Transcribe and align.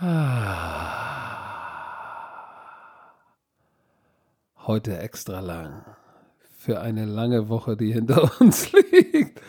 Heute 0.00 0.06
extra 5.00 5.40
lang. 5.40 5.84
Für 6.56 6.80
eine 6.80 7.04
lange 7.04 7.48
Woche, 7.48 7.76
die 7.76 7.92
hinter 7.92 8.30
uns 8.40 8.70
liegt. 8.70 9.40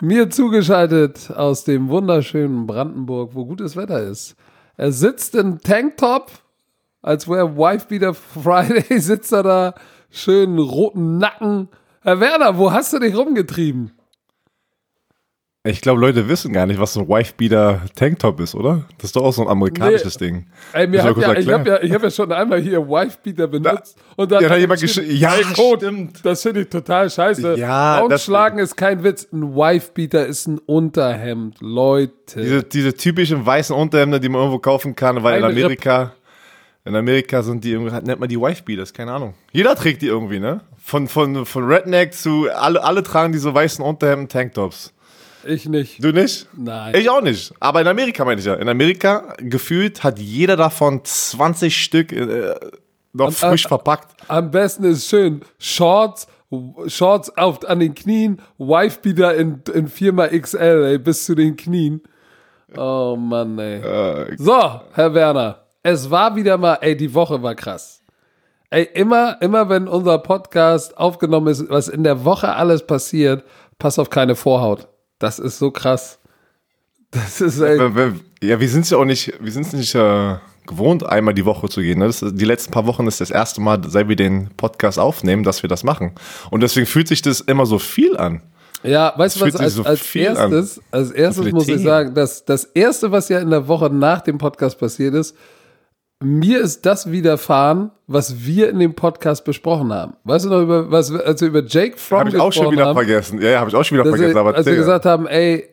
Mir 0.00 0.30
zugeschaltet 0.30 1.32
aus 1.32 1.64
dem 1.64 1.88
wunderschönen 1.88 2.68
Brandenburg, 2.68 3.34
wo 3.34 3.46
gutes 3.46 3.74
Wetter 3.74 4.00
ist. 4.00 4.36
Er 4.76 4.92
sitzt 4.92 5.34
in 5.34 5.58
Tanktop, 5.58 6.30
als 7.02 7.28
wäre 7.28 7.56
Wifebeater 7.56 8.14
Friday, 8.14 8.84
sitzt 9.00 9.32
er 9.32 9.42
da, 9.42 9.74
schön 10.08 10.56
roten 10.58 11.18
Nacken. 11.18 11.68
Herr 12.02 12.20
Werner, 12.20 12.58
wo 12.58 12.70
hast 12.70 12.92
du 12.92 13.00
dich 13.00 13.16
rumgetrieben? 13.16 13.90
Ich 15.62 15.82
glaube, 15.82 16.00
Leute 16.00 16.26
wissen 16.26 16.54
gar 16.54 16.64
nicht, 16.64 16.80
was 16.80 16.94
so 16.94 17.00
ein 17.00 17.08
Wifebeater 17.08 17.82
Tanktop 17.94 18.40
ist, 18.40 18.54
oder? 18.54 18.86
Das 18.96 19.08
ist 19.08 19.16
doch 19.16 19.24
auch 19.24 19.32
so 19.34 19.42
ein 19.42 19.48
amerikanisches 19.48 20.18
nee. 20.18 20.28
Ding. 20.28 20.46
Ey, 20.72 20.86
mir 20.86 21.02
hat 21.02 21.14
ja, 21.18 21.34
ich 21.34 21.48
habe 21.50 21.68
ja, 21.68 21.94
hab 21.94 22.02
ja 22.02 22.10
schon 22.10 22.32
einmal 22.32 22.62
hier 22.62 22.80
Wifebeater 22.88 23.46
benutzt 23.46 23.98
da, 23.98 24.22
und 24.22 24.32
dann 24.32 24.42
ja, 24.42 24.48
hat 24.48 24.58
jemand 24.58 24.80
geschrieben, 24.80 25.14
ja, 25.14 25.34
Code. 25.54 25.84
stimmt. 25.84 26.24
Das 26.24 26.40
finde 26.40 26.62
ich 26.62 26.70
total 26.70 27.10
scheiße. 27.10 27.58
Ja, 27.58 28.00
Ausschlagen 28.00 28.58
ist 28.58 28.74
kein 28.74 29.04
Witz. 29.04 29.28
Ein 29.30 29.54
Wifebeater 29.54 30.26
ist 30.26 30.46
ein 30.46 30.60
Unterhemd, 30.60 31.58
Leute. 31.60 32.40
Diese, 32.40 32.62
diese 32.62 32.94
typischen 32.94 33.44
weißen 33.44 33.76
Unterhemden, 33.76 34.18
die 34.22 34.30
man 34.30 34.40
irgendwo 34.40 34.60
kaufen 34.60 34.96
kann, 34.96 35.22
weil 35.22 35.44
Ein 35.44 35.50
in 35.50 35.58
Amerika, 35.58 36.00
Ripp. 36.00 36.12
in 36.86 36.96
Amerika 36.96 37.42
sind 37.42 37.64
die 37.64 37.72
irgendwie, 37.72 37.92
nennt 38.00 38.18
man 38.18 38.30
die 38.30 38.40
Wifebeaters, 38.40 38.94
keine 38.94 39.12
Ahnung. 39.12 39.34
Jeder 39.52 39.74
trägt 39.74 40.00
die 40.00 40.06
irgendwie, 40.06 40.40
ne? 40.40 40.62
Von, 40.82 41.06
von, 41.06 41.44
von 41.44 41.70
Redneck 41.70 42.14
zu, 42.14 42.48
alle, 42.50 42.82
alle 42.82 43.02
tragen 43.02 43.34
diese 43.34 43.52
weißen 43.52 43.84
Unterhemden 43.84 44.30
Tanktops. 44.30 44.94
Ich 45.44 45.68
nicht. 45.68 46.02
Du 46.02 46.12
nicht? 46.12 46.48
Nein. 46.56 46.94
Ich 46.94 47.08
auch 47.08 47.22
nicht. 47.22 47.52
Aber 47.60 47.80
in 47.80 47.86
Amerika 47.86 48.24
meine 48.24 48.40
ich 48.40 48.46
ja. 48.46 48.54
In 48.54 48.68
Amerika 48.68 49.34
gefühlt 49.38 50.04
hat 50.04 50.18
jeder 50.18 50.56
davon 50.56 51.04
20 51.04 51.76
Stück 51.76 52.12
äh, 52.12 52.54
noch 53.12 53.26
am, 53.26 53.32
frisch 53.32 53.64
am, 53.66 53.68
verpackt. 53.68 54.14
Am 54.28 54.50
besten 54.50 54.84
ist 54.84 55.08
schön 55.08 55.42
Shorts, 55.58 56.26
Shorts 56.86 57.36
auf, 57.36 57.68
an 57.68 57.80
den 57.80 57.94
Knien, 57.94 58.40
Wifebeater 58.58 59.34
in, 59.34 59.62
in 59.72 59.88
4xL, 59.88 60.90
ey, 60.90 60.98
bis 60.98 61.24
zu 61.24 61.34
den 61.34 61.56
Knien. 61.56 62.02
Oh 62.76 63.16
Mann, 63.16 63.58
ey. 63.58 63.80
Äh, 63.80 64.36
so, 64.36 64.80
Herr 64.92 65.14
Werner, 65.14 65.64
es 65.82 66.10
war 66.10 66.36
wieder 66.36 66.58
mal, 66.58 66.78
ey, 66.80 66.96
die 66.96 67.12
Woche 67.14 67.42
war 67.42 67.54
krass. 67.54 68.02
Ey, 68.70 68.88
immer, 68.94 69.36
immer 69.40 69.68
wenn 69.68 69.88
unser 69.88 70.18
Podcast 70.18 70.96
aufgenommen 70.96 71.48
ist, 71.48 71.68
was 71.68 71.88
in 71.88 72.04
der 72.04 72.24
Woche 72.24 72.54
alles 72.54 72.86
passiert, 72.86 73.44
pass 73.78 73.98
auf 73.98 74.10
keine 74.10 74.36
Vorhaut. 74.36 74.86
Das 75.20 75.38
ist 75.38 75.58
so 75.60 75.70
krass. 75.70 76.18
Das 77.12 77.40
ist 77.40 77.60
echt. 77.60 77.80
Ja, 78.42 78.58
wir 78.58 78.68
sind 78.68 78.82
es 78.82 78.90
ja 78.90 78.98
auch 78.98 79.04
nicht, 79.04 79.32
wir 79.38 79.52
sind 79.52 79.66
es 79.66 79.72
nicht 79.72 79.94
äh, 79.94 80.36
gewohnt, 80.66 81.04
einmal 81.04 81.34
die 81.34 81.44
Woche 81.44 81.68
zu 81.68 81.82
gehen. 81.82 81.98
Ne? 81.98 82.06
Das, 82.06 82.24
die 82.26 82.44
letzten 82.44 82.72
paar 82.72 82.86
Wochen 82.86 83.06
ist 83.06 83.20
das 83.20 83.30
erste 83.30 83.60
Mal, 83.60 83.80
seit 83.86 84.08
wir 84.08 84.16
den 84.16 84.48
Podcast 84.56 84.98
aufnehmen, 84.98 85.42
dass 85.42 85.62
wir 85.62 85.68
das 85.68 85.84
machen. 85.84 86.12
Und 86.50 86.62
deswegen 86.62 86.86
fühlt 86.86 87.06
sich 87.06 87.20
das 87.20 87.40
immer 87.40 87.66
so 87.66 87.78
viel 87.78 88.16
an. 88.16 88.42
Ja, 88.82 89.12
weißt 89.14 89.36
du 89.36 89.40
was, 89.42 89.56
als, 89.56 89.74
so 89.74 89.82
als 89.82 90.14
erstes, 90.14 90.78
an. 90.78 90.84
als 90.90 91.10
erstes 91.10 91.52
muss 91.52 91.68
ich 91.68 91.82
sagen, 91.82 92.14
dass 92.14 92.44
das 92.46 92.64
erste, 92.64 93.12
was 93.12 93.28
ja 93.28 93.40
in 93.40 93.50
der 93.50 93.68
Woche 93.68 93.90
nach 93.90 94.22
dem 94.22 94.38
Podcast 94.38 94.78
passiert 94.78 95.14
ist, 95.14 95.36
mir 96.22 96.60
ist 96.60 96.84
das 96.84 97.10
widerfahren, 97.10 97.90
was 98.06 98.44
wir 98.44 98.68
in 98.68 98.78
dem 98.78 98.94
Podcast 98.94 99.44
besprochen 99.44 99.92
haben. 99.92 100.14
Weißt 100.24 100.44
du 100.44 100.50
noch, 100.50 100.60
über, 100.60 100.90
was, 100.90 101.10
als 101.12 101.40
wir 101.40 101.48
über 101.48 101.64
Jake 101.64 101.96
Fromm? 101.96 102.20
Habe 102.20 102.30
ich 102.30 102.38
auch 102.38 102.52
schon 102.52 102.70
wieder 102.72 102.86
haben, 102.86 102.96
vergessen. 102.96 103.40
Ja, 103.40 103.50
ja 103.50 103.60
habe 103.60 103.70
ich 103.70 103.76
auch 103.76 103.84
schon 103.84 103.98
wieder 103.98 104.08
vergessen. 104.08 104.34
Wir, 104.34 104.54
als 104.54 104.66
wir 104.66 104.76
gesagt 104.76 105.06
haben, 105.06 105.26
ey, 105.26 105.68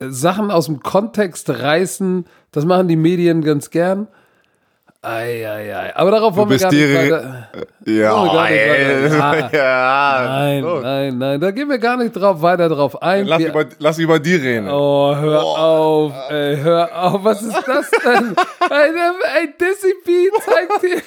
Sachen 0.00 0.50
aus 0.50 0.66
dem 0.66 0.80
Kontext 0.80 1.50
reißen, 1.50 2.24
das 2.50 2.64
machen 2.64 2.88
die 2.88 2.96
Medien 2.96 3.42
ganz 3.42 3.70
gern. 3.70 4.08
Eieiei. 5.08 5.96
Aber 5.96 6.10
darauf 6.10 6.36
wollen 6.36 6.50
wir 6.50 6.58
gar 6.58 6.70
nicht 6.70 6.94
weiter. 6.94 7.48
Ja, 7.86 8.48
ja, 8.50 9.48
ja. 9.52 10.28
Nein, 10.28 10.62
so. 10.62 10.80
nein, 10.80 11.18
nein. 11.18 11.40
Da 11.40 11.50
gehen 11.50 11.68
wir 11.68 11.78
gar 11.78 11.96
nicht 11.96 12.12
drauf 12.12 12.42
weiter 12.42 12.68
drauf 12.68 13.00
ein. 13.02 13.26
Lass, 13.26 13.42
über, 13.42 13.64
lass 13.78 13.98
über 13.98 14.18
die 14.18 14.34
reden. 14.34 14.68
Oh, 14.68 15.16
hör 15.16 15.42
oh. 15.42 15.56
auf, 15.56 16.12
ey, 16.30 16.56
hör 16.58 17.04
auf. 17.04 17.24
Was 17.24 17.42
ist 17.42 17.62
das 17.66 17.90
denn? 17.90 18.36
ey, 18.70 18.90
ey, 19.40 19.54
Dizzy 19.58 19.94
B 20.04 20.28
zeigt 20.44 20.82
dir, 20.82 21.02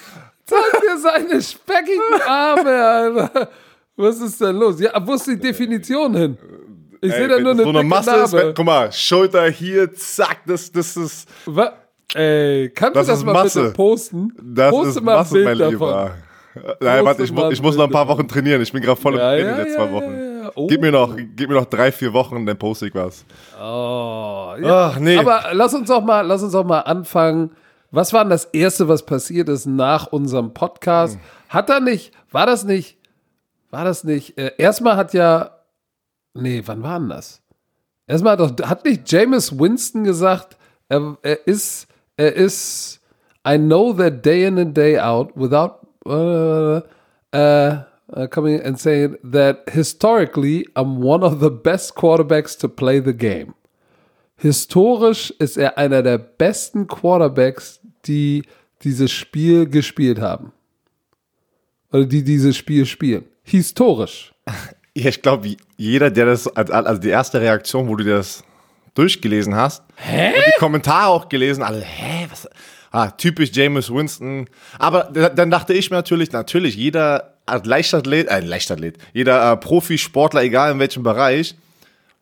zeigt 0.46 0.84
dir 0.84 0.98
seine 0.98 1.42
speckigen 1.42 2.22
Arme, 2.28 2.84
Alter. 2.84 3.50
Was 3.96 4.20
ist 4.20 4.42
denn 4.42 4.56
los? 4.56 4.80
Ja, 4.80 4.92
wo 5.06 5.14
ist 5.14 5.28
die 5.28 5.38
Definition 5.38 6.16
hin? 6.16 6.38
Ich 7.02 7.14
sehe 7.14 7.28
da 7.28 7.40
nur 7.40 7.52
eine, 7.52 7.64
so 7.64 7.70
eine 7.70 7.84
Masse. 7.84 8.16
Ist, 8.16 8.56
guck 8.56 8.66
mal, 8.66 8.92
Schulter 8.92 9.50
hier, 9.50 9.94
zack, 9.94 10.40
das, 10.46 10.72
das 10.72 10.98
ist. 10.98 11.30
Was? 11.46 11.72
Ey, 12.14 12.70
kannst 12.70 12.96
das 12.96 13.08
du 13.08 13.12
das 13.14 13.24
mal 13.24 13.34
Masse. 13.34 13.62
bitte 13.62 13.74
posten? 13.74 14.34
Das 14.42 14.72
Poste 14.72 14.90
ist 14.90 15.02
mal 15.02 15.16
Masse, 15.18 15.34
Bild 15.34 15.46
mein 15.60 15.70
Lieber. 15.70 16.12
Nein, 16.82 17.06
warte, 17.06 17.24
ich, 17.24 17.32
ich 17.32 17.62
muss 17.62 17.78
noch 17.78 17.86
ein 17.86 17.92
paar 17.92 18.08
Wochen 18.08 18.28
trainieren. 18.28 18.62
Ich 18.62 18.72
bin 18.74 18.82
gerade 18.82 19.00
voll 19.00 19.14
im 19.14 19.20
ja, 19.20 19.30
Training 19.30 19.46
ja, 19.46 19.58
jetzt 19.60 19.70
ja, 19.70 19.76
zwei 19.76 19.92
Wochen. 19.92 20.42
Ja, 20.44 20.52
oh. 20.56 20.68
Gib, 20.68 20.82
mir 20.82 20.92
noch, 20.92 21.16
gib 21.16 21.50
mir 21.50 21.56
noch 21.56 21.66
drei, 21.66 21.92
vier 21.92 22.12
Wochen, 22.12 22.46
dann 22.46 22.58
poste 22.58 22.88
ich 22.88 22.96
was. 22.96 23.26
Oh, 23.58 24.56
ja. 24.62 24.92
Ach, 24.92 25.00
nee. 25.00 25.18
Aber 25.18 25.46
lass 25.54 25.74
uns 25.74 25.88
doch 25.88 26.04
mal, 26.04 26.22
lass 26.22 26.44
uns 26.44 26.52
doch 26.52 26.66
mal 26.66 26.82
anfangen. 26.82 27.52
Was 27.92 28.14
war 28.14 28.24
denn 28.24 28.32
das 28.32 28.46
Erste, 28.46 28.88
was 28.88 29.06
passiert 29.06 29.50
ist 29.50 29.66
nach 29.66 30.08
unserem 30.08 30.54
Podcast? 30.54 31.16
Hm. 31.16 31.22
Hat 31.50 31.70
er 31.70 31.80
nicht, 31.80 32.14
war 32.32 32.46
das 32.46 32.64
nicht, 32.64 32.98
war 33.70 33.84
das 33.84 34.04
nicht, 34.04 34.38
äh, 34.38 34.54
erstmal 34.58 34.96
hat 34.96 35.14
ja, 35.14 35.52
nee, 36.34 36.64
wann 36.66 36.84
war 36.84 37.00
denn 37.00 37.10
das? 37.10 37.42
Erstmal 38.08 38.38
hat 38.38 38.60
doch, 38.60 38.68
hat 38.68 38.86
nicht 38.86 39.12
James 39.12 39.58
Winston 39.58 40.06
gesagt, 40.06 40.58
er, 40.88 41.18
er 41.22 41.48
ist 41.48 41.88
er 42.22 42.36
ist 42.36 43.00
I 43.48 43.58
know 43.58 43.94
that 43.94 44.24
day 44.24 44.46
in 44.46 44.60
and 44.60 44.76
day 44.76 45.00
out 45.00 45.36
without 45.36 45.88
uh, 46.06 46.82
uh, 47.34 47.84
uh, 48.14 48.28
coming 48.30 48.62
and 48.62 48.80
saying 48.80 49.18
that 49.24 49.64
historically 49.72 50.68
I'm 50.76 51.02
one 51.02 51.24
of 51.24 51.40
the 51.40 51.50
best 51.50 51.96
quarterbacks 51.96 52.58
to 52.60 52.70
play 52.70 53.00
the 53.00 53.14
game. 53.14 53.56
Historisch 54.38 55.32
ist 55.40 55.58
er 55.58 55.78
einer 55.78 56.04
der 56.04 56.18
besten 56.18 56.88
Quarterbacks, 56.88 57.80
die 58.06 58.44
dieses 58.84 59.12
Spiel 59.12 59.68
gespielt 59.68 60.20
haben. 60.20 60.52
Oder 61.92 62.06
die 62.06 62.24
dieses 62.24 62.58
Spiel 62.58 62.86
spielen. 62.86 63.26
Historisch. 63.44 64.34
Ich 64.94 65.22
glaube, 65.22 65.56
jeder, 65.78 66.12
der 66.12 66.26
das, 66.26 66.50
also 66.50 67.02
die 67.02 67.08
erste 67.08 67.40
Reaktion, 67.40 67.88
wo 67.88 67.96
du 67.96 68.04
das 68.04 68.44
durchgelesen 68.94 69.56
hast. 69.56 69.84
Hä? 69.96 70.28
Und 70.30 70.44
die 70.48 70.60
Kommentare 70.60 71.08
auch 71.08 71.30
gelesen, 71.30 71.64
alle, 71.64 71.82
hä, 71.82 72.28
was? 72.30 72.48
Ah, 72.92 73.10
typisch 73.12 73.52
James 73.54 73.92
Winston. 73.92 74.50
Aber 74.78 75.04
dann 75.04 75.50
dachte 75.50 75.74
ich 75.74 75.90
mir 75.90 75.98
natürlich, 75.98 76.32
natürlich, 76.34 76.76
jeder 76.76 77.36
Leichtathlet, 77.64 78.28
äh, 78.28 78.42
Leichtathlet, 78.42 78.98
jeder 79.14 79.54
äh, 79.54 79.58
Profisportler, 79.58 80.44
egal 80.44 80.74
in 80.74 80.80
welchem 80.80 81.04
Bereich, 81.04 81.56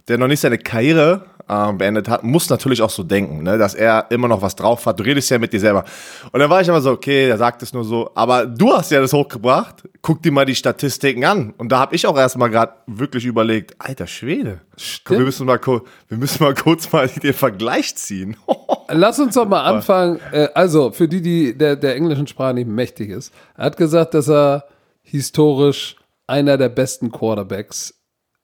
der 0.08 0.18
noch 0.18 0.28
nicht 0.28 0.40
seine 0.40 0.60
Karriere 0.60 1.26
äh, 1.50 1.74
beendet 1.74 2.08
hat, 2.08 2.24
muss 2.24 2.50
natürlich 2.50 2.82
auch 2.82 2.90
so 2.90 3.04
denken, 3.04 3.44
ne, 3.44 3.58
dass 3.58 3.74
er 3.74 4.06
immer 4.12 4.28
noch 4.28 4.42
was 4.42 4.56
drauf 4.56 4.86
hat. 4.86 5.00
Du 5.00 5.04
redest 5.04 5.30
ja 5.30 5.40
mit 5.40 5.52
dir 5.52 5.60
selber. 5.60 5.84
Und 6.32 6.40
dann 6.40 6.50
war 6.50 6.62
ich 6.62 6.68
immer 6.68 6.82
so, 6.82 6.92
okay, 6.92 7.28
der 7.28 7.38
sagt 7.38 7.64
es 7.64 7.74
nur 7.74 7.84
so. 7.84 8.12
Aber 8.16 8.46
du 8.46 8.72
hast 8.72 8.92
ja 8.92 9.02
das 9.02 9.14
hochgebracht. 9.14 9.84
Guck 10.02 10.22
dir 10.22 10.32
mal 10.32 10.46
die 10.46 10.56
Statistiken 10.56 11.26
an. 11.26 11.54
Und 11.58 11.72
da 11.72 11.80
habe 11.80 11.96
ich 11.96 12.06
auch 12.06 12.18
erstmal 12.18 12.50
gerade 12.50 12.74
wirklich 12.88 13.26
überlegt, 13.26 13.76
alter 13.80 14.08
Schwede. 14.08 14.62
Stimmt. 14.78 15.20
Wir 15.20 15.26
müssen 15.26 15.46
mal, 15.48 15.60
wir 15.60 16.18
müssen 16.18 16.44
mal 16.44 16.54
kurz 16.56 16.92
mal 16.92 17.08
den 17.08 17.34
Vergleich 17.34 17.96
ziehen. 17.96 18.38
Lass 18.88 19.20
uns 19.20 19.36
doch 19.36 19.48
mal 19.48 19.64
anfangen. 19.64 20.20
Äh, 20.32 20.50
also, 20.54 20.92
für 20.92 21.08
die, 21.08 21.22
die 21.22 21.58
der, 21.58 21.76
der 21.76 21.96
englischen 21.96 22.28
Sprache 22.28 22.54
nicht 22.54 22.68
mächtig 22.68 23.10
ist. 23.10 23.34
Er 23.58 23.66
hat 23.66 23.78
gesagt, 23.78 24.14
dass 24.14 24.30
er 24.30 24.66
historisch 25.02 25.96
einer 26.28 26.58
der 26.58 26.70
besten 26.70 27.12
Quarterbacks 27.12 27.96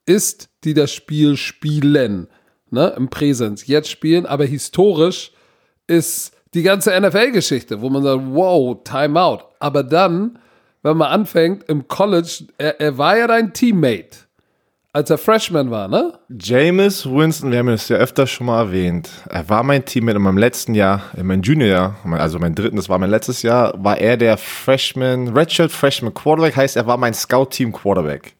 ist, 0.06 0.48
die 0.64 0.74
das 0.74 0.92
Spiel 0.92 1.36
spielen 1.36 2.28
ne, 2.76 2.94
im 2.96 3.08
Präsens 3.08 3.66
jetzt 3.66 3.90
spielen, 3.90 4.26
aber 4.26 4.44
historisch 4.44 5.32
ist 5.86 6.32
die 6.54 6.62
ganze 6.62 6.98
NFL-Geschichte, 6.98 7.80
wo 7.80 7.90
man 7.90 8.02
sagt, 8.02 8.22
wow, 8.28 8.76
Timeout. 8.84 9.40
Aber 9.58 9.82
dann, 9.82 10.38
wenn 10.82 10.96
man 10.96 11.08
anfängt 11.08 11.64
im 11.68 11.88
College, 11.88 12.44
er, 12.58 12.80
er 12.80 12.98
war 12.98 13.16
ja 13.16 13.26
dein 13.26 13.52
Teammate, 13.52 14.18
als 14.92 15.10
er 15.10 15.18
Freshman 15.18 15.70
war, 15.70 15.88
ne? 15.88 16.18
James 16.30 17.04
Winston, 17.04 17.50
wir 17.50 17.58
haben 17.58 17.68
es 17.68 17.88
ja 17.88 17.96
öfter 17.96 18.26
schon 18.26 18.46
mal 18.46 18.60
erwähnt. 18.66 19.10
Er 19.28 19.48
war 19.48 19.62
mein 19.62 19.84
Teammate 19.84 20.16
in 20.16 20.22
meinem 20.22 20.38
letzten 20.38 20.74
Jahr, 20.74 21.02
in 21.16 21.26
meinem 21.26 21.42
Juniorjahr, 21.42 21.96
also 22.12 22.38
mein 22.38 22.54
dritten, 22.54 22.76
das 22.76 22.88
war 22.88 22.98
mein 22.98 23.10
letztes 23.10 23.42
Jahr, 23.42 23.74
war 23.76 23.98
er 23.98 24.16
der 24.16 24.36
Freshman, 24.36 25.28
Redshirt 25.28 25.72
Freshman 25.72 26.14
Quarterback, 26.14 26.56
heißt 26.56 26.76
er 26.76 26.86
war 26.86 26.96
mein 26.96 27.14
Scout-Team 27.14 27.72
Quarterback. 27.72 28.36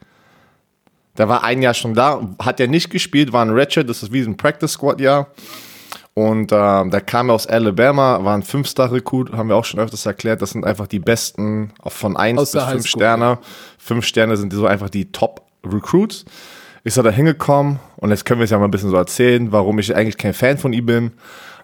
Der 1.19 1.29
war 1.29 1.45
ein 1.45 1.63
Jahr 1.63 1.75
schon 1.75 1.95
da, 1.95 2.21
hat 2.41 2.61
ja 2.61 2.67
nicht 2.67 2.91
gespielt, 2.91 3.33
war 3.33 3.45
ein 3.45 3.51
Redshirt, 3.51 3.89
das 3.89 4.03
ist 4.03 4.13
wie 4.13 4.23
ein 4.23 4.37
Practice 4.37 4.73
Squad 4.73 5.01
Jahr. 5.01 5.29
Und 6.15 6.51
äh, 6.51 6.89
der 6.89 7.03
kam 7.03 7.29
aus 7.29 7.47
Alabama, 7.47 8.25
war 8.25 8.35
ein 8.35 8.43
Fünf-Star-Recruit, 8.43 9.33
haben 9.33 9.51
wir 9.51 9.57
auch 9.57 9.67
schon 9.67 9.81
öfters 9.81 10.07
erklärt. 10.07 10.41
Das 10.41 10.51
sind 10.51 10.65
einfach 10.65 10.87
die 10.87 10.99
besten 10.99 11.73
von 11.87 12.17
1 12.17 12.53
bis 12.53 12.63
5 12.63 12.87
Sterne. 12.87 13.39
Fünf 13.77 14.07
Sterne 14.07 14.39
sind 14.39 14.51
so 14.55 14.67
einfach 14.67 14.89
die 14.89 15.13
Top-Recruits. 15.13 16.25
Ist 16.85 16.97
er 16.97 17.03
da 17.03 17.11
hingekommen 17.11 17.81
und 17.97 18.11
jetzt 18.11 18.25
können 18.25 18.41
wir 18.41 18.45
es 18.45 18.51
ja 18.51 18.59
mal 18.59 18.65
ein 18.65 18.71
bisschen 18.71 18.89
so 18.89 18.97
erzählen, 18.97 19.53
warum 19.53 19.79
ich 19.79 19.95
eigentlich 19.95 20.17
kein 20.17 20.33
Fan 20.33 20.57
von 20.57 20.73
ihm 20.73 20.87
bin. 20.87 21.13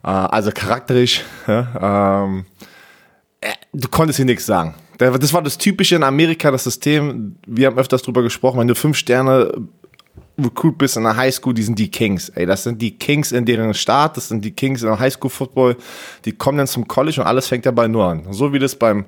also 0.02 0.50
charakterisch, 0.52 1.22
ähm, 1.48 2.44
äh, 3.40 3.52
du 3.72 3.88
konntest 3.88 4.16
hier 4.16 4.26
nichts 4.26 4.44
sagen. 4.44 4.74
Das 4.98 5.32
war 5.32 5.42
das 5.42 5.58
Typische 5.58 5.96
in 5.96 6.02
Amerika, 6.02 6.50
das 6.50 6.64
System, 6.64 7.36
wir 7.46 7.66
haben 7.66 7.78
öfters 7.78 8.02
drüber 8.02 8.22
gesprochen, 8.22 8.60
wenn 8.60 8.68
du 8.68 8.74
fünf 8.74 8.96
Sterne 8.96 9.52
Recruit 10.38 10.78
bist 10.78 10.96
in 10.96 11.02
der 11.02 11.16
Highschool, 11.16 11.54
die 11.54 11.62
sind 11.62 11.78
die 11.78 11.90
Kings. 11.90 12.28
Ey, 12.30 12.46
das 12.46 12.64
sind 12.64 12.80
die 12.80 12.96
Kings 12.96 13.32
in 13.32 13.44
deren 13.44 13.74
Staat, 13.74 14.16
das 14.16 14.28
sind 14.28 14.44
die 14.44 14.52
Kings 14.52 14.82
in 14.82 14.88
der 14.88 14.98
Highschool-Football. 14.98 15.76
Die 16.24 16.32
kommen 16.32 16.58
dann 16.58 16.66
zum 16.66 16.88
College 16.88 17.20
und 17.20 17.26
alles 17.26 17.48
fängt 17.48 17.66
dabei 17.66 17.88
nur 17.88 18.04
an. 18.04 18.26
So 18.30 18.52
wie 18.52 18.58
das 18.58 18.74
beim 18.74 19.06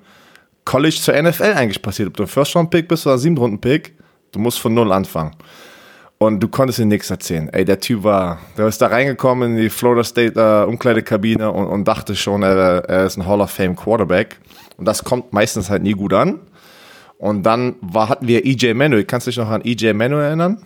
College 0.65 0.97
zur 0.97 1.21
NFL 1.21 1.55
eigentlich 1.55 1.83
passiert. 1.83 2.09
Ob 2.09 2.17
du 2.17 2.25
ein 2.25 2.29
First-Round-Pick 2.29 2.89
bist 2.89 3.07
oder 3.07 3.17
ein 3.17 3.19
Sieben-Runden-Pick, 3.19 3.95
du 4.33 4.39
musst 4.39 4.59
von 4.59 4.75
Null 4.75 4.93
anfangen. 4.93 5.33
Und 6.19 6.41
du 6.41 6.49
konntest 6.49 6.79
ihm 6.79 6.89
nichts 6.89 7.11
erzählen. 7.11 7.49
Ey, 7.51 7.65
der 7.65 7.81
Typ 7.81 8.03
war, 8.05 8.39
der 8.57 8.67
ist 8.67 8.81
da 8.81 8.87
reingekommen 8.87 9.57
in 9.57 9.63
die 9.63 9.69
Florida 9.69 10.05
State 10.05 10.41
äh, 10.41 10.65
Umkleidekabine 10.69 11.51
und, 11.51 11.67
und 11.67 11.85
dachte 11.89 12.15
schon, 12.15 12.43
er, 12.43 12.85
er 12.89 13.05
ist 13.05 13.17
ein 13.17 13.27
Hall 13.27 13.41
of 13.41 13.51
Fame 13.51 13.75
Quarterback. 13.75 14.39
Und 14.77 14.87
das 14.87 15.05
kommt 15.05 15.33
meistens 15.33 15.71
halt 15.71 15.83
nie 15.83 15.93
gut 15.93 16.13
an. 16.13 16.41
Und 17.19 17.45
dann 17.45 17.77
war, 17.81 18.09
hatten 18.09 18.27
wir 18.27 18.45
EJ 18.45 18.75
Manuel. 18.75 19.05
Kannst 19.05 19.27
du 19.27 19.31
dich 19.31 19.39
noch 19.39 19.49
an 19.49 19.63
EJ 19.65 19.93
Manuel 19.93 20.25
erinnern? 20.25 20.65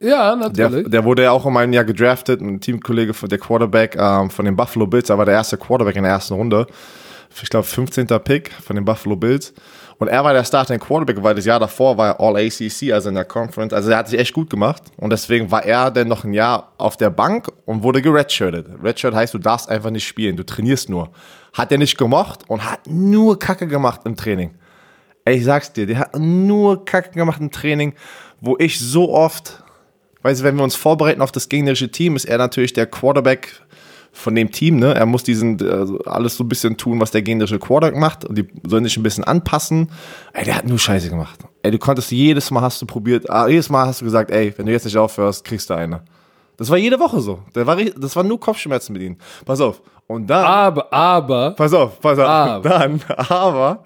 Ja, 0.00 0.36
natürlich. 0.36 0.82
Der, 0.82 0.90
der, 0.90 1.04
wurde 1.04 1.22
ja 1.22 1.30
auch 1.30 1.44
um 1.44 1.56
ein 1.56 1.72
Jahr 1.72 1.84
gedraftet, 1.84 2.40
ein 2.40 2.60
Teamkollege 2.60 3.14
von 3.14 3.28
der 3.28 3.38
Quarterback 3.38 3.96
ähm, 3.98 4.30
von 4.30 4.44
den 4.44 4.56
Buffalo 4.56 4.86
Bills. 4.86 5.08
Er 5.08 5.16
war 5.16 5.24
der 5.24 5.34
erste 5.34 5.56
Quarterback 5.56 5.96
in 5.96 6.02
der 6.02 6.12
ersten 6.12 6.34
Runde. 6.34 6.66
Ich 7.42 7.48
glaube, 7.50 7.66
15. 7.66 8.06
Pick 8.24 8.50
von 8.52 8.76
den 8.76 8.84
Buffalo 8.84 9.16
Bills. 9.16 9.52
Und 9.98 10.08
er 10.08 10.22
war 10.24 10.34
der 10.34 10.44
Starting 10.44 10.78
Quarterback, 10.78 11.22
weil 11.22 11.34
das 11.34 11.46
Jahr 11.46 11.58
davor 11.58 11.96
war 11.96 12.08
er 12.08 12.20
All-ACC, 12.20 12.92
also 12.92 13.08
in 13.08 13.14
der 13.14 13.24
Conference. 13.24 13.72
Also 13.72 13.90
er 13.90 13.98
hat 13.98 14.08
sich 14.08 14.18
echt 14.18 14.34
gut 14.34 14.50
gemacht. 14.50 14.82
Und 14.98 15.10
deswegen 15.10 15.50
war 15.50 15.64
er 15.64 15.90
dann 15.90 16.08
noch 16.08 16.24
ein 16.24 16.34
Jahr 16.34 16.72
auf 16.76 16.96
der 16.96 17.10
Bank 17.10 17.48
und 17.64 17.82
wurde 17.82 18.02
geredshirtet. 18.02 18.66
Redshirt 18.82 19.14
heißt, 19.14 19.32
du 19.32 19.38
darfst 19.38 19.68
einfach 19.68 19.90
nicht 19.90 20.06
spielen, 20.06 20.36
du 20.36 20.44
trainierst 20.44 20.90
nur. 20.90 21.10
Hat 21.56 21.72
er 21.72 21.78
nicht 21.78 21.98
gemocht 21.98 22.48
und 22.48 22.64
hat 22.64 22.86
nur 22.86 23.38
Kacke 23.38 23.66
gemacht 23.66 24.02
im 24.04 24.16
Training. 24.16 24.54
Ey, 25.24 25.38
ich 25.38 25.44
sag's 25.44 25.72
dir, 25.72 25.86
der 25.86 25.98
hat 25.98 26.18
nur 26.18 26.84
Kacke 26.84 27.10
gemacht 27.10 27.40
im 27.40 27.50
Training, 27.50 27.94
wo 28.40 28.56
ich 28.58 28.78
so 28.78 29.12
oft 29.12 29.64
Weißt 30.26 30.40
du, 30.40 30.44
wenn 30.44 30.56
wir 30.56 30.64
uns 30.64 30.74
vorbereiten 30.74 31.22
auf 31.22 31.30
das 31.30 31.48
gegnerische 31.48 31.88
Team, 31.88 32.16
ist 32.16 32.24
er 32.24 32.36
natürlich 32.36 32.72
der 32.72 32.86
Quarterback 32.86 33.62
von 34.10 34.34
dem 34.34 34.50
Team, 34.50 34.76
ne? 34.76 34.92
Er 34.92 35.06
muss 35.06 35.22
diesen 35.22 35.62
also 35.70 36.00
alles 36.00 36.36
so 36.36 36.42
ein 36.42 36.48
bisschen 36.48 36.76
tun, 36.76 37.00
was 37.00 37.12
der 37.12 37.22
gegnerische 37.22 37.60
Quarterback 37.60 37.96
macht 37.96 38.24
und 38.24 38.36
die 38.36 38.48
sollen 38.66 38.82
sich 38.82 38.96
ein 38.96 39.04
bisschen 39.04 39.22
anpassen. 39.22 39.92
Ey, 40.32 40.44
der 40.44 40.56
hat 40.56 40.66
nur 40.66 40.80
Scheiße 40.80 41.10
gemacht. 41.10 41.38
Ey, 41.62 41.70
du 41.70 41.78
konntest 41.78 42.10
jedes 42.10 42.50
Mal 42.50 42.62
hast 42.62 42.82
du 42.82 42.86
probiert, 42.86 43.30
ah, 43.30 43.46
jedes 43.46 43.70
Mal 43.70 43.86
hast 43.86 44.00
du 44.00 44.04
gesagt, 44.04 44.32
ey, 44.32 44.52
wenn 44.56 44.66
du 44.66 44.72
jetzt 44.72 44.84
nicht 44.84 44.96
aufhörst, 44.96 45.44
kriegst 45.44 45.70
du 45.70 45.74
eine. 45.74 46.02
Das 46.56 46.70
war 46.70 46.76
jede 46.76 46.98
Woche 46.98 47.20
so. 47.20 47.38
Der 47.54 47.68
war, 47.68 47.76
das 47.76 48.16
war 48.16 48.24
nur 48.24 48.40
Kopfschmerzen 48.40 48.94
mit 48.94 49.02
ihm. 49.02 49.18
Pass 49.44 49.60
auf. 49.60 49.80
Und 50.06 50.28
dann. 50.28 50.44
Aber, 50.44 50.92
aber. 50.92 51.50
Pass 51.52 51.72
auf, 51.72 52.00
pass 52.00 52.18
auf. 52.18 52.26
Aber. 52.26 52.68
Dann, 52.68 53.00
aber 53.16 53.84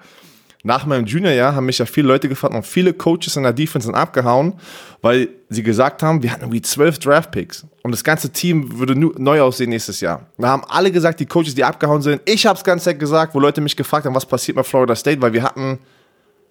nach 0.63 0.85
meinem 0.85 1.07
Juniorjahr 1.07 1.55
haben 1.55 1.67
mich 1.67 1.79
ja 1.79 1.87
viele 1.87 2.09
Leute 2.09 2.29
gefragt 2.29 2.55
und 2.55 2.67
viele 2.67 2.93
Coaches 2.93 3.37
in 3.37 3.45
der 3.45 3.53
Defense 3.53 3.87
sind 3.87 3.95
abgehauen, 3.95 4.55
weil 5.01 5.29
sie 5.49 5.63
gesagt 5.63 6.03
haben, 6.03 6.23
wir 6.23 6.31
hatten 6.33 6.43
irgendwie 6.43 6.61
zwölf 6.61 6.99
Draftpicks 6.99 7.67
und 7.83 7.93
das 7.93 8.05
ganze 8.05 8.31
Team 8.31 8.79
würde 8.79 8.95
neu 8.95 9.41
aussehen 9.41 9.71
nächstes 9.71 10.01
Jahr. 10.01 10.27
Da 10.37 10.49
haben 10.49 10.65
alle 10.69 10.93
gesagt, 10.93 11.21
die 11.21 11.27
Coaches, 11.27 11.55
die 11.55 11.65
abgehauen 11.65 12.03
sind. 12.03 12.21
Ich 12.27 12.45
habe 12.45 12.59
es 12.59 12.65
ganz 12.65 12.85
Zeit 12.85 12.99
gesagt, 12.99 13.35
wo 13.35 13.41
Leute 13.41 13.61
mich 13.63 13.77
gefragt 13.77 14.05
haben, 14.05 14.15
was 14.15 14.27
passiert 14.27 14.57
mit 14.57 14.67
Florida 14.67 14.95
State, 14.95 15.23
weil 15.23 15.33
wir 15.33 15.43
hatten 15.43 15.79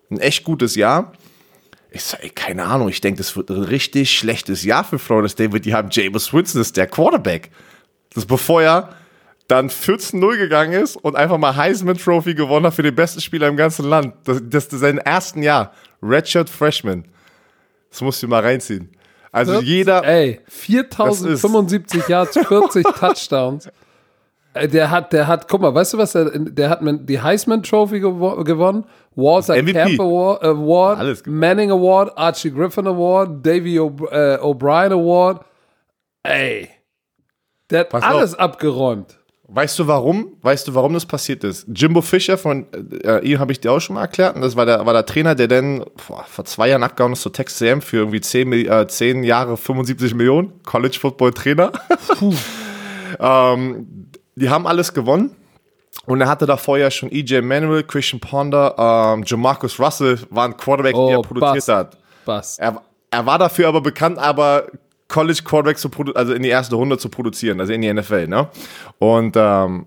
ein 0.09 0.19
echt 0.19 0.43
gutes 0.43 0.75
Jahr. 0.75 1.13
Ich 1.91 2.03
sage, 2.03 2.29
keine 2.29 2.65
Ahnung, 2.65 2.89
ich 2.89 3.01
denke, 3.01 3.19
das 3.19 3.35
wird 3.35 3.49
ein 3.51 3.63
richtig 3.63 4.11
schlechtes 4.11 4.63
Jahr 4.63 4.83
für 4.83 4.97
Florida 4.97 5.29
State, 5.29 5.53
weil 5.53 5.59
die 5.59 5.73
haben 5.73 5.89
James 5.91 6.33
Winston, 6.33 6.59
das 6.59 6.67
ist 6.67 6.77
der 6.77 6.87
Quarterback. 6.87 7.51
Das 8.09 8.23
ist 8.23 8.27
bevor 8.27 8.63
er 8.63 8.89
dann 9.49 9.69
14-0 9.69 10.37
gegangen 10.37 10.73
ist 10.73 10.95
und 10.95 11.15
einfach 11.15 11.37
mal 11.37 11.55
Heisman 11.55 11.97
Trophy 11.97 12.35
gewonnen 12.35 12.67
hat 12.67 12.75
für 12.75 12.83
den 12.83 12.95
besten 12.95 13.19
Spieler 13.19 13.47
im 13.47 13.57
ganzen 13.57 13.85
Land. 13.89 14.13
Das, 14.23 14.41
das 14.47 14.67
ist 14.67 14.79
sein 14.79 14.99
ersten 14.99 15.41
Jahr. 15.41 15.73
Redshirt 16.03 16.49
Freshman. 16.49 17.05
Das 17.89 18.01
musst 18.01 18.21
du 18.21 18.27
mal 18.27 18.43
reinziehen. 18.43 18.91
Also 19.31 19.57
Ups, 19.57 19.65
jeder. 19.65 20.03
Ey, 20.03 20.39
4075 20.47 22.07
Yards, 22.07 22.37
40 22.37 22.85
Touchdowns. 22.99 23.69
Der 24.55 24.91
hat, 24.91 25.13
der 25.13 25.27
hat, 25.27 25.47
guck 25.47 25.61
mal, 25.61 25.73
weißt 25.73 25.93
du 25.93 25.97
was, 25.97 26.11
der, 26.11 26.25
der 26.29 26.69
hat 26.69 26.79
die 26.83 27.21
Heisman 27.21 27.61
Trophy 27.63 27.99
gewo 27.99 28.43
gewonnen, 28.43 28.85
Walter 29.15 29.61
Camp 29.61 29.99
Award, 29.99 30.43
Award 30.43 31.27
Manning 31.27 31.71
Award, 31.71 32.17
Archie 32.17 32.51
Griffin 32.51 32.87
Award, 32.87 33.45
Davy 33.45 33.77
äh, 33.77 33.79
O'Brien 33.79 34.91
Award. 34.91 35.45
Ey, 36.23 36.67
der 37.69 37.81
hat 37.81 37.89
Pass 37.89 38.03
alles 38.03 38.33
auf. 38.33 38.39
abgeräumt. 38.39 39.18
Weißt 39.51 39.79
du 39.79 39.87
warum? 39.87 40.33
Weißt 40.43 40.67
du, 40.67 40.75
warum 40.75 40.93
das 40.93 41.05
passiert 41.05 41.43
ist? 41.43 41.65
Jimbo 41.73 42.01
Fischer 42.01 42.37
von 42.37 42.67
äh, 43.03 43.25
ihm 43.25 43.39
habe 43.39 43.51
ich 43.51 43.59
dir 43.59 43.71
auch 43.71 43.79
schon 43.79 43.95
mal 43.95 44.01
erklärt. 44.01 44.35
Und 44.35 44.41
das 44.41 44.55
war 44.55 44.65
der, 44.65 44.85
war 44.85 44.93
der 44.93 45.05
Trainer, 45.05 45.33
der 45.33 45.47
dann 45.47 45.83
boah, 46.07 46.23
vor 46.27 46.45
zwei 46.45 46.69
Jahren 46.69 46.83
abgehauen 46.83 47.13
ist 47.13 47.21
zu 47.21 47.29
Texas 47.29 47.67
AM 47.67 47.81
für 47.81 47.97
irgendwie 47.97 48.21
10, 48.21 48.53
äh, 48.53 48.87
10 48.87 49.23
Jahre 49.23 49.57
75 49.57 50.13
Millionen. 50.13 50.61
College 50.63 50.97
Football 50.99 51.33
Trainer. 51.33 51.71
ähm, 53.19 54.11
die 54.35 54.49
haben 54.49 54.67
alles 54.67 54.93
gewonnen. 54.93 55.35
Und 56.05 56.21
er 56.21 56.27
hatte 56.27 56.45
davor 56.45 56.77
ja 56.77 56.91
schon 56.91 57.11
EJ 57.11 57.41
Manuel, 57.41 57.83
Christian 57.83 58.19
Ponder, 58.19 58.75
ähm, 58.77 59.23
Jamarcus 59.25 59.79
Russell 59.79 60.19
waren 60.29 60.55
Quarterback, 60.57 60.95
oh, 60.95 61.07
die 61.07 61.13
er 61.13 61.21
produziert 61.21 61.53
bust, 61.55 61.69
hat. 61.69 61.97
Bust. 62.25 62.59
Er, 62.59 62.81
er 63.11 63.25
war 63.25 63.39
dafür 63.39 63.67
aber 63.67 63.81
bekannt, 63.81 64.19
aber 64.19 64.67
College 65.09 65.41
Quarterbacks 65.43 65.81
zu 65.81 65.89
also 66.15 66.33
in 66.33 66.43
die 66.43 66.49
erste 66.49 66.75
Runde 66.75 66.97
zu 66.97 67.09
produzieren, 67.09 67.59
also 67.59 67.73
in 67.73 67.81
die 67.81 67.91
NFL, 67.93 68.27
ne? 68.27 68.47
Und 68.99 69.35
ähm, 69.35 69.85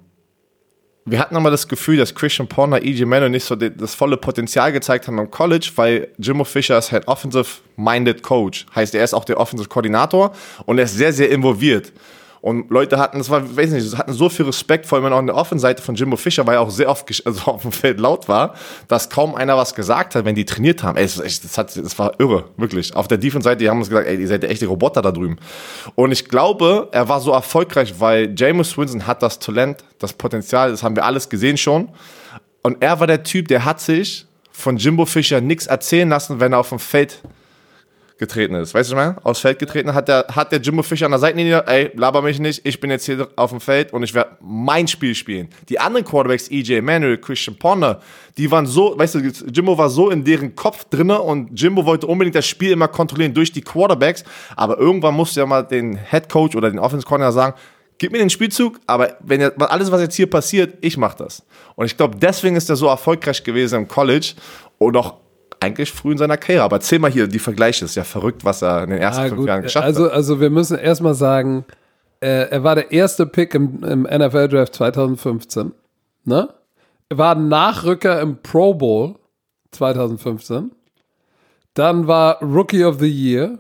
wir 1.05 1.19
hatten 1.19 1.37
aber 1.37 1.51
das 1.51 1.67
Gefühl, 1.67 1.97
dass 1.97 2.15
Christian 2.15 2.47
Ponder, 2.47 2.83
E.J. 2.83 3.09
Manuel 3.09 3.31
nicht 3.31 3.45
so 3.45 3.57
das 3.57 3.95
volle 3.95 4.17
Potenzial 4.17 4.73
gezeigt 4.73 5.09
haben 5.09 5.19
am 5.19 5.31
College, 5.31 5.71
weil 5.75 6.09
Jimmo 6.19 6.45
Fisher 6.45 6.79
ist 6.79 6.93
halt 6.93 7.09
offensive-minded 7.09 8.23
Coach. 8.23 8.67
Heißt, 8.75 8.95
er 8.95 9.03
ist 9.03 9.15
auch 9.15 9.25
der 9.25 9.41
Offensive 9.41 9.69
Koordinator 9.69 10.33
und 10.65 10.79
er 10.79 10.85
ist 10.85 10.97
sehr, 10.97 11.13
sehr 11.13 11.31
involviert. 11.31 11.93
Und 12.43 12.71
Leute 12.71 12.99
hatten, 12.99 13.19
das 13.19 13.31
war, 13.31 13.57
weiß 13.57 13.71
nicht, 13.71 13.97
hatten 13.97 14.13
so 14.13 14.29
viel 14.29 14.45
Respekt, 14.47 14.87
vor 14.87 14.99
allem 14.99 15.13
auch 15.13 15.19
an 15.19 15.27
der 15.27 15.37
Offenseite 15.37 15.81
von 15.81 15.95
Jimbo 15.95 16.17
Fischer, 16.17 16.45
weil 16.45 16.57
er 16.57 16.61
auch 16.61 16.71
sehr 16.71 16.91
oft 16.91 17.09
also 17.25 17.53
auf 17.53 17.63
dem 17.63 17.71
Feld 17.71 18.01
laut 18.01 18.29
war, 18.29 18.57
dass 18.89 19.09
kaum 19.09 19.37
einer 19.37 19.57
was 19.57 19.77
gesagt 19.77 20.17
hat, 20.17 20.25
wenn 20.25 20.35
die 20.35 20.45
trainiert 20.45 20.83
haben. 20.83 20.99
Ey, 20.99 21.05
das, 21.05 21.15
das, 21.17 21.57
hat, 21.57 21.77
das 21.77 21.99
war 22.01 22.19
irre, 22.19 22.47
wirklich. 22.57 22.97
Auf 22.97 23.07
der 23.07 23.19
Defense-Seite, 23.19 23.59
die 23.59 23.71
haben 23.71 23.79
uns 23.79 23.89
gesagt, 23.89 24.09
ey, 24.09 24.21
ihr 24.21 24.27
seid 24.27 24.43
echte 24.43 24.67
Roboter 24.67 25.03
da 25.03 25.13
drüben. 25.13 25.37
Und 25.95 26.11
ich 26.11 26.29
glaube, 26.29 26.89
er 26.91 27.09
war 27.09 27.21
so 27.21 27.31
erfolgreich, 27.31 27.95
weil 28.01 28.35
James 28.37 28.77
Winston 28.77 29.07
hat 29.07 29.23
das 29.23 29.39
Talent, 29.39 29.85
das 30.01 30.13
Potenzial, 30.13 30.73
das 30.73 30.83
haben 30.83 30.97
wir 30.97 31.05
alles 31.05 31.29
gesehen 31.29 31.57
schon. 31.57 31.91
Und 32.65 32.83
er 32.83 32.99
war 32.99 33.07
der 33.07 33.23
Typ, 33.23 33.47
der 33.47 33.65
hat 33.65 33.81
sich 33.81 34.27
von 34.51 34.79
Jimbo 34.79 35.07
Fischer 35.07 35.41
nichts 35.41 35.69
erzählen 35.69 36.09
lassen, 36.09 36.41
wenn 36.41 36.53
er 36.53 36.59
auf 36.59 36.71
dem 36.71 36.81
Feld 36.81 37.23
getreten 38.23 38.55
ist. 38.55 38.73
Weißt 38.73 38.93
du 38.93 38.95
mal? 38.95 39.17
Aufs 39.25 39.41
Feld 39.41 39.59
getreten 39.59 39.95
hat 39.95 40.07
der, 40.07 40.27
hat 40.31 40.53
der 40.53 40.61
Jimbo 40.61 40.85
Fischer 40.85 41.07
an 41.07 41.11
der 41.11 41.19
Seitenlinie, 41.19 41.65
ey, 41.67 41.91
laber 41.97 42.23
mich 42.23 42.39
nicht, 42.39 42.65
ich 42.65 42.79
bin 42.79 42.89
jetzt 42.89 43.05
hier 43.05 43.29
auf 43.35 43.51
dem 43.51 43.61
Feld 43.61 43.93
und 43.93 44.05
ich 44.05 44.15
werde 44.15 44.37
mein 44.41 44.87
Spiel 44.87 45.17
spielen. 45.17 45.49
Die 45.69 45.81
anderen 45.81 46.07
Quarterbacks, 46.07 46.49
EJ 46.49 46.83
Manuel, 46.83 47.19
Christian 47.19 47.57
Ponder, 47.59 48.01
die 48.39 48.49
waren 48.49 48.67
so, 48.67 48.97
weißt 48.97 49.17
du, 49.17 49.19
Jimbo 49.19 49.77
war 49.77 49.91
so 49.91 50.09
in 50.09 50.23
deren 50.23 50.55
Kopf 50.55 50.85
drinne 50.85 51.21
und 51.21 51.61
Jimbo 51.61 51.85
wollte 51.85 52.07
unbedingt 52.07 52.37
das 52.37 52.47
Spiel 52.47 52.71
immer 52.71 52.87
kontrollieren 52.87 53.35
durch 53.35 53.51
die 53.51 53.61
Quarterbacks, 53.61 54.23
aber 54.55 54.79
irgendwann 54.79 55.15
musste 55.15 55.41
ja 55.41 55.47
mal 55.47 55.63
den 55.63 55.97
Head 55.97 56.29
Coach 56.29 56.55
oder 56.55 56.71
den 56.71 56.79
Offense 56.79 57.05
Corner 57.05 57.33
sagen, 57.33 57.55
gib 57.99 58.13
mir 58.13 58.19
den 58.19 58.31
Spielzug, 58.31 58.79
aber 58.87 59.17
wenn 59.19 59.41
jetzt, 59.41 59.61
alles, 59.61 59.91
was 59.91 60.01
jetzt 60.01 60.15
hier 60.15 60.31
passiert, 60.31 60.79
ich 60.81 60.97
mach 60.97 61.15
das. 61.15 61.43
Und 61.75 61.87
ich 61.87 61.97
glaube, 61.97 62.17
deswegen 62.17 62.55
ist 62.55 62.71
er 62.71 62.77
so 62.77 62.87
erfolgreich 62.87 63.43
gewesen 63.43 63.81
im 63.81 63.89
College 63.89 64.35
und 64.79 64.97
auch 64.97 65.22
eigentlich 65.63 65.93
früh 65.93 66.13
in 66.13 66.19
seiner 66.19 66.37
Karriere. 66.37 66.65
Aber 66.65 66.77
erzähl 66.77 66.99
mal 66.99 67.11
hier 67.11 67.27
die 67.27 67.39
Vergleiche. 67.39 67.85
Ist 67.85 67.95
ja 67.95 68.05
verrückt, 68.05 68.45
was 68.45 68.63
er 68.63 68.85
in 68.85 68.91
den 68.91 68.99
ersten 68.99 69.23
ah, 69.23 69.29
fünf 69.29 69.39
gut. 69.39 69.49
Jahren 69.49 69.63
geschafft 69.63 69.87
also, 69.87 70.05
hat. 70.07 70.13
Also 70.13 70.41
wir 70.41 70.51
müssen 70.51 70.79
erstmal 70.79 71.15
sagen, 71.15 71.65
äh, 72.21 72.51
er 72.51 72.65
war 72.65 72.75
der 72.75 72.93
erste 72.93 73.27
Pick 73.27 73.55
im, 73.55 73.83
im 73.85 74.03
NFL 74.03 74.49
Draft 74.49 74.75
2015. 74.75 75.73
Ne? 76.25 76.49
Er 77.09 77.19
war 77.19 77.35
Nachrücker 77.35 78.21
im 78.21 78.39
Pro 78.43 78.75
Bowl 78.75 79.17
2015. 79.71 80.73
Dann 81.75 82.07
war 82.07 82.43
Rookie 82.43 82.85
of 82.85 82.99
the 82.99 83.09
Year. 83.09 83.59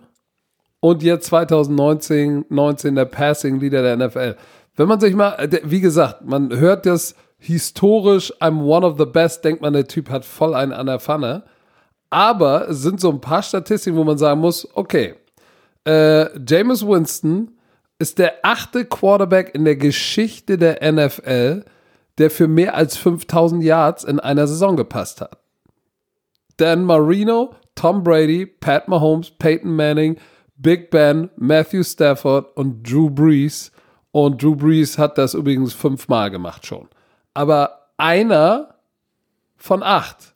Und 0.80 1.02
jetzt 1.02 1.26
2019 1.26 2.46
19 2.48 2.96
der 2.96 3.04
Passing 3.04 3.60
Leader 3.60 3.82
der 3.82 3.96
NFL. 3.96 4.36
Wenn 4.74 4.88
man 4.88 4.98
sich 4.98 5.14
mal, 5.14 5.36
wie 5.62 5.80
gesagt, 5.80 6.24
man 6.24 6.58
hört 6.58 6.86
das 6.86 7.14
historisch, 7.38 8.32
I'm 8.40 8.62
one 8.62 8.86
of 8.86 8.98
the 8.98 9.04
best, 9.04 9.44
denkt 9.44 9.62
man, 9.62 9.74
der 9.74 9.86
Typ 9.86 10.10
hat 10.10 10.24
voll 10.24 10.54
einen 10.54 10.72
an 10.72 10.86
der 10.86 10.98
Pfanne. 10.98 11.44
Aber 12.12 12.68
es 12.68 12.82
sind 12.82 13.00
so 13.00 13.08
ein 13.08 13.22
paar 13.22 13.42
Statistiken, 13.42 13.96
wo 13.96 14.04
man 14.04 14.18
sagen 14.18 14.38
muss, 14.38 14.68
okay, 14.74 15.14
äh, 15.86 16.26
Jameis 16.46 16.86
Winston 16.86 17.52
ist 17.98 18.18
der 18.18 18.34
achte 18.42 18.84
Quarterback 18.84 19.54
in 19.54 19.64
der 19.64 19.76
Geschichte 19.76 20.58
der 20.58 20.92
NFL, 20.92 21.64
der 22.18 22.30
für 22.30 22.48
mehr 22.48 22.74
als 22.74 22.98
5000 22.98 23.64
Yards 23.64 24.04
in 24.04 24.20
einer 24.20 24.46
Saison 24.46 24.76
gepasst 24.76 25.22
hat. 25.22 25.38
Dan 26.58 26.84
Marino, 26.84 27.54
Tom 27.76 28.02
Brady, 28.02 28.44
Pat 28.44 28.88
Mahomes, 28.88 29.30
Peyton 29.30 29.74
Manning, 29.74 30.18
Big 30.56 30.90
Ben, 30.90 31.30
Matthew 31.36 31.82
Stafford 31.82 32.54
und 32.58 32.82
Drew 32.82 33.08
Brees 33.08 33.72
Und 34.10 34.42
Drew 34.42 34.54
Brees 34.54 34.98
hat 34.98 35.16
das 35.16 35.32
übrigens 35.32 35.72
fünfmal 35.72 36.30
gemacht 36.30 36.66
schon. 36.66 36.90
Aber 37.32 37.88
einer 37.96 38.74
von 39.56 39.82
acht. 39.82 40.31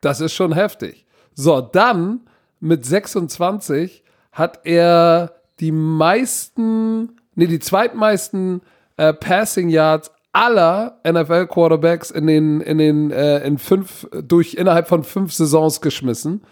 Das 0.00 0.20
ist 0.20 0.32
schon 0.32 0.52
heftig. 0.52 1.06
So, 1.34 1.60
dann 1.60 2.20
mit 2.60 2.84
26 2.84 4.02
hat 4.32 4.60
er 4.64 5.32
die 5.60 5.72
meisten, 5.72 7.16
nee, 7.34 7.46
die 7.46 7.58
zweitmeisten 7.58 8.62
äh, 8.96 9.12
Passing 9.12 9.68
Yards 9.68 10.10
aller 10.32 11.00
NFL 11.06 11.46
Quarterbacks 11.46 12.10
in 12.10 12.26
den, 12.26 12.60
in 12.60 12.78
den, 12.78 13.10
äh, 13.10 13.38
in 13.46 13.58
fünf, 13.58 14.06
durch, 14.12 14.54
innerhalb 14.54 14.88
von 14.88 15.02
fünf 15.02 15.32
Saisons 15.32 15.80
geschmissen. 15.80 16.42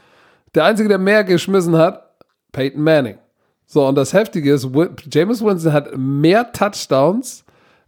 Der 0.55 0.65
einzige, 0.65 0.89
der 0.89 0.99
mehr 0.99 1.25
geschmissen 1.25 1.77
hat, 1.77 2.17
Peyton 2.53 2.83
Manning. 2.83 3.19
So, 3.67 3.87
und 3.87 3.97
das 3.97 4.13
Heftige 4.13 4.55
ist, 4.55 4.69
James 5.11 5.45
Winston 5.45 5.73
hat 5.73 5.97
mehr 5.97 6.53
Touchdowns 6.53 7.45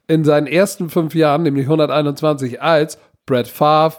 in 0.06 0.24
seinen 0.24 0.46
ersten 0.46 0.90
fünf 0.90 1.14
Jahren, 1.14 1.42
nämlich 1.42 1.66
121, 1.66 2.60
als 2.60 2.98
Brett 3.26 3.48
Favre, 3.48 3.96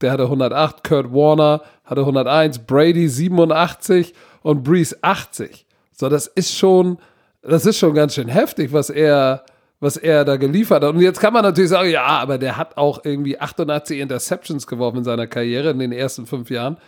der 0.00 0.12
hatte 0.12 0.24
108, 0.24 0.84
Kurt 0.84 1.12
Warner 1.12 1.62
hatte 1.84 2.00
101, 2.00 2.60
Brady 2.60 3.08
87 3.08 4.14
und 4.42 4.62
Breeze 4.62 4.96
80. 5.02 5.66
So, 5.92 6.08
das 6.08 6.26
ist 6.26 6.56
schon, 6.56 6.98
das 7.42 7.66
ist 7.66 7.78
schon 7.78 7.94
ganz 7.94 8.14
schön 8.14 8.28
heftig, 8.28 8.72
was 8.72 8.90
er, 8.90 9.44
was 9.80 9.96
er 9.96 10.24
da 10.24 10.36
geliefert 10.36 10.82
hat. 10.82 10.94
Und 10.94 11.00
jetzt 11.00 11.20
kann 11.20 11.32
man 11.32 11.42
natürlich 11.42 11.70
sagen, 11.70 11.90
ja, 11.90 12.04
aber 12.04 12.38
der 12.38 12.56
hat 12.56 12.76
auch 12.76 13.04
irgendwie 13.04 13.38
88 13.38 14.00
Interceptions 14.00 14.66
geworfen 14.66 14.98
in 14.98 15.04
seiner 15.04 15.26
Karriere 15.26 15.70
in 15.70 15.78
den 15.78 15.92
ersten 15.92 16.26
fünf 16.26 16.50
Jahren. 16.50 16.78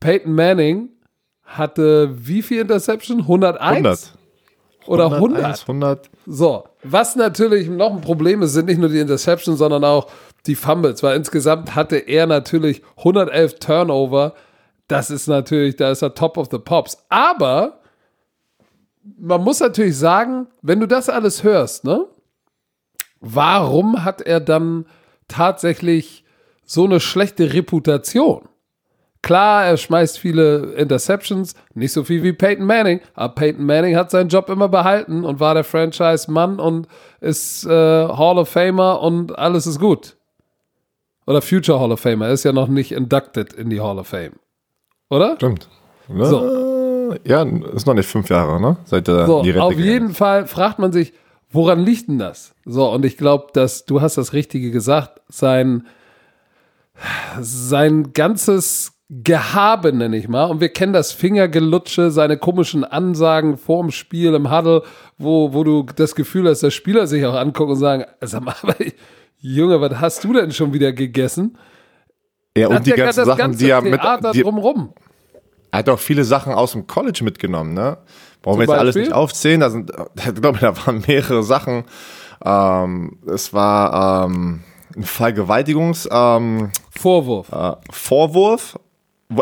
Peyton 0.00 0.34
Manning 0.34 0.88
hatte 1.44 2.10
wie 2.12 2.42
viel 2.42 2.62
Interception? 2.62 3.20
101? 3.20 3.60
100. 3.60 4.18
Oder 4.86 5.12
100? 5.12 5.60
100. 5.62 6.10
So, 6.26 6.64
was 6.82 7.14
natürlich 7.14 7.68
noch 7.68 7.92
ein 7.92 8.00
Problem 8.00 8.42
ist, 8.42 8.54
sind 8.54 8.66
nicht 8.66 8.78
nur 8.78 8.88
die 8.88 8.98
Interceptions, 8.98 9.58
sondern 9.58 9.84
auch 9.84 10.08
die 10.46 10.54
Fumbles, 10.54 11.02
weil 11.02 11.16
insgesamt 11.16 11.74
hatte 11.74 11.96
er 11.96 12.26
natürlich 12.26 12.82
111 12.98 13.58
Turnover. 13.58 14.34
Das 14.88 15.10
ist 15.10 15.26
natürlich, 15.26 15.76
da 15.76 15.90
ist 15.90 16.02
er 16.02 16.14
top 16.14 16.36
of 16.36 16.48
the 16.50 16.58
pops. 16.58 16.98
Aber 17.08 17.80
man 19.18 19.42
muss 19.42 19.60
natürlich 19.60 19.96
sagen, 19.96 20.48
wenn 20.62 20.80
du 20.80 20.86
das 20.86 21.08
alles 21.08 21.42
hörst, 21.42 21.84
ne? 21.84 22.06
Warum 23.20 24.04
hat 24.04 24.20
er 24.20 24.40
dann 24.40 24.86
tatsächlich 25.28 26.24
so 26.64 26.84
eine 26.84 26.98
schlechte 26.98 27.52
Reputation? 27.52 28.48
Klar, 29.22 29.66
er 29.66 29.76
schmeißt 29.76 30.18
viele 30.18 30.72
Interceptions, 30.72 31.54
nicht 31.74 31.92
so 31.92 32.02
viel 32.02 32.24
wie 32.24 32.32
Peyton 32.32 32.66
Manning, 32.66 33.00
aber 33.14 33.36
Peyton 33.36 33.64
Manning 33.64 33.94
hat 33.94 34.10
seinen 34.10 34.28
Job 34.28 34.48
immer 34.48 34.68
behalten 34.68 35.24
und 35.24 35.38
war 35.38 35.54
der 35.54 35.62
Franchise-Mann 35.62 36.58
und 36.58 36.88
ist 37.20 37.64
äh, 37.64 37.70
Hall 37.70 38.38
of 38.38 38.48
Famer 38.48 39.00
und 39.00 39.38
alles 39.38 39.68
ist 39.68 39.78
gut. 39.78 40.16
Oder 41.26 41.42
Future 41.42 41.78
Hall 41.78 41.92
of 41.92 42.00
Famer, 42.00 42.26
er 42.26 42.32
ist 42.32 42.44
ja 42.44 42.52
noch 42.52 42.68
nicht 42.68 42.92
inducted 42.92 43.52
in 43.52 43.70
die 43.70 43.80
Hall 43.80 43.98
of 43.98 44.08
Fame. 44.08 44.32
Oder? 45.10 45.36
Stimmt. 45.36 45.68
So. 46.08 47.16
Ja, 47.24 47.42
ist 47.42 47.86
noch 47.86 47.94
nicht 47.94 48.08
fünf 48.08 48.28
Jahre, 48.28 48.60
ne? 48.60 48.76
Seit 48.84 49.08
er 49.08 49.26
so, 49.26 49.42
die 49.42 49.50
Rente 49.50 49.64
Auf 49.64 49.78
jeden 49.78 50.14
Fall 50.14 50.46
fragt 50.46 50.78
man 50.78 50.92
sich, 50.92 51.12
woran 51.50 51.80
liegt 51.80 52.08
denn 52.08 52.18
das? 52.18 52.54
So, 52.64 52.90
und 52.90 53.04
ich 53.04 53.16
glaube, 53.16 53.48
dass 53.52 53.84
du 53.84 54.00
hast 54.00 54.16
das 54.16 54.32
Richtige 54.32 54.70
gesagt, 54.70 55.20
sein, 55.28 55.86
sein 57.40 58.12
ganzes 58.14 58.92
Gehabe, 59.10 59.92
nenne 59.92 60.16
ich 60.16 60.26
mal. 60.26 60.46
Und 60.46 60.60
wir 60.60 60.70
kennen 60.70 60.94
das 60.94 61.12
Fingergelutsche, 61.12 62.10
seine 62.10 62.38
komischen 62.38 62.82
Ansagen 62.82 63.58
vorm 63.58 63.90
Spiel 63.90 64.32
im 64.32 64.50
Huddle, 64.50 64.82
wo, 65.18 65.52
wo 65.52 65.64
du 65.64 65.84
das 65.94 66.14
Gefühl 66.14 66.48
hast, 66.48 66.62
dass 66.62 66.72
Spieler 66.72 67.06
sich 67.06 67.26
auch 67.26 67.34
angucken 67.34 67.72
und 67.72 67.78
sagen, 67.78 68.04
sag 68.22 68.42
mal, 68.42 68.54
Junge, 69.44 69.80
was 69.80 70.00
hast 70.00 70.24
du 70.24 70.32
denn 70.32 70.52
schon 70.52 70.72
wieder 70.72 70.92
gegessen? 70.92 71.58
Ja, 72.56 72.68
und 72.68 72.86
die 72.86 72.92
ganzen 72.92 73.24
Sachen, 73.24 73.58
die 73.58 73.70
er 73.70 73.82
mit. 73.82 74.00
Die, 74.34 74.42
drumrum. 74.42 74.92
Er 75.72 75.80
hat 75.80 75.88
auch 75.88 75.98
viele 75.98 76.22
Sachen 76.22 76.52
aus 76.52 76.72
dem 76.72 76.86
College 76.86 77.24
mitgenommen, 77.24 77.74
ne? 77.74 77.98
Brauchen 78.40 78.60
wir 78.60 78.66
jetzt 78.66 78.78
alles 78.78 78.94
nicht 78.94 79.12
aufzählen. 79.12 79.60
Da 79.60 79.70
sind, 79.70 79.90
ich 80.16 80.34
glaube, 80.40 80.58
da 80.60 80.76
waren 80.86 81.02
mehrere 81.06 81.42
Sachen. 81.42 81.84
Ähm, 82.44 83.18
es 83.26 83.52
war 83.52 84.26
ähm, 84.26 84.62
ein 84.96 85.02
Vergewaltigungs 85.02 86.08
ähm, 86.12 86.70
Vorwurf. 86.90 87.50
Äh, 87.50 87.72
Vorwurf 87.90 88.76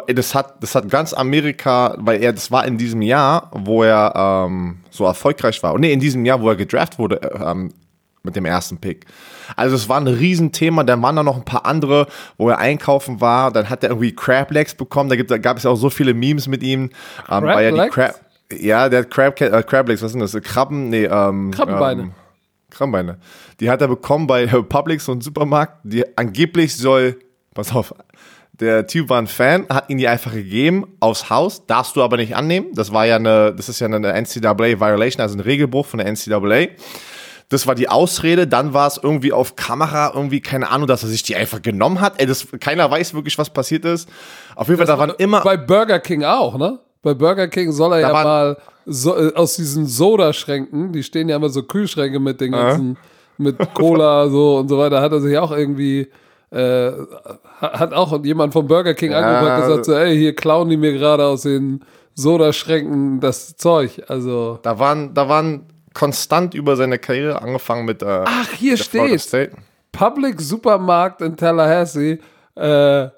das 0.06 0.34
hat, 0.34 0.62
das 0.62 0.74
hat 0.74 0.88
ganz 0.88 1.12
Amerika, 1.12 1.96
weil 1.98 2.22
er, 2.22 2.32
das 2.32 2.50
war 2.50 2.66
in 2.66 2.78
diesem 2.78 3.02
Jahr, 3.02 3.50
wo 3.52 3.82
er 3.82 4.12
ähm, 4.46 4.78
so 4.90 5.04
erfolgreich 5.04 5.62
war. 5.62 5.74
Und 5.74 5.80
nee, 5.80 5.92
in 5.92 6.00
diesem 6.00 6.24
Jahr, 6.24 6.40
wo 6.40 6.48
er 6.48 6.56
gedraft 6.56 6.98
wurde 6.98 7.20
äh, 7.22 7.50
ähm, 7.50 7.72
mit 8.22 8.36
dem 8.36 8.44
ersten 8.44 8.78
Pick. 8.78 9.06
Also 9.56 9.76
es 9.76 9.88
war 9.88 10.00
ein 10.00 10.06
Riesenthema. 10.06 10.84
Dann 10.84 11.02
waren 11.02 11.16
da 11.16 11.22
noch 11.22 11.36
ein 11.36 11.44
paar 11.44 11.66
andere, 11.66 12.06
wo 12.36 12.48
er 12.48 12.58
einkaufen 12.58 13.20
war. 13.20 13.50
Dann 13.50 13.70
hat 13.70 13.82
er 13.82 13.90
irgendwie 13.90 14.14
Crab 14.14 14.50
Legs 14.50 14.74
bekommen. 14.74 15.10
Da, 15.10 15.16
gibt, 15.16 15.30
da 15.30 15.38
gab 15.38 15.56
es 15.56 15.66
auch 15.66 15.76
so 15.76 15.90
viele 15.90 16.14
Memes 16.14 16.46
mit 16.46 16.62
ihm. 16.62 16.90
Ähm, 17.30 17.44
weil 17.44 17.74
er 17.74 17.84
die 17.84 17.90
Crab, 17.90 18.14
ja, 18.52 18.88
der 18.88 19.00
hat 19.00 19.10
Crab, 19.10 19.40
äh, 19.40 19.62
Crab 19.62 19.88
Legs, 19.88 20.02
was 20.02 20.12
sind 20.12 20.20
das? 20.20 20.32
Krabben? 20.42 20.90
Nee, 20.90 21.04
ähm, 21.04 21.50
Krabbenbeine. 21.50 22.02
Ähm, 22.02 22.12
Krabbenbeine. 22.70 23.18
Die 23.58 23.70
hat 23.70 23.80
er 23.80 23.88
bekommen 23.88 24.26
bei 24.26 24.46
Publix 24.68 25.08
und 25.08 25.22
Supermarkt. 25.22 25.78
Die 25.84 26.04
angeblich 26.16 26.76
soll, 26.76 27.18
pass 27.54 27.74
auf, 27.74 27.94
der 28.60 28.86
Typ 28.86 29.08
war 29.08 29.18
ein 29.18 29.26
Fan, 29.26 29.66
hat 29.70 29.88
ihn 29.88 29.96
die 29.96 30.06
einfach 30.06 30.32
gegeben 30.32 30.86
aus 31.00 31.30
Haus, 31.30 31.66
darfst 31.66 31.96
du 31.96 32.02
aber 32.02 32.18
nicht 32.18 32.36
annehmen. 32.36 32.68
Das 32.74 32.92
war 32.92 33.06
ja 33.06 33.16
eine, 33.16 33.54
das 33.54 33.70
ist 33.70 33.80
ja 33.80 33.86
eine 33.86 34.12
NCAA 34.12 34.58
Violation, 34.58 35.22
also 35.22 35.36
ein 35.36 35.40
Regelbruch 35.40 35.86
von 35.86 35.98
der 35.98 36.12
NCAA. 36.12 36.68
Das 37.50 37.66
war 37.66 37.74
die 37.74 37.88
Ausrede, 37.88 38.46
dann 38.46 38.72
war 38.72 38.86
es 38.86 38.98
irgendwie 39.02 39.32
auf 39.32 39.56
Kamera, 39.56 40.12
irgendwie, 40.14 40.40
keine 40.40 40.70
Ahnung, 40.70 40.86
dass 40.86 41.02
er 41.02 41.08
sich 41.08 41.22
die 41.22 41.36
einfach 41.36 41.60
genommen 41.60 42.00
hat. 42.00 42.18
Ey, 42.18 42.26
das, 42.26 42.46
keiner 42.60 42.90
weiß 42.90 43.12
wirklich, 43.12 43.36
was 43.36 43.50
passiert 43.50 43.84
ist. 43.84 44.08
Auf 44.56 44.68
jeden 44.68 44.78
Fall, 44.78 44.86
da 44.86 44.98
waren 44.98 45.12
immer. 45.18 45.42
Bei 45.42 45.56
Burger 45.56 45.98
King 45.98 46.24
auch, 46.24 46.56
ne? 46.56 46.78
Bei 47.02 47.12
Burger 47.12 47.48
King 47.48 47.72
soll 47.72 47.94
er 47.94 48.00
ja 48.00 48.12
mal 48.12 48.56
so, 48.86 49.16
äh, 49.16 49.34
aus 49.34 49.56
diesen 49.56 49.86
Sodaschränken, 49.86 50.92
die 50.92 51.02
stehen 51.02 51.28
ja 51.28 51.36
immer 51.36 51.48
so 51.48 51.62
Kühlschränke 51.62 52.20
mit 52.20 52.40
den 52.40 52.52
ganzen, 52.52 52.92
äh. 52.92 53.42
mit 53.42 53.74
Cola 53.74 54.28
so 54.30 54.58
und 54.58 54.68
so 54.68 54.78
weiter, 54.78 55.00
hat 55.00 55.12
er 55.12 55.20
sich 55.20 55.36
auch 55.36 55.52
irgendwie 55.52 56.08
äh, 56.50 56.92
hat 57.60 57.92
auch 57.92 58.24
jemand 58.24 58.52
vom 58.52 58.66
Burger 58.66 58.94
King 58.94 59.12
ja, 59.12 59.56
und 59.56 59.62
gesagt, 59.62 59.84
so, 59.84 59.92
ey, 59.92 60.16
hier 60.16 60.34
klauen 60.34 60.68
die 60.68 60.76
mir 60.76 60.92
gerade 60.92 61.24
aus 61.24 61.42
den 61.42 61.84
Sodaschränken 62.14 63.20
das 63.20 63.56
Zeug. 63.56 64.02
Also. 64.08 64.58
Da 64.62 64.78
waren, 64.78 65.14
da 65.14 65.28
waren 65.28 65.66
konstant 65.94 66.54
über 66.54 66.76
seine 66.76 66.98
Karriere 66.98 67.42
angefangen 67.42 67.84
mit. 67.84 68.02
Äh, 68.02 68.24
Ach, 68.24 68.50
hier 68.52 68.76
steht. 68.76 69.52
Public 69.92 70.40
Supermarkt 70.40 71.20
in 71.20 71.36
Tallahassee. 71.36 72.18
Äh, 72.56 73.08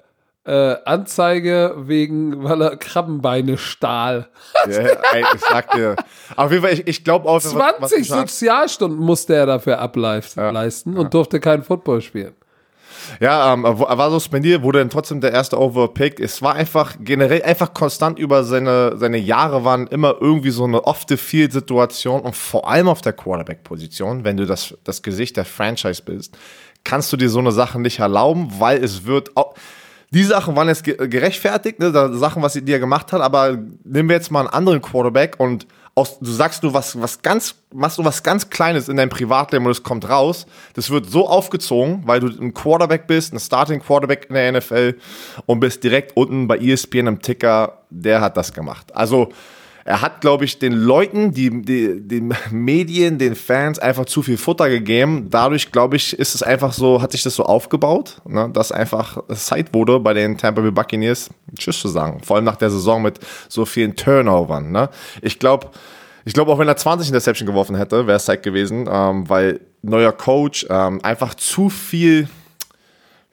äh, 0.45 0.75
Anzeige 0.85 1.73
wegen, 1.77 2.43
weil 2.43 2.61
er 2.61 2.77
Krabbenbeine 2.77 3.57
stahl. 3.57 4.27
Ja, 4.67 4.79
ey, 5.13 5.23
ich 5.35 5.41
sag 5.41 5.71
dir. 5.71 5.95
Auf 6.35 6.51
jeden 6.51 6.63
Fall, 6.63 6.73
ich, 6.73 6.87
ich 6.87 7.03
glaube 7.03 7.29
auch. 7.29 7.39
20 7.39 8.07
Sozialstunden 8.07 8.99
musste 8.99 9.35
er 9.35 9.45
dafür 9.45 9.79
ableisten 9.79 10.43
ja, 10.53 10.99
und 10.99 11.13
durfte 11.13 11.39
keinen 11.39 11.63
Football 11.63 12.01
spielen. 12.01 12.35
Ja, 13.19 13.53
ähm, 13.53 13.63
war 13.63 14.11
suspendiert, 14.11 14.63
wurde 14.63 14.79
dann 14.79 14.89
trotzdem 14.89 15.21
der 15.21 15.31
erste 15.31 15.59
Overpick. 15.59 16.19
Es 16.19 16.41
war 16.41 16.55
einfach 16.55 16.95
generell 16.99 17.41
einfach 17.43 17.73
konstant 17.73 18.19
über 18.19 18.43
seine, 18.43 18.97
seine 18.97 19.17
Jahre 19.17 19.63
waren 19.63 19.87
immer 19.87 20.15
irgendwie 20.19 20.51
so 20.51 20.63
eine 20.63 20.83
off-the-field-Situation 20.83 22.21
und 22.21 22.35
vor 22.35 22.69
allem 22.69 22.87
auf 22.87 23.01
der 23.01 23.13
Quarterback-Position, 23.13 24.23
wenn 24.23 24.37
du 24.37 24.45
das, 24.45 24.75
das 24.83 25.01
Gesicht 25.01 25.37
der 25.37 25.45
Franchise 25.45 26.01
bist, 26.03 26.37
kannst 26.83 27.11
du 27.13 27.17
dir 27.17 27.29
so 27.29 27.39
eine 27.39 27.51
Sache 27.51 27.79
nicht 27.79 27.99
erlauben, 27.99 28.51
weil 28.59 28.83
es 28.83 29.05
wird 29.05 29.35
auch, 29.35 29.55
die 30.11 30.23
Sachen 30.23 30.55
waren 30.55 30.67
jetzt 30.67 30.83
gerechtfertigt, 30.83 31.79
ne, 31.79 31.91
Sachen, 32.13 32.43
was 32.43 32.53
die 32.53 32.71
er 32.71 32.79
gemacht 32.79 33.11
hat, 33.13 33.21
aber 33.21 33.57
nehmen 33.83 34.09
wir 34.09 34.15
jetzt 34.15 34.31
mal 34.31 34.41
einen 34.41 34.49
anderen 34.49 34.81
Quarterback 34.81 35.39
und 35.39 35.65
aus, 35.95 36.19
du 36.19 36.31
sagst 36.31 36.63
du 36.63 36.73
was, 36.73 36.99
was 36.99 37.21
ganz, 37.21 37.55
machst 37.71 37.97
du 37.97 38.05
was 38.05 38.23
ganz 38.23 38.49
Kleines 38.49 38.89
in 38.89 38.97
deinem 38.97 39.09
Privatleben 39.09 39.65
und 39.65 39.71
es 39.71 39.83
kommt 39.83 40.09
raus. 40.09 40.47
Das 40.73 40.89
wird 40.89 41.09
so 41.09 41.27
aufgezogen, 41.27 42.01
weil 42.05 42.19
du 42.19 42.27
ein 42.27 42.53
Quarterback 42.53 43.05
bist, 43.05 43.33
ein 43.33 43.39
Starting 43.39 43.79
Quarterback 43.79 44.27
in 44.29 44.35
der 44.35 44.51
NFL 44.53 44.97
und 45.45 45.59
bist 45.59 45.83
direkt 45.83 46.17
unten 46.17 46.47
bei 46.47 46.57
ESPN 46.57 47.07
im 47.07 47.21
Ticker. 47.21 47.79
Der 47.89 48.21
hat 48.21 48.37
das 48.37 48.53
gemacht. 48.53 48.95
Also, 48.95 49.29
er 49.85 50.01
hat, 50.01 50.21
glaube 50.21 50.45
ich, 50.45 50.59
den 50.59 50.73
Leuten, 50.73 51.31
die, 51.33 51.61
die, 51.61 52.07
den 52.07 52.33
Medien, 52.51 53.17
den 53.17 53.35
Fans 53.35 53.79
einfach 53.79 54.05
zu 54.05 54.21
viel 54.21 54.37
Futter 54.37 54.69
gegeben. 54.69 55.27
Dadurch, 55.29 55.71
glaube 55.71 55.97
ich, 55.97 56.17
ist 56.17 56.35
es 56.35 56.43
einfach 56.43 56.71
so, 56.71 57.01
hat 57.01 57.11
sich 57.11 57.23
das 57.23 57.35
so 57.35 57.43
aufgebaut, 57.43 58.21
ne, 58.25 58.49
dass 58.53 58.71
einfach 58.71 59.21
Zeit 59.33 59.73
wurde, 59.73 59.99
bei 59.99 60.13
den 60.13 60.37
Tampa 60.37 60.61
Bay 60.61 60.71
Buccaneers 60.71 61.29
Tschüss 61.57 61.79
zu 61.79 61.89
sagen. 61.89 62.21
Vor 62.23 62.37
allem 62.37 62.45
nach 62.45 62.55
der 62.55 62.69
Saison 62.69 63.01
mit 63.01 63.19
so 63.49 63.65
vielen 63.65 63.95
Turnovern. 63.95 64.71
Ne. 64.71 64.89
Ich 65.21 65.39
glaube, 65.39 65.69
ich 66.25 66.33
glaube, 66.33 66.51
auch 66.51 66.59
wenn 66.59 66.67
er 66.69 66.77
20 66.77 67.09
Interception 67.09 67.45
geworfen 67.45 67.75
hätte, 67.75 68.07
wäre 68.07 68.17
es 68.17 68.25
Zeit 68.25 68.43
gewesen, 68.43 68.87
ähm, 68.89 69.27
weil 69.29 69.59
neuer 69.81 70.13
Coach, 70.13 70.65
ähm, 70.69 71.01
einfach 71.03 71.33
zu 71.35 71.69
viel 71.69 72.29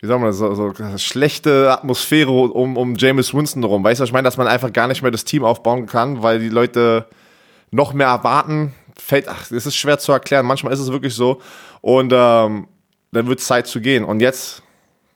wie 0.01 0.07
sagen 0.07 0.23
wir 0.23 0.33
so, 0.33 0.55
so 0.55 0.73
schlechte 0.97 1.71
Atmosphäre 1.71 2.31
um, 2.31 2.77
um 2.77 2.95
James 2.97 3.35
Winston 3.35 3.65
rum. 3.65 3.85
Weißt 3.85 4.01
du, 4.01 4.05
ich 4.05 4.13
meine, 4.13 4.25
dass 4.25 4.39
man 4.39 4.47
einfach 4.47 4.73
gar 4.73 4.89
nicht 4.89 5.03
mehr 5.03 5.11
das 5.11 5.25
Team 5.25 5.45
aufbauen 5.45 5.85
kann, 5.87 6.23
weil 6.23 6.39
die 6.39 6.49
Leute 6.49 7.07
noch 7.71 7.93
mehr 7.93 8.07
erwarten. 8.07 8.73
fällt, 8.99 9.29
ach, 9.29 9.51
es 9.51 9.67
ist 9.67 9.77
schwer 9.77 9.99
zu 9.99 10.13
erklären. 10.13 10.47
Manchmal 10.47 10.73
ist 10.73 10.81
es 10.81 10.91
wirklich 10.91 11.15
so. 11.15 11.43
Und 11.83 12.13
ähm, 12.15 12.67
dann 13.13 13.27
wird 13.27 13.41
es 13.41 13.47
Zeit 13.47 13.67
zu 13.67 13.83
gehen. 13.83 14.05
Und 14.05 14.21
jetzt, 14.21 14.63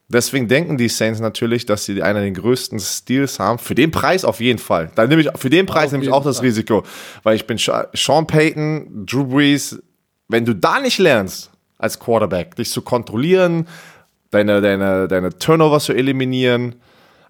deswegen 0.08 0.48
denken 0.48 0.76
die 0.76 0.88
Saints 0.88 1.18
natürlich, 1.18 1.64
dass 1.64 1.86
sie 1.86 2.02
einer 2.02 2.20
der 2.20 2.32
größten 2.32 2.78
Steals 2.78 3.38
haben. 3.38 3.58
Für 3.58 3.74
den 3.74 3.90
Preis 3.90 4.22
auf 4.26 4.40
jeden 4.40 4.58
Fall. 4.58 4.90
Dann 4.96 5.08
nehme 5.08 5.22
ich, 5.22 5.30
für 5.36 5.50
den 5.50 5.64
Preis 5.64 5.92
nehme 5.92 6.04
ich 6.04 6.10
auch 6.10 6.24
das 6.24 6.36
Fall. 6.36 6.46
Risiko. 6.46 6.82
Weil 7.22 7.36
ich 7.36 7.46
bin 7.46 7.56
Sean 7.58 8.26
Payton, 8.26 9.06
Drew 9.06 9.24
Brees. 9.24 9.82
Wenn 10.28 10.44
du 10.44 10.54
da 10.54 10.78
nicht 10.78 10.98
lernst, 10.98 11.50
als 11.78 11.98
Quarterback, 11.98 12.56
dich 12.56 12.70
zu 12.70 12.82
kontrollieren, 12.82 13.66
deine, 14.34 14.60
deine, 14.60 15.08
deine 15.08 15.30
Turnover 15.38 15.80
zu 15.80 15.92
eliminieren, 15.92 16.74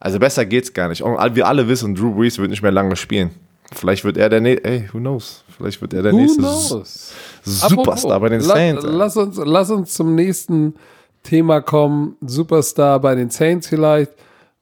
also 0.00 0.18
besser 0.18 0.44
geht's 0.44 0.72
gar 0.72 0.88
nicht. 0.88 1.02
Und 1.02 1.36
wir 1.36 1.46
alle 1.46 1.68
wissen, 1.68 1.94
Drew 1.94 2.14
Brees 2.14 2.38
wird 2.38 2.50
nicht 2.50 2.62
mehr 2.62 2.72
lange 2.72 2.96
spielen. 2.96 3.30
Vielleicht 3.72 4.04
wird 4.04 4.16
er 4.16 4.28
der 4.28 4.40
nächste, 4.40 4.68
ey, 4.68 4.88
who 4.92 4.98
knows? 4.98 5.44
Vielleicht 5.56 5.80
wird 5.80 5.94
er 5.94 6.02
der 6.02 6.12
who 6.12 6.16
nächste 6.16 6.40
knows? 6.40 7.12
Superstar 7.42 8.20
bei 8.20 8.28
den 8.28 8.40
Saints. 8.40 8.84
Lass 8.86 9.16
uns, 9.16 9.40
lass 9.42 9.70
uns 9.70 9.94
zum 9.94 10.14
nächsten 10.14 10.74
Thema 11.22 11.60
kommen. 11.60 12.16
Superstar 12.20 13.00
bei 13.00 13.14
den 13.14 13.30
Saints 13.30 13.68
vielleicht. 13.68 14.12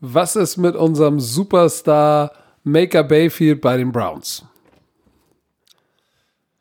Was 0.00 0.36
ist 0.36 0.56
mit 0.56 0.76
unserem 0.76 1.20
Superstar 1.20 2.32
Maker 2.64 3.04
Bayfield 3.04 3.60
bei 3.60 3.76
den 3.76 3.92
Browns? 3.92 4.44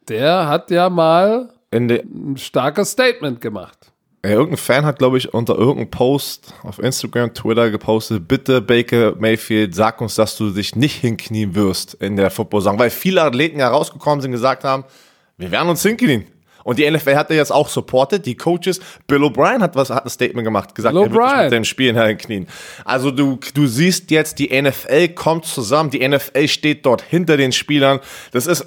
Der 0.08 0.48
hat 0.48 0.72
ja 0.72 0.90
mal 0.90 1.54
ein 1.72 2.36
starkes 2.38 2.92
Statement 2.92 3.40
gemacht. 3.40 3.91
Ja, 4.24 4.32
irgendein 4.32 4.58
Fan 4.58 4.86
hat, 4.86 5.00
glaube 5.00 5.18
ich, 5.18 5.34
unter 5.34 5.56
irgendeinem 5.56 5.90
Post 5.90 6.54
auf 6.62 6.78
Instagram, 6.78 7.34
Twitter 7.34 7.72
gepostet, 7.72 8.28
bitte 8.28 8.62
Baker 8.62 9.16
Mayfield, 9.16 9.74
sag 9.74 10.00
uns, 10.00 10.14
dass 10.14 10.38
du 10.38 10.52
dich 10.52 10.76
nicht 10.76 10.98
hinknien 10.98 11.56
wirst 11.56 11.96
in 11.96 12.18
der 12.18 12.30
Football-Saison. 12.30 12.78
Weil 12.78 12.92
viele 12.92 13.24
Athleten 13.24 13.60
ja 13.60 13.70
rausgekommen 13.70 14.22
sind 14.22 14.30
und 14.30 14.34
gesagt 14.34 14.64
haben, 14.64 14.84
wir 15.38 15.50
werden 15.50 15.70
uns 15.70 15.82
hinknien. 15.82 16.26
Und 16.64 16.80
die 16.80 16.90
NFL 16.90 17.16
hat 17.16 17.30
er 17.30 17.36
jetzt 17.36 17.52
auch 17.52 17.70
supported, 17.70 18.26
die 18.26 18.36
Coaches. 18.36 18.80
Bill 19.08 19.24
O'Brien 19.24 19.62
hat 19.62 19.76
was, 19.76 19.90
hat 19.90 20.06
ein 20.06 20.10
Statement 20.10 20.46
gemacht, 20.46 20.76
gesagt, 20.76 20.94
Bill 20.94 21.04
er 21.04 21.12
wird 21.12 21.44
mit 21.44 21.52
dem 21.54 21.64
Spielen 21.64 22.02
hinknien. 22.02 22.48
Also 22.86 23.12
du, 23.12 23.40
du 23.54 23.68
siehst 23.68 24.12
jetzt, 24.12 24.40
die 24.40 24.62
NFL 24.62 25.10
kommt 25.10 25.46
zusammen, 25.46 25.90
die 25.90 26.08
NFL 26.08 26.48
steht 26.48 26.86
dort 26.86 27.02
hinter 27.02 27.38
den 27.38 27.52
Spielern. 27.52 28.00
Das 28.32 28.48
ist 28.48 28.66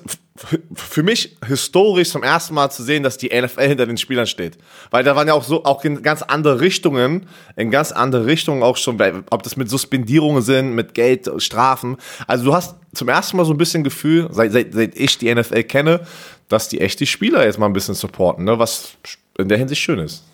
für 0.75 1.05
mich 1.05 1.37
historisch 1.47 2.11
zum 2.11 2.25
ersten 2.25 2.55
Mal 2.55 2.69
zu 2.71 2.83
sehen, 2.83 3.05
dass 3.05 3.19
die 3.19 3.29
NFL 3.29 3.69
hinter 3.69 3.87
den 3.87 3.97
Spielern 3.97 4.27
steht. 4.27 4.59
Weil 4.91 5.05
da 5.05 5.15
waren 5.15 5.29
ja 5.29 5.35
auch 5.35 5.45
so, 5.45 5.65
auch 5.65 5.85
in 5.85 6.03
ganz 6.03 6.23
andere 6.23 6.61
Richtungen, 6.61 7.27
in 7.55 7.71
ganz 7.71 7.93
andere 7.93 8.27
Richtungen 8.27 8.65
auch 8.65 8.77
schon, 8.77 9.01
ob 9.31 9.45
das 9.45 9.57
mit 9.57 9.71
Suspendierungen 9.71 10.43
sind, 10.43 10.75
mit 10.75 10.95
Geld, 10.95 11.31
Strafen. 11.39 11.99
Also 12.27 12.47
du 12.47 12.55
hast 12.55 12.75
zum 12.95 13.09
ersten 13.09 13.37
Mal 13.37 13.45
so 13.45 13.53
ein 13.53 13.59
bisschen 13.59 13.85
Gefühl, 13.85 14.29
seit, 14.33 14.51
seit, 14.53 14.73
seit 14.75 14.99
ich 14.99 15.19
die 15.19 15.33
NFL 15.33 15.63
kenne, 15.65 16.01
dass 16.49 16.69
die 16.69 16.81
echt 16.81 17.01
die 17.01 17.07
Spieler 17.07 17.45
jetzt 17.45 17.59
mal 17.59 17.67
ein 17.67 17.73
bisschen 17.73 17.95
supporten, 17.95 18.45
ne? 18.45 18.59
was 18.59 18.97
in 19.39 19.49
der 19.49 19.59
Hinsicht 19.59 19.81
schön 19.81 19.99
ist. 19.99 20.25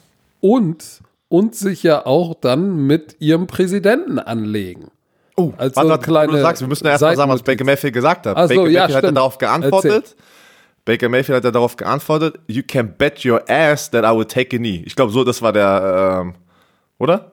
Und, 0.41 0.85
und 1.29 1.55
sich 1.55 1.83
ja 1.83 2.07
auch 2.07 2.35
dann 2.35 2.87
mit 2.87 3.17
ihrem 3.21 3.47
Präsidenten 3.47 4.19
anlegen. 4.19 4.91
Oh, 5.37 5.53
also 5.57 5.77
warte, 5.77 5.89
warte, 5.89 6.05
kleine 6.05 6.33
du 6.33 6.41
sagst, 6.41 6.61
wir 6.61 6.69
müssen 6.69 6.85
ja 6.85 6.93
erst 6.93 7.03
mal 7.03 7.17
sagen, 7.17 7.31
was 7.31 7.43
Baker 7.43 7.65
Mayfield 7.65 7.95
gesagt 7.95 8.27
hat. 8.27 8.37
Ach 8.37 8.49
Baker 8.49 8.69
ja, 8.69 8.81
Mayfield 8.83 8.97
hat 8.97 9.05
ja 9.05 9.13
darauf 9.13 9.39
geantwortet. 9.39 9.93
Erzähl. 9.93 10.17
Baker 10.85 11.09
Mayfield 11.09 11.37
hat 11.37 11.45
ja 11.45 11.51
darauf 11.51 11.77
geantwortet, 11.77 12.39
you 12.47 12.63
can 12.67 12.95
bet 12.97 13.25
your 13.25 13.43
ass 13.49 13.91
that 13.91 14.05
I 14.05 14.17
will 14.17 14.25
take 14.25 14.57
a 14.57 14.59
knee. 14.59 14.83
Ich 14.85 14.97
glaube, 14.97 15.13
so, 15.13 15.25
das 15.25 15.41
war 15.41 15.53
der, 15.53 16.21
ähm, 16.23 16.35
oder? 16.99 17.33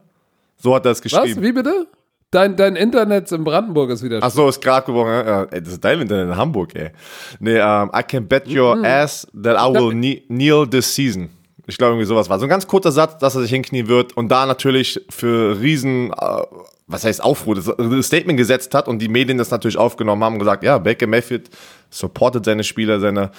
So 0.58 0.76
hat 0.76 0.86
er 0.86 0.92
es 0.92 1.02
geschrieben. 1.02 1.38
Was? 1.38 1.42
Wie 1.42 1.52
bitte? 1.52 1.88
Dein, 2.30 2.58
dein 2.58 2.76
Internet 2.76 3.32
in 3.32 3.46
Brandenburg 3.46 3.90
ist 3.90 4.04
wieder. 4.04 4.20
Ach 4.22 4.30
so, 4.30 4.50
ist 4.50 4.62
gerade 4.62 4.86
geworden. 4.86 5.48
Ey, 5.50 5.62
das 5.62 5.74
ist 5.74 5.84
dein 5.84 6.02
Internet 6.02 6.28
in 6.28 6.36
Hamburg, 6.36 6.76
ey. 6.76 6.92
Nee, 7.40 7.62
um, 7.62 7.66
ähm, 7.66 7.92
I 7.98 8.04
can 8.04 8.28
bet 8.28 8.48
your 8.48 8.76
-hmm. 8.76 8.86
ass 8.86 9.26
that 9.34 9.56
I 9.58 9.74
will 9.74 9.92
kneel 10.28 10.68
this 10.68 10.94
season. 10.94 11.30
Ich 11.68 11.78
glaube, 11.78 11.94
irgendwie 11.94 12.06
sowas 12.06 12.30
war. 12.30 12.38
So 12.40 12.46
ein 12.46 12.50
ganz 12.50 12.68
kurzer 12.68 12.92
Satz, 12.92 13.18
dass 13.20 13.36
er 13.36 13.42
sich 13.42 13.52
hinknien 13.52 13.88
wird 13.88 14.16
und 14.16 14.30
da 14.30 14.46
natürlich 14.46 15.02
für 15.10 15.60
riesen, 15.60 16.12
uh, 16.12 16.44
was 16.88 17.06
heißt 17.06 17.24
Aufruhr, 17.24 17.56
das, 17.56 17.66
das 17.66 18.06
Statement 18.06 18.38
gesetzt 18.38 18.74
hat 18.74 18.90
und 18.90 19.00
die 19.00 19.10
Medien 19.10 19.38
das 19.38 19.52
natürlich 19.52 19.78
aufgenommen 19.78 20.24
haben 20.24 20.34
und 20.34 20.40
gesagt, 20.40 20.64
ja, 20.64 20.78
Baker 20.78 21.08
Mayfield 21.08 21.50
supportet 21.90 22.46
seine 22.46 22.64
Spieler, 22.64 23.00
seine 23.00 23.32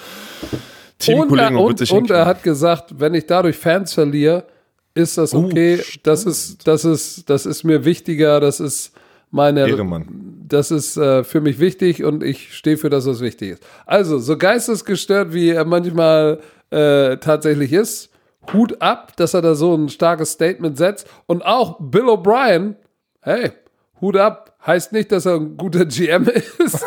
Teamkollegen 0.97 1.57
und, 1.57 1.81
und, 1.81 1.91
und, 1.91 1.91
und 1.91 2.09
er 2.11 2.25
hat 2.25 2.43
gesagt, 2.43 2.99
wenn 2.99 3.13
ich 3.13 3.25
dadurch 3.25 3.55
Fans 3.55 3.93
verliere, 3.93 4.45
ist 4.93 5.17
das 5.17 5.33
oh, 5.33 5.45
okay. 5.45 5.79
Uh, 5.79 5.99
das 6.03 6.25
ist, 6.25 6.67
das 6.67 6.85
ist, 6.85 7.29
das 7.29 7.45
ist 7.45 7.63
mir 7.63 7.85
wichtiger. 7.85 8.39
Das 8.39 8.59
ist 8.59 8.93
meine, 9.31 9.67
Ehremann. 9.67 10.45
das 10.47 10.71
ist 10.71 10.97
äh, 10.97 11.23
für 11.23 11.41
mich 11.41 11.59
wichtig 11.59 12.03
und 12.03 12.23
ich 12.23 12.55
stehe 12.55 12.77
für 12.77 12.89
das, 12.89 13.05
was 13.05 13.21
wichtig 13.21 13.51
ist. 13.51 13.63
Also, 13.85 14.17
so 14.17 14.37
geistesgestört, 14.37 15.33
wie 15.33 15.49
er 15.49 15.65
manchmal 15.65 16.39
äh, 16.71 17.17
tatsächlich 17.17 17.73
ist, 17.73 18.09
Hut 18.53 18.81
ab, 18.81 19.15
dass 19.17 19.33
er 19.33 19.41
da 19.41 19.53
so 19.53 19.75
ein 19.75 19.89
starkes 19.89 20.31
Statement 20.31 20.77
setzt. 20.77 21.07
Und 21.27 21.45
auch 21.45 21.77
Bill 21.79 22.05
O'Brien, 22.05 22.75
hey, 23.21 23.51
Hut 24.01 24.17
ab, 24.17 24.55
heißt 24.65 24.91
nicht, 24.93 25.11
dass 25.11 25.25
er 25.25 25.35
ein 25.35 25.57
guter 25.57 25.85
GM 25.85 26.27
ist. 26.27 26.49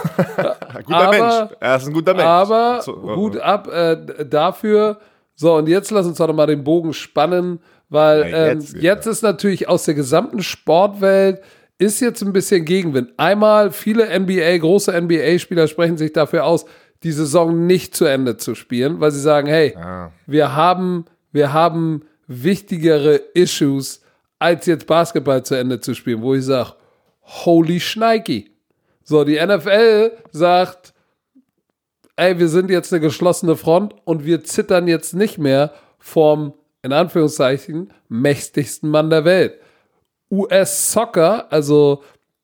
guter 0.84 0.96
aber, 0.96 1.10
Mensch. 1.10 1.52
Er 1.60 1.76
ist 1.76 1.86
ein 1.86 1.92
guter 1.92 2.14
Mensch. 2.14 2.26
Aber 2.26 2.82
Hut 2.86 3.36
ab 3.36 3.68
äh, 3.68 4.24
dafür. 4.24 4.98
So, 5.34 5.54
und 5.56 5.68
jetzt 5.68 5.90
lass 5.90 6.06
uns 6.06 6.18
doch 6.18 6.32
mal 6.32 6.46
den 6.46 6.64
Bogen 6.64 6.92
spannen 6.92 7.60
weil 7.92 8.30
ja, 8.30 8.46
jetzt, 8.48 8.74
ähm, 8.74 8.80
jetzt 8.80 9.06
ist 9.06 9.22
natürlich 9.22 9.68
aus 9.68 9.84
der 9.84 9.94
gesamten 9.94 10.42
Sportwelt 10.42 11.42
ist 11.78 12.00
jetzt 12.00 12.22
ein 12.22 12.32
bisschen 12.32 12.64
Gegenwind. 12.64 13.10
Einmal 13.18 13.70
viele 13.70 14.18
NBA, 14.18 14.58
große 14.58 14.98
NBA-Spieler 14.98 15.68
sprechen 15.68 15.98
sich 15.98 16.12
dafür 16.12 16.44
aus, 16.44 16.64
die 17.02 17.12
Saison 17.12 17.66
nicht 17.66 17.94
zu 17.94 18.04
Ende 18.04 18.36
zu 18.36 18.54
spielen, 18.54 19.00
weil 19.00 19.10
sie 19.10 19.20
sagen, 19.20 19.48
hey, 19.48 19.76
ah. 19.76 20.10
wir 20.26 20.54
haben, 20.54 21.04
wir 21.32 21.52
haben 21.52 22.04
wichtigere 22.26 23.16
Issues, 23.34 24.00
als 24.38 24.66
jetzt 24.66 24.86
Basketball 24.86 25.44
zu 25.44 25.56
Ende 25.56 25.80
zu 25.80 25.94
spielen, 25.94 26.22
wo 26.22 26.34
ich 26.34 26.44
sage, 26.44 26.72
holy 27.22 27.80
Schneiki. 27.80 28.52
So, 29.04 29.24
die 29.24 29.44
NFL 29.44 30.12
sagt, 30.30 30.94
ey, 32.16 32.38
wir 32.38 32.48
sind 32.48 32.70
jetzt 32.70 32.92
eine 32.92 33.00
geschlossene 33.00 33.56
Front 33.56 33.94
und 34.04 34.24
wir 34.24 34.44
zittern 34.44 34.88
jetzt 34.88 35.14
nicht 35.14 35.38
mehr 35.38 35.72
vorm 35.98 36.54
in 36.82 36.92
Anführungszeichen, 36.92 37.92
mächtigsten 38.08 38.90
Mann 38.90 39.10
der 39.10 39.24
Welt. 39.24 39.58
US-Soccer, 40.30 41.52
also 41.52 42.02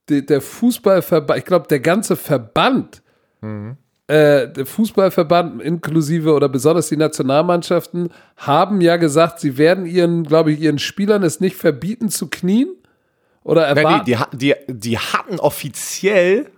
die, 0.09 0.25
der 0.25 0.41
Fußballverband, 0.41 1.39
ich 1.39 1.45
glaube, 1.45 1.67
der 1.69 1.81
ganze 1.81 2.17
Verband, 2.17 3.03
mhm. 3.41 3.77
äh, 4.07 4.49
der 4.49 4.67
Fußballverband 4.67 5.63
inklusive 5.63 6.33
oder 6.33 6.49
besonders 6.49 6.89
die 6.89 6.97
Nationalmannschaften, 6.97 8.11
haben 8.37 8.81
ja 8.81 8.97
gesagt, 8.97 9.41
sie 9.41 9.59
werden 9.59 9.87
ihren, 9.87 10.25
glaube 10.25 10.53
ich, 10.53 10.61
ihren 10.61 10.79
Spielern 10.79 11.23
es 11.23 11.41
nicht 11.41 11.57
verbieten 11.57 12.09
zu 12.09 12.29
knien. 12.29 12.69
Oder 13.43 13.67
erwarten. 13.67 14.11
Nein, 14.11 14.27
die, 14.33 14.37
die, 14.37 14.55
die 14.69 14.99
hatten 14.99 15.41
offiziell 15.41 16.51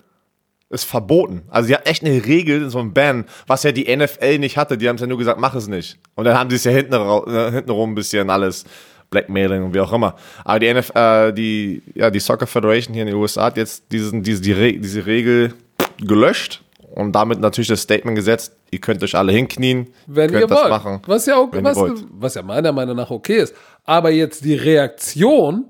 ist 0.71 0.85
verboten. 0.85 1.43
Also 1.49 1.67
sie 1.67 1.75
hat 1.75 1.87
echt 1.87 2.05
eine 2.05 2.25
Regel, 2.25 2.71
so 2.71 2.79
ein 2.79 2.95
Ban, 2.95 3.25
was 3.47 3.65
ja 3.65 3.73
die 3.73 3.95
NFL 3.95 4.39
nicht 4.39 4.57
hatte. 4.57 4.79
Die 4.79 4.89
haben 4.89 4.95
es 4.95 5.01
ja 5.01 5.09
nur 5.09 5.19
gesagt, 5.19 5.41
mach 5.41 5.55
es 5.55 5.67
nicht. 5.67 5.99
Und 6.15 6.25
dann 6.25 6.39
haben 6.39 6.49
sie 6.49 6.57
es 6.57 6.65
ja 6.65 6.71
hinten, 6.71 6.95
äh, 6.95 7.51
hinten 7.51 7.71
rum 7.71 7.93
ein 7.93 7.95
bisschen 7.97 8.31
alles 8.31 8.65
Blackmailing 9.11 9.65
und 9.65 9.75
wie 9.75 9.81
auch 9.81 9.93
immer. 9.93 10.15
Aber 10.45 10.61
die 10.61 10.73
NFL, 10.73 10.99
äh, 10.99 11.33
die, 11.33 11.83
ja, 11.95 12.11
die 12.11 12.21
Soccer 12.21 12.47
Federation 12.47 12.95
hier 12.95 13.03
in 13.03 13.09
den 13.09 13.17
USA 13.17 13.47
hat 13.47 13.57
jetzt 13.57 13.91
diesen, 13.91 14.23
diese, 14.23 14.43
die, 14.43 14.81
diese 14.81 15.05
Regel 15.07 15.55
gelöscht 15.99 16.63
und 16.95 17.13
damit 17.13 17.41
natürlich 17.41 17.69
das 17.69 17.83
Statement 17.83 18.17
gesetzt, 18.17 18.57
ihr 18.71 18.81
könnt 18.81 19.03
euch 19.03 19.17
alle 19.17 19.33
hinknien, 19.33 19.89
wenn 20.07 20.31
könnt 20.31 20.43
ihr 20.43 20.47
das 20.47 20.59
wollt. 20.59 20.71
machen. 20.71 21.03
Was 21.07 21.27
ja, 21.27 21.37
auch, 21.37 21.49
was, 21.53 22.05
was 22.13 22.35
ja 22.35 22.43
meiner 22.43 22.71
Meinung 22.71 22.97
nach 22.97 23.11
okay 23.11 23.39
ist. 23.39 23.55
Aber 23.85 24.11
jetzt 24.11 24.45
die 24.45 24.55
Reaktion 24.55 25.65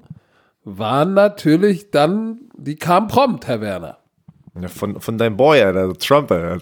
war 0.65 1.07
natürlich 1.07 1.91
dann, 1.91 2.41
die 2.55 2.77
kam 2.77 3.09
prompt, 3.09 3.47
Herr 3.47 3.63
Werner. 3.63 4.00
Ja, 4.61 4.69
von, 4.69 5.01
von 5.01 5.17
deinem 5.17 5.37
Boy, 5.37 5.59
der 5.59 5.93
Trump. 5.95 6.29
Der, 6.29 6.59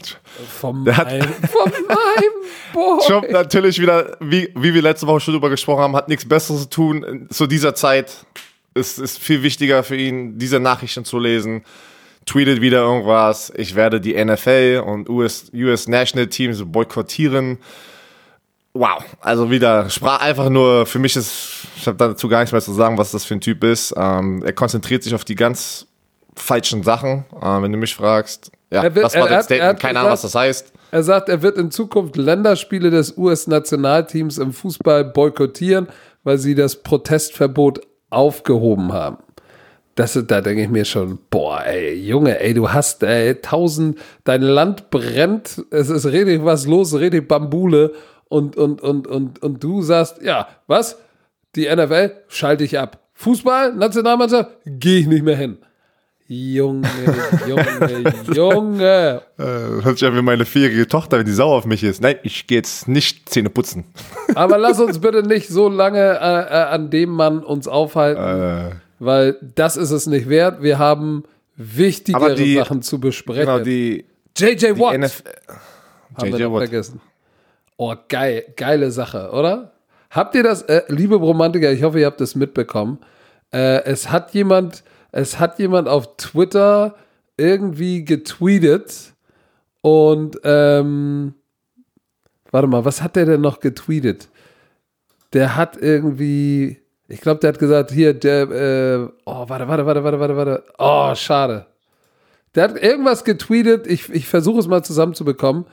von, 0.61 0.85
der 0.85 0.95
mein, 1.05 1.23
von 1.23 1.71
meinem 1.71 2.35
Boy. 2.73 2.99
Trump 3.07 3.31
natürlich 3.31 3.81
wieder, 3.81 4.17
wie, 4.21 4.53
wie 4.55 4.75
wir 4.75 4.83
letzte 4.83 5.07
Woche 5.07 5.21
schon 5.21 5.35
drüber 5.35 5.49
gesprochen 5.49 5.81
haben, 5.81 5.97
hat 5.97 6.09
nichts 6.09 6.29
Besseres 6.29 6.63
zu 6.63 6.71
tun. 6.71 7.27
Zu 7.31 7.47
dieser 7.47 7.75
Zeit 7.75 8.27
ist 8.75 8.99
es 8.99 9.17
viel 9.17 9.43
wichtiger 9.43 9.83
für 9.83 9.97
ihn, 9.97 10.39
diese 10.39 10.61
Nachrichten 10.61 11.05
zu 11.05 11.19
lesen. 11.19 11.65
Tweetet 12.27 12.61
wieder 12.61 12.81
irgendwas. 12.81 13.51
Ich 13.57 13.75
werde 13.75 14.03
die 14.03 14.23
NFL 14.23 14.83
und 14.85 15.09
US, 15.09 15.51
US 15.55 15.89
National 15.89 16.27
Teams 16.27 16.63
boykottieren. 16.65 17.59
Wow, 18.75 19.03
also 19.21 19.51
wieder 19.51 19.89
sprach 19.89 20.21
einfach 20.21 20.51
nur, 20.51 20.85
für 20.85 20.99
mich 20.99 21.17
ist, 21.17 21.67
ich 21.79 21.87
habe 21.87 21.97
dazu 21.97 22.29
gar 22.29 22.41
nichts 22.41 22.53
mehr 22.53 22.61
zu 22.61 22.75
sagen, 22.75 22.99
was 22.99 23.13
das 23.13 23.25
für 23.25 23.35
ein 23.35 23.41
Typ 23.41 23.65
ist. 23.65 23.95
Ähm, 23.97 24.43
er 24.45 24.53
konzentriert 24.53 25.03
sich 25.03 25.15
auf 25.15 25.25
die 25.25 25.35
ganz 25.35 25.88
falschen 26.39 26.83
Sachen, 26.83 27.25
äh, 27.41 27.63
wenn 27.63 27.73
du 27.73 27.79
mich 27.79 27.95
fragst. 27.95 28.51
Ja, 28.71 28.83
wird, 28.83 29.05
das 29.05 29.15
war 29.15 29.29
das 29.29 29.47
Statement, 29.47 29.81
keine 29.81 30.01
Ahnung, 30.01 30.13
was 30.13 30.23
das 30.23 30.35
heißt. 30.35 30.73
Er 30.91 31.03
sagt, 31.03 31.29
er 31.29 31.43
wird 31.43 31.57
in 31.57 31.71
Zukunft 31.71 32.17
Länderspiele 32.17 32.91
des 32.91 33.17
US-Nationalteams 33.17 34.39
im 34.39 34.53
Fußball 34.53 35.05
boykottieren, 35.05 35.89
weil 36.25 36.39
sie 36.39 36.55
das 36.55 36.83
Protestverbot 36.83 37.81
aufgehoben 38.11 38.93
haben. 38.93 39.19
Das, 39.95 40.13
da 40.13 40.41
denke 40.41 40.63
ich 40.63 40.69
mir 40.69 40.85
schon, 40.85 41.19
boah, 41.29 41.65
ey, 41.65 41.95
Junge, 41.95 42.39
ey, 42.39 42.55
du 42.55 42.71
hast 42.71 43.03
ey, 43.03 43.35
tausend, 43.35 43.99
dein 44.25 44.43
Land 44.43 44.91
brennt, 44.91 45.65
es 45.71 45.91
ist 45.91 46.07
richtig 46.07 46.45
was 46.45 46.67
los, 46.67 46.95
richtig 46.95 47.27
Bambule 47.27 47.93
und, 48.29 48.57
und, 48.57 48.81
und, 48.81 49.07
und, 49.07 49.43
und 49.43 49.65
du 49.65 49.83
sagst, 49.83 50.23
ja, 50.23 50.49
was? 50.67 50.99
Die 51.57 51.67
NFL 51.75 52.13
schalte 52.29 52.63
ich 52.63 52.79
ab. 52.79 53.09
Fußball, 53.15 53.75
Nationalmannschaft, 53.75 54.51
gehe 54.65 55.01
ich 55.01 55.07
nicht 55.09 55.25
mehr 55.25 55.37
hin. 55.37 55.59
Junge, 56.31 56.87
Junge, 57.49 58.13
Junge. 58.35 59.23
Äh, 59.39 59.43
hört 59.83 59.99
sich 59.99 60.07
an 60.07 60.15
wie 60.15 60.21
meine 60.21 60.45
vierjährige 60.45 60.87
Tochter, 60.87 61.19
wenn 61.19 61.25
die 61.25 61.33
sauer 61.33 61.57
auf 61.57 61.65
mich 61.65 61.83
ist. 61.83 62.03
Nein, 62.03 62.17
ich 62.23 62.47
gehe 62.47 62.59
jetzt 62.59 62.87
nicht 62.87 63.31
Zähne 63.31 63.49
putzen. 63.49 63.87
Aber 64.35 64.59
lass 64.59 64.79
uns 64.79 64.99
bitte 64.99 65.23
nicht 65.23 65.49
so 65.49 65.71
lange 65.71 65.99
äh, 65.99 66.13
äh, 66.13 66.65
an 66.69 66.91
dem 66.91 67.11
Mann 67.11 67.43
uns 67.43 67.67
aufhalten, 67.67 68.23
äh. 68.23 68.75
weil 68.99 69.39
das 69.55 69.79
ist 69.79 69.91
es 69.91 70.07
nicht 70.07 70.29
wert. 70.29 70.63
Wir 70.63 70.79
haben 70.79 71.25
wichtigere 71.57 72.35
die, 72.35 72.57
Sachen 72.57 72.83
zu 72.83 73.01
besprechen. 73.01 73.47
Genau, 73.47 73.61
die 73.61 74.05
JJ 74.37 74.79
Watt. 74.79 74.99
NF 74.99 75.23
haben 76.15 76.29
JJ 76.29 76.39
wir 76.41 76.53
Watt. 76.53 76.69
vergessen. 76.69 77.01
Oh, 77.79 77.95
geil, 78.07 78.45
geile 78.55 78.91
Sache, 78.91 79.31
oder? 79.33 79.73
Habt 80.11 80.35
ihr 80.35 80.43
das, 80.43 80.61
äh, 80.63 80.83
liebe 80.89 81.15
Romantiker, 81.15 81.73
ich 81.73 81.83
hoffe, 81.83 82.01
ihr 82.01 82.07
habt 82.07 82.21
das 82.21 82.35
mitbekommen. 82.35 82.99
Äh, 83.51 83.85
es 83.85 84.11
hat 84.11 84.35
jemand 84.35 84.83
es 85.13 85.39
hat 85.39 85.59
jemand 85.59 85.89
auf 85.89 86.17
Twitter 86.17 86.97
irgendwie 87.37 88.05
getweetet 88.05 89.15
und 89.81 90.39
ähm, 90.45 91.35
warte 92.51 92.69
mal, 92.69 92.85
was 92.85 93.03
hat 93.03 93.17
der 93.17 93.27
denn 93.27 93.41
noch 93.41 93.61
getweetet? 93.61 94.29
Der 95.33 95.57
hat 95.57 95.77
irgendwie, 95.77 96.79
ich 97.07 97.21
glaube, 97.21 97.41
der 97.41 97.49
hat 97.49 97.59
gesagt, 97.59 97.91
hier, 97.91 98.15
der, 98.15 98.51
äh, 98.51 99.09
oh, 99.25 99.49
warte, 99.49 99.69
warte, 99.69 99.87
warte, 99.87 100.05
warte, 100.05 100.21
warte, 100.21 100.37
warte, 100.37 100.65
oh, 100.79 101.15
schade. 101.15 101.67
Der 102.55 102.65
hat 102.65 102.83
irgendwas 102.83 103.25
getweetet, 103.25 103.87
ich, 103.87 104.09
ich 104.11 104.27
versuche 104.27 104.59
es 104.59 104.67
mal 104.67 104.83
zusammenzubekommen, 104.83 105.67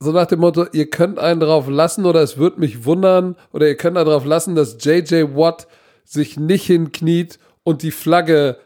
so 0.00 0.12
nach 0.12 0.26
dem 0.26 0.40
Motto, 0.40 0.66
ihr 0.72 0.88
könnt 0.88 1.18
einen 1.18 1.40
drauf 1.40 1.68
lassen 1.68 2.06
oder 2.06 2.22
es 2.22 2.38
wird 2.38 2.58
mich 2.58 2.84
wundern 2.84 3.36
oder 3.52 3.68
ihr 3.68 3.76
könnt 3.76 3.96
darauf 3.96 4.24
lassen, 4.24 4.54
dass 4.54 4.82
JJ 4.82 5.34
Watt 5.34 5.66
sich 6.04 6.38
nicht 6.38 6.64
hinkniet 6.66 7.38
und 7.62 7.82
die 7.82 7.90
Flagge. 7.90 8.58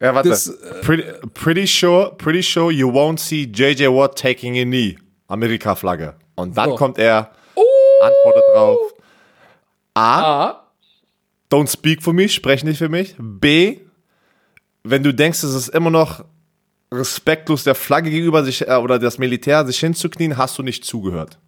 Ja, 0.00 0.14
warte. 0.14 0.28
Das, 0.28 0.48
äh, 0.48 0.80
pretty, 0.82 1.04
pretty, 1.34 1.66
sure, 1.66 2.14
pretty 2.16 2.42
sure 2.42 2.72
you 2.72 2.88
won't 2.88 3.18
see 3.18 3.44
JJ 3.44 3.88
Watt 3.88 4.18
taking 4.18 4.58
a 4.58 4.64
knee. 4.64 4.96
Amerika-Flagge. 5.28 6.14
Und 6.36 6.56
dann 6.56 6.70
so. 6.70 6.76
kommt 6.76 6.98
er, 6.98 7.32
oh. 7.54 7.62
antwortet 8.00 8.44
drauf. 8.54 8.78
A, 9.94 10.20
A. 10.20 10.64
Don't 11.50 11.68
speak 11.68 12.02
for 12.02 12.12
me, 12.12 12.28
sprech 12.28 12.64
nicht 12.64 12.78
für 12.78 12.88
mich. 12.88 13.14
B. 13.18 13.80
Wenn 14.84 15.02
du 15.02 15.12
denkst, 15.12 15.42
es 15.42 15.54
ist 15.54 15.68
immer 15.68 15.90
noch 15.90 16.24
respektlos 16.92 17.64
der 17.64 17.74
Flagge 17.74 18.10
gegenüber 18.10 18.44
sich 18.44 18.66
äh, 18.66 18.74
oder 18.76 18.98
das 18.98 19.18
Militär 19.18 19.66
sich 19.66 19.78
hinzuknien, 19.78 20.36
hast 20.36 20.58
du 20.58 20.62
nicht 20.62 20.84
zugehört. 20.84 21.38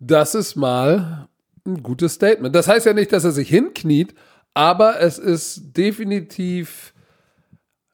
Das 0.00 0.34
ist 0.34 0.56
mal 0.56 1.28
ein 1.64 1.82
gutes 1.82 2.14
Statement. 2.14 2.54
Das 2.54 2.68
heißt 2.68 2.86
ja 2.86 2.92
nicht, 2.92 3.12
dass 3.12 3.24
er 3.24 3.32
sich 3.32 3.48
hinkniet, 3.48 4.14
aber 4.54 5.00
es 5.00 5.18
ist 5.18 5.76
definitiv 5.76 6.94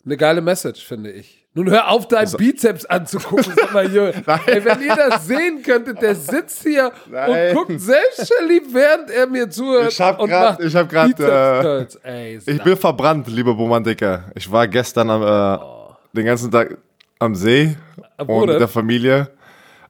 eine 0.05 0.17
geile 0.17 0.41
Message, 0.41 0.85
finde 0.85 1.11
ich. 1.11 1.41
Nun 1.53 1.69
hör 1.69 1.91
auf, 1.91 2.07
deinen 2.07 2.21
also, 2.21 2.39
Bizeps 2.39 2.87
anzugucken. 2.87 3.53
Sag 3.57 3.73
mal, 3.73 3.85
Ey, 4.47 4.65
wenn 4.65 4.83
ihr 4.83 4.95
das 4.95 5.27
sehen 5.27 5.63
könntet, 5.65 6.01
der 6.01 6.15
sitzt 6.15 6.63
hier 6.63 6.93
Nein. 7.11 7.57
und 7.57 7.57
guckt 7.57 7.81
selbstverliebt, 7.81 8.73
während 8.73 9.11
er 9.11 9.27
mir 9.27 9.51
zuhört. 9.51 9.91
Ich 9.91 10.01
habe 10.01 10.29
gerade, 10.29 10.65
ich 10.65 10.77
habe 10.77 10.89
gerade, 10.89 11.89
äh, 12.05 12.37
ich 12.37 12.63
bin 12.63 12.77
verbrannt, 12.77 13.27
liebe 13.27 13.51
Romantiker. 13.51 14.27
Ich 14.37 14.51
war 14.51 14.69
gestern 14.69 15.11
am, 15.11 15.23
äh, 15.23 15.65
oh. 15.65 15.97
den 16.13 16.27
ganzen 16.27 16.53
Tag 16.53 16.79
am 17.19 17.35
See 17.35 17.77
Wo 18.19 18.43
und 18.43 18.51
mit 18.51 18.61
der 18.61 18.69
Familie. 18.69 19.31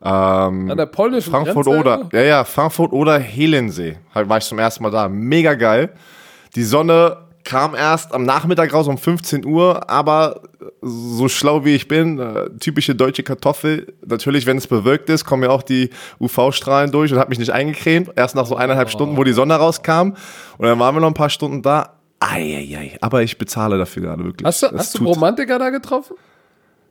Ähm, 0.02 0.70
An 0.70 0.76
der 0.78 0.86
polnischen 0.86 1.30
Frankfurt 1.30 1.66
Grenze? 1.66 1.78
oder, 1.78 2.08
ja, 2.12 2.22
ja, 2.22 2.44
Frankfurt 2.44 2.92
oder 2.92 3.18
Helensee. 3.18 3.98
Halt 4.14 4.30
war 4.30 4.38
ich 4.38 4.44
zum 4.44 4.58
ersten 4.58 4.82
Mal 4.82 4.90
da. 4.90 5.10
Mega 5.10 5.52
geil. 5.52 5.90
Die 6.54 6.64
Sonne 6.64 7.16
kam 7.44 7.74
erst 7.74 8.14
am 8.14 8.24
Nachmittag 8.24 8.72
raus 8.72 8.86
um 8.86 8.98
15 8.98 9.44
Uhr, 9.44 9.88
aber 9.90 10.42
so 10.82 11.28
schlau 11.28 11.64
wie 11.64 11.74
ich 11.74 11.88
bin, 11.88 12.18
äh, 12.18 12.50
typische 12.60 12.94
deutsche 12.94 13.22
Kartoffel. 13.22 13.94
Natürlich, 14.06 14.46
wenn 14.46 14.56
es 14.56 14.66
bewölkt 14.66 15.08
ist, 15.10 15.24
kommen 15.24 15.42
ja 15.42 15.50
auch 15.50 15.62
die 15.62 15.90
UV-Strahlen 16.20 16.90
durch 16.90 17.12
und 17.12 17.18
hat 17.18 17.28
mich 17.28 17.38
nicht 17.38 17.50
eingecremt. 17.50 18.10
Erst 18.16 18.34
nach 18.34 18.46
so 18.46 18.56
eineinhalb 18.56 18.88
oh. 18.88 18.90
Stunden, 18.90 19.16
wo 19.16 19.24
die 19.24 19.32
Sonne 19.32 19.54
rauskam. 19.54 20.14
Und 20.58 20.66
dann 20.66 20.78
waren 20.78 20.94
wir 20.94 21.00
noch 21.00 21.08
ein 21.08 21.14
paar 21.14 21.30
Stunden 21.30 21.62
da. 21.62 21.94
Eieiei, 22.20 22.98
aber 23.00 23.22
ich 23.22 23.38
bezahle 23.38 23.78
dafür 23.78 24.02
gerade 24.02 24.24
wirklich. 24.24 24.46
Hast 24.46 24.62
du, 24.62 24.66
hast 24.76 24.98
du 24.98 25.04
Romantiker 25.04 25.58
da 25.58 25.70
getroffen? 25.70 26.16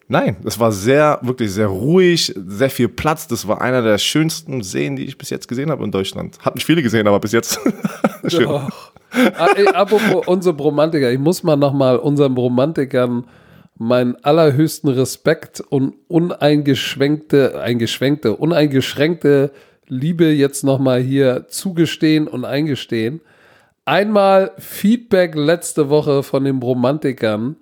Nein, 0.08 0.38
es 0.43 0.60
war 0.60 0.72
sehr, 0.72 1.19
wirklich 1.22 1.52
sehr 1.52 1.67
ruhig, 1.67 2.34
sehr 2.36 2.72
viel 2.72 2.89
Platz. 2.89 3.28
Das 3.28 3.48
war 3.48 3.62
einer 3.62 3.84
der 3.84 4.00
schönsten 4.00 4.63
Seen, 4.63 4.95
die 4.95 5.06
ich 5.06 5.19
bis 5.19 5.30
jetzt 5.30 5.48
gesehen 5.48 5.69
habe 5.69 5.84
in 5.84 5.91
Deutschland. 5.91 6.39
Hat 6.39 6.56
nicht 6.56 6.65
viele 6.65 6.82
gesehen, 6.82 7.08
aber 7.08 7.19
bis 7.19 7.32
jetzt. 7.32 7.60
Schön. 8.28 8.45
Doch. 8.45 8.91
Ah, 9.12 9.48
apropos 9.74 10.28
unsere 10.28 10.54
Bromantiker, 10.54 11.12
ich 11.12 11.19
muss 11.19 11.43
mal 11.43 11.56
nochmal 11.56 11.98
unseren 11.98 12.36
Bromantikern 12.36 13.26
meinen 13.78 14.15
allerhöchsten 14.24 14.89
Respekt 14.89 15.62
und 15.62 15.95
uneingeschränkte, 16.08 17.60
eingeschränkte, 17.62 18.36
uneingeschränkte 18.36 19.52
Liebe 19.88 20.26
jetzt 20.26 20.63
nochmal 20.63 21.02
hier 21.02 21.45
zugestehen 21.48 22.28
und 22.28 22.45
eingestehen. 22.45 23.22
Einmal 23.86 24.52
Feedback 24.60 25.34
letzte 25.34 25.89
Woche 25.89 26.22
von 26.22 26.43
den 26.43 26.62
Romantikern 26.62 27.56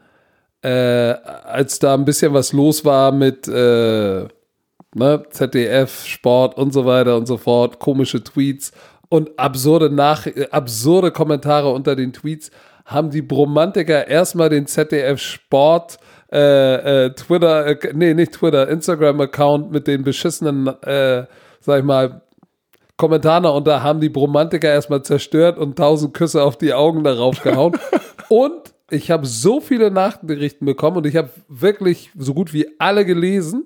äh, 0.62 0.70
als 0.70 1.80
da 1.80 1.94
ein 1.94 2.06
bisschen 2.06 2.34
was 2.34 2.52
los 2.52 2.84
war 2.84 3.12
mit 3.12 3.48
äh, 3.48 4.28
ne, 4.96 5.24
ZDF, 5.30 6.06
Sport 6.06 6.58
und 6.58 6.74
so 6.74 6.86
weiter 6.86 7.16
und 7.16 7.28
so 7.28 7.38
fort, 7.38 7.80
komische 7.80 8.24
Tweets 8.24 8.72
und 9.10 9.38
absurde, 9.39 9.89
Nach 9.89 10.26
äh, 10.26 10.48
absurde 10.52 11.12
Kommentare 11.12 11.72
unter 11.72 11.96
den 11.96 12.13
Tweets, 12.13 12.52
haben 12.86 13.10
die 13.10 13.22
Bromantiker 13.22 14.08
erstmal 14.08 14.50
den 14.50 14.65
ZDF 14.65 15.20
Sport 15.20 16.00
äh, 16.32 17.06
äh, 17.06 17.13
Twitter, 17.13 17.67
äh, 17.67 17.93
nee, 17.93 18.13
nicht 18.13 18.34
Twitter, 18.34 18.67
Instagram-Account 18.67 19.72
mit 19.72 19.88
den 19.88 20.04
beschissenen, 20.04 20.67
äh, 20.84 21.26
sag 21.62 21.80
ich 21.80 21.86
mal, 21.86 22.22
Kommentaren 22.98 23.46
und 23.46 23.67
da 23.67 23.84
haben 23.84 24.02
die 24.02 24.10
Bromantiker 24.10 24.70
erstmal 24.70 25.04
zerstört 25.04 25.60
und 25.60 25.78
tausend 25.78 26.13
Küsse 26.15 26.41
auf 26.41 26.58
die 26.58 26.74
Augen 26.74 27.04
darauf 27.04 27.41
gehauen. 27.43 27.78
und 28.30 28.74
ich 28.89 29.12
habe 29.12 29.26
so 29.26 29.62
viele 29.62 29.91
Nachrichten 29.91 30.65
bekommen 30.65 30.98
und 30.98 31.06
ich 31.06 31.15
habe 31.15 31.30
wirklich 31.48 32.12
so 32.17 32.34
gut 32.34 32.54
wie 32.54 32.67
alle 32.80 33.06
gelesen. 33.06 33.65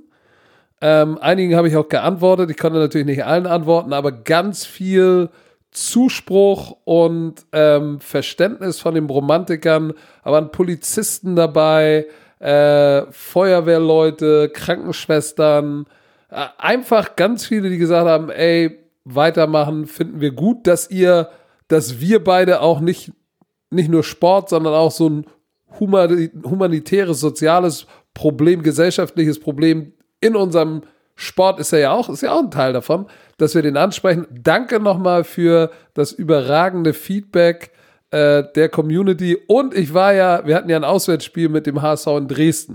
Ähm, 0.82 1.20
einigen 1.20 1.56
habe 1.56 1.68
ich 1.68 1.78
auch 1.78 1.90
geantwortet. 1.90 2.50
Ich 2.50 2.58
konnte 2.58 2.80
natürlich 2.80 3.08
nicht 3.08 3.26
allen 3.26 3.46
antworten, 3.46 3.94
aber 3.94 4.12
ganz 4.12 4.66
viel 4.66 5.30
Zuspruch 5.70 6.76
und 6.84 7.36
ähm, 7.54 8.00
Verständnis 8.00 8.80
von 8.80 8.96
den 8.96 9.06
Romantikern. 9.06 9.94
Aber 10.24 10.38
waren 10.38 10.52
Polizisten 10.52 11.36
dabei, 11.36 12.08
äh, 12.40 13.04
Feuerwehrleute, 13.12 14.50
Krankenschwestern. 14.50 15.86
Äh, 16.30 16.48
einfach 16.58 17.16
ganz 17.16 17.46
viele, 17.46 17.70
die 17.70 17.78
gesagt 17.78 18.08
haben: 18.08 18.30
Ey, 18.30 18.80
weitermachen, 19.06 19.86
finden 19.86 20.20
wir 20.20 20.32
gut, 20.32 20.66
dass 20.66 20.90
ihr, 20.90 21.30
dass 21.68 22.02
wir 22.02 22.24
beide 22.24 22.62
auch 22.62 22.80
nicht 22.80 23.12
nicht 23.72 23.90
nur 23.90 24.04
Sport, 24.04 24.50
sondern 24.50 24.74
auch 24.74 24.92
so 24.92 25.10
ein 25.10 25.26
humanitäres, 25.80 27.22
soziales 27.22 27.88
Problem, 28.14 28.62
gesellschaftliches 28.62 29.40
Problem 29.40 29.94
in 30.22 30.36
unserem 30.36 30.84
Sport 31.16 31.60
ist 31.60 31.74
er 31.74 31.80
ja 31.80 31.92
auch, 31.92 32.10
ist 32.10 32.22
ja 32.22 32.32
auch 32.32 32.40
ein 32.40 32.52
Teil 32.52 32.74
davon, 32.74 33.06
dass 33.38 33.54
wir 33.54 33.62
den 33.62 33.78
ansprechen. 33.78 34.26
Danke 34.32 34.80
nochmal 34.80 35.24
für 35.24 35.72
das 35.94 36.12
überragende 36.14 36.94
Feedback 36.94 37.72
äh, 38.12 38.44
der 38.56 38.70
Community. 38.70 39.38
Und 39.48 39.74
ich 39.74 39.94
war 39.94 40.14
ja, 40.14 40.46
wir 40.46 40.56
hatten 40.56 40.70
ja 40.70 40.78
ein 40.78 40.84
Auswärtsspiel 40.84 41.50
mit 41.50 41.68
dem 41.68 41.82
HSV 41.82 42.08
in 42.08 42.28
Dresden. 42.28 42.74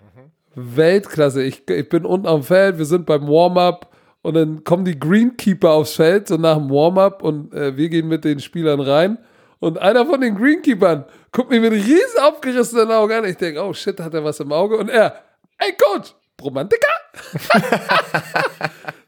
Mhm. 0.00 0.76
Weltklasse. 0.76 1.42
Ich, 1.42 1.68
ich 1.68 1.88
bin 1.88 2.04
unten 2.04 2.26
am 2.26 2.42
Feld, 2.42 2.78
wir 2.78 2.84
sind 2.84 3.06
beim 3.06 3.28
Warm-up 3.28 3.92
und 4.22 4.34
dann 4.34 4.64
kommen 4.64 4.84
die 4.84 4.98
Greenkeeper 4.98 5.70
aufs 5.70 5.94
Feld, 5.94 6.28
so 6.28 6.36
nach 6.36 6.56
dem 6.56 6.70
Warm-up 6.70 7.22
und 7.22 7.52
äh, 7.52 7.76
wir 7.76 7.88
gehen 7.88 8.08
mit 8.08 8.24
den 8.24 8.40
Spielern 8.40 8.80
rein. 8.80 9.18
Und 9.58 9.78
einer 9.78 10.06
von 10.06 10.20
den 10.20 10.36
Greenkeepern 10.36 11.04
guckt 11.30 11.50
mich 11.50 11.60
mit 11.60 11.72
riesen 11.72 12.20
aufgerissenen 12.20 12.90
Augen 12.90 13.12
an. 13.12 13.24
Ich 13.24 13.36
denke, 13.36 13.62
oh 13.62 13.72
shit, 13.72 14.00
hat 14.00 14.14
er 14.14 14.24
was 14.24 14.40
im 14.40 14.50
Auge? 14.50 14.76
Und 14.76 14.88
er, 14.88 15.14
ey 15.58 15.72
Coach, 15.76 16.14
Bromantiker? 16.42 16.92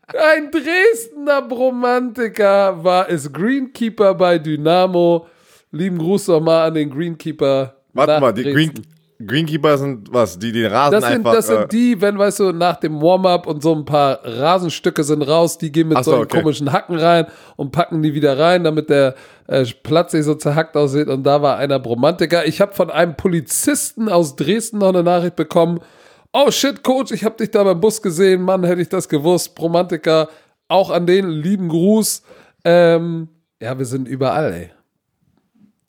Ein 0.06 0.50
Dresdner 0.50 1.42
Bromantiker 1.42 2.84
war 2.84 3.08
es 3.10 3.32
Greenkeeper 3.32 4.14
bei 4.14 4.38
Dynamo. 4.38 5.26
Lieben 5.72 5.98
Gruß 5.98 6.28
nochmal 6.28 6.68
an 6.68 6.74
den 6.74 6.90
Greenkeeper. 6.90 7.74
Warte 7.92 8.20
mal, 8.20 8.32
die 8.32 8.44
Green, 8.44 8.72
Greenkeeper 9.26 9.76
sind 9.78 10.12
was? 10.12 10.38
Die 10.38 10.52
den 10.52 10.66
Rasen 10.66 10.92
das 10.92 11.04
sind, 11.04 11.14
einfach. 11.14 11.32
Das 11.32 11.46
sind 11.48 11.62
äh, 11.62 11.68
die, 11.68 12.00
wenn, 12.00 12.18
weißt 12.18 12.40
du, 12.40 12.52
nach 12.52 12.76
dem 12.76 13.00
Warm-up 13.00 13.46
und 13.46 13.62
so 13.62 13.74
ein 13.74 13.84
paar 13.84 14.20
Rasenstücke 14.22 15.02
sind 15.02 15.22
raus, 15.22 15.58
die 15.58 15.72
gehen 15.72 15.88
mit 15.88 16.04
so, 16.04 16.12
so 16.12 16.16
okay. 16.18 16.40
komischen 16.40 16.72
Hacken 16.72 16.96
rein 16.96 17.26
und 17.56 17.72
packen 17.72 18.02
die 18.02 18.14
wieder 18.14 18.38
rein, 18.38 18.62
damit 18.62 18.90
der 18.90 19.14
äh, 19.48 19.64
Platz 19.82 20.12
nicht 20.12 20.24
so 20.24 20.34
zerhackt 20.34 20.76
aussieht. 20.76 21.08
Und 21.08 21.24
da 21.24 21.42
war 21.42 21.56
einer 21.56 21.78
Bromantiker. 21.80 22.46
Ich 22.46 22.60
habe 22.60 22.74
von 22.74 22.90
einem 22.90 23.16
Polizisten 23.16 24.08
aus 24.08 24.36
Dresden 24.36 24.78
noch 24.78 24.90
eine 24.90 25.02
Nachricht 25.02 25.36
bekommen. 25.36 25.80
Oh 26.36 26.50
shit, 26.50 26.82
Coach, 26.82 27.12
ich 27.12 27.24
habe 27.24 27.36
dich 27.36 27.52
da 27.52 27.62
beim 27.62 27.80
Bus 27.80 28.02
gesehen. 28.02 28.42
Mann, 28.42 28.64
hätte 28.64 28.82
ich 28.82 28.88
das 28.88 29.08
gewusst. 29.08 29.54
Bromantiker, 29.54 30.28
auch 30.66 30.90
an 30.90 31.06
den 31.06 31.28
lieben 31.28 31.68
Gruß. 31.68 32.22
Ähm, 32.64 33.28
ja, 33.62 33.78
wir 33.78 33.86
sind 33.86 34.08
überall, 34.08 34.52
ey. 34.52 34.70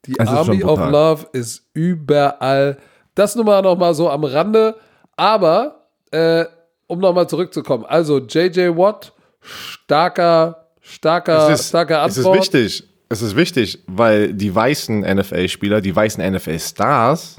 Die 0.06 0.14
schon 0.14 0.28
Army 0.28 0.62
of. 0.62 0.78
Love 0.78 1.26
ist 1.32 1.68
überall. 1.74 2.78
Das 3.16 3.34
nun 3.34 3.44
mal 3.44 3.60
noch 3.60 3.76
mal 3.76 3.92
so 3.92 4.08
am 4.08 4.22
Rande. 4.22 4.76
Aber, 5.16 5.88
äh, 6.12 6.44
um 6.86 7.00
noch 7.00 7.12
mal 7.12 7.26
zurückzukommen. 7.28 7.84
Also, 7.84 8.18
J.J. 8.18 8.76
Watt, 8.76 9.14
starker, 9.40 10.68
starker, 10.80 11.50
es 11.50 11.60
ist, 11.60 11.68
starker 11.70 12.06
es 12.06 12.18
ist 12.18 12.18
Antwort. 12.18 12.38
wichtig. 12.38 12.84
Es 13.08 13.20
ist 13.20 13.34
wichtig, 13.34 13.82
weil 13.88 14.32
die 14.32 14.54
weißen 14.54 15.00
NFL-Spieler, 15.00 15.80
die 15.80 15.94
weißen 15.94 16.24
NFL-Stars, 16.32 17.38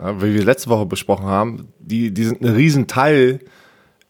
ja, 0.00 0.22
wie 0.22 0.34
wir 0.34 0.44
letzte 0.44 0.70
Woche 0.70 0.86
besprochen 0.86 1.26
haben, 1.26 1.68
die, 1.78 2.12
die 2.12 2.24
sind 2.24 2.40
ein 2.42 2.54
Riesenteil 2.54 3.40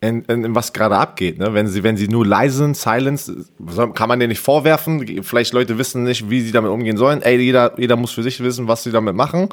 in, 0.01 0.23
in, 0.23 0.45
in 0.45 0.55
was 0.55 0.73
gerade 0.73 0.97
abgeht. 0.97 1.39
Ne? 1.39 1.53
Wenn, 1.53 1.67
sie, 1.67 1.83
wenn 1.83 1.97
sie 1.97 2.09
nur 2.09 2.25
leise 2.25 2.59
sind, 2.59 2.77
silence, 2.77 3.47
kann 3.95 4.09
man 4.09 4.19
denen 4.19 4.31
nicht 4.31 4.41
vorwerfen. 4.41 5.23
Vielleicht 5.23 5.53
Leute 5.53 5.79
wissen 5.79 6.05
nicht, 6.05 6.31
wie 6.31 6.41
sie 6.41 6.53
damit 6.53 6.71
umgehen 6.71 6.97
sollen. 6.97 7.23
Ey, 7.23 7.37
jeder, 7.39 7.79
jeder 7.79 7.97
muss 7.97 8.13
für 8.13 8.23
sich 8.23 8.41
wissen, 8.43 8.67
was 8.67 8.83
sie 8.83 8.93
damit 8.93 9.15
machen. 9.15 9.49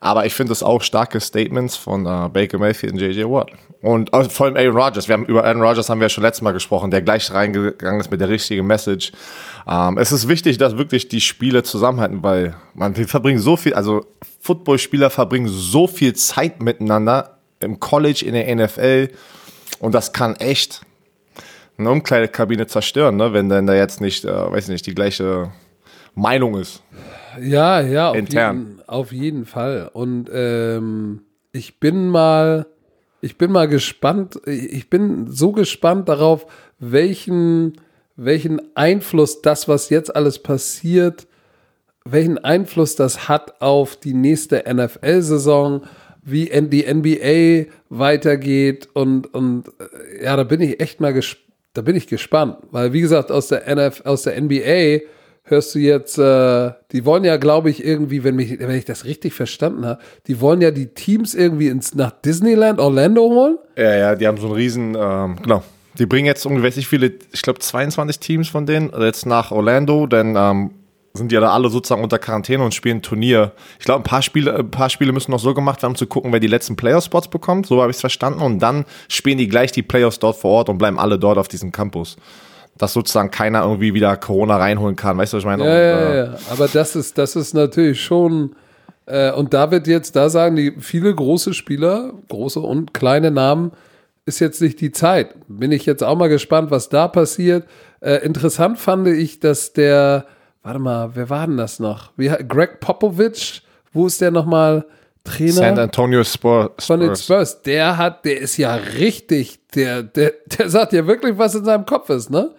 Aber 0.00 0.24
ich 0.24 0.34
finde 0.34 0.52
es 0.52 0.62
auch 0.62 0.82
starke 0.82 1.20
Statements 1.20 1.76
von 1.76 2.06
äh, 2.06 2.28
Baker 2.32 2.58
Mayfield 2.58 2.94
und 2.94 3.00
J.J. 3.00 3.30
Watt. 3.30 3.50
Und 3.82 4.12
äh, 4.14 4.24
vor 4.24 4.46
allem 4.46 4.56
Aaron 4.56 4.76
Rodgers. 4.76 5.08
Wir 5.08 5.12
haben 5.12 5.26
über 5.26 5.44
Aaron 5.44 5.60
Rodgers 5.60 5.90
haben 5.90 6.00
wir 6.00 6.06
ja 6.06 6.08
schon 6.08 6.24
letztes 6.24 6.42
Mal 6.42 6.52
gesprochen, 6.52 6.90
der 6.90 7.02
gleich 7.02 7.30
reingegangen 7.32 8.00
ist 8.00 8.10
mit 8.10 8.20
der 8.20 8.30
richtigen 8.30 8.66
Message. 8.66 9.12
Ähm, 9.68 9.98
es 9.98 10.10
ist 10.10 10.26
wichtig, 10.26 10.56
dass 10.56 10.78
wirklich 10.78 11.08
die 11.08 11.20
Spiele 11.20 11.62
zusammenhalten, 11.62 12.22
weil 12.22 12.56
man 12.74 12.96
wir 12.96 13.06
verbringen 13.08 13.38
so 13.38 13.56
viel, 13.56 13.74
also 13.74 14.06
Footballspieler 14.40 15.10
verbringen 15.10 15.48
so 15.48 15.86
viel 15.86 16.14
Zeit 16.14 16.62
miteinander 16.62 17.38
im 17.60 17.78
College, 17.78 18.24
in 18.24 18.32
der 18.32 18.54
NFL. 18.54 19.10
Und 19.80 19.94
das 19.94 20.12
kann 20.14 20.36
echt 20.36 20.80
eine 21.76 21.90
Umkleidekabine 21.90 22.66
zerstören, 22.66 23.16
ne? 23.16 23.32
wenn 23.32 23.48
dann 23.48 23.66
da 23.66 23.74
jetzt 23.74 24.00
nicht, 24.00 24.24
äh, 24.24 24.52
weiß 24.52 24.68
nicht, 24.68 24.86
die 24.86 24.94
gleiche 24.94 25.52
Meinung 26.14 26.58
ist. 26.58 26.82
Ja, 27.40 27.80
ja, 27.80 28.10
auf, 28.10 28.16
Intern. 28.16 28.56
jeden, 28.56 28.88
auf 28.88 29.12
jeden 29.12 29.44
Fall. 29.44 29.90
Und 29.92 30.30
ähm, 30.32 31.22
ich 31.52 31.78
bin 31.80 32.08
mal, 32.08 32.66
ich 33.20 33.38
bin 33.38 33.52
mal 33.52 33.68
gespannt, 33.68 34.40
ich 34.46 34.90
bin 34.90 35.30
so 35.30 35.52
gespannt 35.52 36.08
darauf, 36.08 36.46
welchen, 36.78 37.74
welchen 38.16 38.74
Einfluss 38.76 39.42
das, 39.42 39.68
was 39.68 39.90
jetzt 39.90 40.14
alles 40.14 40.38
passiert, 40.40 41.26
welchen 42.04 42.38
Einfluss 42.38 42.96
das 42.96 43.28
hat 43.28 43.60
auf 43.60 43.96
die 43.96 44.14
nächste 44.14 44.64
NFL-Saison, 44.66 45.82
wie 46.22 46.46
die 46.46 46.92
NBA 46.92 47.72
weitergeht 47.88 48.88
und, 48.94 49.32
und 49.32 49.68
äh, 49.78 50.24
ja, 50.24 50.36
da 50.36 50.44
bin 50.44 50.60
ich 50.60 50.80
echt 50.80 51.00
mal 51.00 51.12
gespannt. 51.12 51.46
Da 51.72 51.82
bin 51.82 51.94
ich 51.94 52.08
gespannt, 52.08 52.56
weil 52.72 52.92
wie 52.92 53.00
gesagt, 53.00 53.30
aus 53.30 53.46
der 53.46 53.64
NF, 53.68 54.04
aus 54.04 54.24
der 54.24 54.40
NBA 54.40 55.06
hörst 55.44 55.74
du 55.74 55.78
jetzt, 55.78 56.18
äh, 56.18 56.70
die 56.92 57.04
wollen 57.04 57.24
ja, 57.24 57.36
glaube 57.36 57.70
ich, 57.70 57.84
irgendwie, 57.84 58.24
wenn, 58.24 58.36
mich, 58.36 58.58
wenn 58.58 58.70
ich 58.70 58.84
das 58.84 59.04
richtig 59.04 59.34
verstanden 59.34 59.84
habe, 59.84 60.00
die 60.26 60.40
wollen 60.40 60.60
ja 60.60 60.70
die 60.70 60.88
Teams 60.88 61.34
irgendwie 61.34 61.68
ins, 61.68 61.94
nach 61.94 62.12
Disneyland, 62.12 62.78
Orlando 62.78 63.22
holen. 63.22 63.58
Ja, 63.76 63.94
ja, 63.96 64.14
die 64.14 64.26
haben 64.26 64.38
so 64.38 64.46
einen 64.46 64.56
riesen, 64.56 64.96
ähm, 64.98 65.36
genau. 65.42 65.62
Die 65.98 66.06
bringen 66.06 66.26
jetzt 66.26 66.46
ungefähr 66.46 66.70
viele, 66.84 67.12
ich 67.32 67.42
glaube 67.42 67.58
22 67.58 68.20
Teams 68.20 68.48
von 68.48 68.64
denen 68.64 68.92
jetzt 69.00 69.26
nach 69.26 69.50
Orlando, 69.50 70.06
denn 70.06 70.36
ähm, 70.36 70.70
sind 71.12 71.32
ja 71.32 71.40
da 71.40 71.52
alle 71.52 71.68
sozusagen 71.68 72.02
unter 72.02 72.18
Quarantäne 72.18 72.62
und 72.62 72.74
spielen 72.74 73.02
Turnier. 73.02 73.52
Ich 73.78 73.84
glaube, 73.84 74.00
ein 74.00 74.04
paar 74.04 74.22
Spiele, 74.22 74.54
ein 74.56 74.70
paar 74.70 74.90
Spiele 74.90 75.12
müssen 75.12 75.32
noch 75.32 75.40
so 75.40 75.54
gemacht 75.54 75.82
werden, 75.82 75.92
um 75.92 75.96
zu 75.96 76.06
gucken, 76.06 76.32
wer 76.32 76.40
die 76.40 76.46
letzten 76.46 76.76
Playoff-Spots 76.76 77.28
bekommt. 77.28 77.66
So 77.66 77.80
habe 77.80 77.90
ich 77.90 77.96
es 77.96 78.00
verstanden. 78.00 78.40
Und 78.40 78.60
dann 78.60 78.84
spielen 79.08 79.38
die 79.38 79.48
gleich 79.48 79.72
die 79.72 79.82
Playoffs 79.82 80.20
dort 80.20 80.36
vor 80.36 80.52
Ort 80.52 80.68
und 80.68 80.78
bleiben 80.78 80.98
alle 80.98 81.18
dort 81.18 81.38
auf 81.38 81.48
diesem 81.48 81.72
Campus. 81.72 82.16
Dass 82.80 82.94
sozusagen 82.94 83.30
keiner 83.30 83.62
irgendwie 83.62 83.94
wieder 83.94 84.16
Corona 84.16 84.56
reinholen 84.56 84.96
kann. 84.96 85.18
Weißt 85.18 85.32
du, 85.32 85.36
was 85.36 85.42
ich 85.42 85.46
meine? 85.46 85.64
Ja, 85.64 85.70
Und, 85.70 85.78
ja, 85.78 86.10
äh, 86.10 86.18
ja. 86.18 86.38
Aber 86.50 86.66
das 86.66 86.96
ist, 86.96 87.18
das 87.18 87.36
ist 87.36 87.54
natürlich 87.54 88.02
schon, 88.02 88.56
äh, 89.06 89.30
und 89.32 89.52
da 89.54 89.70
wird 89.70 89.86
jetzt, 89.86 90.16
da 90.16 90.30
sagen 90.30 90.56
die 90.56 90.72
viele 90.78 91.14
große 91.14 91.52
Spieler, 91.54 92.12
große 92.28 92.58
und 92.58 92.94
kleine 92.94 93.30
Namen, 93.30 93.72
ist 94.24 94.38
jetzt 94.38 94.62
nicht 94.62 94.80
die 94.80 94.92
Zeit. 94.92 95.34
Bin 95.48 95.72
ich 95.72 95.86
jetzt 95.86 96.02
auch 96.02 96.16
mal 96.16 96.28
gespannt, 96.28 96.70
was 96.70 96.88
da 96.88 97.08
passiert. 97.08 97.66
Äh, 98.00 98.24
interessant 98.24 98.78
fand 98.78 99.08
ich, 99.08 99.40
dass 99.40 99.72
der, 99.72 100.26
warte 100.62 100.78
mal, 100.78 101.10
wer 101.14 101.28
war 101.28 101.46
denn 101.46 101.56
das 101.56 101.80
noch? 101.80 102.12
Wie, 102.16 102.28
Greg 102.28 102.80
Popovich, 102.80 103.62
wo 103.92 104.06
ist 104.06 104.20
der 104.20 104.30
nochmal 104.30 104.86
Trainer? 105.24 105.52
San 105.52 105.78
Antonio 105.78 106.24
Spurs. 106.24 106.86
von 106.86 107.00
den 107.00 107.14
Spurs, 107.16 107.60
der 107.62 107.98
hat, 107.98 108.24
der 108.24 108.40
ist 108.40 108.56
ja 108.56 108.74
richtig, 108.74 109.58
der, 109.74 110.02
der, 110.02 110.32
der 110.58 110.70
sagt 110.70 110.92
ja 110.92 111.06
wirklich, 111.06 111.36
was 111.36 111.54
in 111.54 111.64
seinem 111.64 111.84
Kopf 111.84 112.08
ist, 112.10 112.30
ne? 112.30 112.50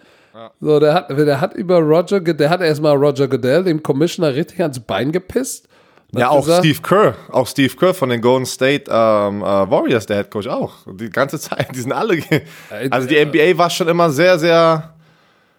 So, 0.60 0.80
der 0.80 0.94
hat, 0.94 1.10
der 1.10 1.40
hat 1.40 1.54
über 1.54 1.78
Roger, 1.78 2.20
der 2.20 2.48
hat 2.50 2.60
erstmal 2.62 2.96
Roger 2.96 3.28
Goodell, 3.28 3.64
dem 3.64 3.82
Commissioner, 3.82 4.34
richtig 4.34 4.60
ans 4.60 4.80
Bein 4.80 5.12
gepisst. 5.12 5.68
Ja, 6.14 6.28
auch 6.28 6.44
gesagt, 6.44 6.64
Steve 6.64 6.78
Kerr, 6.82 7.14
auch 7.30 7.46
Steve 7.46 7.74
Kerr 7.74 7.94
von 7.94 8.10
den 8.10 8.20
Golden 8.20 8.44
State 8.44 8.84
ähm, 8.90 9.40
äh, 9.42 9.44
Warriors, 9.44 10.04
der 10.06 10.16
Head 10.18 10.30
Coach 10.30 10.46
auch. 10.46 10.72
Die 10.86 11.08
ganze 11.10 11.38
Zeit, 11.40 11.68
die 11.74 11.80
sind 11.80 11.92
alle. 11.92 12.16
ge- 12.18 12.42
Also 12.90 13.08
die 13.08 13.22
NBA 13.24 13.56
war 13.56 13.70
schon 13.70 13.88
immer 13.88 14.10
sehr, 14.10 14.38
sehr. 14.38 14.92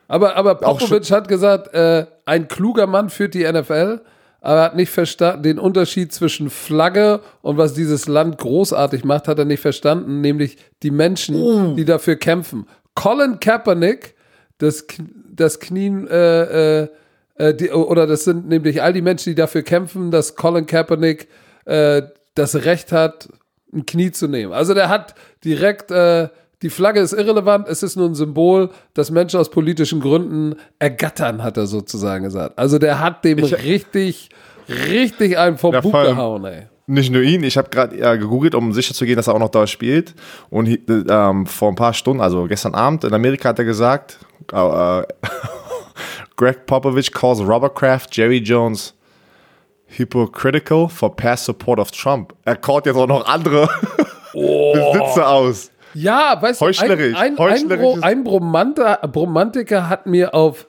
Aber, 0.07 0.36
aber 0.36 0.59
Auch 0.67 0.77
Popovic 0.79 1.09
hat 1.12 1.27
gesagt, 1.27 1.73
äh, 1.73 2.05
ein 2.25 2.47
kluger 2.47 2.86
Mann 2.86 3.09
führt 3.09 3.33
die 3.33 3.51
NFL, 3.51 4.01
aber 4.41 4.57
er 4.59 4.63
hat 4.65 4.75
nicht 4.75 4.91
verstanden, 4.91 5.41
den 5.43 5.57
Unterschied 5.59 6.13
zwischen 6.13 6.49
Flagge 6.51 7.21
und 7.41 7.57
was 7.57 7.73
dieses 7.73 8.07
Land 8.07 8.38
großartig 8.38 9.03
macht, 9.05 9.27
hat 9.27 9.39
er 9.39 9.45
nicht 9.45 9.62
verstanden, 9.62 10.21
nämlich 10.21 10.57
die 10.83 10.91
Menschen, 10.91 11.36
Oh. 11.36 11.73
die 11.75 11.86
dafür 11.86 12.15
kämpfen. 12.17 12.67
Colin 12.93 13.39
Kaepernick, 13.39 14.13
das, 14.57 14.85
das 15.31 15.59
Knien, 15.59 16.07
äh, 16.07 16.81
äh, 16.83 16.87
äh, 17.35 17.53
die, 17.53 17.71
oder 17.71 18.07
das 18.07 18.23
sind 18.23 18.47
nämlich 18.47 18.81
all 18.81 18.93
die 18.93 19.01
Menschen, 19.01 19.31
die 19.31 19.35
dafür 19.35 19.63
kämpfen, 19.63 20.11
dass 20.11 20.35
Colin 20.35 20.65
Kaepernick 20.65 21.27
äh, 21.65 22.03
das 22.35 22.55
Recht 22.65 22.91
hat, 22.91 23.29
ein 23.73 23.85
Knie 23.85 24.11
zu 24.11 24.27
nehmen. 24.27 24.53
Also 24.53 24.73
der 24.73 24.89
hat 24.89 25.15
direkt, 25.43 25.91
äh, 25.91 26.29
die 26.61 26.69
Flagge 26.69 26.99
ist 26.99 27.13
irrelevant, 27.13 27.67
es 27.67 27.83
ist 27.83 27.95
nur 27.95 28.07
ein 28.07 28.15
Symbol, 28.15 28.69
das 28.93 29.11
Menschen 29.11 29.39
aus 29.39 29.49
politischen 29.49 29.99
Gründen 29.99 30.55
ergattern, 30.79 31.43
hat 31.43 31.57
er 31.57 31.67
sozusagen 31.67 32.23
gesagt. 32.23 32.57
Also 32.57 32.79
der 32.79 32.99
hat 32.99 33.25
dem 33.25 33.39
richtig, 33.39 34.29
richtig 34.67 35.37
einen 35.37 35.57
vom 35.57 35.73
Bug 35.81 35.91
gehauen, 35.91 36.45
ey. 36.45 36.67
Nicht 36.85 37.11
nur 37.11 37.21
ihn, 37.21 37.43
ich 37.43 37.57
habe 37.57 37.69
gerade 37.69 37.97
ja, 37.97 38.15
gegoogelt, 38.15 38.55
um 38.55 38.73
sicher 38.73 38.93
zu 38.93 39.05
gehen, 39.05 39.15
dass 39.15 39.27
er 39.27 39.35
auch 39.35 39.39
noch 39.39 39.49
da 39.49 39.65
spielt. 39.67 40.13
Und 40.49 40.67
ähm, 40.89 41.45
vor 41.45 41.69
ein 41.69 41.75
paar 41.75 41.93
Stunden, 41.93 42.21
also 42.21 42.45
gestern 42.45 42.75
Abend 42.75 43.05
in 43.05 43.13
Amerika, 43.13 43.49
hat 43.49 43.59
er 43.59 43.65
gesagt, 43.65 44.19
äh, 44.51 44.99
äh, 44.99 45.03
Greg 46.35 46.65
Popovich 46.65 47.11
calls 47.11 47.39
Robert 47.39 47.75
Kraft, 47.75 48.15
Jerry 48.15 48.39
Jones 48.39 48.93
hypocritical 49.87 50.89
for 50.89 51.15
past 51.15 51.45
support 51.45 51.79
of 51.79 51.91
Trump. 51.91 52.33
Er 52.45 52.55
callt 52.55 52.85
jetzt 52.85 52.97
auch 52.97 53.07
noch 53.07 53.25
andere 53.27 53.69
Besitzer 54.33 55.29
aus. 55.29 55.71
Ja, 55.93 56.41
weißt 56.41 56.59
du, 56.59 56.65
ein, 56.65 56.73
Heuchlerisch, 56.73 57.15
ein, 57.15 57.37
ein, 57.37 57.67
Bro, 57.67 57.99
ein 58.01 58.23
Bromanta, 58.23 58.95
Bromantiker 59.07 59.89
hat 59.89 60.07
mir 60.07 60.33
auf, 60.33 60.67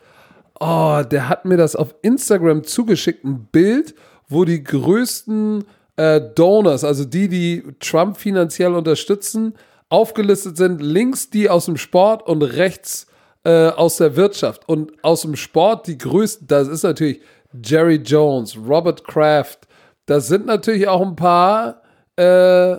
oh, 0.60 1.02
der 1.10 1.28
hat 1.28 1.46
mir 1.46 1.56
das 1.56 1.74
auf 1.74 1.94
Instagram 2.02 2.64
zugeschickt, 2.64 3.24
ein 3.24 3.46
Bild, 3.50 3.94
wo 4.28 4.44
die 4.44 4.62
größten 4.62 5.64
äh, 5.96 6.20
Donors, 6.34 6.84
also 6.84 7.04
die, 7.04 7.28
die 7.28 7.64
Trump 7.80 8.16
finanziell 8.16 8.74
unterstützen, 8.74 9.54
aufgelistet 9.88 10.56
sind. 10.56 10.80
Links 10.82 11.30
die 11.30 11.48
aus 11.48 11.66
dem 11.66 11.76
Sport 11.76 12.26
und 12.26 12.42
rechts 12.42 13.06
äh, 13.44 13.68
aus 13.68 13.98
der 13.98 14.16
Wirtschaft. 14.16 14.68
Und 14.68 14.92
aus 15.04 15.22
dem 15.22 15.36
Sport 15.36 15.86
die 15.86 15.98
größten, 15.98 16.46
das 16.48 16.68
ist 16.68 16.82
natürlich 16.82 17.20
Jerry 17.62 17.96
Jones, 17.96 18.56
Robert 18.56 19.06
Kraft. 19.06 19.68
Das 20.06 20.26
sind 20.26 20.46
natürlich 20.46 20.88
auch 20.88 21.00
ein 21.00 21.16
paar 21.16 21.82
äh, 22.16 22.76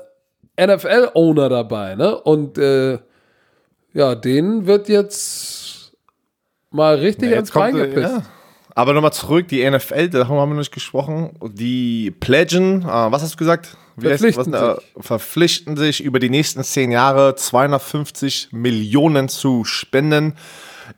NFL-Owner 0.60 1.49
dabei, 1.49 1.95
ne? 1.95 2.19
Und 2.21 2.58
äh, 2.58 2.99
ja, 3.93 4.15
denen 4.15 4.67
wird 4.67 4.89
jetzt 4.89 5.93
mal 6.69 6.95
richtig 6.95 7.30
Ja, 7.30 7.38
ans 7.38 7.51
Bein 7.51 7.75
gepisst. 7.75 8.13
ja. 8.15 8.23
Aber 8.77 8.93
nochmal 8.93 9.13
zurück, 9.13 9.47
die 9.47 9.67
NFL, 9.69 10.09
da 10.09 10.27
haben 10.27 10.35
wir 10.35 10.45
noch 10.45 10.53
nicht 10.55 10.73
gesprochen. 10.73 11.31
Die 11.53 12.11
pledgen, 12.11 12.81
äh, 12.83 12.85
was 12.88 13.21
hast 13.23 13.33
du 13.33 13.38
gesagt? 13.38 13.77
Wie 13.95 14.07
heißt- 14.07 14.09
Verpflichten 14.19 14.51
was, 14.53 14.77
äh, 14.77 14.81
verpflichten 14.99 15.77
sich 15.77 16.03
über 16.03 16.19
die 16.19 16.29
nächsten 16.29 16.61
zehn 16.63 16.91
Jahre 16.91 17.35
250 17.35 18.49
Millionen 18.51 19.29
zu 19.29 19.63
spenden 19.63 20.33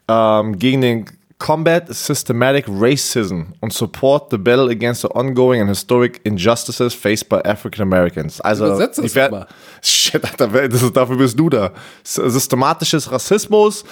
ähm, 0.07 0.57
gegen 0.57 0.81
den 0.81 1.05
combat 1.39 1.93
systematic 1.95 2.65
racism 2.65 3.53
and 3.61 3.71
support 3.71 4.29
the 4.29 4.37
battle 4.37 4.69
against 4.69 5.03
the 5.03 5.09
ongoing 5.09 5.61
and 5.61 5.69
historic 5.69 6.19
injustices 6.25 6.93
faced 6.93 7.29
by 7.29 7.39
African 7.41 7.83
Americans. 7.83 8.41
Also, 8.41 8.79
ich 8.79 9.15
werd, 9.15 9.47
shit, 9.81 10.23
Alter, 10.23 10.67
das 10.67 10.81
ist, 10.81 10.95
dafür 10.95 11.17
bist 11.17 11.39
du 11.39 11.49
da. 11.49 11.71
Systematisches 12.03 13.11
Rassismus 13.11 13.83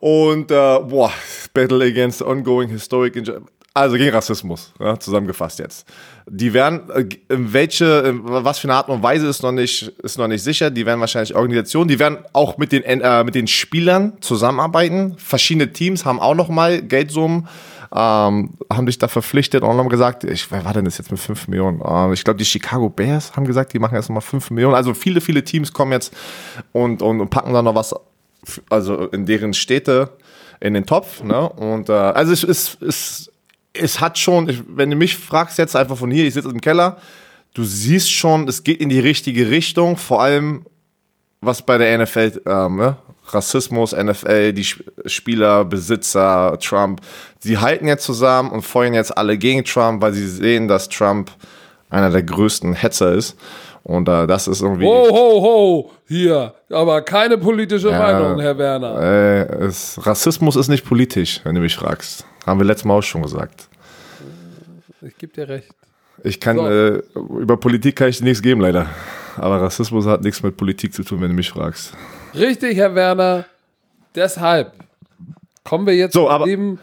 und 0.00 0.50
äh, 0.50 0.54
boah, 0.54 1.12
battle 1.54 1.84
against 1.84 2.18
the 2.18 2.24
ongoing 2.26 2.68
historic 2.68 3.16
injustices. 3.16 3.57
Also 3.78 3.96
gegen 3.96 4.10
Rassismus, 4.10 4.72
ja, 4.80 4.98
zusammengefasst 4.98 5.60
jetzt. 5.60 5.86
Die 6.28 6.52
werden, 6.52 6.90
äh, 6.90 7.06
in 7.28 7.52
welche, 7.52 7.84
in 8.00 8.22
was 8.24 8.58
für 8.58 8.66
eine 8.66 8.74
Art 8.74 8.88
und 8.88 9.04
Weise 9.04 9.28
ist 9.28 9.44
noch 9.44 9.52
nicht, 9.52 9.92
ist 10.02 10.18
noch 10.18 10.26
nicht 10.26 10.42
sicher. 10.42 10.72
Die 10.72 10.84
werden 10.84 10.98
wahrscheinlich 10.98 11.36
Organisationen, 11.36 11.86
die 11.86 12.00
werden 12.00 12.18
auch 12.32 12.58
mit 12.58 12.72
den, 12.72 12.82
äh, 12.82 13.22
mit 13.22 13.36
den 13.36 13.46
Spielern 13.46 14.14
zusammenarbeiten. 14.20 15.14
Verschiedene 15.16 15.72
Teams 15.72 16.04
haben 16.04 16.18
auch 16.18 16.34
noch 16.34 16.48
mal 16.48 16.82
Geldsummen, 16.82 17.46
ähm, 17.94 18.54
haben 18.68 18.86
sich 18.86 18.98
da 18.98 19.06
verpflichtet 19.06 19.62
und 19.62 19.78
haben 19.78 19.88
gesagt, 19.88 20.24
ich, 20.24 20.50
wer 20.50 20.64
war 20.64 20.72
denn 20.72 20.84
das 20.84 20.98
jetzt 20.98 21.12
mit 21.12 21.20
5 21.20 21.46
Millionen? 21.46 21.80
Ähm, 21.86 22.12
ich 22.12 22.24
glaube, 22.24 22.38
die 22.38 22.44
Chicago 22.44 22.88
Bears 22.88 23.36
haben 23.36 23.46
gesagt, 23.46 23.74
die 23.74 23.78
machen 23.78 23.94
erst 23.94 24.10
mal 24.10 24.20
5 24.20 24.50
Millionen. 24.50 24.74
Also 24.74 24.92
viele, 24.92 25.20
viele 25.20 25.44
Teams 25.44 25.72
kommen 25.72 25.92
jetzt 25.92 26.12
und, 26.72 27.00
und, 27.00 27.20
und 27.20 27.30
packen 27.30 27.54
da 27.54 27.62
noch 27.62 27.76
was, 27.76 27.94
also 28.70 29.06
in 29.06 29.24
deren 29.24 29.54
Städte 29.54 30.10
in 30.58 30.74
den 30.74 30.84
Topf. 30.84 31.22
Ne? 31.22 31.48
Und 31.48 31.88
äh, 31.88 31.92
also 31.92 32.32
es 32.32 32.42
ist, 32.42 32.82
ist 32.82 33.32
es 33.78 34.00
hat 34.00 34.18
schon, 34.18 34.64
wenn 34.68 34.90
du 34.90 34.96
mich 34.96 35.16
fragst 35.16 35.58
jetzt 35.58 35.76
einfach 35.76 35.96
von 35.96 36.10
hier, 36.10 36.26
ich 36.26 36.34
sitze 36.34 36.48
im 36.48 36.60
Keller, 36.60 36.98
du 37.54 37.64
siehst 37.64 38.10
schon, 38.10 38.48
es 38.48 38.64
geht 38.64 38.80
in 38.80 38.88
die 38.88 39.00
richtige 39.00 39.50
Richtung, 39.50 39.96
vor 39.96 40.22
allem 40.22 40.64
was 41.40 41.62
bei 41.62 41.78
der 41.78 41.98
NFL, 41.98 42.42
ähm, 42.46 42.76
ne? 42.76 42.96
Rassismus, 43.30 43.92
NFL, 43.92 44.54
die 44.54 44.64
Spieler, 44.64 45.64
Besitzer, 45.64 46.58
Trump, 46.60 47.02
sie 47.38 47.58
halten 47.58 47.86
jetzt 47.86 48.04
zusammen 48.04 48.50
und 48.50 48.62
feuern 48.62 48.94
jetzt 48.94 49.16
alle 49.16 49.36
gegen 49.36 49.64
Trump, 49.64 50.00
weil 50.00 50.14
sie 50.14 50.26
sehen, 50.26 50.66
dass 50.66 50.88
Trump 50.88 51.30
einer 51.90 52.10
der 52.10 52.22
größten 52.22 52.74
Hetzer 52.74 53.12
ist. 53.12 53.36
Und 53.82 54.08
äh, 54.08 54.26
das 54.26 54.48
ist 54.48 54.60
irgendwie. 54.60 54.84
Ho, 54.84 55.08
ho, 55.10 55.42
ho, 55.42 55.90
hier. 56.06 56.54
Aber 56.70 57.00
keine 57.02 57.38
politische 57.38 57.90
ja, 57.90 57.98
Meinung, 57.98 58.40
Herr 58.40 58.58
Werner. 58.58 59.00
Äh, 59.00 59.64
es, 59.64 59.98
Rassismus 60.04 60.56
ist 60.56 60.68
nicht 60.68 60.84
politisch, 60.84 61.40
wenn 61.44 61.54
du 61.54 61.60
mich 61.60 61.76
fragst. 61.76 62.26
Haben 62.44 62.60
wir 62.60 62.66
letztes 62.66 62.84
Mal 62.84 62.94
auch 62.94 63.02
schon 63.02 63.22
gesagt. 63.22 63.68
Ich 65.00 65.16
gebe 65.16 65.32
dir 65.32 65.48
recht. 65.48 65.68
Ich 66.24 66.40
kann, 66.40 66.56
so. 66.56 66.68
äh, 66.68 67.02
über 67.14 67.56
Politik 67.56 67.96
kann 67.96 68.08
ich 68.08 68.18
dir 68.18 68.24
nichts 68.24 68.42
geben, 68.42 68.60
leider. 68.60 68.86
Aber 69.36 69.62
Rassismus 69.62 70.04
hat 70.06 70.22
nichts 70.22 70.42
mit 70.42 70.56
Politik 70.56 70.92
zu 70.92 71.04
tun, 71.04 71.20
wenn 71.20 71.28
du 71.28 71.34
mich 71.34 71.50
fragst. 71.50 71.92
Richtig, 72.34 72.76
Herr 72.76 72.94
Werner. 72.94 73.46
Deshalb 74.14 74.72
kommen 75.64 75.86
wir 75.86 75.94
jetzt 75.94 76.14
so, 76.14 76.28
aber, 76.28 76.44
dem. 76.46 76.78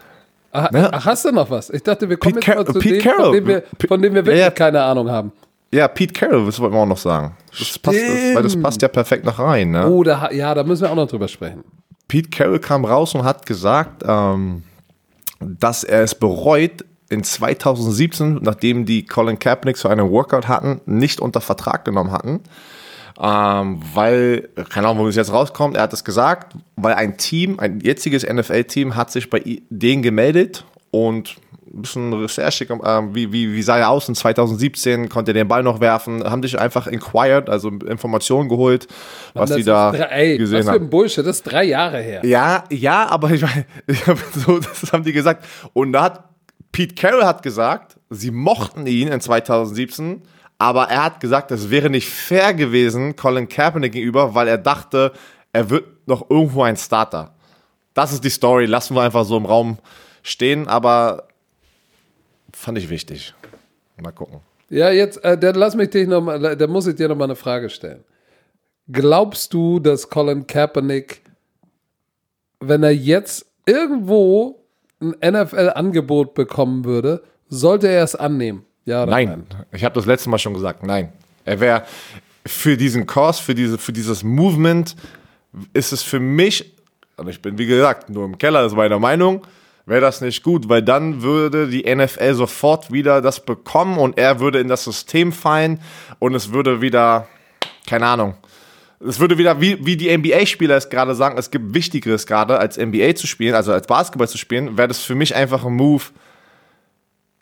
Ach, 0.55 0.71
ne? 0.71 0.89
ach, 0.91 1.05
hast 1.05 1.25
du 1.25 1.31
noch 1.31 1.49
was? 1.49 1.69
Ich 1.69 1.83
dachte, 1.83 2.09
wir 2.09 2.17
kommen 2.17 2.35
Pete 2.35 2.51
jetzt 2.51 2.57
mal 2.57 2.73
zu 2.73 2.79
Pete 2.79 2.95
dem, 2.95 3.03
Carroll. 3.03 3.25
von 3.25 3.33
dem 3.33 3.47
wir, 3.47 3.63
von 3.87 4.01
dem 4.01 4.13
wir 4.13 4.25
wirklich 4.25 4.39
ja, 4.39 4.45
ja. 4.45 4.51
keine 4.51 4.81
Ahnung 4.81 5.09
haben. 5.09 5.31
Ja, 5.71 5.87
Pete 5.89 6.13
Carroll, 6.13 6.45
das 6.45 6.59
wollten 6.59 6.75
wir 6.75 6.79
auch 6.79 6.85
noch 6.85 6.97
sagen. 6.97 7.35
Das 7.57 7.77
passt, 7.77 7.97
weil 7.97 8.43
das 8.43 8.61
passt 8.61 8.81
ja 8.81 8.87
perfekt 8.87 9.25
noch 9.25 9.37
rein. 9.37 9.71
Ne? 9.71 9.89
Oh, 9.89 10.03
da, 10.03 10.31
ja, 10.31 10.53
da 10.53 10.63
müssen 10.63 10.83
wir 10.83 10.91
auch 10.91 10.95
noch 10.95 11.07
drüber 11.07 11.27
sprechen. 11.27 11.63
Pete 12.07 12.29
Carroll 12.29 12.59
kam 12.59 12.85
raus 12.85 13.13
und 13.15 13.23
hat 13.23 13.45
gesagt, 13.45 14.03
ähm, 14.07 14.63
dass 15.41 15.83
er 15.83 16.03
es 16.03 16.15
bereut, 16.15 16.85
in 17.09 17.23
2017, 17.23 18.39
nachdem 18.41 18.85
die 18.85 19.05
Colin 19.05 19.37
Kaepernick 19.37 19.77
zu 19.77 19.87
einem 19.87 20.09
Workout 20.09 20.47
hatten, 20.47 20.81
nicht 20.85 21.19
unter 21.19 21.41
Vertrag 21.41 21.85
genommen 21.85 22.11
hatten. 22.11 22.41
Ähm, 23.21 23.79
weil, 23.93 24.49
keine 24.69 24.87
Ahnung, 24.87 25.03
wo 25.03 25.07
es 25.07 25.15
jetzt 25.15 25.31
rauskommt, 25.31 25.77
er 25.77 25.83
hat 25.83 25.93
es 25.93 26.03
gesagt, 26.03 26.53
weil 26.75 26.95
ein 26.95 27.17
Team, 27.17 27.59
ein 27.59 27.79
jetziges 27.79 28.27
NFL-Team 28.27 28.95
hat 28.95 29.11
sich 29.11 29.29
bei 29.29 29.61
denen 29.69 30.01
gemeldet 30.01 30.65
und 30.91 31.37
ein 31.75 31.81
bisschen 31.81 32.13
Recherche, 32.13 32.65
äh, 32.65 33.01
wie, 33.13 33.31
wie, 33.31 33.53
wie 33.53 33.61
sah 33.61 33.77
er 33.77 33.89
aus 33.89 34.07
in 34.07 34.15
2017, 34.15 35.09
konnte 35.09 35.31
er 35.31 35.35
den 35.35 35.47
Ball 35.47 35.63
noch 35.63 35.79
werfen, 35.79 36.23
haben 36.23 36.41
dich 36.41 36.59
einfach 36.59 36.87
inquired, 36.87 37.49
also 37.49 37.69
Informationen 37.69 38.49
geholt, 38.49 38.87
was 39.33 39.51
die 39.51 39.63
da 39.63 39.91
drei, 39.91 40.03
ey, 40.05 40.37
gesehen 40.37 40.59
was 40.59 40.69
für 40.69 40.81
ein 40.81 40.89
Bullshit, 40.89 41.25
das 41.25 41.37
ist 41.37 41.43
drei 41.43 41.65
Jahre 41.65 41.99
her. 41.99 42.25
Ja, 42.25 42.63
ja, 42.69 43.07
aber 43.09 43.31
ich 43.31 43.41
meine, 43.41 43.65
so, 44.45 44.59
das 44.59 44.91
haben 44.91 45.03
die 45.03 45.13
gesagt. 45.13 45.45
Und 45.73 45.93
da 45.93 46.03
hat 46.03 46.23
Pete 46.71 46.95
Carroll 46.95 47.23
hat 47.23 47.43
gesagt, 47.43 47.97
sie 48.09 48.31
mochten 48.31 48.85
ihn 48.85 49.07
in 49.09 49.21
2017, 49.21 50.21
aber 50.57 50.89
er 50.89 51.03
hat 51.03 51.19
gesagt, 51.19 51.51
es 51.51 51.69
wäre 51.69 51.89
nicht 51.89 52.09
fair 52.09 52.53
gewesen 52.53 53.15
Colin 53.15 53.49
Kaepernick 53.49 53.91
gegenüber, 53.93 54.35
weil 54.35 54.47
er 54.47 54.57
dachte, 54.57 55.11
er 55.51 55.69
wird 55.69 56.07
noch 56.07 56.29
irgendwo 56.29 56.63
ein 56.63 56.77
Starter. 56.77 57.33
Das 57.93 58.13
ist 58.13 58.23
die 58.23 58.29
Story, 58.29 58.65
lassen 58.65 58.95
wir 58.95 59.01
einfach 59.01 59.25
so 59.25 59.37
im 59.37 59.45
Raum 59.45 59.77
stehen, 60.23 60.67
aber 60.67 61.27
fand 62.51 62.77
ich 62.77 62.89
wichtig. 62.89 63.33
Mal 64.01 64.11
gucken. 64.11 64.39
Ja, 64.69 64.89
jetzt, 64.89 65.23
äh, 65.23 65.37
dann 65.37 65.55
lass 65.55 65.75
mich 65.75 65.89
dich 65.89 66.07
noch 66.07 66.21
mal, 66.21 66.55
da 66.55 66.67
muss 66.67 66.87
ich 66.87 66.95
dir 66.95 67.07
noch 67.07 67.15
mal 67.15 67.25
eine 67.25 67.35
Frage 67.35 67.69
stellen. 67.69 68.03
Glaubst 68.91 69.53
du, 69.53 69.79
dass 69.79 70.09
Colin 70.09 70.47
Kaepernick, 70.47 71.21
wenn 72.59 72.83
er 72.83 72.93
jetzt 72.93 73.45
irgendwo 73.65 74.63
ein 74.99 75.15
NFL-Angebot 75.21 76.33
bekommen 76.33 76.85
würde, 76.85 77.23
sollte 77.47 77.87
er 77.87 78.03
es 78.03 78.15
annehmen? 78.15 78.65
Ja 78.85 79.05
nein. 79.05 79.45
nein. 79.49 79.65
Ich 79.71 79.83
habe 79.83 79.95
das 79.95 80.05
letzte 80.05 80.29
Mal 80.29 80.37
schon 80.37 80.53
gesagt, 80.53 80.83
nein. 80.83 81.11
Er 81.43 81.59
wäre 81.59 81.83
für 82.45 82.77
diesen 82.77 83.05
Kurs, 83.05 83.39
für, 83.39 83.55
diese, 83.55 83.77
für 83.77 83.91
dieses 83.91 84.23
Movement, 84.23 84.95
ist 85.73 85.91
es 85.91 86.03
für 86.03 86.19
mich, 86.19 86.73
und 87.17 87.27
ich 87.27 87.41
bin 87.41 87.57
wie 87.57 87.65
gesagt 87.65 88.09
nur 88.09 88.25
im 88.25 88.37
Keller, 88.37 88.61
das 88.61 88.73
ist 88.73 88.77
meine 88.77 88.99
Meinung, 88.99 89.45
wäre 89.85 90.01
das 90.01 90.21
nicht 90.21 90.43
gut, 90.43 90.69
weil 90.69 90.81
dann 90.81 91.21
würde 91.21 91.67
die 91.67 91.83
NFL 91.93 92.33
sofort 92.33 92.91
wieder 92.91 93.21
das 93.21 93.43
bekommen 93.43 93.97
und 93.97 94.17
er 94.17 94.39
würde 94.39 94.59
in 94.59 94.67
das 94.67 94.83
System 94.83 95.31
fallen 95.31 95.79
und 96.19 96.35
es 96.35 96.51
würde 96.51 96.81
wieder, 96.81 97.27
keine 97.87 98.07
Ahnung, 98.07 98.35
es 98.99 99.19
würde 99.19 99.37
wieder, 99.37 99.61
wie, 99.61 99.83
wie 99.85 99.97
die 99.97 100.15
NBA-Spieler 100.15 100.75
es 100.75 100.89
gerade 100.89 101.15
sagen, 101.15 101.37
es 101.37 101.51
gibt 101.51 101.73
Wichtigeres 101.73 102.25
gerade 102.25 102.57
als 102.59 102.77
NBA 102.77 103.15
zu 103.15 103.27
spielen, 103.27 103.55
also 103.55 103.71
als 103.71 103.87
Basketball 103.87 104.27
zu 104.27 104.37
spielen, 104.37 104.77
wäre 104.77 104.87
das 104.87 105.01
für 105.01 105.15
mich 105.15 105.35
einfach 105.35 105.65
ein 105.65 105.73
Move. 105.73 106.03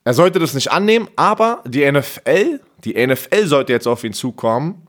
Er 0.06 0.13
sollte 0.13 0.39
das 0.39 0.54
nicht 0.54 0.72
annehmen, 0.72 1.08
aber 1.16 1.63
die 1.66 1.89
NFL, 1.89 2.60
die 2.84 3.08
NFL 3.08 3.48
sollte 3.48 3.72
jetzt 3.72 3.88
auf 3.88 4.04
ihn 4.04 4.13
zukommen 4.13 4.86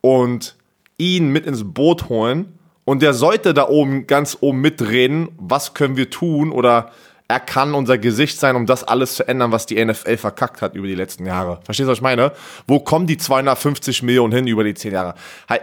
und 0.00 0.56
ihn 0.98 1.28
mit 1.28 1.46
ins 1.46 1.62
Boot 1.64 2.08
holen 2.08 2.58
und 2.84 3.02
der 3.02 3.14
sollte 3.14 3.54
da 3.54 3.68
oben, 3.68 4.06
ganz 4.06 4.38
oben 4.40 4.60
mitreden, 4.60 5.28
was 5.38 5.74
können 5.74 5.96
wir 5.96 6.10
tun 6.10 6.50
oder 6.50 6.90
er 7.28 7.40
kann 7.40 7.74
unser 7.74 7.98
Gesicht 7.98 8.38
sein, 8.38 8.54
um 8.54 8.66
das 8.66 8.84
alles 8.84 9.16
zu 9.16 9.26
ändern, 9.26 9.50
was 9.50 9.66
die 9.66 9.84
NFL 9.84 10.16
verkackt 10.16 10.62
hat 10.62 10.76
über 10.76 10.86
die 10.86 10.94
letzten 10.94 11.26
Jahre. 11.26 11.60
Verstehst 11.64 11.88
du, 11.88 11.90
was 11.90 11.98
ich 11.98 12.02
meine? 12.02 12.32
Wo 12.68 12.78
kommen 12.78 13.08
die 13.08 13.16
250 13.16 14.04
Millionen 14.04 14.32
hin 14.32 14.46
über 14.46 14.62
die 14.62 14.74
10 14.74 14.92
Jahre? 14.92 15.14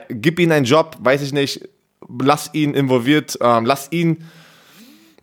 Gib 0.10 0.40
ihm 0.40 0.52
einen 0.52 0.66
Job, 0.66 0.98
weiß 1.00 1.22
ich 1.22 1.32
nicht, 1.32 1.70
lass 2.20 2.54
ihn 2.54 2.74
involviert, 2.74 3.38
ähm, 3.42 3.66
lass 3.66 3.90
ihn 3.92 4.26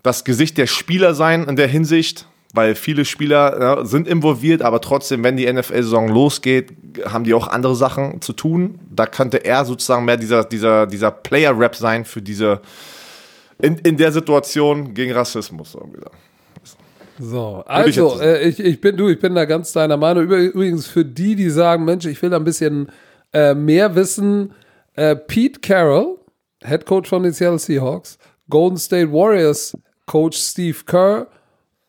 das 0.03 0.25
Gesicht 0.25 0.57
der 0.57 0.67
Spieler 0.67 1.15
sein 1.15 1.45
in 1.45 1.57
der 1.57 1.69
Hinsicht 1.69 2.27
weil 2.53 2.75
viele 2.75 3.05
Spieler 3.05 3.61
ja, 3.61 3.85
sind 3.85 4.09
involviert, 4.09 4.63
aber 4.63 4.81
trotzdem, 4.81 5.23
wenn 5.23 5.37
die 5.37 5.51
NFL-Saison 5.51 6.09
losgeht, 6.09 6.73
haben 7.05 7.25
die 7.25 7.35
auch 7.35 7.47
andere 7.47 7.77
Sachen 7.77 8.21
zu 8.21 8.33
tun. 8.33 8.81
Da 8.91 9.07
könnte 9.07 9.45
er 9.45 9.65
sozusagen 9.65 10.05
mehr 10.05 10.17
dieser, 10.17 10.45
dieser, 10.45 10.87
dieser 10.87 11.11
Player-Rap 11.11 11.77
sein 11.77 12.05
für 12.05 12.21
diese, 12.21 12.61
in, 13.59 13.79
in 13.79 13.97
der 13.97 14.11
Situation 14.13 14.95
gegen 14.95 15.13
Rassismus. 15.13 15.77
So, 17.19 17.63
also, 17.67 18.17
ich, 18.17 18.23
äh, 18.23 18.49
ich, 18.49 18.61
ich, 18.61 18.81
bin 18.81 18.97
du, 18.97 19.09
ich 19.09 19.19
bin 19.19 19.35
da 19.35 19.45
ganz 19.45 19.73
deiner 19.73 19.97
Meinung. 19.97 20.25
Übrigens 20.25 20.87
für 20.87 21.05
die, 21.05 21.37
die 21.37 21.51
sagen, 21.51 21.85
Mensch, 21.85 22.07
ich 22.07 22.21
will 22.23 22.31
da 22.31 22.37
ein 22.37 22.45
bisschen 22.45 22.91
äh, 23.33 23.55
mehr 23.55 23.95
wissen, 23.95 24.53
äh, 24.95 25.15
Pete 25.15 25.61
Carroll, 25.61 26.19
Head 26.65 26.87
Coach 26.87 27.09
von 27.09 27.23
den 27.23 27.33
Seattle 27.33 27.59
Seahawks, 27.59 28.19
Golden 28.49 28.79
State 28.79 29.13
Warriors 29.13 29.77
Coach 30.07 30.39
Steve 30.39 30.79
Kerr, 30.87 31.29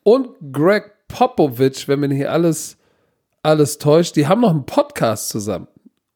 und 0.04 0.30
Greg 0.52 0.92
Popovich, 1.08 1.88
wenn 1.88 2.00
mich 2.00 2.14
hier 2.14 2.32
alles, 2.32 2.78
alles 3.44 3.78
täuscht, 3.78 4.16
die 4.16 4.28
haben 4.28 4.42
noch 4.42 4.52
einen 4.52 4.66
Podcast 4.66 5.30
zusammen. 5.30 5.68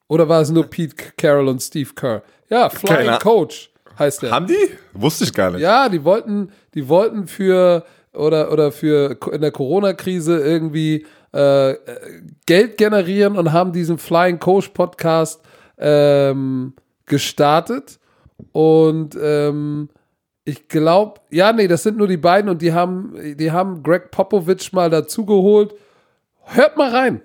Oder 0.08 0.30
war 0.30 0.42
es 0.42 0.52
nur 0.52 0.66
Pete 0.66 0.96
Carroll 1.18 1.48
und 1.48 1.62
Steve 1.62 1.90
Kerr? 1.96 2.24
Ja, 2.50 2.70
Flying 2.70 3.08
Keine 3.08 3.20
Coach 3.20 3.72
heißt 3.98 4.22
der. 4.22 4.32
Haben 4.32 4.48
die? 4.48 4.70
Wusste 4.94 5.24
ich 5.24 5.34
gar 5.34 5.52
nicht. 5.52 5.62
Ja, 5.62 5.90
die 5.90 6.04
wollten, 6.04 6.52
die 6.74 6.88
wollten 6.88 7.28
für 7.28 7.86
oder, 8.14 8.52
oder 8.52 8.72
für 8.72 9.18
in 9.32 9.42
der 9.42 9.52
Corona-Krise 9.52 10.40
irgendwie 10.40 11.06
äh, 11.32 11.76
Geld 12.46 12.78
generieren 12.78 13.38
und 13.38 13.52
haben 13.52 13.74
diesen 13.74 13.98
Flying 13.98 14.40
Coach 14.40 14.70
Podcast 14.70 15.42
ähm, 15.78 16.74
gestartet. 17.06 18.00
Und 18.52 19.18
ähm, 19.22 19.90
ich 20.46 20.68
glaube, 20.68 21.20
ja, 21.32 21.52
nee, 21.52 21.68
das 21.68 21.84
sind 21.84 21.98
nur 21.98 22.08
die 22.08 22.18
beiden 22.18 22.50
und 22.50 22.62
die 22.62 22.72
haben, 22.72 23.16
die 23.38 23.52
haben 23.52 23.82
Greg 23.82 24.12
Popovich 24.12 24.72
mal 24.72 24.90
dazugeholt. 24.90 25.74
Hört 26.44 26.78
mal 26.78 26.92
rein. 26.92 27.22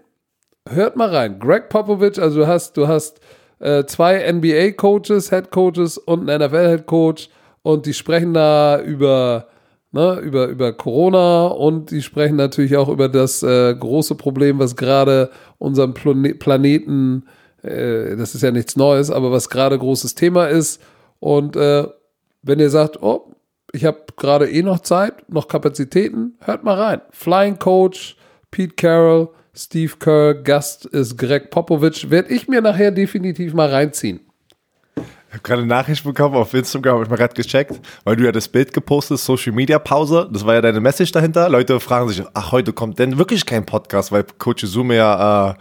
Hört 0.66 0.96
mal 0.96 1.14
rein. 1.14 1.38
Greg 1.38 1.68
Popovich, 1.68 2.20
also 2.20 2.40
du 2.40 2.46
hast, 2.46 2.76
du 2.78 2.88
hast 2.88 3.20
äh, 3.58 3.84
zwei 3.84 4.32
NBA-Coaches, 4.32 5.28
Head-Coaches 5.30 5.98
und 5.98 6.28
einen 6.28 6.42
NFL-Head-Coach 6.42 7.28
und 7.62 7.84
die 7.84 7.92
sprechen 7.92 8.32
da 8.32 8.80
über 8.80 9.48
ne, 9.92 10.18
über, 10.20 10.46
über 10.46 10.72
Corona 10.72 11.48
und 11.48 11.90
die 11.90 12.02
sprechen 12.02 12.36
natürlich 12.36 12.76
auch 12.76 12.88
über 12.88 13.08
das 13.08 13.42
äh, 13.42 13.74
große 13.74 14.14
Problem, 14.14 14.58
was 14.58 14.76
gerade 14.76 15.30
unseren 15.58 15.94
Plane 15.94 16.34
Planeten, 16.34 17.26
äh, 17.62 18.16
das 18.16 18.34
ist 18.34 18.42
ja 18.42 18.50
nichts 18.50 18.76
Neues, 18.76 19.10
aber 19.10 19.30
was 19.30 19.50
gerade 19.50 19.78
großes 19.78 20.14
Thema 20.14 20.46
ist. 20.46 20.80
Und 21.18 21.56
äh, 21.56 21.86
wenn 22.42 22.58
ihr 22.58 22.70
sagt, 22.70 23.02
oh, 23.02 23.34
ich 23.72 23.84
habe 23.84 24.04
gerade 24.16 24.50
eh 24.50 24.62
noch 24.62 24.80
Zeit, 24.80 25.28
noch 25.28 25.48
Kapazitäten, 25.48 26.36
hört 26.40 26.64
mal 26.64 26.80
rein. 26.80 27.00
Flying 27.10 27.58
Coach, 27.58 28.16
Pete 28.50 28.74
Carroll, 28.74 29.28
Steve 29.54 29.92
Kerr, 29.98 30.34
Gast 30.34 30.86
ist 30.86 31.16
Greg 31.18 31.50
Popovich, 31.50 32.10
werde 32.10 32.32
ich 32.32 32.48
mir 32.48 32.60
nachher 32.60 32.90
definitiv 32.90 33.52
mal 33.52 33.68
reinziehen. 33.68 34.20
Ich 34.96 35.34
habe 35.34 35.42
gerade 35.44 35.62
eine 35.62 35.68
Nachricht 35.68 36.02
bekommen 36.02 36.34
auf 36.34 36.52
Instagram, 36.54 36.94
habe 36.94 37.04
ich 37.04 37.10
mal 37.10 37.16
gerade 37.16 37.34
gecheckt, 37.34 37.80
weil 38.02 38.16
du 38.16 38.24
ja 38.24 38.32
das 38.32 38.48
Bild 38.48 38.72
gepostet, 38.72 39.18
Social 39.20 39.52
Media 39.52 39.78
Pause, 39.78 40.28
das 40.32 40.44
war 40.44 40.54
ja 40.54 40.60
deine 40.60 40.80
Message 40.80 41.12
dahinter. 41.12 41.48
Leute 41.48 41.78
fragen 41.78 42.08
sich, 42.08 42.24
ach, 42.34 42.50
heute 42.50 42.72
kommt 42.72 42.98
denn 42.98 43.16
wirklich 43.16 43.46
kein 43.46 43.64
Podcast, 43.64 44.10
weil 44.10 44.24
Coach 44.38 44.64
Izume 44.64 44.96
ja 44.96 45.50
äh, 45.50 45.54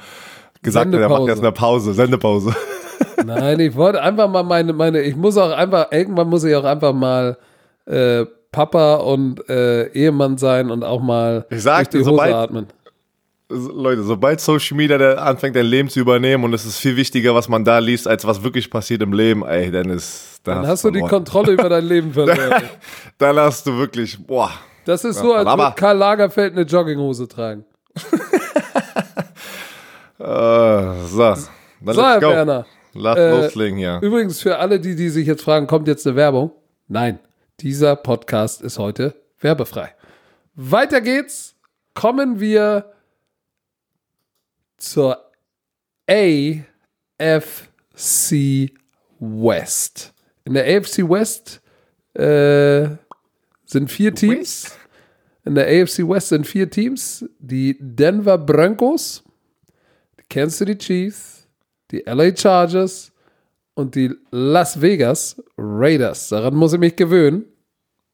gesagt 0.64 0.92
hat, 0.92 1.00
er 1.00 1.10
macht 1.10 1.28
jetzt 1.28 1.40
eine 1.40 1.52
Pause, 1.52 1.94
Sendepause. 1.94 2.56
Nein, 3.26 3.60
ich 3.60 3.76
wollte 3.76 4.02
einfach 4.02 4.30
mal 4.30 4.44
meine, 4.44 4.74
meine, 4.74 5.02
ich 5.02 5.16
muss 5.16 5.38
auch 5.38 5.52
einfach, 5.52 5.92
irgendwann 5.92 6.30
muss 6.30 6.44
ich 6.44 6.56
auch 6.56 6.64
einfach 6.64 6.94
mal 6.94 7.38
äh, 7.86 8.26
Papa 8.52 8.96
und 8.96 9.48
äh, 9.50 9.88
Ehemann 9.92 10.38
sein 10.38 10.72
und 10.72 10.84
auch 10.84 11.02
mal 11.02 11.46
ich 11.50 11.62
sag, 11.62 11.78
durch 11.78 11.90
die 11.90 11.98
Hose 12.00 12.10
sobald, 12.12 12.34
atmen. 12.34 12.68
Leute, 13.50 14.04
sobald 14.04 14.40
Social 14.40 14.78
Media 14.78 14.98
anfängt, 15.16 15.56
dein 15.56 15.66
Leben 15.66 15.90
zu 15.90 16.00
übernehmen 16.00 16.44
und 16.44 16.54
es 16.54 16.66
ist 16.66 16.78
viel 16.78 16.96
wichtiger, 16.96 17.34
was 17.34 17.50
man 17.50 17.64
da 17.64 17.80
liest, 17.80 18.08
als 18.08 18.26
was 18.26 18.44
wirklich 18.44 18.70
passiert 18.70 19.02
im 19.02 19.14
Leben, 19.14 19.44
ey, 19.46 19.72
dann 19.72 19.90
ist 19.90 20.30
dann, 20.44 20.62
dann 20.62 20.68
hast 20.68 20.84
du 20.84 20.92
die 20.92 21.02
Kontrolle 21.02 21.54
über 21.54 21.70
dein 21.70 21.86
Leben 21.86 22.14
verloren. 22.14 22.64
dann 23.18 23.38
hast 23.38 23.66
du 23.68 23.78
wirklich, 23.78 24.18
boah. 24.26 24.52
Das 24.86 25.04
ist 25.04 25.20
so, 25.20 25.34
als 25.34 25.48
würde 25.48 25.74
Karl 25.76 25.98
Lagerfeld 25.98 26.54
eine 26.54 26.64
Jogginghose 26.64 27.28
tragen. 27.28 27.66
uh, 30.20 31.06
so, 31.08 31.36
dann 31.82 31.96
so 31.96 32.02
Herr 32.02 32.22
Werner. 32.22 32.66
Lass 32.94 33.18
äh, 33.18 33.30
loslegen 33.32 33.78
hier. 33.78 34.00
Übrigens, 34.02 34.42
für 34.42 34.58
alle, 34.58 34.80
die, 34.80 34.96
die 34.96 35.10
sich 35.10 35.28
jetzt 35.28 35.44
fragen, 35.44 35.68
kommt 35.68 35.88
jetzt 35.88 36.06
eine 36.08 36.16
Werbung? 36.16 36.52
Nein, 36.88 37.20
dieser 37.60 37.96
Podcast 37.96 38.62
ist 38.62 38.80
heute 38.80 39.16
werbefrei. 39.40 39.94
Weiter 40.56 41.02
geht's. 41.02 41.56
Kommen 41.94 42.40
wir 42.40 42.94
zur 44.78 45.24
AFC 46.08 46.64
West. 49.20 50.14
In 50.46 50.54
der 50.54 50.66
AFC 50.66 51.08
West 51.10 51.62
äh, 52.14 52.88
sind 53.66 53.92
vier 53.92 54.16
Teams. 54.16 54.78
In 55.46 55.56
der 55.56 55.68
AFC 55.68 56.00
West 56.00 56.30
sind 56.30 56.48
vier 56.48 56.70
Teams. 56.70 57.26
Die 57.40 57.78
Denver 57.80 58.38
Broncos, 58.38 59.24
die 60.18 60.24
Kansas 60.30 60.58
City 60.58 60.78
Chiefs, 60.78 61.39
die 61.92 62.04
LA 62.06 62.36
Chargers 62.36 63.12
und 63.74 63.96
die 63.96 64.12
Las 64.32 64.82
Vegas 64.82 65.42
Raiders. 65.58 66.30
Daran 66.30 66.56
muss 66.56 66.74
ich 66.74 66.80
mich 66.80 66.96
gewöhnen. 66.96 67.46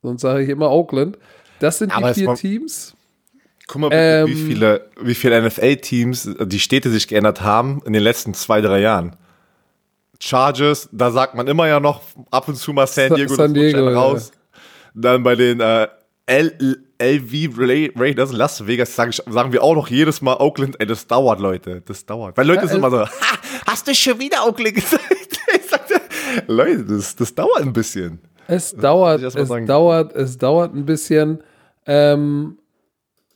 Sonst 0.01 0.21
sage 0.21 0.43
ich 0.43 0.49
immer 0.49 0.69
Oakland. 0.69 1.17
Das 1.59 1.80
sind 1.80 1.91
die 1.97 2.13
vier 2.13 2.36
Teams. 2.36 2.95
Guck 3.67 3.82
mal, 3.82 3.89
ähm, 3.91 4.28
wie 4.28 4.36
viele, 4.36 4.89
wie 5.01 5.15
viele 5.15 5.41
NFL-Teams 5.41 6.30
die 6.39 6.59
Städte 6.59 6.91
sich 6.91 7.07
geändert 7.07 7.41
haben 7.41 7.82
in 7.86 7.93
den 7.93 8.03
letzten 8.03 8.34
zwei, 8.36 8.61
drei 8.61 8.80
Jahren. 8.80 9.15
Chargers, 10.19 10.88
da 10.91 11.11
sagt 11.11 11.36
man 11.36 11.47
immer 11.47 11.67
ja 11.67 11.80
noch 11.80 12.01
ab 12.32 12.47
und 12.47 12.55
zu 12.55 12.73
mal 12.73 12.88
San 12.88 13.15
Diego, 13.15 13.34
San 13.34 13.53
Diego 13.53 13.88
raus. 13.89 14.32
Ja. 14.34 14.61
Dann 14.93 15.23
bei 15.23 15.36
den 15.36 15.59
äh, 15.59 15.88
LV 16.28 17.57
Raiders, 17.95 18.32
Las 18.32 18.65
Vegas, 18.65 18.95
sagen, 18.95 19.11
sagen 19.11 19.51
wir 19.51 19.63
auch 19.63 19.76
noch 19.76 19.89
jedes 19.89 20.21
Mal 20.21 20.36
Oakland, 20.36 20.80
ey, 20.80 20.86
das 20.86 21.07
dauert, 21.07 21.39
Leute, 21.39 21.82
das 21.86 22.05
dauert. 22.05 22.38
Weil 22.38 22.47
Leute 22.47 22.61
ja, 22.61 22.67
sind 22.67 22.78
immer 22.78 22.89
so, 22.89 22.99
ha, 23.05 23.38
hast 23.76 23.88
du 23.89 23.93
schon 23.93 24.17
wieder 24.19 24.47
Oakland 24.47 24.76
gesagt? 24.82 25.03
Leute, 26.47 26.86
das, 26.86 27.13
das 27.15 27.36
dauert 27.36 27.61
ein 27.61 27.73
bisschen. 27.73 28.19
Es 28.47 28.73
dauert, 28.73 29.21
es 29.21 29.34
dauert, 29.65 30.15
es 30.15 30.38
dauert 30.38 30.73
ein 30.73 30.86
bisschen. 30.86 31.43
Ähm, 31.86 32.57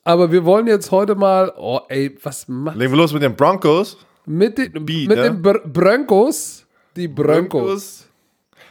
aber 0.06 0.32
wir 0.32 0.46
wollen 0.46 0.68
jetzt 0.68 0.92
heute 0.92 1.16
mal, 1.16 1.52
oh 1.58 1.82
ey, 1.90 2.18
was 2.24 2.48
macht. 2.48 2.78
Legen 2.78 2.94
wir 2.94 2.98
los 2.98 3.12
mit 3.12 3.22
den 3.22 3.36
Broncos. 3.36 3.98
Mit 4.26 4.58
den, 4.58 4.86
Beat, 4.86 5.10
mit 5.10 5.18
ne? 5.18 5.24
den 5.24 5.42
Br 5.42 5.60
Broncos. 5.66 6.66
Die 6.96 7.10
Broncos. 7.10 7.50
Broncos. 7.50 8.06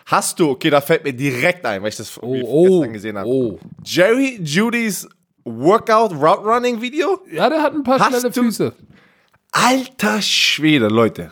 Hast 0.06 0.40
du, 0.40 0.50
okay, 0.50 0.70
da 0.70 0.80
fällt 0.80 1.04
mir 1.04 1.12
direkt 1.12 1.66
ein, 1.66 1.82
weil 1.82 1.90
ich 1.90 1.96
das 1.96 2.16
oh, 2.22 2.40
oh, 2.44 2.62
gestern 2.62 2.92
gesehen 2.94 3.18
habe. 3.18 3.28
Oh. 3.28 3.58
Jerry 3.84 4.40
Judys 4.42 5.06
Workout 5.44 6.12
Route 6.12 6.44
Running 6.44 6.80
Video? 6.80 7.20
Ja, 7.30 7.50
der 7.50 7.62
hat 7.62 7.74
ein 7.74 7.82
paar 7.82 7.98
Hast 7.98 8.08
schnelle 8.08 8.30
du, 8.30 8.42
Füße. 8.42 8.72
Alter 9.52 10.22
Schwede, 10.22 10.88
Leute. 10.88 11.30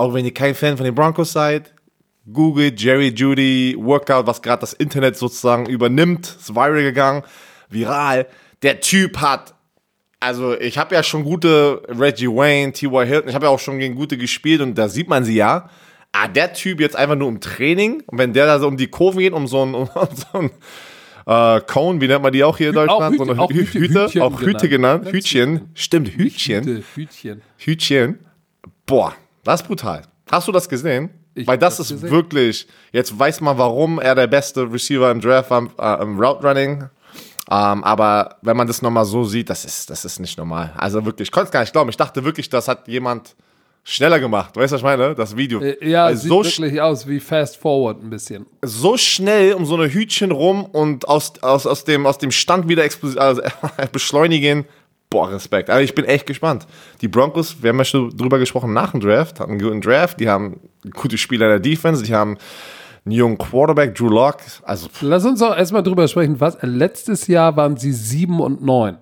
Auch 0.00 0.14
wenn 0.14 0.24
ihr 0.24 0.32
kein 0.32 0.54
Fan 0.54 0.78
von 0.78 0.84
den 0.86 0.94
Broncos 0.94 1.32
seid, 1.32 1.74
googelt 2.32 2.80
Jerry 2.80 3.08
Judy 3.08 3.76
Workout, 3.78 4.26
was 4.26 4.40
gerade 4.40 4.60
das 4.60 4.72
Internet 4.72 5.18
sozusagen 5.18 5.66
übernimmt. 5.66 6.36
Ist 6.40 6.54
viral 6.54 6.82
gegangen, 6.82 7.22
viral 7.68 8.26
der 8.62 8.80
Typ 8.80 9.18
hat, 9.18 9.54
also 10.18 10.58
ich 10.58 10.78
habe 10.78 10.94
ja 10.94 11.02
schon 11.02 11.22
gute 11.22 11.82
Reggie 11.86 12.28
Wayne, 12.28 12.72
T.Y. 12.72 13.06
Hilton, 13.06 13.28
ich 13.28 13.34
habe 13.34 13.44
ja 13.44 13.50
auch 13.50 13.58
schon 13.58 13.78
gegen 13.78 13.94
gute 13.94 14.16
gespielt 14.16 14.62
und 14.62 14.78
da 14.78 14.88
sieht 14.88 15.06
man 15.06 15.22
sie 15.24 15.34
ja. 15.34 15.68
Ah, 16.12 16.28
der 16.28 16.54
Typ 16.54 16.80
jetzt 16.80 16.96
einfach 16.96 17.16
nur 17.16 17.28
im 17.28 17.42
Training 17.42 18.02
und 18.06 18.16
wenn 18.16 18.32
der 18.32 18.46
da 18.46 18.58
so 18.58 18.68
um 18.68 18.78
die 18.78 18.88
Kurven 18.88 19.18
geht, 19.18 19.34
um 19.34 19.46
so 19.46 19.66
ein, 19.66 19.74
um 19.74 19.86
so 19.94 20.38
ein 20.38 20.50
äh, 21.26 21.60
Cone, 21.60 22.00
wie 22.00 22.08
nennt 22.08 22.22
man 22.22 22.32
die 22.32 22.42
auch 22.42 22.56
hier 22.56 22.70
in 22.70 22.74
Deutschland? 22.74 23.02
Auch 23.02 23.10
Hüte, 23.10 23.34
so 23.34 23.42
auch 23.42 23.50
Hüte, 23.50 23.78
Hütchen 23.78 24.22
auch 24.22 24.40
Hüte 24.40 24.68
genannt. 24.70 25.02
genannt. 25.02 25.14
Hütchen. 25.14 25.68
Stimmt, 25.74 26.08
Hütchen. 26.08 26.84
Hütchen. 26.94 27.42
Hütchen. 27.58 28.18
Boah, 28.86 29.14
das 29.50 29.62
ist 29.62 29.66
brutal. 29.66 30.02
Hast 30.30 30.48
du 30.48 30.52
das 30.52 30.68
gesehen? 30.68 31.10
Ich 31.34 31.46
Weil 31.46 31.58
das, 31.58 31.76
das 31.76 31.90
ist 31.90 32.00
gesehen. 32.00 32.10
wirklich, 32.10 32.66
jetzt 32.92 33.16
weiß 33.16 33.40
man, 33.40 33.56
warum 33.58 34.00
er 34.00 34.14
der 34.14 34.26
beste 34.26 34.70
Receiver 34.70 35.10
im 35.10 35.20
Draft 35.20 35.50
war, 35.50 35.68
äh, 35.78 36.02
im 36.02 36.18
Route 36.18 36.46
Running 36.46 36.90
ähm, 37.50 37.82
aber 37.82 38.36
wenn 38.42 38.56
man 38.56 38.68
das 38.68 38.80
nochmal 38.80 39.04
so 39.04 39.24
sieht, 39.24 39.50
das 39.50 39.64
ist, 39.64 39.90
das 39.90 40.04
ist 40.04 40.20
nicht 40.20 40.38
normal. 40.38 40.72
Also 40.76 41.04
wirklich, 41.04 41.28
ich 41.28 41.32
konnte 41.32 41.46
es 41.46 41.50
gar 41.50 41.60
nicht 41.60 41.72
glauben. 41.72 41.90
Ich 41.90 41.96
dachte 41.96 42.24
wirklich, 42.24 42.48
das 42.48 42.68
hat 42.68 42.86
jemand 42.86 43.34
schneller 43.82 44.20
gemacht. 44.20 44.56
Weißt 44.56 44.70
du, 44.70 44.74
was 44.74 44.80
ich 44.80 44.84
meine? 44.84 45.16
Das 45.16 45.36
Video. 45.36 45.60
Äh, 45.60 45.88
ja, 45.88 46.06
also 46.06 46.22
sieht 46.22 46.30
so 46.30 46.62
wirklich 46.62 46.80
aus 46.80 47.08
wie 47.08 47.18
Fast 47.18 47.56
Forward 47.56 48.04
ein 48.04 48.10
bisschen. 48.10 48.46
So 48.62 48.96
schnell 48.96 49.54
um 49.54 49.66
so 49.66 49.74
eine 49.74 49.92
Hütchen 49.92 50.30
rum 50.30 50.64
und 50.64 51.08
aus, 51.08 51.32
aus, 51.42 51.66
aus, 51.66 51.82
dem, 51.82 52.06
aus 52.06 52.18
dem 52.18 52.30
Stand 52.30 52.68
wieder 52.68 52.84
also, 53.16 53.42
beschleunigen. 53.92 54.64
Boah, 55.10 55.28
Respekt. 55.32 55.68
Also 55.68 55.82
ich 55.82 55.94
bin 55.94 56.04
echt 56.04 56.24
gespannt. 56.24 56.68
Die 57.00 57.08
Broncos, 57.08 57.60
wir 57.60 57.70
haben 57.70 57.78
ja 57.78 57.84
schon 57.84 58.16
drüber 58.16 58.38
gesprochen 58.38 58.72
nach 58.72 58.92
dem 58.92 59.00
Draft, 59.00 59.40
hatten 59.40 59.50
einen 59.50 59.60
guten 59.60 59.80
Draft, 59.80 60.20
die 60.20 60.28
haben 60.28 60.60
gute 60.94 61.18
Spieler 61.18 61.46
in 61.46 61.50
der 61.50 61.60
Defense, 61.60 62.04
die 62.04 62.14
haben 62.14 62.38
einen 63.04 63.14
jungen 63.14 63.36
Quarterback, 63.36 63.96
Drew 63.96 64.08
Locke. 64.08 64.44
Also, 64.62 64.88
Lass 65.00 65.24
uns 65.24 65.42
auch 65.42 65.56
erstmal 65.56 65.82
drüber 65.82 66.06
sprechen. 66.06 66.38
Was, 66.38 66.58
letztes 66.62 67.26
Jahr 67.26 67.56
waren 67.56 67.76
sie 67.76 67.92
7 67.92 68.38
und 68.40 68.62
9. 68.62 68.98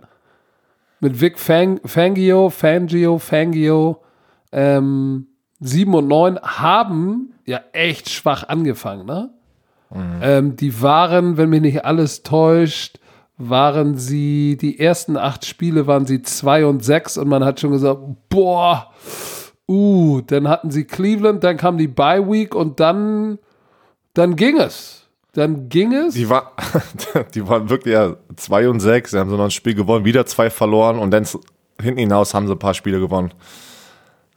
Mit 1.00 1.20
Vic 1.20 1.38
Fang, 1.38 1.78
Fangio, 1.84 2.48
Fangio, 2.48 3.18
Fangio. 3.18 4.02
Ähm, 4.50 5.26
7 5.61 5.94
und 5.94 6.09
9 6.09 6.38
haben 6.40 7.34
ja 7.44 7.61
echt 7.72 8.09
schwach 8.09 8.48
angefangen, 8.48 9.04
ne? 9.04 9.30
Mhm. 9.90 10.20
Ähm, 10.22 10.56
die 10.56 10.80
waren, 10.82 11.36
wenn 11.36 11.50
mich 11.50 11.61
nicht 11.61 11.84
alles 11.84 12.22
täuscht, 12.22 12.98
waren 13.39 13.97
sie, 13.97 14.57
die 14.57 14.78
ersten 14.80 15.16
acht 15.16 15.47
Spiele 15.47 15.86
waren 15.86 16.07
sie 16.07 16.22
2 16.22 16.66
und 16.66 16.84
6 16.84 17.18
und 17.18 17.28
man 17.28 17.45
hat 17.45 17.61
schon 17.61 17.70
gesagt, 17.70 18.01
boah, 18.28 18.93
uh, 19.68 20.20
dann 20.22 20.49
hatten 20.49 20.70
sie 20.70 20.84
Cleveland, 20.84 21.45
dann 21.45 21.57
kam 21.57 21.78
die 21.78 21.89
Bye 21.89 22.28
Week 22.28 22.55
und 22.55 22.80
dann 22.80 23.39
dann 24.18 24.34
ging 24.34 24.59
es. 24.59 25.07
Dann 25.34 25.68
ging 25.68 25.93
es. 25.93 26.14
Die, 26.14 26.28
war, 26.28 26.53
die 27.34 27.47
waren 27.47 27.70
wirklich 27.70 27.95
ja 27.95 28.16
2 28.34 28.68
und 28.68 28.80
6. 28.80 29.12
Sie 29.12 29.18
haben 29.18 29.30
so 29.30 29.36
noch 29.36 29.45
ein 29.45 29.51
Spiel 29.53 29.74
gewonnen, 29.74 30.05
wieder 30.05 30.26
zwei 30.26 30.51
verloren 30.51 30.99
und 30.99 31.12
dann 31.12 31.24
hinten 31.80 32.01
hinaus 32.01 32.34
haben 32.34 32.49
sie 32.49 32.53
ein 32.55 32.59
paar 32.59 32.74
Spiele 32.74 32.99
gewonnen. 32.99 33.32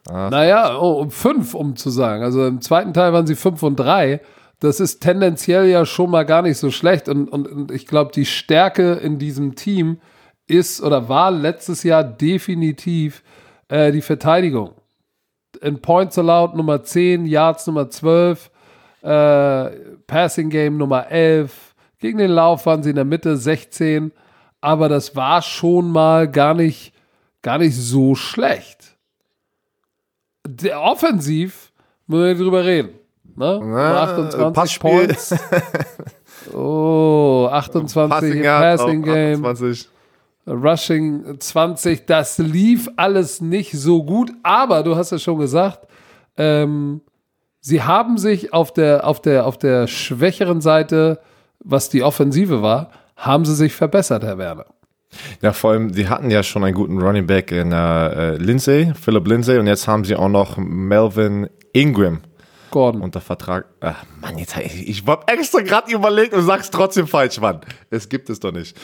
Naja, 0.08 0.78
oh, 0.80 1.10
fünf, 1.10 1.54
um 1.54 1.76
zu 1.76 1.89
sagen. 1.89 2.24
Also 2.24 2.45
im 2.45 2.62
zweiten 2.62 2.93
Teil 2.93 3.14
waren 3.14 3.26
sie 3.28 3.36
5 3.36 3.62
und 3.64 3.80
3. 3.80 4.20
Das 4.62 4.80
ist 4.80 4.99
tendenziell 4.99 5.68
ja 5.68 5.88
schon 5.88 6.12
mal 6.12 6.24
gar 6.24 6.43
nicht 6.43 6.59
so 6.59 6.70
schlecht. 6.70 7.09
Und, 7.09 7.28
und, 7.30 7.47
und 7.47 7.72
ich 7.72 7.88
glaube, 7.88 8.12
die 8.14 8.28
Stärke 8.28 8.93
in 8.93 9.18
diesem 9.18 9.55
Team 9.55 9.99
ist 10.47 10.82
oder 10.82 11.09
war 11.09 11.32
letztes 11.32 11.82
Jahr 11.82 12.03
definitiv 12.03 13.24
äh, 13.70 13.91
die 13.91 14.03
Verteidigung. 14.03 14.76
In 15.62 15.82
Points 15.82 16.18
allowed 16.20 16.55
Nummer 16.55 16.84
10, 16.84 17.26
Yards 17.26 17.66
Nummer 17.66 17.89
12, 17.89 18.51
äh, 19.01 19.70
Passing 20.05 20.51
Game 20.51 20.78
Nummer 20.78 21.09
11. 21.09 21.74
Gegen 21.97 22.20
den 22.20 22.32
Lauf 22.32 22.68
waren 22.68 22.84
sie 22.84 22.91
in 22.91 22.95
der 22.95 23.05
Mitte 23.05 23.38
16. 23.38 24.12
Aber 24.62 24.89
das 24.89 25.16
war 25.16 25.41
schon 25.41 25.89
mal 25.89 26.30
gar 26.30 26.53
nicht, 26.53 26.93
gar 27.41 27.57
nicht 27.57 27.76
so 27.76 28.14
schlecht. 28.14 28.95
Der 30.47 30.82
Offensiv, 30.82 31.72
müssen 32.05 32.26
wir 32.26 32.36
drüber 32.36 32.64
reden. 32.64 33.01
Ne? 33.36 33.60
Na, 33.64 34.04
28 34.04 34.80
Points. 34.80 35.36
Oh, 36.54 37.48
28 37.52 38.10
Passing, 38.10 38.44
Passing 38.44 39.02
Game. 39.04 39.46
28. 39.46 39.90
Rushing 40.48 41.40
20, 41.40 42.08
das 42.08 42.40
lief 42.40 42.90
alles 42.96 43.42
nicht 43.42 43.74
so 43.74 44.04
gut, 44.04 44.32
aber 44.42 44.82
du 44.82 44.96
hast 44.96 45.12
ja 45.12 45.20
schon 45.20 45.38
gesagt, 45.38 45.88
ähm, 46.36 47.02
sie 47.60 47.84
haben 47.84 48.18
sich 48.18 48.52
auf 48.52 48.74
der, 48.74 49.06
auf, 49.06 49.22
der, 49.22 49.46
auf 49.46 49.60
der 49.60 49.88
schwächeren 49.88 50.60
Seite, 50.60 51.20
was 51.60 51.90
die 51.90 52.02
Offensive 52.02 52.64
war, 52.64 52.90
haben 53.16 53.46
sie 53.46 53.54
sich 53.54 53.74
verbessert, 53.74 54.24
Herr 54.24 54.40
Werner. 54.40 54.66
Ja, 55.42 55.54
vor 55.54 55.72
allem, 55.72 55.94
sie 55.94 56.10
hatten 56.10 56.32
ja 56.32 56.42
schon 56.42 56.64
einen 56.64 56.74
guten 56.74 57.00
Running 57.00 57.28
Back 57.28 57.52
in 57.52 57.72
äh, 57.72 58.36
Lindsay, 58.38 58.94
Philip 59.00 59.28
Lindsay, 59.28 59.60
und 59.60 59.68
jetzt 59.68 59.88
haben 59.88 60.06
sie 60.06 60.16
auch 60.16 60.30
noch 60.30 60.58
Melvin 60.58 61.50
Ingram. 61.74 62.22
Gordon. 62.72 63.01
Unter 63.01 63.22
Vertrag. 63.22 63.65
Ach, 63.82 64.03
Mann, 64.19 64.38
jetzt, 64.38 64.57
ich, 64.57 64.89
ich 64.89 65.05
habe 65.05 65.28
extra 65.32 65.61
gerade 65.61 65.91
überlegt 65.91 66.34
und 66.34 66.43
sag's 66.43 66.72
trotzdem 66.72 67.07
falsch, 67.07 67.39
Mann. 67.39 67.61
Es 67.89 68.09
gibt 68.09 68.30
es 68.30 68.39
doch 68.39 68.51
nicht. 68.51 68.76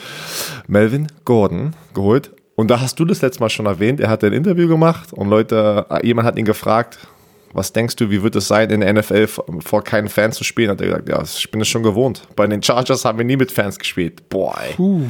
Melvin 0.66 1.08
Gordon 1.24 1.72
geholt. 1.94 2.30
Und 2.54 2.70
da 2.70 2.80
hast 2.80 2.98
du 2.98 3.04
das 3.04 3.22
letzte 3.22 3.40
Mal 3.40 3.50
schon 3.50 3.66
erwähnt. 3.66 4.00
Er 4.00 4.10
hat 4.10 4.24
ein 4.24 4.32
Interview 4.32 4.68
gemacht 4.68 5.12
und 5.12 5.28
Leute, 5.28 5.86
jemand 6.02 6.26
hat 6.26 6.38
ihn 6.38 6.44
gefragt, 6.44 6.98
was 7.52 7.72
denkst 7.72 7.96
du, 7.96 8.10
wie 8.10 8.22
wird 8.22 8.36
es 8.36 8.48
sein, 8.48 8.70
in 8.70 8.80
der 8.80 8.92
NFL 8.92 9.26
vor 9.26 9.82
keinen 9.82 10.08
Fans 10.08 10.36
zu 10.36 10.44
spielen? 10.44 10.70
Hat 10.70 10.80
er 10.80 10.86
gesagt, 10.86 11.08
ja, 11.08 11.22
ich 11.22 11.50
bin 11.50 11.60
es 11.60 11.68
schon 11.68 11.82
gewohnt. 11.82 12.22
Bei 12.36 12.46
den 12.46 12.62
Chargers 12.62 13.04
haben 13.04 13.18
wir 13.18 13.24
nie 13.24 13.36
mit 13.36 13.52
Fans 13.52 13.78
gespielt. 13.78 14.28
Boah, 14.28 14.58
ey. 14.60 14.74
Puh. 14.74 15.06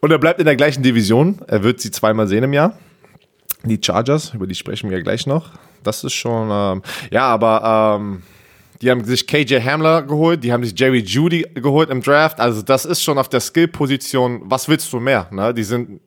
Und 0.00 0.10
er 0.10 0.18
bleibt 0.18 0.38
in 0.38 0.46
der 0.46 0.56
gleichen 0.56 0.82
Division. 0.82 1.40
Er 1.48 1.62
wird 1.64 1.80
sie 1.80 1.90
zweimal 1.90 2.28
sehen 2.28 2.44
im 2.44 2.52
Jahr. 2.52 2.78
Die 3.64 3.80
Chargers, 3.82 4.32
über 4.34 4.46
die 4.46 4.54
sprechen 4.54 4.90
wir 4.90 4.98
ja 4.98 5.02
gleich 5.02 5.26
noch. 5.26 5.50
Das 5.88 6.04
ist 6.04 6.12
schon, 6.12 6.48
ähm, 6.50 6.82
ja, 7.10 7.24
aber 7.24 7.98
ähm, 7.98 8.22
die 8.80 8.90
haben 8.90 9.04
sich 9.04 9.26
KJ 9.26 9.60
Hamler 9.60 10.02
geholt, 10.02 10.44
die 10.44 10.52
haben 10.52 10.62
sich 10.62 10.78
Jerry 10.78 11.00
Judy 11.00 11.46
geholt 11.54 11.90
im 11.90 12.02
Draft. 12.02 12.38
Also 12.40 12.62
das 12.62 12.84
ist 12.84 13.02
schon 13.02 13.18
auf 13.18 13.28
der 13.28 13.40
Skill-Position, 13.40 14.42
was 14.44 14.68
willst 14.68 14.92
du 14.92 15.00
mehr? 15.00 15.28
Ne? 15.32 15.52
Die 15.52 15.64
sind 15.64 16.00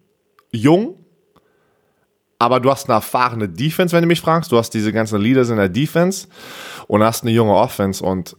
jung, 0.51 0.95
aber 2.39 2.59
du 2.59 2.71
hast 2.71 2.87
eine 2.87 2.95
erfahrene 2.95 3.49
Defense, 3.49 3.95
wenn 3.95 4.03
du 4.03 4.07
mich 4.07 4.21
fragst. 4.21 4.51
Du 4.51 4.57
hast 4.57 4.71
diese 4.71 4.93
ganzen 4.93 5.19
Leaders 5.19 5.49
in 5.49 5.57
der 5.57 5.69
Defense 5.69 6.27
und 6.87 7.03
hast 7.03 7.23
eine 7.23 7.31
junge 7.31 7.53
Offense 7.53 8.03
und 8.03 8.35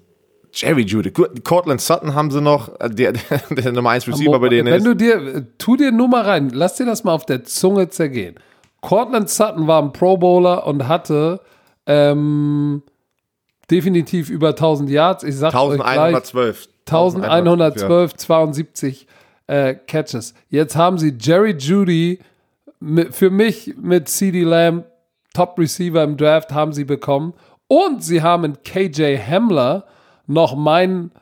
Jerry 0.55 0.82
Judy, 0.82 1.11
Cortland 1.11 1.80
Sutton 1.80 2.14
haben 2.14 2.30
sie 2.30 2.43
noch, 2.43 2.78
äh, 2.78 2.90
der, 2.90 3.12
der 3.51 3.72
Nummer 3.72 3.90
1 3.90 4.07
Receiver 4.07 4.38
bei 4.38 4.51
denen 4.51 4.66
wenn 4.66 4.74
ist. 4.74 4.84
Wenn 4.84 4.99
du 4.99 5.05
dir, 5.05 5.47
tu 5.57 5.76
dir 5.76 5.90
nur 5.90 6.09
mal 6.09 6.22
rein, 6.22 6.51
lass 6.53 6.76
dir 6.76 6.84
das 6.84 7.05
mal 7.05 7.12
auf 7.12 7.24
der 7.24 7.45
Zunge 7.45 7.88
zergehen. 7.88 8.34
Cortland 8.83 9.30
Sutton 9.30 9.66
war 9.66 9.80
ein 9.80 9.93
Pro 9.93 10.18
Bowler 10.18 10.66
und 10.66 10.87
hatte 10.87 11.41
ähm, 11.87 12.83
definitiv 13.70 14.28
über 14.28 14.51
1000 14.51 14.91
Yards. 14.91 15.24
Ich 15.24 15.37
sag 15.37 15.55
1112. 15.55 16.68
1112, 16.87 18.14
72 18.14 19.07
äh, 19.47 19.74
Catches. 19.74 20.35
Jetzt 20.49 20.76
haben 20.76 20.99
sie 20.99 21.16
Jerry 21.18 21.53
Judy 21.53 22.18
mit, 22.80 23.14
für 23.14 23.30
mich 23.30 23.74
mit 23.80 24.09
CD 24.09 24.43
Lamb 24.43 24.85
Top 25.33 25.59
Receiver 25.59 26.03
im 26.03 26.18
Draft 26.18 26.53
haben 26.53 26.72
sie 26.74 26.85
bekommen 26.85 27.33
und 27.66 28.05
sie 28.05 28.20
haben 28.20 28.45
in 28.45 28.62
KJ 28.62 29.16
Hamler 29.16 29.87
noch 30.26 30.55
meinen 30.55 31.12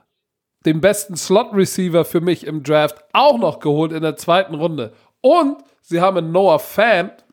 den 0.67 0.81
besten 0.81 1.17
Slot 1.17 1.55
Receiver 1.55 2.05
für 2.05 2.21
mich 2.21 2.47
im 2.47 2.63
Draft 2.63 3.05
auch 3.13 3.39
noch 3.39 3.61
geholt 3.61 3.93
in 3.93 4.03
der 4.03 4.17
zweiten 4.17 4.55
Runde. 4.55 4.93
Und 5.21 5.59
sie 5.81 6.01
haben 6.01 6.17
in 6.19 6.33
Noah 6.33 6.59
Fant 6.59 7.25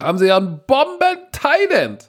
haben 0.00 0.18
sie 0.18 0.26
ja 0.26 0.36
einen 0.36 0.60
Bomben-Tight 0.66 2.08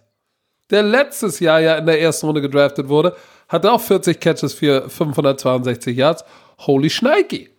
der 0.70 0.84
letztes 0.84 1.40
Jahr 1.40 1.60
ja 1.60 1.78
in 1.78 1.86
der 1.86 2.00
ersten 2.02 2.28
Runde 2.28 2.42
gedraftet 2.42 2.88
wurde, 2.90 3.16
hatte 3.48 3.72
auch 3.72 3.82
40 3.82 4.20
Catches 4.20 4.54
für 4.54 4.90
562 4.90 5.98
Yards. 5.98 6.24
Holy 6.60 6.90
Schneiki. 6.90 7.50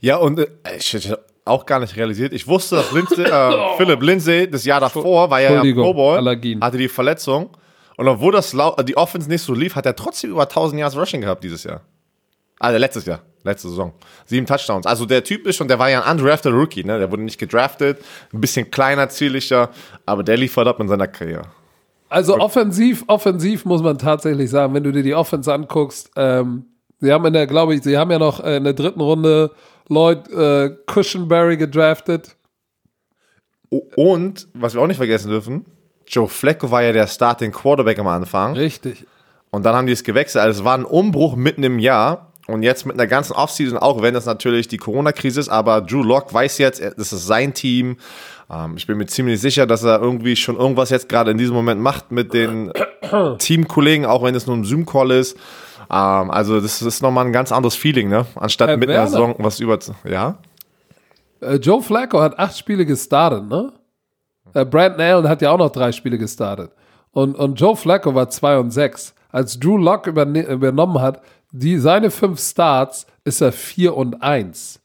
Ja, 0.00 0.16
und 0.16 0.38
äh, 0.38 0.46
ich 0.78 0.92
hätte 0.92 1.24
auch 1.44 1.66
gar 1.66 1.80
nicht 1.80 1.96
realisiert. 1.96 2.32
Ich 2.32 2.46
wusste, 2.46 2.76
dass 2.76 2.92
Lindsay, 2.92 3.24
äh, 3.24 3.52
Philipp 3.76 4.02
Lindsay 4.02 4.48
das 4.48 4.64
Jahr 4.64 4.80
davor 4.80 5.28
war 5.28 5.40
ja 5.40 5.60
im 5.60 5.74
Pro 5.74 5.92
Bowl, 5.92 6.24
hatte 6.60 6.78
die 6.78 6.88
Verletzung. 6.88 7.56
Und 7.96 8.08
obwohl 8.08 8.32
das 8.32 8.56
die 8.84 8.96
Offense 8.96 9.28
nicht 9.28 9.42
so 9.42 9.52
lief, 9.52 9.74
hat 9.74 9.84
er 9.84 9.94
trotzdem 9.94 10.30
über 10.30 10.42
1000 10.42 10.80
Yards 10.80 10.96
Rushing 10.96 11.20
gehabt 11.20 11.44
dieses 11.44 11.64
Jahr. 11.64 11.82
Also 12.62 12.78
letztes 12.78 13.06
Jahr, 13.06 13.20
letzte 13.42 13.68
Saison. 13.68 13.92
Sieben 14.24 14.46
Touchdowns. 14.46 14.86
Also 14.86 15.04
der 15.04 15.24
Typ 15.24 15.48
ist 15.48 15.56
schon, 15.56 15.66
der 15.66 15.80
war 15.80 15.90
ja 15.90 16.02
ein 16.02 16.12
undrafted 16.12 16.52
Rookie, 16.52 16.84
ne? 16.84 17.00
Der 17.00 17.10
wurde 17.10 17.22
nicht 17.22 17.38
gedraftet, 17.38 17.98
ein 18.32 18.40
bisschen 18.40 18.70
kleiner, 18.70 19.08
zierlicher, 19.08 19.70
aber 20.06 20.22
der 20.22 20.36
liefert 20.36 20.68
ab 20.68 20.78
in 20.78 20.86
seiner 20.86 21.08
Karriere. 21.08 21.46
Also 22.08 22.38
offensiv, 22.38 23.02
offensiv 23.08 23.64
muss 23.64 23.82
man 23.82 23.98
tatsächlich 23.98 24.48
sagen, 24.48 24.74
wenn 24.74 24.84
du 24.84 24.92
dir 24.92 25.02
die 25.02 25.14
Offense 25.14 25.52
anguckst, 25.52 26.12
ähm, 26.14 26.66
sie 27.00 27.12
haben 27.12 27.24
in 27.26 27.32
der, 27.32 27.48
glaube 27.48 27.74
ich, 27.74 27.82
sie 27.82 27.98
haben 27.98 28.12
ja 28.12 28.20
noch 28.20 28.38
in 28.38 28.62
der 28.62 28.74
dritten 28.74 29.00
Runde 29.00 29.50
Lloyd 29.88 30.30
äh, 30.30 30.76
Cushionberry 30.86 31.56
gedraftet. 31.56 32.36
Und, 33.96 34.46
was 34.54 34.74
wir 34.74 34.82
auch 34.82 34.86
nicht 34.86 34.98
vergessen 34.98 35.30
dürfen, 35.30 35.64
Joe 36.06 36.28
Flacco 36.28 36.70
war 36.70 36.84
ja 36.84 36.92
der 36.92 37.08
Starting 37.08 37.50
Quarterback 37.50 37.98
am 37.98 38.06
Anfang. 38.06 38.54
Richtig. 38.54 39.04
Und 39.50 39.64
dann 39.64 39.74
haben 39.74 39.86
die 39.86 39.92
es 39.92 40.04
gewechselt. 40.04 40.44
Also 40.44 40.60
es 40.60 40.64
war 40.64 40.78
ein 40.78 40.84
Umbruch 40.84 41.34
mitten 41.34 41.64
im 41.64 41.80
Jahr. 41.80 42.31
Und 42.48 42.62
jetzt 42.62 42.86
mit 42.86 42.98
einer 42.98 43.06
ganzen 43.06 43.34
Offseason, 43.34 43.78
auch 43.78 44.02
wenn 44.02 44.14
das 44.14 44.26
natürlich 44.26 44.66
die 44.66 44.76
Corona-Krise 44.76 45.38
ist, 45.38 45.48
aber 45.48 45.80
Drew 45.80 46.02
Locke 46.02 46.34
weiß 46.34 46.58
jetzt, 46.58 46.80
das 46.80 47.12
ist 47.12 47.26
sein 47.26 47.54
Team. 47.54 47.96
Ähm, 48.50 48.74
ich 48.76 48.86
bin 48.86 48.98
mir 48.98 49.06
ziemlich 49.06 49.40
sicher, 49.40 49.66
dass 49.66 49.84
er 49.84 50.00
irgendwie 50.00 50.34
schon 50.34 50.56
irgendwas 50.56 50.90
jetzt 50.90 51.08
gerade 51.08 51.30
in 51.30 51.38
diesem 51.38 51.54
Moment 51.54 51.80
macht 51.80 52.10
mit 52.10 52.34
den 52.34 52.72
Teamkollegen, 53.38 54.06
auch 54.06 54.24
wenn 54.24 54.34
es 54.34 54.46
nur 54.46 54.56
ein 54.56 54.64
Zoom-Call 54.64 55.12
ist. 55.12 55.36
Ähm, 55.90 56.30
also 56.30 56.60
das 56.60 56.82
ist 56.82 57.00
nochmal 57.00 57.26
ein 57.26 57.32
ganz 57.32 57.52
anderes 57.52 57.76
Feeling, 57.76 58.08
ne? 58.08 58.26
Anstatt 58.34 58.70
Herr 58.70 58.76
mit 58.76 58.88
Werner. 58.88 59.02
einer 59.02 59.10
Saison 59.10 59.34
was 59.38 59.60
über... 59.60 59.78
Ja? 60.04 60.38
Äh, 61.40 61.56
Joe 61.56 61.80
Flacco 61.80 62.20
hat 62.20 62.38
acht 62.38 62.58
Spiele 62.58 62.84
gestartet, 62.84 63.46
ne? 63.48 63.72
Äh, 64.54 64.64
Brandon 64.64 65.00
Allen 65.00 65.28
hat 65.28 65.42
ja 65.42 65.50
auch 65.52 65.58
noch 65.58 65.70
drei 65.70 65.92
Spiele 65.92 66.18
gestartet. 66.18 66.72
Und, 67.12 67.36
und 67.36 67.60
Joe 67.60 67.76
Flacco 67.76 68.14
war 68.14 68.28
zwei 68.30 68.58
und 68.58 68.70
sechs. 68.70 69.14
Als 69.30 69.58
Drew 69.58 69.76
Locke 69.76 70.10
übernommen 70.10 71.00
hat, 71.00 71.22
die, 71.52 71.78
seine 71.78 72.10
fünf 72.10 72.40
Starts 72.40 73.06
ist 73.24 73.40
er 73.40 73.52
4 73.52 73.96
und 73.96 74.22
1. 74.22 74.80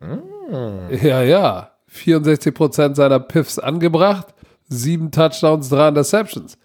Mm. 0.00 0.94
Ja, 1.02 1.22
ja. 1.22 1.68
64% 1.92 2.94
seiner 2.94 3.20
Piffs 3.20 3.58
angebracht, 3.58 4.28
sieben 4.68 5.10
Touchdowns, 5.10 5.68
drei 5.68 5.88
Interceptions. 5.88 6.56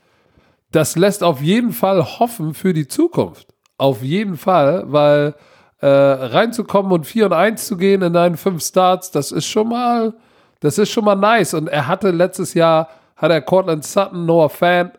Das 0.72 0.96
lässt 0.96 1.24
auf 1.24 1.42
jeden 1.42 1.74
Fall 1.74 2.20
hoffen 2.20 2.54
für 2.54 2.74
die 2.74 2.88
Zukunft. 2.88 3.54
Auf 3.78 4.02
jeden 4.04 4.38
Fall, 4.38 4.84
weil 4.88 5.36
äh, 5.80 5.88
reinzukommen 5.88 6.92
und 6.92 7.06
4 7.06 7.28
und 7.28 7.34
1 7.34 7.68
zu 7.68 7.78
gehen 7.78 8.02
in 8.02 8.14
deinen 8.14 8.38
fünf 8.38 8.64
Starts, 8.64 9.12
das 9.12 9.32
ist 9.32 9.46
schon 9.46 9.70
mal, 9.70 10.14
das 10.62 10.78
ist 10.78 10.92
schon 10.92 11.06
mal 11.06 11.16
nice. 11.16 11.54
Und 11.54 11.68
er 11.68 11.88
hatte 11.88 12.12
letztes 12.12 12.54
Jahr, 12.54 12.90
hat 13.16 13.32
er 13.32 13.42
Cortland 13.42 13.84
Sutton, 13.84 14.26
Noah 14.26 14.50
Fan, 14.50 14.92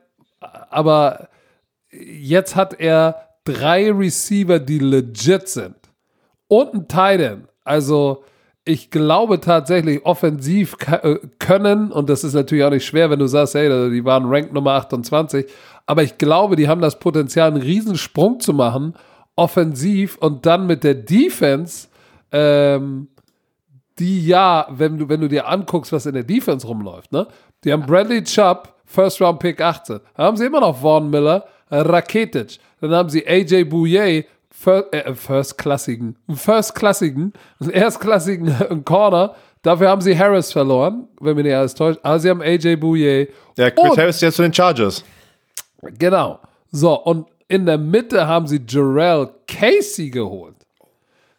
aber 0.71 1.29
jetzt 1.91 2.55
hat 2.55 2.79
er 2.79 3.28
drei 3.53 3.91
Receiver, 3.91 4.59
die 4.59 4.79
legit 4.79 5.49
sind. 5.49 5.77
Und 6.49 6.75
ein 6.75 6.89
Titan. 6.89 7.49
Also, 7.65 8.25
ich 8.65 8.91
glaube 8.91 9.41
tatsächlich, 9.41 10.05
offensiv 10.05 10.77
äh, 10.87 11.17
können, 11.39 11.91
und 11.91 12.11
das 12.11 12.25
ist 12.25 12.35
natürlich 12.35 12.65
auch 12.65 12.71
nicht 12.71 12.85
schwer, 12.85 13.11
wenn 13.11 13.19
du 13.19 13.27
sagst, 13.27 13.55
hey, 13.55 13.91
die 13.91 14.05
waren 14.05 14.27
Rank 14.27 14.53
Nummer 14.53 14.73
28, 14.73 15.47
aber 15.87 16.03
ich 16.03 16.19
glaube, 16.19 16.57
die 16.57 16.69
haben 16.69 16.83
das 16.83 16.99
Potenzial, 16.99 17.49
einen 17.49 17.63
Riesensprung 17.63 18.41
zu 18.41 18.53
machen, 18.53 18.95
offensiv 19.37 20.19
und 20.19 20.45
dann 20.45 20.67
mit 20.67 20.85
der 20.85 20.95
Defense, 20.95 21.89
ähm, 22.31 23.09
die 23.99 24.27
ja, 24.27 24.67
wenn 24.71 24.99
du, 24.99 25.09
wenn 25.09 25.21
du 25.21 25.29
dir 25.29 25.49
anguckst, 25.49 25.93
was 25.93 26.07
in 26.07 26.15
der 26.15 26.25
Defense 26.25 26.67
rumläuft, 26.67 27.11
ne? 27.11 27.27
Die 27.65 27.73
haben 27.73 27.87
Bradley 27.87 28.23
Chubb, 28.23 28.75
First 28.85 29.21
Round 29.21 29.39
Pick 29.41 29.61
18. 29.61 30.01
Da 30.15 30.23
haben 30.23 30.37
sie 30.37 30.47
immer 30.47 30.61
noch 30.61 30.81
Vaughn 30.81 31.11
Miller, 31.11 31.47
Raketic. 31.71 32.59
Dann 32.81 32.93
haben 32.93 33.09
sie 33.09 33.27
AJ 33.27 33.65
Bouye, 33.65 34.25
First, 34.51 34.87
äh, 34.93 35.15
First-klassigen, 35.15 36.17
First-klassigen, 36.33 37.33
erstklassigen 37.71 38.85
Corner. 38.85 39.35
Dafür 39.63 39.89
haben 39.89 40.01
sie 40.01 40.17
Harris 40.17 40.53
verloren, 40.53 41.09
wenn 41.21 41.37
mir 41.37 41.43
nicht 41.43 41.55
alles 41.55 41.75
täuscht. 41.75 42.01
Aber 42.03 42.19
sie 42.19 42.31
haben 42.31 42.43
AJ 42.43 42.77
Bouye. 42.77 43.29
Ja, 43.57 43.71
Chris 43.71 43.91
und, 43.91 43.99
Harris 43.99 44.21
jetzt 44.21 44.37
zu 44.37 44.43
den 44.43 44.53
Chargers. 44.53 45.05
Genau. 45.99 46.41
So, 46.71 47.01
und 47.03 47.27
in 47.49 47.67
der 47.67 47.79
Mitte 47.79 48.27
haben 48.27 48.47
sie 48.47 48.61
Jarrell 48.67 49.31
Casey 49.47 50.11
geholt. 50.11 50.55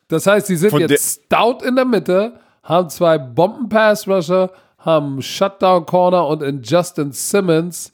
Das 0.07 0.25
heißt, 0.25 0.47
sie 0.47 0.55
sind 0.55 0.71
Von 0.71 0.82
jetzt 0.82 1.23
stout 1.25 1.63
in 1.63 1.75
der 1.75 1.86
Mitte, 1.86 2.39
haben 2.63 2.89
zwei 2.89 3.17
Bomben-Pass-Rusher, 3.17 4.51
haben 4.80 5.21
Shutdown-Corner 5.21 6.25
und 6.27 6.41
in 6.41 6.61
Justin 6.63 7.11
Simmons 7.11 7.93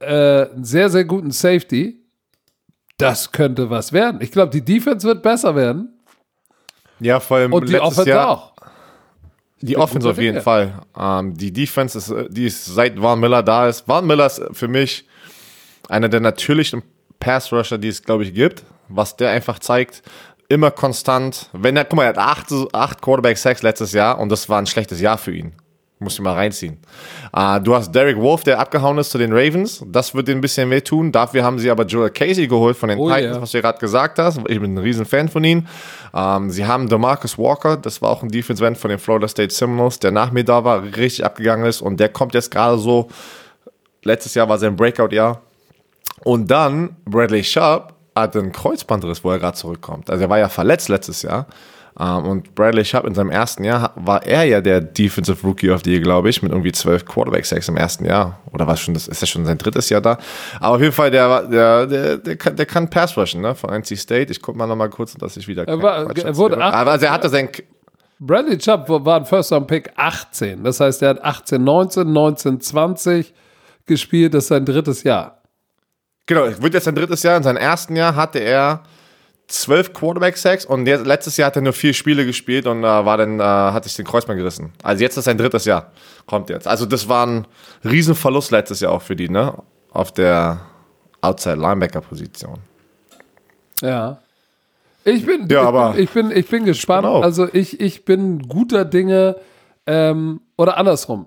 äh, 0.00 0.50
einen 0.50 0.64
sehr, 0.64 0.90
sehr 0.90 1.04
guten 1.04 1.30
Safety. 1.30 2.02
Das 2.98 3.32
könnte 3.32 3.68
was 3.70 3.92
werden. 3.92 4.20
Ich 4.20 4.32
glaube, 4.32 4.50
die 4.50 4.64
Defense 4.64 5.06
wird 5.06 5.22
besser 5.22 5.54
werden. 5.54 5.92
Ja, 6.98 7.20
vor 7.20 7.36
allem 7.36 7.52
Und 7.52 7.68
die 7.68 7.78
Offense 7.78 8.08
Jahr, 8.08 8.28
auch. 8.30 8.52
Die 9.60 9.76
Offense 9.76 10.08
auf 10.08 10.18
jeden. 10.18 10.40
Fall. 10.40 10.80
Ähm, 10.98 11.36
die 11.36 11.52
Defense 11.52 11.98
ist, 11.98 12.14
die 12.30 12.46
ist 12.46 12.64
seit 12.64 13.00
Van 13.00 13.20
Miller 13.20 13.42
da 13.42 13.68
ist. 13.68 13.86
Van 13.86 14.06
Miller 14.06 14.26
ist 14.26 14.42
für 14.52 14.68
mich 14.68 15.06
einer 15.88 16.08
der 16.08 16.20
natürlichen 16.20 16.82
Pass-Rusher, 17.20 17.78
die 17.78 17.88
es, 17.88 18.02
glaube 18.02 18.24
ich, 18.24 18.34
gibt. 18.34 18.64
was 18.88 19.16
der 19.16 19.30
einfach 19.30 19.58
zeigt. 19.58 20.02
Immer 20.48 20.70
konstant. 20.70 21.50
Wenn 21.52 21.76
er, 21.76 21.84
guck 21.84 21.96
mal, 21.96 22.04
er 22.04 22.10
hat 22.10 22.18
acht, 22.18 22.46
acht 22.72 23.02
Quarterback-Sacks 23.02 23.62
letztes 23.62 23.92
Jahr 23.92 24.18
und 24.18 24.30
das 24.30 24.48
war 24.48 24.58
ein 24.58 24.66
schlechtes 24.66 25.00
Jahr 25.00 25.18
für 25.18 25.34
ihn. 25.34 25.52
Muss 25.98 26.14
ich 26.14 26.20
mal 26.20 26.34
reinziehen. 26.34 26.76
Uh, 27.34 27.58
du 27.58 27.74
hast 27.74 27.90
Derek 27.90 28.18
Wolf, 28.18 28.44
der 28.44 28.58
abgehauen 28.58 28.98
ist 28.98 29.10
zu 29.10 29.16
den 29.16 29.32
Ravens. 29.32 29.82
Das 29.86 30.14
wird 30.14 30.28
dir 30.28 30.32
ein 30.32 30.42
bisschen 30.42 30.68
wehtun. 30.68 31.10
Dafür 31.10 31.42
haben 31.42 31.58
sie 31.58 31.70
aber 31.70 31.86
Joel 31.86 32.10
Casey 32.10 32.46
geholt 32.46 32.76
von 32.76 32.90
den 32.90 32.98
oh, 32.98 33.08
Titans, 33.08 33.32
yeah. 33.32 33.40
was 33.40 33.50
du 33.52 33.62
gerade 33.62 33.78
gesagt 33.78 34.18
hast. 34.18 34.38
Ich 34.46 34.60
bin 34.60 34.74
ein 34.74 34.78
riesen 34.78 35.06
Fan 35.06 35.30
von 35.30 35.42
ihm. 35.42 35.66
Um, 36.12 36.20
ähm, 36.20 36.50
sie 36.50 36.66
haben 36.66 36.88
DeMarcus 36.90 37.38
Walker, 37.38 37.78
das 37.78 38.02
war 38.02 38.10
auch 38.10 38.22
ein 38.22 38.28
Defense-End 38.28 38.76
von 38.76 38.90
den 38.90 38.98
Florida 38.98 39.26
State 39.26 39.54
Seminoles, 39.54 39.98
der 39.98 40.10
nach 40.10 40.32
mir 40.32 40.44
da 40.44 40.64
war, 40.64 40.82
richtig 40.82 41.24
abgegangen 41.24 41.64
ist. 41.64 41.80
Und 41.80 41.98
der 41.98 42.10
kommt 42.10 42.34
jetzt 42.34 42.50
gerade 42.50 42.76
so, 42.76 43.08
letztes 44.02 44.34
Jahr 44.34 44.50
war 44.50 44.58
sein 44.58 44.76
Breakout-Jahr. 44.76 45.40
Und 46.24 46.50
dann 46.50 46.96
Bradley 47.06 47.42
Sharp 47.42 47.94
hat 48.14 48.36
einen 48.36 48.52
Kreuzbandriss, 48.52 49.24
wo 49.24 49.30
er 49.30 49.38
gerade 49.38 49.56
zurückkommt. 49.56 50.10
Also 50.10 50.24
er 50.24 50.28
war 50.28 50.38
ja 50.38 50.50
verletzt 50.50 50.90
letztes 50.90 51.22
Jahr. 51.22 51.46
Ähm, 51.98 52.24
und 52.26 52.54
Bradley 52.54 52.84
Sharp 52.84 53.06
in 53.06 53.14
seinem 53.14 53.30
ersten 53.30 53.64
Jahr 53.64 53.92
war 53.96 54.24
er 54.24 54.44
ja 54.44 54.60
der 54.60 54.80
Defensive 54.80 55.46
Rookie 55.46 55.70
of 55.70 55.82
the 55.84 55.92
Year, 55.92 56.00
glaube 56.00 56.28
ich, 56.28 56.42
mit 56.42 56.52
irgendwie 56.52 56.72
zwölf 56.72 57.04
Quarterback-Sacks 57.06 57.68
im 57.68 57.76
ersten 57.76 58.04
Jahr. 58.04 58.40
Oder 58.52 58.66
was 58.66 58.80
schon, 58.80 58.94
das 58.94 59.08
ist 59.08 59.20
ja 59.20 59.26
schon 59.26 59.46
sein 59.46 59.58
drittes 59.58 59.88
Jahr 59.88 60.00
da. 60.00 60.18
Aber 60.60 60.76
auf 60.76 60.80
jeden 60.80 60.92
Fall, 60.92 61.10
der, 61.10 61.42
der, 61.42 61.86
der, 61.86 62.16
der, 62.18 62.36
kann, 62.36 62.56
der 62.56 62.66
kann 62.66 62.90
Pass 62.90 63.16
rushen, 63.16 63.40
ne, 63.40 63.54
von 63.54 63.70
NC 63.70 63.96
State. 63.96 64.30
Ich 64.30 64.42
gucke 64.42 64.58
mal 64.58 64.66
nochmal 64.66 64.90
kurz, 64.90 65.14
dass 65.14 65.36
ich 65.36 65.48
wieder. 65.48 65.66
Er, 65.66 65.82
war, 65.82 66.16
er 66.16 66.36
wurde 66.36 66.62
acht, 66.62 66.74
Aber 66.74 66.92
also 66.92 67.06
er 67.06 67.12
hatte 67.12 67.28
sein. 67.28 67.48
Bradley 68.18 68.60
Sharp 68.60 68.88
war 68.88 69.16
ein 69.16 69.26
First-Round-Pick 69.26 69.92
18. 69.96 70.64
Das 70.64 70.80
heißt, 70.80 71.02
er 71.02 71.10
hat 71.10 71.24
18, 71.24 71.62
19, 71.62 72.12
19, 72.12 72.60
20 72.60 73.34
gespielt. 73.86 74.34
Das 74.34 74.44
ist 74.44 74.48
sein 74.48 74.64
drittes 74.64 75.02
Jahr. 75.02 75.42
Genau, 76.26 76.46
wird 76.60 76.74
jetzt 76.74 76.84
sein 76.84 76.94
drittes 76.94 77.22
Jahr. 77.22 77.36
In 77.36 77.42
seinem 77.42 77.58
ersten 77.58 77.94
Jahr 77.94 78.16
hatte 78.16 78.38
er 78.40 78.82
zwölf 79.48 79.92
Quarterback-Sacks 79.92 80.64
und 80.64 80.84
der, 80.84 80.98
letztes 81.04 81.36
Jahr 81.36 81.48
hat 81.48 81.56
er 81.56 81.62
nur 81.62 81.72
vier 81.72 81.92
Spiele 81.94 82.26
gespielt 82.26 82.66
und 82.66 82.82
äh, 82.82 82.86
war 82.86 83.16
dann, 83.16 83.38
äh, 83.38 83.42
hat 83.42 83.84
sich 83.84 83.94
den 83.94 84.04
Kreuzband 84.04 84.38
gerissen. 84.38 84.72
Also 84.82 85.02
jetzt 85.02 85.16
ist 85.16 85.24
sein 85.24 85.38
drittes 85.38 85.64
Jahr. 85.64 85.92
Kommt 86.26 86.50
jetzt. 86.50 86.66
Also 86.66 86.86
das 86.86 87.08
war 87.08 87.26
ein 87.26 87.46
Riesenverlust 87.84 88.50
letztes 88.50 88.80
Jahr 88.80 88.92
auch 88.92 89.02
für 89.02 89.14
die, 89.14 89.28
ne? 89.28 89.54
Auf 89.92 90.12
der 90.12 90.60
Outside-Linebacker-Position. 91.20 92.58
Ja. 93.80 94.18
Ich 95.04 95.24
bin, 95.24 95.48
ja, 95.48 95.62
aber 95.62 95.94
ich 95.96 96.10
bin, 96.10 96.26
ich 96.26 96.30
bin, 96.30 96.38
ich 96.38 96.48
bin 96.48 96.64
gespannt. 96.64 97.04
Genau. 97.04 97.20
Also 97.20 97.48
ich, 97.52 97.80
ich 97.80 98.04
bin 98.04 98.48
guter 98.48 98.84
Dinge 98.84 99.36
ähm, 99.86 100.40
oder 100.56 100.76
andersrum. 100.78 101.26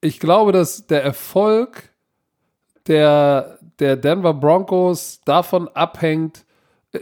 Ich 0.00 0.20
glaube, 0.20 0.52
dass 0.52 0.86
der 0.86 1.02
Erfolg 1.02 1.90
der, 2.86 3.58
der 3.80 3.96
Denver 3.96 4.34
Broncos 4.34 5.20
davon 5.24 5.68
abhängt, 5.68 6.44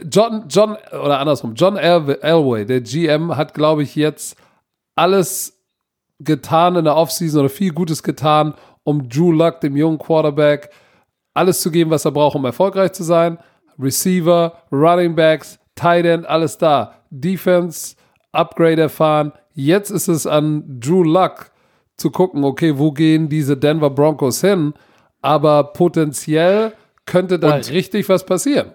John, 0.09 0.45
John, 0.47 0.77
oder 0.91 1.19
andersrum, 1.19 1.53
John 1.55 1.75
Elway, 1.75 2.65
der 2.65 2.81
GM, 2.81 3.35
hat, 3.35 3.53
glaube 3.53 3.83
ich, 3.83 3.95
jetzt 3.95 4.37
alles 4.95 5.57
getan 6.19 6.75
in 6.75 6.85
der 6.85 6.95
Offseason 6.95 7.41
oder 7.41 7.49
viel 7.49 7.73
Gutes 7.73 8.01
getan, 8.03 8.53
um 8.83 9.09
Drew 9.09 9.31
Luck, 9.31 9.59
dem 9.59 9.75
jungen 9.75 9.97
Quarterback, 9.97 10.69
alles 11.33 11.61
zu 11.61 11.71
geben, 11.71 11.91
was 11.91 12.05
er 12.05 12.11
braucht, 12.11 12.35
um 12.35 12.45
erfolgreich 12.45 12.93
zu 12.93 13.03
sein. 13.03 13.37
Receiver, 13.79 14.53
Running 14.71 15.15
Backs, 15.15 15.59
Tight 15.75 16.05
End, 16.05 16.25
alles 16.25 16.57
da. 16.57 16.95
Defense, 17.09 17.95
Upgrade 18.31 18.81
erfahren. 18.81 19.33
Jetzt 19.53 19.89
ist 19.89 20.07
es 20.07 20.25
an 20.25 20.79
Drew 20.79 21.03
Luck 21.03 21.51
zu 21.97 22.11
gucken, 22.11 22.43
okay, 22.43 22.77
wo 22.77 22.91
gehen 22.91 23.29
diese 23.29 23.57
Denver 23.57 23.89
Broncos 23.89 24.41
hin? 24.41 24.73
Aber 25.21 25.73
potenziell 25.73 26.73
könnte 27.05 27.37
da 27.37 27.55
Und 27.55 27.71
richtig 27.71 28.07
was 28.09 28.25
passieren. 28.25 28.73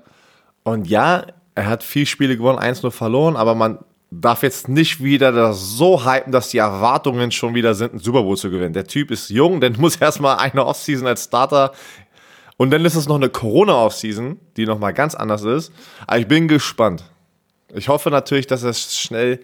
Und 0.66 0.88
ja, 0.88 1.26
er 1.54 1.66
hat 1.66 1.84
vier 1.84 2.06
Spiele 2.06 2.36
gewonnen, 2.36 2.58
eins 2.58 2.82
nur 2.82 2.90
verloren, 2.90 3.36
aber 3.36 3.54
man 3.54 3.78
darf 4.10 4.42
jetzt 4.42 4.68
nicht 4.68 5.00
wieder 5.00 5.30
das 5.30 5.60
so 5.60 6.04
hypen, 6.04 6.32
dass 6.32 6.48
die 6.48 6.58
Erwartungen 6.58 7.30
schon 7.30 7.54
wieder 7.54 7.72
sind, 7.76 7.92
einen 7.92 8.00
Super 8.00 8.24
Bowl 8.24 8.36
zu 8.36 8.50
gewinnen. 8.50 8.72
Der 8.72 8.84
Typ 8.84 9.12
ist 9.12 9.30
jung, 9.30 9.60
der 9.60 9.70
muss 9.78 9.94
erstmal 9.94 10.38
eine 10.38 10.66
Offseason 10.66 11.06
als 11.06 11.22
Starter 11.22 11.70
und 12.56 12.72
dann 12.72 12.84
ist 12.84 12.96
es 12.96 13.06
noch 13.06 13.14
eine 13.14 13.28
Corona-Offseason, 13.28 14.40
die 14.56 14.66
nochmal 14.66 14.92
ganz 14.92 15.14
anders 15.14 15.44
ist. 15.44 15.72
Aber 16.04 16.18
ich 16.18 16.26
bin 16.26 16.48
gespannt. 16.48 17.04
Ich 17.72 17.88
hoffe 17.88 18.10
natürlich, 18.10 18.48
dass 18.48 18.64
es 18.64 18.98
schnell. 18.98 19.38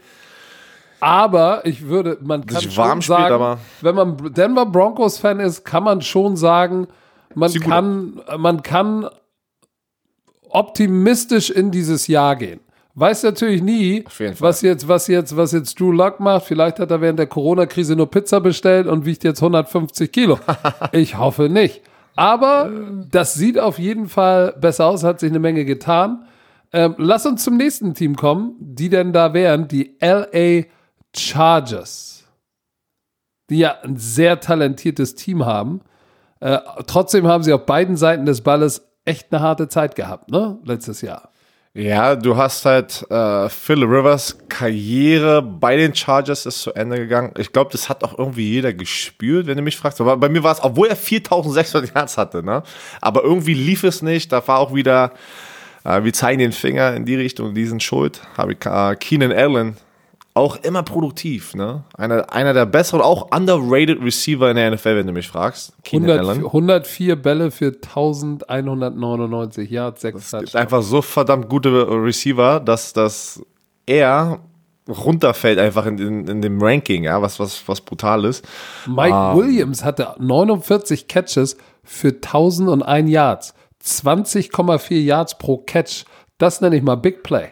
Aber 0.98 1.64
ich 1.64 1.86
würde, 1.86 2.18
man 2.20 2.44
kann 2.46 2.62
schon 2.62 2.76
warm 2.76 3.00
sagen, 3.00 3.58
spielt, 3.58 3.58
wenn 3.82 3.94
man 3.94 4.34
Denver 4.34 4.66
Broncos-Fan 4.66 5.38
ist, 5.38 5.64
kann 5.64 5.84
man 5.84 6.02
schon 6.02 6.36
sagen, 6.36 6.88
man 7.36 7.52
kann, 7.52 8.20
man 8.38 8.62
kann 8.64 9.08
optimistisch 10.54 11.50
in 11.50 11.70
dieses 11.70 12.06
Jahr 12.06 12.36
gehen. 12.36 12.60
Weiß 12.94 13.22
natürlich 13.22 13.62
nie, 13.62 14.04
was 14.38 14.60
jetzt, 14.60 14.86
was 14.86 15.06
jetzt, 15.06 15.34
was 15.34 15.52
jetzt 15.52 15.80
Drew 15.80 15.92
Luck 15.92 16.20
macht. 16.20 16.44
Vielleicht 16.44 16.78
hat 16.78 16.90
er 16.90 17.00
während 17.00 17.18
der 17.18 17.26
Corona-Krise 17.26 17.96
nur 17.96 18.10
Pizza 18.10 18.40
bestellt 18.40 18.86
und 18.86 19.06
wiegt 19.06 19.24
jetzt 19.24 19.40
150 19.40 20.12
Kilo. 20.12 20.38
ich 20.92 21.16
hoffe 21.16 21.48
nicht. 21.48 21.80
Aber 22.16 22.70
das 23.10 23.32
sieht 23.34 23.58
auf 23.58 23.78
jeden 23.78 24.08
Fall 24.08 24.54
besser 24.60 24.86
aus, 24.86 25.04
hat 25.04 25.20
sich 25.20 25.30
eine 25.30 25.38
Menge 25.38 25.64
getan. 25.64 26.26
Ähm, 26.74 26.94
lass 26.98 27.24
uns 27.24 27.44
zum 27.44 27.56
nächsten 27.56 27.94
Team 27.94 28.16
kommen, 28.16 28.56
die 28.58 28.90
denn 28.90 29.14
da 29.14 29.32
wären, 29.32 29.68
die 29.68 29.96
LA 30.00 30.64
Chargers, 31.16 32.24
die 33.48 33.58
ja 33.58 33.76
ein 33.82 33.96
sehr 33.96 34.40
talentiertes 34.40 35.14
Team 35.14 35.46
haben. 35.46 35.80
Äh, 36.40 36.58
trotzdem 36.86 37.26
haben 37.26 37.42
sie 37.42 37.52
auf 37.52 37.64
beiden 37.64 37.96
Seiten 37.96 38.26
des 38.26 38.42
Balles 38.42 38.91
echt 39.04 39.32
eine 39.32 39.42
harte 39.42 39.68
Zeit 39.68 39.94
gehabt, 39.94 40.30
ne? 40.30 40.58
Letztes 40.64 41.00
Jahr. 41.00 41.32
Ja, 41.74 42.16
du 42.16 42.36
hast 42.36 42.66
halt 42.66 43.02
äh, 43.10 43.48
Phil 43.48 43.82
Rivers 43.82 44.36
Karriere 44.50 45.40
bei 45.40 45.74
den 45.76 45.94
Chargers 45.94 46.44
ist 46.44 46.60
zu 46.60 46.74
Ende 46.74 46.98
gegangen. 46.98 47.32
Ich 47.38 47.50
glaube, 47.50 47.70
das 47.72 47.88
hat 47.88 48.04
auch 48.04 48.18
irgendwie 48.18 48.46
jeder 48.46 48.74
gespürt, 48.74 49.46
wenn 49.46 49.56
du 49.56 49.62
mich 49.62 49.78
fragst. 49.78 49.98
Aber 50.02 50.18
bei 50.18 50.28
mir 50.28 50.42
war 50.42 50.52
es, 50.52 50.62
obwohl 50.62 50.88
er 50.88 50.96
4600 50.96 51.94
Yards 51.94 52.18
hatte, 52.18 52.42
ne? 52.42 52.62
Aber 53.00 53.22
irgendwie 53.22 53.54
lief 53.54 53.84
es 53.84 54.02
nicht. 54.02 54.30
Da 54.32 54.46
war 54.46 54.58
auch 54.58 54.74
wieder, 54.74 55.12
äh, 55.84 56.04
wir 56.04 56.12
zeigen 56.12 56.40
den 56.40 56.52
Finger 56.52 56.94
in 56.94 57.06
die 57.06 57.14
Richtung, 57.14 57.54
die 57.54 57.64
sind 57.64 57.82
schuld. 57.82 58.20
Habe 58.36 58.52
ich 58.52 58.66
äh, 58.66 58.94
Keenan 58.96 59.32
Allen 59.32 59.78
auch 60.34 60.56
immer 60.56 60.82
produktiv, 60.82 61.54
ne? 61.54 61.84
Einer, 61.94 62.32
einer 62.32 62.54
der 62.54 62.64
besseren, 62.64 63.02
auch 63.02 63.28
underrated 63.36 64.02
Receiver 64.02 64.50
in 64.50 64.56
der 64.56 64.70
NFL, 64.70 64.96
wenn 64.96 65.06
du 65.06 65.12
mich 65.12 65.28
fragst. 65.28 65.74
100, 65.84 66.26
104 66.26 67.16
Bälle 67.16 67.50
für 67.50 67.66
1199 67.66 69.70
Yards, 69.70 70.00
6 70.00 70.32
Es 70.32 70.40
gibt 70.40 70.56
einfach 70.56 70.82
so 70.82 71.02
verdammt 71.02 71.50
gute 71.50 71.86
Receiver, 71.88 72.60
dass, 72.60 72.94
dass 72.94 73.42
er 73.86 74.40
runterfällt 74.88 75.58
einfach 75.58 75.86
in, 75.86 75.98
in, 75.98 76.26
in, 76.26 76.42
dem 76.42 76.60
Ranking, 76.60 77.04
ja, 77.04 77.20
was, 77.20 77.38
was, 77.38 77.66
was 77.68 77.80
brutal 77.80 78.24
ist. 78.24 78.44
Mike 78.86 79.14
um, 79.14 79.32
ähm, 79.32 79.36
Williams 79.36 79.84
hatte 79.84 80.14
49 80.18 81.08
Catches 81.08 81.56
für 81.84 82.08
1001 82.08 83.10
Yards. 83.10 83.54
20,4 83.84 84.94
Yards 84.94 85.38
pro 85.38 85.58
Catch. 85.58 86.04
Das 86.38 86.60
nenne 86.60 86.76
ich 86.76 86.82
mal 86.82 86.96
Big 86.96 87.22
Play. 87.22 87.50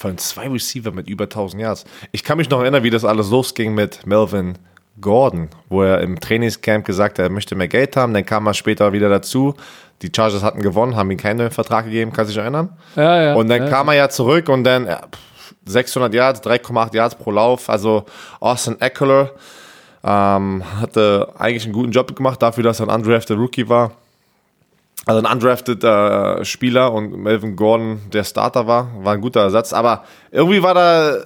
Von 0.00 0.16
zwei 0.16 0.48
Receiver 0.48 0.92
mit 0.92 1.08
über 1.08 1.24
1000 1.24 1.60
Yards. 1.60 1.84
Ich 2.12 2.22
kann 2.22 2.38
mich 2.38 2.48
noch 2.48 2.60
erinnern, 2.60 2.84
wie 2.84 2.90
das 2.90 3.04
alles 3.04 3.30
losging 3.30 3.74
mit 3.74 4.06
Melvin 4.06 4.56
Gordon, 5.00 5.48
wo 5.68 5.82
er 5.82 6.00
im 6.02 6.20
Trainingscamp 6.20 6.86
gesagt 6.86 7.18
hat, 7.18 7.24
er 7.24 7.30
möchte 7.30 7.56
mehr 7.56 7.66
Geld 7.66 7.96
haben. 7.96 8.14
Dann 8.14 8.24
kam 8.24 8.46
er 8.46 8.54
später 8.54 8.92
wieder 8.92 9.08
dazu. 9.08 9.54
Die 10.02 10.10
Chargers 10.14 10.44
hatten 10.44 10.62
gewonnen, 10.62 10.94
haben 10.94 11.10
ihm 11.10 11.16
keinen 11.18 11.50
Vertrag 11.50 11.86
gegeben, 11.86 12.12
kannst 12.12 12.30
du 12.30 12.34
dich 12.34 12.42
erinnern? 12.42 12.76
Ja, 12.94 13.22
ja. 13.22 13.34
Und 13.34 13.48
dann 13.48 13.64
ja. 13.64 13.68
kam 13.68 13.88
er 13.88 13.94
ja 13.94 14.08
zurück 14.08 14.48
und 14.48 14.62
dann 14.62 14.86
ja, 14.86 15.00
600 15.66 16.14
Yards, 16.14 16.42
3,8 16.42 16.94
Yards 16.94 17.14
pro 17.16 17.32
Lauf. 17.32 17.68
Also 17.68 18.04
Austin 18.38 18.80
Eckler 18.80 19.32
ähm, 20.04 20.62
hatte 20.80 21.32
eigentlich 21.36 21.64
einen 21.64 21.72
guten 21.72 21.90
Job 21.90 22.14
gemacht, 22.14 22.40
dafür, 22.40 22.62
dass 22.62 22.78
er 22.78 22.88
ein 22.88 22.94
undrafted 22.94 23.36
Rookie 23.36 23.68
war. 23.68 23.92
Also 25.08 25.22
ein 25.26 25.32
undrafted 25.32 25.82
äh, 25.82 26.44
Spieler 26.44 26.92
und 26.92 27.16
Melvin 27.16 27.56
Gordon 27.56 27.98
der 28.12 28.24
Starter 28.24 28.66
war, 28.66 28.90
war 29.02 29.14
ein 29.14 29.22
guter 29.22 29.40
Ersatz. 29.40 29.72
Aber 29.72 30.04
irgendwie 30.30 30.62
war 30.62 30.74
da, 30.74 31.24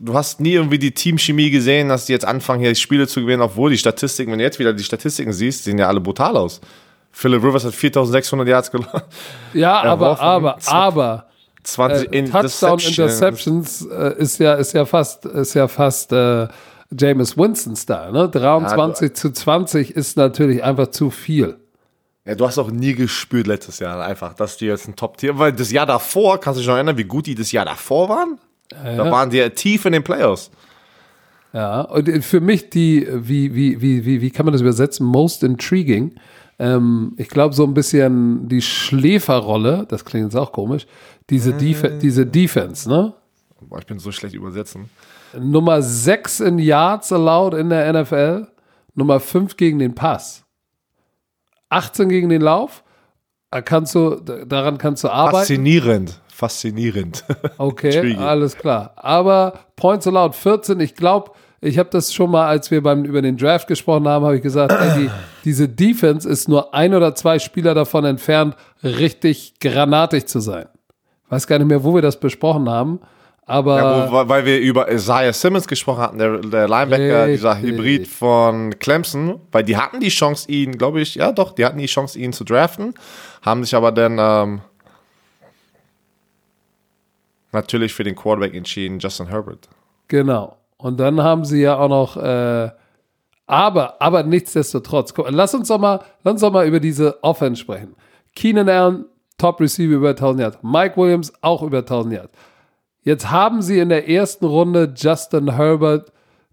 du 0.00 0.14
hast 0.14 0.40
nie 0.40 0.54
irgendwie 0.54 0.78
die 0.78 0.92
Teamchemie 0.92 1.50
gesehen, 1.50 1.90
dass 1.90 2.06
die 2.06 2.12
jetzt 2.12 2.24
anfangen, 2.24 2.62
hier 2.62 2.74
Spiele 2.74 3.06
zu 3.06 3.20
gewinnen, 3.20 3.42
obwohl 3.42 3.72
die 3.72 3.76
Statistiken, 3.76 4.32
wenn 4.32 4.38
du 4.38 4.44
jetzt 4.44 4.58
wieder 4.58 4.72
die 4.72 4.84
Statistiken 4.84 5.34
siehst, 5.34 5.64
sehen 5.64 5.76
ja 5.76 5.86
alle 5.86 6.00
brutal 6.00 6.34
aus. 6.34 6.62
Philip 7.10 7.44
Rivers 7.44 7.66
hat 7.66 7.74
4600 7.74 8.48
Yards 8.48 8.70
gelaufen. 8.70 9.02
Ja, 9.52 9.82
aber, 9.82 10.18
aber, 10.18 10.56
aber. 10.66 11.26
20 11.64 12.10
äh, 12.10 12.24
Touchdown 12.24 12.78
Interceptions 12.78 13.84
äh, 13.84 14.14
ist 14.16 14.38
ja, 14.38 14.54
ist 14.54 14.72
ja 14.72 14.86
fast, 14.86 15.26
ist 15.26 15.52
ja 15.52 15.68
fast 15.68 16.10
äh, 16.12 16.48
Jameis 16.90 17.36
Winston's 17.36 17.84
da, 17.84 18.10
ne? 18.10 18.30
23 18.30 19.08
ja, 19.10 19.14
zu 19.14 19.30
20 19.30 19.94
ist 19.94 20.16
natürlich 20.16 20.64
einfach 20.64 20.86
zu 20.86 21.10
viel. 21.10 21.58
Ja, 22.24 22.36
du 22.36 22.46
hast 22.46 22.58
auch 22.58 22.70
nie 22.70 22.94
gespürt 22.94 23.48
letztes 23.48 23.80
Jahr 23.80 24.04
einfach, 24.04 24.34
dass 24.34 24.56
die 24.56 24.66
jetzt 24.66 24.86
ein 24.86 24.94
Top-Tier, 24.94 25.38
weil 25.38 25.52
das 25.52 25.72
Jahr 25.72 25.86
davor, 25.86 26.38
kannst 26.38 26.58
du 26.58 26.60
dich 26.60 26.68
noch 26.68 26.76
erinnern, 26.76 26.96
wie 26.96 27.04
gut 27.04 27.26
die 27.26 27.34
das 27.34 27.50
Jahr 27.50 27.64
davor 27.64 28.08
waren? 28.08 28.38
Ja, 28.72 28.96
da 28.96 29.10
waren 29.10 29.30
die 29.30 29.38
ja 29.38 29.48
tief 29.48 29.84
in 29.84 29.92
den 29.92 30.04
Playoffs. 30.04 30.50
Ja, 31.52 31.82
und 31.82 32.08
für 32.24 32.40
mich 32.40 32.70
die, 32.70 33.06
wie, 33.10 33.54
wie, 33.54 33.80
wie, 33.82 34.04
wie, 34.06 34.20
wie 34.20 34.30
kann 34.30 34.46
man 34.46 34.52
das 34.52 34.62
übersetzen? 34.62 35.04
Most 35.04 35.42
intriguing. 35.42 36.14
ähm, 36.58 37.12
ich 37.18 37.28
glaube, 37.28 37.54
so 37.54 37.64
ein 37.64 37.74
bisschen 37.74 38.48
die 38.48 38.62
Schläferrolle, 38.62 39.84
das 39.88 40.04
klingt 40.04 40.26
jetzt 40.26 40.36
auch 40.36 40.52
komisch, 40.52 40.86
diese, 41.28 41.52
Def 41.52 41.98
diese 42.00 42.24
Defense, 42.24 42.88
ne? 42.88 43.14
Boah, 43.60 43.78
ich 43.78 43.86
bin 43.86 43.98
so 43.98 44.12
schlecht 44.12 44.34
übersetzen. 44.34 44.88
Nummer 45.38 45.82
6 45.82 46.40
in 46.40 46.58
Yards 46.58 47.12
allowed 47.12 47.54
in 47.54 47.68
der 47.68 47.92
NFL, 47.92 48.46
Nummer 48.94 49.20
5 49.20 49.56
gegen 49.56 49.78
den 49.78 49.94
Pass. 49.94 50.41
18 51.72 52.08
gegen 52.08 52.28
den 52.28 52.42
Lauf, 52.42 52.84
kannst 53.64 53.94
du, 53.94 54.16
daran 54.46 54.78
kannst 54.78 55.04
du 55.04 55.08
arbeiten. 55.08 55.38
Faszinierend, 55.38 56.20
faszinierend. 56.28 57.24
Okay, 57.58 58.16
alles 58.16 58.56
klar. 58.56 58.92
Aber 58.96 59.58
Points 59.76 60.06
allowed 60.06 60.34
14, 60.34 60.80
ich 60.80 60.94
glaube, 60.94 61.32
ich 61.60 61.78
habe 61.78 61.90
das 61.90 62.12
schon 62.12 62.30
mal, 62.30 62.46
als 62.46 62.70
wir 62.70 62.82
beim, 62.82 63.04
über 63.04 63.22
den 63.22 63.36
Draft 63.36 63.68
gesprochen 63.68 64.08
haben, 64.08 64.24
habe 64.24 64.36
ich 64.36 64.42
gesagt, 64.42 64.72
ey, 64.72 65.02
die, 65.02 65.10
diese 65.44 65.68
Defense 65.68 66.28
ist 66.28 66.48
nur 66.48 66.74
ein 66.74 66.92
oder 66.92 67.14
zwei 67.14 67.38
Spieler 67.38 67.72
davon 67.72 68.04
entfernt, 68.04 68.56
richtig 68.82 69.54
granatig 69.60 70.26
zu 70.26 70.40
sein. 70.40 70.66
Weiß 71.28 71.46
gar 71.46 71.58
nicht 71.58 71.68
mehr, 71.68 71.84
wo 71.84 71.94
wir 71.94 72.02
das 72.02 72.18
besprochen 72.18 72.68
haben. 72.68 73.00
Aber 73.52 73.76
ja, 73.76 74.10
wo, 74.10 74.28
weil 74.30 74.46
wir 74.46 74.58
über 74.60 74.90
Isaiah 74.90 75.30
Simmons 75.34 75.68
gesprochen 75.68 76.00
hatten, 76.00 76.16
der, 76.16 76.38
der 76.38 76.66
Linebacker, 76.66 77.26
richtig. 77.26 77.34
dieser 77.36 77.60
Hybrid 77.60 78.08
von 78.08 78.78
Clemson, 78.78 79.40
weil 79.52 79.62
die 79.62 79.76
hatten 79.76 80.00
die 80.00 80.08
Chance, 80.08 80.50
ihn, 80.50 80.78
glaube 80.78 81.02
ich, 81.02 81.16
ja 81.16 81.32
doch, 81.32 81.52
die 81.52 81.66
hatten 81.66 81.76
die 81.76 81.84
Chance, 81.84 82.18
ihn 82.18 82.32
zu 82.32 82.44
draften, 82.44 82.94
haben 83.42 83.62
sich 83.62 83.74
aber 83.74 83.92
dann 83.92 84.16
ähm, 84.18 84.62
natürlich 87.52 87.92
für 87.92 88.04
den 88.04 88.16
Quarterback 88.16 88.54
entschieden, 88.54 88.98
Justin 88.98 89.26
Herbert. 89.26 89.68
Genau. 90.08 90.56
Und 90.78 90.98
dann 90.98 91.22
haben 91.22 91.44
sie 91.44 91.60
ja 91.60 91.76
auch 91.76 91.90
noch, 91.90 92.16
äh, 92.16 92.70
aber, 93.46 94.00
aber 94.00 94.22
nichtsdestotrotz, 94.22 95.12
lass 95.28 95.54
uns 95.54 95.68
doch 95.68 95.78
mal, 95.78 96.00
lass 96.24 96.32
uns 96.32 96.40
doch 96.40 96.52
mal 96.52 96.66
über 96.66 96.80
diese 96.80 97.22
Offense 97.22 97.60
sprechen. 97.60 97.96
Keenan 98.34 98.70
Allen, 98.70 99.04
Top 99.36 99.60
Receiver 99.60 99.92
über 99.92 100.10
1000 100.10 100.40
Yards. 100.40 100.58
Mike 100.62 100.96
Williams 100.96 101.30
auch 101.42 101.62
über 101.62 101.80
1000 101.80 102.14
Yards. 102.14 102.32
Jetzt 103.02 103.30
haben 103.30 103.62
sie 103.62 103.80
in 103.80 103.88
der 103.88 104.08
ersten 104.08 104.44
Runde 104.44 104.92
Justin 104.96 105.56
Herbert, 105.56 106.12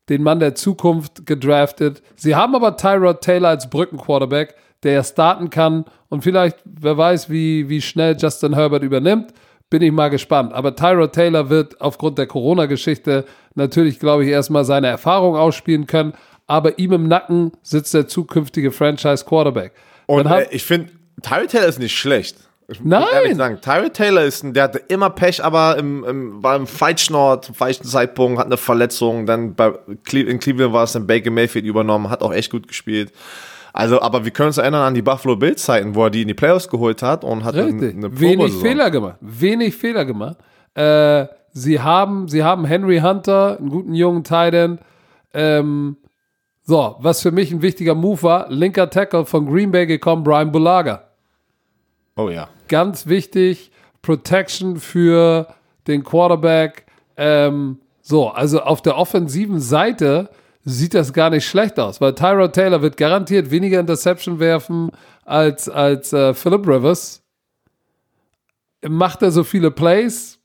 den 0.09 0.23
Mann 0.23 0.39
der 0.39 0.55
Zukunft, 0.55 1.25
gedraftet. 1.27 2.01
Sie 2.15 2.35
haben 2.35 2.55
aber 2.55 2.75
Tyrod 2.75 3.21
Taylor 3.21 3.49
als 3.49 3.69
Brückenquarterback, 3.69 4.55
der 4.81 4.93
ja 4.93 5.03
starten 5.03 5.51
kann 5.51 5.85
und 6.09 6.23
vielleicht, 6.23 6.57
wer 6.65 6.97
weiß, 6.97 7.29
wie, 7.29 7.69
wie 7.69 7.81
schnell 7.81 8.17
Justin 8.17 8.55
Herbert 8.55 8.83
übernimmt. 8.83 9.33
Bin 9.69 9.83
ich 9.83 9.91
mal 9.91 10.09
gespannt. 10.09 10.51
Aber 10.53 10.75
Tyrod 10.75 11.13
Taylor 11.13 11.51
wird 11.51 11.79
aufgrund 11.79 12.17
der 12.17 12.25
Corona-Geschichte 12.25 13.25
natürlich, 13.53 13.99
glaube 13.99 14.25
ich, 14.25 14.31
erstmal 14.31 14.65
seine 14.65 14.87
Erfahrung 14.87 15.35
ausspielen 15.35 15.85
können. 15.85 16.13
Aber 16.47 16.79
ihm 16.79 16.93
im 16.93 17.07
Nacken 17.07 17.51
sitzt 17.61 17.93
der 17.93 18.07
zukünftige 18.07 18.71
Franchise-Quarterback. 18.71 19.73
Und 20.07 20.25
äh, 20.25 20.47
ich 20.49 20.63
finde, 20.63 20.91
Tyrod 21.21 21.49
Taylor 21.49 21.67
ist 21.67 21.77
nicht 21.77 21.95
schlecht. 21.95 22.48
Ich 22.69 22.83
Nein. 22.83 23.35
Sagen, 23.35 23.59
Tyrell 23.61 23.89
Taylor 23.89 24.23
ist 24.23 24.43
ein, 24.43 24.53
der 24.53 24.65
hatte 24.65 24.77
immer 24.89 25.09
Pech, 25.09 25.43
aber 25.43 25.77
im, 25.77 26.03
im, 26.03 26.43
war 26.43 26.55
im 26.55 26.67
falschen 26.67 27.15
Ort, 27.15 27.45
zum 27.45 27.55
falschen 27.55 27.83
Zeitpunkt, 27.83 28.37
hat 28.37 28.45
eine 28.45 28.57
Verletzung. 28.57 29.25
Dann 29.25 29.55
bei 29.55 29.73
in 30.11 30.39
Cleveland 30.39 30.73
war 30.73 30.83
es 30.83 30.93
dann 30.93 31.07
Baker 31.07 31.31
Mayfield 31.31 31.65
übernommen, 31.65 32.09
hat 32.09 32.21
auch 32.21 32.33
echt 32.33 32.51
gut 32.51 32.67
gespielt. 32.67 33.11
Also, 33.73 34.01
aber 34.01 34.23
wir 34.25 34.31
können 34.31 34.47
uns 34.47 34.57
erinnern 34.57 34.81
an 34.81 34.93
die 34.93 35.01
Buffalo 35.01 35.35
Bills 35.35 35.63
Zeiten, 35.63 35.95
wo 35.95 36.03
er 36.03 36.09
die 36.09 36.23
in 36.23 36.27
die 36.27 36.33
Playoffs 36.33 36.69
geholt 36.69 37.01
hat 37.01 37.23
und 37.23 37.43
hat 37.43 37.55
Richtig. 37.55 37.95
eine, 37.95 38.07
eine 38.07 38.19
Wenig 38.19 38.53
Fehler 38.53 38.91
gemacht. 38.91 39.15
Wenig 39.21 39.75
Fehler 39.75 40.05
gemacht. 40.05 40.37
Äh, 40.75 41.25
sie 41.51 41.79
haben, 41.79 42.27
sie 42.27 42.43
haben 42.43 42.65
Henry 42.65 42.99
Hunter, 42.99 43.57
einen 43.57 43.69
guten 43.69 43.93
jungen 43.93 44.23
Titan. 44.23 44.79
Ähm, 45.33 45.97
so, 46.63 46.95
was 46.99 47.21
für 47.21 47.31
mich 47.31 47.51
ein 47.51 47.61
wichtiger 47.61 47.95
Move 47.95 48.21
war, 48.23 48.49
linker 48.49 48.89
Tackle 48.89 49.25
von 49.25 49.47
Green 49.47 49.71
Bay 49.71 49.87
gekommen, 49.87 50.23
Brian 50.23 50.51
Bulaga. 50.51 51.08
Oh 52.19 52.29
ja. 52.29 52.49
Ganz 52.67 53.07
wichtig, 53.07 53.71
Protection 54.01 54.77
für 54.77 55.47
den 55.87 56.03
Quarterback. 56.03 56.85
Ähm, 57.15 57.79
so, 58.01 58.27
also 58.27 58.61
auf 58.61 58.81
der 58.81 58.97
offensiven 58.97 59.61
Seite 59.61 60.29
sieht 60.65 60.93
das 60.93 61.13
gar 61.13 61.29
nicht 61.29 61.47
schlecht 61.47 61.79
aus, 61.79 62.01
weil 62.01 62.13
Tyrod 62.15 62.51
Taylor 62.53 62.81
wird 62.81 62.97
garantiert 62.97 63.51
weniger 63.51 63.79
Interception 63.79 64.39
werfen 64.39 64.91
als, 65.23 65.69
als 65.69 66.11
äh, 66.11 66.33
Philip 66.33 66.67
Rivers. 66.67 67.23
Macht 68.85 69.21
er 69.21 69.31
so 69.31 69.45
viele 69.45 69.71
Plays? 69.71 70.39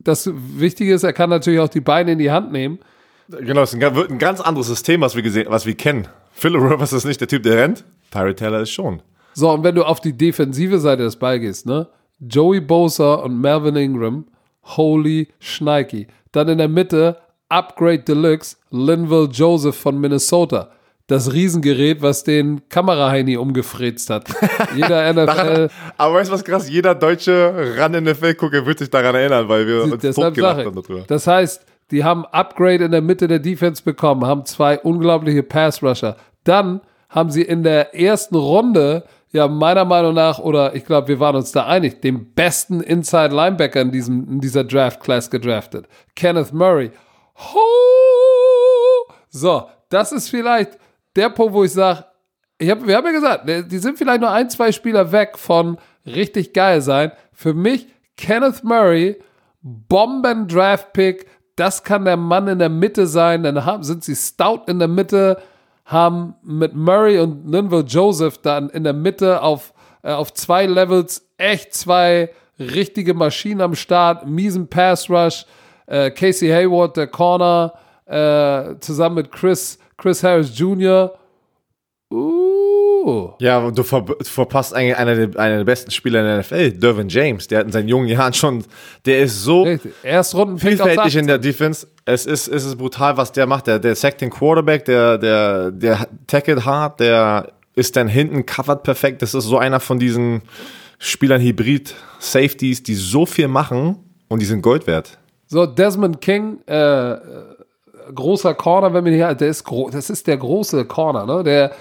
Das 0.00 0.28
Wichtige 0.32 0.94
ist, 0.94 1.04
er 1.04 1.12
kann 1.12 1.30
natürlich 1.30 1.60
auch 1.60 1.68
die 1.68 1.80
Beine 1.80 2.12
in 2.12 2.18
die 2.18 2.32
Hand 2.32 2.50
nehmen. 2.50 2.80
Genau, 3.28 3.62
es 3.62 3.78
wird 3.78 4.10
ein 4.10 4.18
ganz 4.18 4.40
anderes 4.40 4.66
System, 4.66 5.00
was 5.02 5.14
wir 5.14 5.22
gesehen, 5.22 5.46
was 5.48 5.66
wir 5.66 5.76
kennen. 5.76 6.08
Philip 6.32 6.60
Rivers 6.60 6.92
ist 6.92 7.04
nicht 7.04 7.20
der 7.20 7.28
Typ, 7.28 7.44
der 7.44 7.58
rennt. 7.58 7.84
Tyrod 8.10 8.36
Taylor 8.36 8.60
ist 8.60 8.70
schon. 8.70 9.00
So, 9.34 9.50
und 9.50 9.64
wenn 9.64 9.74
du 9.74 9.84
auf 9.84 10.00
die 10.00 10.16
defensive 10.16 10.78
Seite 10.78 11.02
des 11.02 11.16
Balls 11.16 11.40
gehst, 11.40 11.66
ne? 11.66 11.88
Joey 12.20 12.60
Bosa 12.60 13.14
und 13.14 13.40
Melvin 13.40 13.76
Ingram, 13.76 14.26
holy 14.62 15.28
Schneiki. 15.40 16.06
Dann 16.32 16.48
in 16.48 16.58
der 16.58 16.68
Mitte 16.68 17.18
Upgrade 17.48 18.00
Deluxe, 18.00 18.56
Linville 18.70 19.28
Joseph 19.30 19.76
von 19.76 20.00
Minnesota. 20.00 20.70
Das 21.06 21.32
Riesengerät, 21.32 22.00
was 22.00 22.24
den 22.24 22.66
Kameraheini 22.70 23.36
umgefräst 23.36 24.08
hat. 24.08 24.26
Jeder 24.74 25.12
NFL. 25.12 25.68
Aber 25.98 26.14
weißt 26.14 26.30
du 26.30 26.34
was 26.34 26.44
krass? 26.44 26.70
Jeder 26.70 26.94
deutsche 26.94 27.74
ran 27.76 27.92
NFL-Gucker 27.92 28.64
wird 28.64 28.78
sich 28.78 28.88
daran 28.88 29.14
erinnern, 29.14 29.46
weil 29.48 29.66
wir 29.66 29.82
uns 29.82 30.14
totgelacht 30.14 30.64
haben 30.64 30.74
darüber. 30.74 31.04
Das 31.06 31.26
heißt, 31.26 31.66
die 31.90 32.02
haben 32.02 32.24
Upgrade 32.26 32.84
in 32.84 32.90
der 32.90 33.02
Mitte 33.02 33.28
der 33.28 33.38
Defense 33.38 33.82
bekommen, 33.82 34.24
haben 34.24 34.46
zwei 34.46 34.78
unglaubliche 34.78 35.42
Pass-Rusher. 35.42 36.16
Dann 36.44 36.80
haben 37.10 37.30
sie 37.30 37.42
in 37.42 37.62
der 37.62 37.94
ersten 37.94 38.36
Runde 38.36 39.04
ja 39.34 39.48
meiner 39.48 39.84
Meinung 39.84 40.14
nach, 40.14 40.38
oder 40.38 40.74
ich 40.74 40.84
glaube, 40.84 41.08
wir 41.08 41.20
waren 41.20 41.36
uns 41.36 41.52
da 41.52 41.66
einig, 41.66 42.00
den 42.00 42.32
besten 42.34 42.80
Inside 42.80 43.34
Linebacker 43.34 43.80
in, 43.80 43.90
diesem, 43.90 44.28
in 44.28 44.40
dieser 44.40 44.64
Draft 44.64 45.00
Class 45.00 45.28
gedraftet. 45.28 45.88
Kenneth 46.14 46.52
Murray. 46.52 46.92
Ho! 47.36 49.12
So, 49.28 49.68
das 49.90 50.12
ist 50.12 50.30
vielleicht 50.30 50.78
der 51.16 51.30
Punkt, 51.30 51.52
wo 51.52 51.64
ich 51.64 51.72
sage, 51.72 52.04
ich 52.58 52.70
hab, 52.70 52.86
wir 52.86 52.96
haben 52.96 53.06
ja 53.06 53.12
gesagt, 53.12 53.44
ne, 53.44 53.64
die 53.64 53.78
sind 53.78 53.98
vielleicht 53.98 54.20
nur 54.20 54.30
ein, 54.30 54.48
zwei 54.48 54.70
Spieler 54.70 55.10
weg 55.10 55.36
von 55.36 55.78
richtig 56.06 56.52
geil 56.52 56.80
sein. 56.80 57.10
Für 57.32 57.54
mich 57.54 57.88
Kenneth 58.16 58.62
Murray, 58.62 59.16
Bomben-Draft-Pick, 59.62 61.26
das 61.56 61.82
kann 61.82 62.04
der 62.04 62.16
Mann 62.16 62.46
in 62.46 62.60
der 62.60 62.68
Mitte 62.68 63.08
sein. 63.08 63.42
Dann 63.42 63.82
sind 63.82 64.04
sie 64.04 64.14
stout 64.14 64.62
in 64.68 64.78
der 64.78 64.88
Mitte 64.88 65.42
haben 65.84 66.34
mit 66.42 66.74
Murray 66.74 67.18
und 67.18 67.46
Linville 67.50 67.82
Joseph 67.82 68.38
dann 68.38 68.70
in 68.70 68.84
der 68.84 68.92
Mitte 68.92 69.42
auf, 69.42 69.74
äh, 70.02 70.12
auf 70.12 70.32
zwei 70.32 70.66
Levels 70.66 71.28
echt 71.36 71.74
zwei 71.74 72.30
richtige 72.58 73.14
Maschinen 73.14 73.60
am 73.60 73.74
Start, 73.74 74.26
miesen 74.26 74.68
Pass 74.68 75.10
Rush, 75.10 75.44
äh, 75.86 76.10
Casey 76.10 76.48
Hayward, 76.48 76.96
der 76.96 77.08
Corner, 77.08 77.74
äh, 78.06 78.78
zusammen 78.80 79.16
mit 79.16 79.32
Chris, 79.32 79.78
Chris 79.96 80.22
Harris 80.22 80.58
Jr. 80.58 81.12
Uh. 82.10 82.53
Ja, 83.38 83.70
du, 83.70 83.82
ver 83.82 84.04
verpasst 84.22 84.74
eigentlich 84.74 84.96
einen 84.96 85.32
der, 85.32 85.40
einer 85.40 85.58
der 85.58 85.64
besten 85.64 85.90
Spieler 85.90 86.20
in 86.20 86.26
der 86.26 86.38
NFL, 86.38 86.72
Dervin 86.72 87.08
James. 87.08 87.46
Der 87.48 87.60
hat 87.60 87.66
in 87.66 87.72
seinen 87.72 87.88
jungen 87.88 88.08
Jahren 88.08 88.32
schon, 88.32 88.64
der 89.04 89.20
ist 89.20 89.42
so 89.42 89.66
vielfältig 90.56 91.16
in 91.16 91.26
der 91.26 91.38
Defense. 91.38 91.86
Es 92.04 92.26
ist, 92.26 92.48
es 92.48 92.64
ist 92.64 92.76
brutal, 92.76 93.16
was 93.16 93.32
der 93.32 93.46
macht. 93.46 93.66
Der, 93.66 93.78
der 93.78 93.94
sackt 93.94 94.20
den 94.20 94.30
Quarterback, 94.30 94.84
der, 94.84 95.18
der, 95.18 95.70
der 95.70 96.08
tackelt 96.26 96.64
hart, 96.64 97.00
der 97.00 97.52
ist 97.74 97.96
dann 97.96 98.08
hinten 98.08 98.46
covered 98.46 98.82
perfekt. 98.82 99.22
Das 99.22 99.34
ist 99.34 99.44
so 99.44 99.58
einer 99.58 99.80
von 99.80 99.98
diesen 99.98 100.42
Spielern 100.98 101.40
Hybrid 101.40 101.94
Safeties, 102.18 102.82
die 102.82 102.94
so 102.94 103.26
viel 103.26 103.48
machen 103.48 103.96
und 104.28 104.40
die 104.40 104.46
sind 104.46 104.62
Gold 104.62 104.86
wert. 104.86 105.18
So, 105.46 105.66
Desmond 105.66 106.20
King, 106.20 106.58
äh, 106.66 107.16
großer 108.14 108.54
Corner, 108.54 108.92
wenn 108.94 109.04
wir 109.04 109.12
hier, 109.12 109.34
der 109.34 109.48
ist 109.48 109.64
groß, 109.64 109.92
das 109.92 110.10
ist 110.10 110.26
der 110.26 110.36
große 110.36 110.84
Corner, 110.86 111.26
ne? 111.26 111.44
Der 111.44 111.72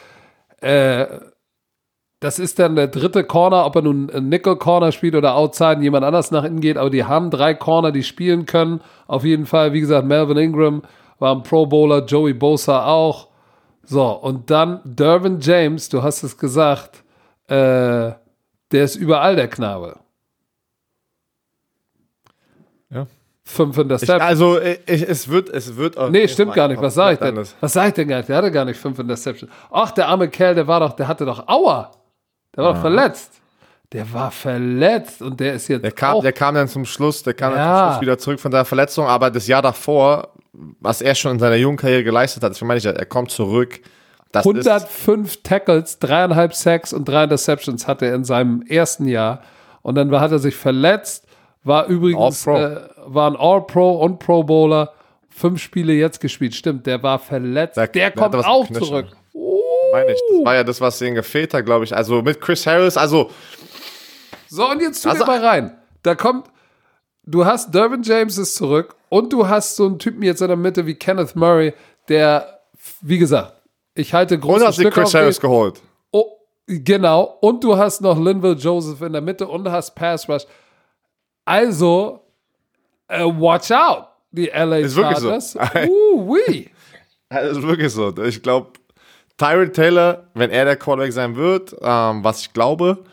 äh, 0.63 1.19
das 2.19 2.39
ist 2.39 2.57
dann 2.57 2.77
der 2.77 2.87
dritte 2.87 3.25
Corner, 3.25 3.65
ob 3.65 3.75
er 3.75 3.81
nun 3.81 4.09
ein 4.09 4.29
Nickel 4.29 4.55
Corner 4.55 4.93
spielt 4.93 5.13
oder 5.13 5.35
Outside 5.35 5.81
jemand 5.81 6.05
anders 6.05 6.31
nach 6.31 6.45
innen 6.45 6.61
geht, 6.61 6.77
aber 6.77 6.89
die 6.89 7.03
haben 7.03 7.29
drei 7.29 7.53
Corner, 7.53 7.91
die 7.91 8.03
spielen 8.03 8.45
können. 8.45 8.79
Auf 9.07 9.25
jeden 9.25 9.45
Fall, 9.45 9.73
wie 9.73 9.81
gesagt, 9.81 10.07
Melvin 10.07 10.37
Ingram 10.37 10.83
war 11.19 11.35
ein 11.35 11.43
Pro 11.43 11.65
Bowler, 11.65 12.05
Joey 12.05 12.33
Bosa 12.33 12.85
auch. 12.85 13.27
So, 13.83 14.09
und 14.09 14.49
dann 14.49 14.79
Dervin 14.85 15.39
James, 15.41 15.89
du 15.89 16.01
hast 16.01 16.23
es 16.23 16.37
gesagt, 16.37 17.03
äh, 17.47 18.13
der 18.71 18.83
ist 18.83 18.95
überall 18.95 19.35
der 19.35 19.49
Knabe. 19.49 19.99
Ja. 22.89 23.07
Fünf 23.45 23.77
in 23.77 23.89
der 23.89 23.97
Step. 23.97 24.21
also 24.21 24.59
ich, 24.61 25.01
es 25.01 25.27
wird, 25.27 25.49
es 25.49 25.75
wird. 25.75 25.97
Auch 25.97 26.09
nee, 26.09 26.27
stimmt 26.29 26.53
gar 26.53 26.69
nicht. 26.69 26.81
Was 26.81 26.93
sag 26.93 27.13
ich 27.13 27.19
denn? 27.19 27.37
Was 27.59 27.73
sag 27.73 27.89
ich 27.89 27.93
denn 27.93 28.07
gar 28.07 28.17
nicht? 28.17 28.29
Der 28.29 28.37
hatte 28.37 28.51
gar 28.51 28.63
nicht 28.63 28.79
fünf 28.79 28.97
Interceptions. 28.99 29.51
Ach, 29.69 29.91
der 29.91 30.07
arme 30.07 30.29
Kerl, 30.29 30.55
der 30.55 30.65
war 30.65 30.79
doch, 30.79 30.93
der 30.93 31.07
hatte 31.07 31.25
doch 31.25 31.45
Aua. 31.47 31.91
Der 32.55 32.63
war 32.63 32.71
ja. 32.71 32.75
doch 32.75 32.81
verletzt. 32.81 33.41
Der 33.91 34.11
war 34.11 34.31
verletzt 34.31 35.21
und 35.21 35.39
der 35.39 35.53
ist 35.53 35.67
jetzt. 35.67 35.83
Der 35.83 35.91
kam, 35.91 36.21
der 36.21 36.31
kam 36.31 36.55
dann 36.55 36.67
zum 36.67 36.85
Schluss, 36.85 37.21
der 37.21 37.33
kam 37.33 37.51
ja. 37.51 37.57
dann 37.57 37.75
zum 37.75 37.91
Schluss 37.91 38.01
wieder 38.01 38.17
zurück 38.17 38.39
von 38.39 38.51
der 38.51 38.65
Verletzung, 38.65 39.05
aber 39.05 39.29
das 39.29 39.45
Jahr 39.45 39.61
davor, 39.61 40.29
was 40.79 41.01
er 41.01 41.13
schon 41.13 41.33
in 41.33 41.39
seiner 41.39 41.57
jungen 41.57 41.77
Karriere 41.77 42.03
geleistet 42.03 42.43
hat, 42.43 42.55
ich 42.55 42.61
meine, 42.61 42.81
er 42.83 43.05
kommt 43.05 43.29
zurück, 43.29 43.81
Das 44.31 44.45
105 44.45 45.43
Tackles, 45.43 45.99
dreieinhalb 45.99 46.55
Sacks 46.55 46.93
und 46.93 47.05
drei 47.05 47.25
Interceptions 47.25 47.87
hatte 47.87 48.05
er 48.05 48.15
in 48.15 48.23
seinem 48.23 48.63
ersten 48.63 49.05
Jahr. 49.05 49.41
Und 49.83 49.95
dann 49.95 50.09
hat 50.19 50.31
er 50.31 50.39
sich 50.39 50.55
verletzt, 50.55 51.27
war 51.63 51.87
übrigens 51.87 52.45
äh, 52.47 52.81
war 53.05 53.29
ein 53.29 53.35
All-Pro 53.37 53.99
und 54.01 54.19
Pro 54.19 54.43
Bowler. 54.43 54.93
Fünf 55.29 55.61
Spiele 55.61 55.93
jetzt 55.93 56.19
gespielt. 56.19 56.53
Stimmt, 56.53 56.85
der 56.85 57.01
war 57.01 57.17
verletzt. 57.17 57.77
Der, 57.77 57.87
der 57.87 58.11
kommt 58.11 58.35
auch 58.35 58.69
zurück. 58.71 59.07
Oh. 59.33 59.59
Meine 59.91 60.11
ich, 60.11 60.21
das 60.29 60.45
war 60.45 60.55
ja 60.55 60.63
das, 60.63 60.79
was 60.79 60.99
denen 60.99 61.15
gefehlt 61.15 61.53
hat, 61.53 61.65
glaube 61.65 61.85
ich. 61.85 61.95
Also 61.95 62.21
mit 62.21 62.39
Chris 62.39 62.67
Harris, 62.67 62.97
also. 62.97 63.31
So, 64.47 64.69
und 64.69 64.81
jetzt 64.81 65.01
tu 65.01 65.09
also, 65.09 65.25
mal 65.25 65.43
rein. 65.43 65.77
Da 66.03 66.13
kommt, 66.15 66.47
du 67.25 67.45
hast 67.45 67.73
Dervin 67.73 68.03
James 68.03 68.37
ist 68.37 68.55
zurück 68.55 68.95
und 69.09 69.33
du 69.33 69.47
hast 69.47 69.75
so 69.75 69.85
einen 69.85 69.97
Typen 69.97 70.21
jetzt 70.21 70.41
in 70.41 70.47
der 70.47 70.57
Mitte 70.57 70.85
wie 70.85 70.95
Kenneth 70.95 71.35
Murray, 71.35 71.73
der, 72.09 72.59
wie 73.01 73.17
gesagt, 73.17 73.53
ich 73.95 74.13
halte 74.13 74.37
große 74.37 74.61
Und 74.61 74.67
hast 74.67 74.79
du 74.79 74.89
Chris 74.89 75.13
Harris 75.13 75.39
geholt. 75.39 75.81
Oh, 76.11 76.37
genau. 76.67 77.37
Und 77.41 77.63
du 77.63 77.77
hast 77.77 78.01
noch 78.01 78.19
Linville 78.19 78.55
Joseph 78.55 79.01
in 79.01 79.13
der 79.13 79.21
Mitte 79.21 79.47
und 79.47 79.63
du 79.63 79.71
hast 79.71 79.95
Pass 79.95 80.27
Rush. 80.27 80.45
Also, 81.45 82.21
uh, 83.11 83.39
watch 83.39 83.71
out, 83.71 84.07
die 84.31 84.47
LA 84.47 84.77
ist 84.77 84.95
Chargers. 84.95 85.55
Wirklich 85.55 85.89
so. 85.89 85.91
uh, 85.91 86.33
oui. 86.33 86.69
Ist 87.29 87.61
wirklich 87.61 87.91
so. 87.91 88.15
Ich 88.23 88.41
glaube, 88.41 88.73
Tyrod 89.37 89.73
Taylor, 89.73 90.29
wenn 90.33 90.51
er 90.51 90.65
der 90.65 90.75
Quarterback 90.75 91.11
sein 91.11 91.35
wird, 91.35 91.75
ähm, 91.81 92.23
was 92.23 92.41
ich 92.41 92.53
glaube, 92.53 93.03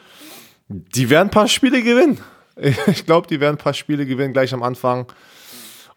die 0.68 1.10
werden 1.10 1.28
ein 1.28 1.30
paar 1.30 1.48
Spiele 1.48 1.82
gewinnen. 1.82 2.20
Ich 2.88 3.06
glaube, 3.06 3.26
die 3.26 3.40
werden 3.40 3.54
ein 3.54 3.62
paar 3.62 3.72
Spiele 3.72 4.04
gewinnen 4.04 4.34
gleich 4.34 4.52
am 4.52 4.62
Anfang. 4.62 5.06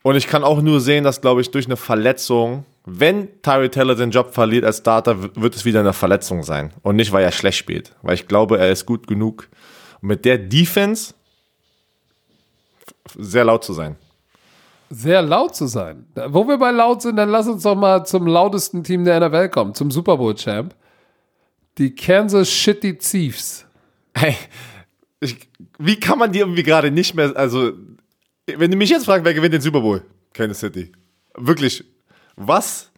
Und 0.02 0.16
ich 0.16 0.28
kann 0.28 0.46
auch 0.46 0.62
nur 0.62 0.80
sehen, 0.80 1.04
dass, 1.04 1.20
glaube 1.20 1.42
ich, 1.42 1.52
durch 1.52 1.66
eine 1.66 1.76
Verletzung, 1.76 2.64
wenn 2.86 3.42
Tyree 3.42 3.68
Taylor 3.68 3.96
den 3.96 4.12
Job 4.12 4.34
verliert 4.34 4.64
als 4.64 4.78
Starter, 4.78 5.36
wird 5.36 5.56
es 5.56 5.66
wieder 5.66 5.82
eine 5.82 5.92
Verletzung 5.92 6.42
sein. 6.44 6.72
Und 6.82 6.96
nicht, 6.96 7.12
weil 7.12 7.24
er 7.24 7.34
schlecht 7.34 7.58
spielt. 7.58 7.94
Weil 8.02 8.14
ich 8.14 8.30
glaube, 8.30 8.60
er 8.60 8.72
ist 8.72 8.86
gut 8.86 9.08
genug, 9.08 9.50
um 10.02 10.08
mit 10.08 10.24
der 10.24 10.38
Defense 10.38 11.14
sehr 13.18 13.44
laut 13.44 13.64
zu 13.64 13.74
sein. 13.74 13.96
Sehr 14.90 15.22
laut 15.22 15.56
zu 15.56 15.66
sein. 15.66 16.06
Wo 16.28 16.48
wir 16.48 16.58
bei 16.58 16.72
laut 16.72 17.02
sind, 17.02 17.16
dann 17.16 17.30
lass 17.30 17.48
uns 17.48 17.64
doch 17.64 17.76
mal 17.76 18.06
zum 18.06 18.28
lautesten 18.28 18.84
Team 18.84 19.04
der 19.06 19.20
NFL 19.28 19.50
kommen, 19.50 19.74
zum 19.74 19.90
Super 19.90 20.18
Bowl 20.18 20.36
Champ. 20.36 20.76
Die 21.78 21.96
Kansas 21.96 22.52
Shitty 22.52 22.98
Chiefs. 23.00 23.66
Hey, 24.14 24.36
ich, 25.20 25.38
wie 25.80 26.00
kann 26.00 26.20
man 26.20 26.32
die 26.32 26.40
irgendwie 26.40 26.64
gerade 26.64 26.92
nicht 26.92 27.16
mehr, 27.16 27.36
also, 27.36 27.72
wenn 28.46 28.70
du 28.70 28.78
mich 28.78 28.92
jetzt 28.92 29.06
fragst, 29.06 29.26
wer 29.26 29.34
gewinnt 29.34 29.54
den 29.54 29.62
Super 29.62 29.82
Bowl? 29.82 30.04
Kansas 30.34 30.60
City. 30.60 30.92
Wirklich, 31.36 31.84
was? 32.36 32.92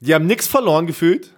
Die 0.00 0.14
haben 0.14 0.26
nichts 0.26 0.46
verloren 0.46 0.86
gefühlt. 0.86 1.32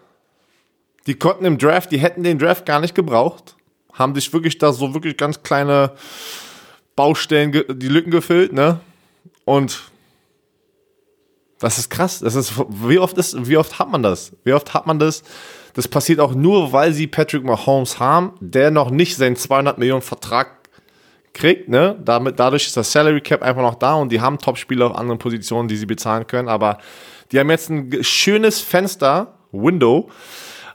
Die 1.06 1.14
konnten 1.14 1.44
im 1.44 1.58
Draft, 1.58 1.92
die 1.92 1.98
hätten 1.98 2.22
den 2.22 2.38
Draft 2.38 2.66
gar 2.66 2.80
nicht 2.80 2.94
gebraucht. 2.94 3.56
Haben 3.92 4.14
sich 4.14 4.32
wirklich 4.32 4.58
da 4.58 4.72
so 4.72 4.92
wirklich 4.94 5.16
ganz 5.16 5.42
kleine 5.42 5.92
Baustellen, 7.00 7.50
die 7.50 7.88
Lücken 7.88 8.10
gefüllt, 8.10 8.52
ne? 8.52 8.78
Und 9.46 9.90
das 11.58 11.78
ist 11.78 11.88
krass. 11.88 12.18
Das 12.18 12.34
ist, 12.34 12.52
wie 12.68 12.98
oft 12.98 13.16
ist, 13.16 13.48
wie 13.48 13.56
oft 13.56 13.78
hat 13.78 13.90
man 13.90 14.02
das? 14.02 14.32
Wie 14.44 14.52
oft 14.52 14.74
hat 14.74 14.86
man 14.86 14.98
das? 14.98 15.22
Das 15.72 15.88
passiert 15.88 16.20
auch 16.20 16.34
nur, 16.34 16.74
weil 16.74 16.92
sie 16.92 17.06
Patrick 17.06 17.42
Mahomes 17.42 17.98
haben, 17.98 18.34
der 18.40 18.70
noch 18.70 18.90
nicht 18.90 19.16
seinen 19.16 19.36
200 19.36 19.78
Millionen 19.78 20.02
Vertrag 20.02 20.68
kriegt, 21.32 21.70
ne? 21.70 21.98
Damit, 22.04 22.38
dadurch 22.38 22.66
ist 22.66 22.76
das 22.76 22.92
Salary 22.92 23.22
Cap 23.22 23.42
einfach 23.42 23.62
noch 23.62 23.76
da 23.76 23.94
und 23.94 24.12
die 24.12 24.20
haben 24.20 24.36
Top-Spieler 24.36 24.90
auf 24.90 24.94
anderen 24.98 25.18
Positionen, 25.18 25.68
die 25.68 25.76
sie 25.76 25.86
bezahlen 25.86 26.26
können, 26.26 26.50
aber 26.50 26.76
die 27.32 27.40
haben 27.40 27.48
jetzt 27.48 27.70
ein 27.70 28.04
schönes 28.04 28.60
Fenster, 28.60 29.38
Window, 29.52 30.10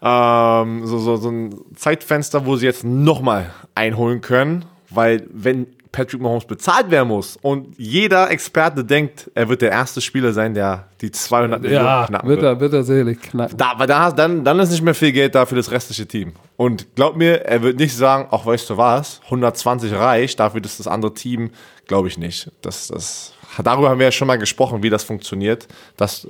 ähm, 0.02 0.88
so, 0.88 0.98
so, 0.98 1.18
so 1.18 1.30
ein 1.30 1.56
Zeitfenster, 1.76 2.48
wo 2.48 2.56
sie 2.56 2.66
jetzt 2.66 2.84
nochmal 2.84 3.52
einholen 3.76 4.22
können, 4.22 4.66
weil 4.90 5.28
wenn 5.32 5.68
Patrick 5.96 6.20
Mahomes 6.20 6.44
bezahlt 6.44 6.92
werden 6.92 7.08
muss 7.08 7.38
und 7.42 7.74
jeder 7.78 8.30
Experte 8.30 8.84
denkt, 8.84 9.32
er 9.34 9.48
wird 9.48 9.62
der 9.62 9.72
erste 9.72 10.02
Spieler 10.02 10.34
sein, 10.34 10.54
der 10.54 10.88
die 11.00 11.10
200 11.10 11.64
ja, 11.64 11.70
Millionen 11.70 12.06
knacken 12.08 12.30
wird. 12.30 12.44
Er, 12.44 12.60
wird 12.60 12.74
er 12.74 12.84
selig 12.84 13.22
knacken. 13.22 13.58
Da, 13.58 13.72
aber 13.72 13.88
da, 13.88 14.12
dann, 14.12 14.44
dann 14.44 14.60
ist 14.60 14.72
nicht 14.72 14.82
mehr 14.82 14.94
viel 14.94 15.14
Geld 15.14 15.36
da 15.36 15.46
für 15.46 15.56
das 15.56 15.72
restliche 15.72 16.06
Team. 16.06 16.34
Und 16.58 16.96
glaub 16.96 17.16
mir, 17.16 17.46
er 17.46 17.62
wird 17.62 17.80
nicht 17.80 17.96
sagen, 17.96 18.28
ach 18.30 18.46
weißt 18.46 18.70
du 18.70 18.76
was, 18.76 19.22
120 19.24 19.94
reicht, 19.94 20.38
dafür 20.38 20.62
ist 20.66 20.82
das 20.82 20.88
andere 20.88 21.14
Team, 21.14 21.52
glaube 21.88 22.10
ich 22.10 22.18
nicht. 22.18 22.52
Das, 22.62 22.90
das, 22.90 23.32
darüber 23.64 23.90
haben 23.90 24.00
wir 24.00 24.08
ja 24.08 24.12
schon 24.12 24.28
mal 24.28 24.38
gesprochen, 24.38 24.84
wie 24.84 24.90
das 24.90 25.06
funktioniert. 25.06 25.66
Dass 25.96 26.28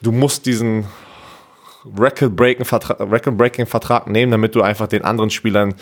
du 0.00 0.12
musst 0.12 0.46
diesen 0.46 0.86
Record-Breaking-Vertrag 1.98 4.08
nehmen, 4.08 4.32
damit 4.32 4.54
du 4.54 4.62
einfach 4.62 4.86
den 4.86 5.04
anderen 5.04 5.30
Spielern 5.30 5.74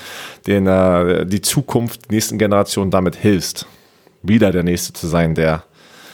den, 0.47 0.67
äh, 0.67 1.27
die 1.27 1.41
Zukunft, 1.41 2.11
die 2.11 2.15
nächsten 2.15 2.39
Generationen 2.39 2.91
damit 2.91 3.17
hilfst, 3.17 3.67
wieder 4.23 4.53
der 4.53 4.63
Nächste 4.63 4.93
zu 4.93 5.07
sein, 5.07 5.35
der 5.35 5.65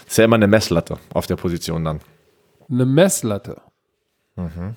ist 0.06 0.18
ja 0.18 0.24
immer 0.24 0.36
eine 0.36 0.48
Messlatte 0.48 0.98
auf 1.14 1.26
der 1.26 1.36
Position 1.36 1.84
dann. 1.84 2.00
Eine 2.68 2.86
Messlatte. 2.86 3.60
Mhm. 4.36 4.74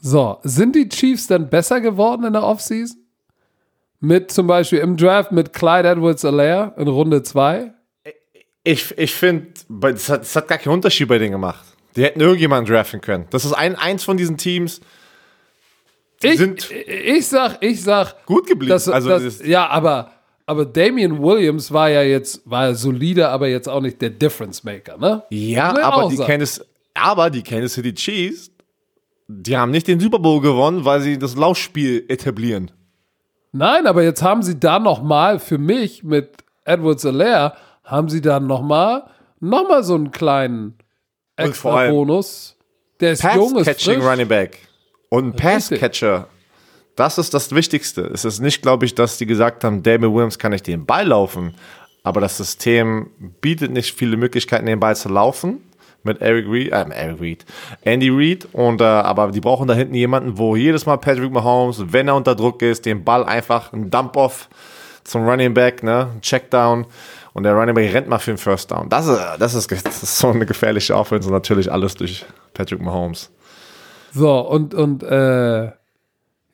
So, 0.00 0.38
sind 0.42 0.74
die 0.74 0.88
Chiefs 0.88 1.26
dann 1.26 1.48
besser 1.48 1.80
geworden 1.80 2.24
in 2.24 2.32
der 2.32 2.42
Offseason? 2.42 2.98
Mit 4.00 4.32
zum 4.32 4.48
Beispiel 4.48 4.80
im 4.80 4.96
Draft 4.96 5.30
mit 5.30 5.52
Clyde 5.52 5.90
Edwards-Alaire 5.90 6.74
in 6.76 6.88
Runde 6.88 7.22
2? 7.22 7.72
Ich, 8.64 8.96
ich 8.98 9.14
finde, 9.14 9.52
es 9.94 10.08
hat, 10.08 10.34
hat 10.34 10.48
gar 10.48 10.58
keinen 10.58 10.72
Unterschied 10.72 11.08
bei 11.08 11.18
denen 11.18 11.32
gemacht. 11.32 11.71
Die 11.96 12.02
hätten 12.02 12.20
irgendjemanden 12.20 12.72
draften 12.72 13.00
können. 13.00 13.26
Das 13.30 13.44
ist 13.44 13.52
ein, 13.52 13.76
eins 13.76 14.04
von 14.04 14.16
diesen 14.16 14.36
Teams. 14.36 14.80
Ich, 16.22 16.38
sind 16.38 16.70
ich 16.70 17.26
sag, 17.26 17.58
ich 17.62 17.82
sag. 17.82 18.24
Gut 18.26 18.46
geblieben. 18.46 18.70
Dass, 18.70 18.88
also 18.88 19.08
dass, 19.08 19.44
ja, 19.44 19.68
aber, 19.68 20.12
aber 20.46 20.64
Damian 20.64 21.20
Williams 21.20 21.72
war 21.72 21.90
ja 21.90 22.02
jetzt, 22.02 22.48
war 22.48 22.74
solide, 22.74 23.28
aber 23.28 23.48
jetzt 23.48 23.68
auch 23.68 23.80
nicht 23.80 24.00
der 24.00 24.10
Difference 24.10 24.62
Maker, 24.62 24.96
ne? 24.98 25.22
Ja, 25.30 25.76
aber 25.82 26.08
die, 26.08 26.16
Kansas, 26.16 26.64
aber 26.94 27.28
die 27.28 27.42
Kansas 27.42 27.74
City 27.74 27.92
Chiefs, 27.92 28.50
die 29.26 29.56
haben 29.56 29.70
nicht 29.70 29.88
den 29.88 29.98
Super 29.98 30.18
Bowl 30.18 30.40
gewonnen, 30.40 30.84
weil 30.84 31.00
sie 31.00 31.18
das 31.18 31.36
Laufspiel 31.36 32.04
etablieren. 32.08 32.70
Nein, 33.50 33.86
aber 33.86 34.02
jetzt 34.02 34.22
haben 34.22 34.42
sie 34.42 34.58
da 34.58 34.78
nochmal 34.78 35.38
für 35.38 35.58
mich 35.58 36.04
mit 36.04 36.30
Edwards 36.64 37.04
Alaire, 37.04 37.54
haben 37.84 38.08
sie 38.08 38.20
dann 38.20 38.46
nochmal 38.46 39.04
noch 39.40 39.68
mal 39.68 39.82
so 39.82 39.94
einen 39.94 40.12
kleinen 40.12 40.74
extra 41.36 41.88
Bonus. 41.88 42.56
Der 43.00 43.12
ist 43.12 43.22
Pass 43.22 43.34
jung, 43.36 43.56
ist 43.56 43.66
Catching 43.66 43.94
frisch. 43.94 44.04
Running 44.04 44.28
Back. 44.28 44.58
Und 45.08 45.26
ein 45.26 45.36
Pass-Catcher. 45.36 46.28
Das 46.96 47.18
ist 47.18 47.34
das 47.34 47.54
Wichtigste. 47.54 48.02
Es 48.02 48.24
ist 48.24 48.40
nicht, 48.40 48.62
glaube 48.62 48.84
ich, 48.84 48.94
dass 48.94 49.18
die 49.18 49.26
gesagt 49.26 49.64
haben, 49.64 49.82
Damien 49.82 50.14
Williams 50.14 50.38
kann 50.38 50.52
nicht 50.52 50.66
den 50.66 50.86
Ball 50.86 51.06
laufen. 51.06 51.54
Aber 52.02 52.20
das 52.20 52.36
System 52.36 53.10
bietet 53.40 53.70
nicht 53.72 53.94
viele 53.94 54.16
Möglichkeiten, 54.16 54.66
den 54.66 54.80
Ball 54.80 54.96
zu 54.96 55.08
laufen. 55.08 55.62
Mit 56.04 56.20
Eric 56.20 56.46
Reed, 56.48 56.72
äh, 56.72 56.84
Eric 56.90 57.20
Reed, 57.20 57.44
Andy 57.82 58.10
Reid. 58.10 58.48
Und, 58.52 58.80
äh, 58.80 58.84
aber 58.84 59.30
die 59.30 59.40
brauchen 59.40 59.68
da 59.68 59.74
hinten 59.74 59.94
jemanden, 59.94 60.36
wo 60.36 60.56
jedes 60.56 60.84
Mal 60.84 60.96
Patrick 60.96 61.30
Mahomes, 61.30 61.92
wenn 61.92 62.08
er 62.08 62.16
unter 62.16 62.34
Druck 62.34 62.60
ist, 62.62 62.86
den 62.86 63.04
Ball 63.04 63.24
einfach 63.24 63.72
ein 63.72 63.88
Dump-Off 63.88 64.48
zum 65.04 65.28
Running 65.28 65.54
Back, 65.54 65.82
ne, 65.82 66.08
Checkdown 66.20 66.86
und 67.34 67.44
der 67.44 67.54
Running 67.54 67.74
Back 67.74 67.94
rennt 67.94 68.08
mal 68.08 68.18
für 68.18 68.32
den 68.32 68.38
First 68.38 68.70
Down. 68.70 68.88
Das 68.88 69.06
ist, 69.06 69.20
das 69.38 69.54
ist, 69.54 69.70
das 69.70 70.02
ist 70.02 70.18
so 70.18 70.28
eine 70.28 70.46
gefährliche 70.46 70.94
Offense 70.94 71.28
und 71.28 71.34
natürlich 71.34 71.70
alles 71.70 71.94
durch 71.94 72.24
Patrick 72.52 72.80
Mahomes. 72.80 73.30
So, 74.12 74.40
und, 74.40 74.74
und 74.74 75.02
äh, 75.02 75.70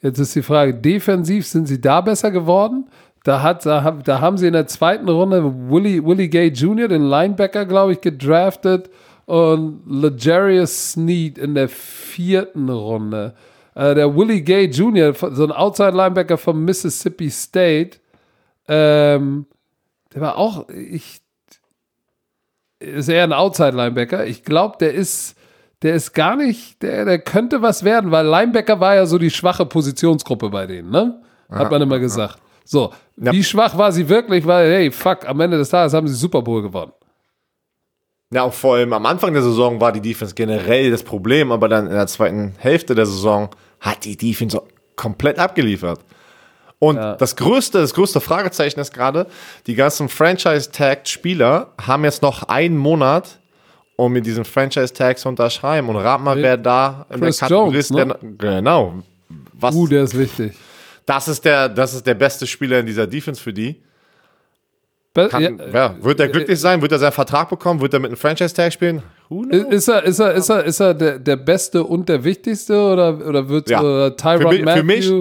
jetzt 0.00 0.18
ist 0.18 0.34
die 0.34 0.42
Frage, 0.42 0.74
defensiv 0.74 1.46
sind 1.46 1.66
sie 1.66 1.80
da 1.80 2.00
besser 2.00 2.30
geworden? 2.30 2.88
Da, 3.24 3.42
hat, 3.42 3.66
da, 3.66 3.82
haben 4.20 4.38
sie 4.38 4.46
in 4.46 4.52
der 4.52 4.68
zweiten 4.68 5.08
Runde 5.08 5.42
Willie, 5.68 6.04
Willie 6.04 6.28
Gay 6.28 6.48
Jr., 6.48 6.88
den 6.88 7.02
Linebacker, 7.02 7.66
glaube 7.66 7.92
ich, 7.92 8.00
gedraftet 8.00 8.88
und 9.26 9.82
Legarius 9.86 10.92
Sneed 10.92 11.36
in 11.36 11.54
der 11.54 11.68
vierten 11.68 12.70
Runde. 12.70 13.34
Äh, 13.74 13.96
der 13.96 14.16
Willie 14.16 14.40
Gay 14.40 14.66
Jr., 14.66 15.12
so 15.12 15.44
ein 15.44 15.52
Outside-Linebacker 15.52 16.38
von 16.38 16.64
Mississippi 16.64 17.28
State, 17.28 17.98
ähm, 18.68 19.46
der 20.14 20.20
war 20.20 20.36
auch, 20.36 20.68
ich, 20.68 21.20
ist 22.78 23.08
eher 23.08 23.24
ein 23.24 23.32
Outside-Linebacker. 23.32 24.26
Ich 24.26 24.44
glaube, 24.44 24.76
der 24.78 24.94
ist, 24.94 25.36
der 25.82 25.94
ist 25.94 26.12
gar 26.12 26.36
nicht, 26.36 26.82
der, 26.82 27.04
der 27.04 27.18
könnte 27.18 27.62
was 27.62 27.84
werden, 27.84 28.10
weil 28.10 28.26
Linebacker 28.26 28.80
war 28.80 28.94
ja 28.94 29.06
so 29.06 29.18
die 29.18 29.30
schwache 29.30 29.66
Positionsgruppe 29.66 30.50
bei 30.50 30.66
denen, 30.66 30.90
ne? 30.90 31.20
Hat 31.50 31.62
aha, 31.62 31.70
man 31.70 31.82
immer 31.82 31.94
aha. 31.96 32.00
gesagt. 32.00 32.38
So, 32.64 32.92
ja. 33.16 33.32
wie 33.32 33.42
schwach 33.42 33.78
war 33.78 33.92
sie 33.92 34.08
wirklich? 34.08 34.46
Weil, 34.46 34.70
hey, 34.70 34.90
fuck, 34.90 35.26
am 35.26 35.40
Ende 35.40 35.56
des 35.56 35.70
Tages 35.70 35.94
haben 35.94 36.06
sie 36.06 36.14
Super 36.14 36.42
Bowl 36.42 36.62
gewonnen. 36.62 36.92
Ja, 38.30 38.42
auch 38.42 38.52
vor 38.52 38.74
allem 38.74 38.92
am 38.92 39.06
Anfang 39.06 39.32
der 39.32 39.42
Saison 39.42 39.80
war 39.80 39.90
die 39.90 40.02
Defense 40.02 40.34
generell 40.34 40.90
das 40.90 41.02
Problem, 41.02 41.50
aber 41.50 41.68
dann 41.68 41.86
in 41.86 41.94
der 41.94 42.06
zweiten 42.06 42.54
Hälfte 42.58 42.94
der 42.94 43.06
Saison 43.06 43.48
hat 43.80 44.04
die 44.04 44.18
Defense 44.18 44.60
komplett 44.96 45.38
abgeliefert. 45.38 46.00
Und 46.78 46.96
ja. 46.96 47.16
das 47.16 47.34
größte, 47.34 47.80
das 47.80 47.92
größte 47.92 48.20
Fragezeichen 48.20 48.78
ist 48.78 48.94
gerade, 48.94 49.26
die 49.66 49.74
ganzen 49.74 50.08
Franchise-Tagged-Spieler 50.08 51.72
haben 51.80 52.04
jetzt 52.04 52.22
noch 52.22 52.44
einen 52.44 52.76
Monat, 52.76 53.40
um 53.96 54.12
mit 54.12 54.26
diesen 54.26 54.44
Franchise-Tags 54.44 55.22
zu 55.22 55.28
unterschreiben. 55.28 55.88
Und 55.88 55.96
rat 55.96 56.20
mal, 56.20 56.40
wer 56.40 56.56
da 56.56 57.06
in 57.10 57.20
Chris 57.20 57.38
der 57.38 57.48
Kategorie 57.48 57.78
ist. 57.78 57.90
Ne? 57.90 58.14
genau. 58.38 59.02
Was, 59.54 59.74
uh, 59.74 59.88
der 59.88 60.04
ist 60.04 60.16
wichtig. 60.16 60.52
Das 61.04 61.26
ist, 61.26 61.44
der, 61.44 61.68
das 61.68 61.94
ist 61.94 62.06
der 62.06 62.14
beste 62.14 62.46
Spieler 62.46 62.78
in 62.78 62.86
dieser 62.86 63.06
Defense 63.06 63.42
für 63.42 63.52
die. 63.52 63.82
Kann, 65.14 65.60
ja, 65.72 65.96
wird 66.00 66.20
er 66.20 66.26
äh, 66.26 66.28
glücklich 66.28 66.60
sein? 66.60 66.80
Wird 66.80 66.92
er 66.92 67.00
seinen 67.00 67.10
Vertrag 67.10 67.48
bekommen? 67.48 67.80
Wird 67.80 67.92
er 67.92 67.98
mit 67.98 68.10
einem 68.10 68.16
Franchise-Tag 68.16 68.72
spielen? 68.72 69.02
Ist 69.70 69.88
er, 69.88 70.04
ist 70.04 70.20
er, 70.20 70.32
ist 70.34 70.48
er, 70.48 70.64
ist 70.64 70.78
er 70.78 70.94
der, 70.94 71.18
der 71.18 71.36
Beste 71.36 71.82
und 71.82 72.08
der 72.08 72.22
Wichtigste 72.22 72.80
oder, 72.80 73.26
oder 73.26 73.48
wird 73.48 73.68
ja. 73.68 73.80
oder 73.80 74.16
Tyrod 74.16 74.54
für, 74.54 74.62
Matthew? 74.62 74.78
Für 74.78 74.84
mich, 74.84 75.12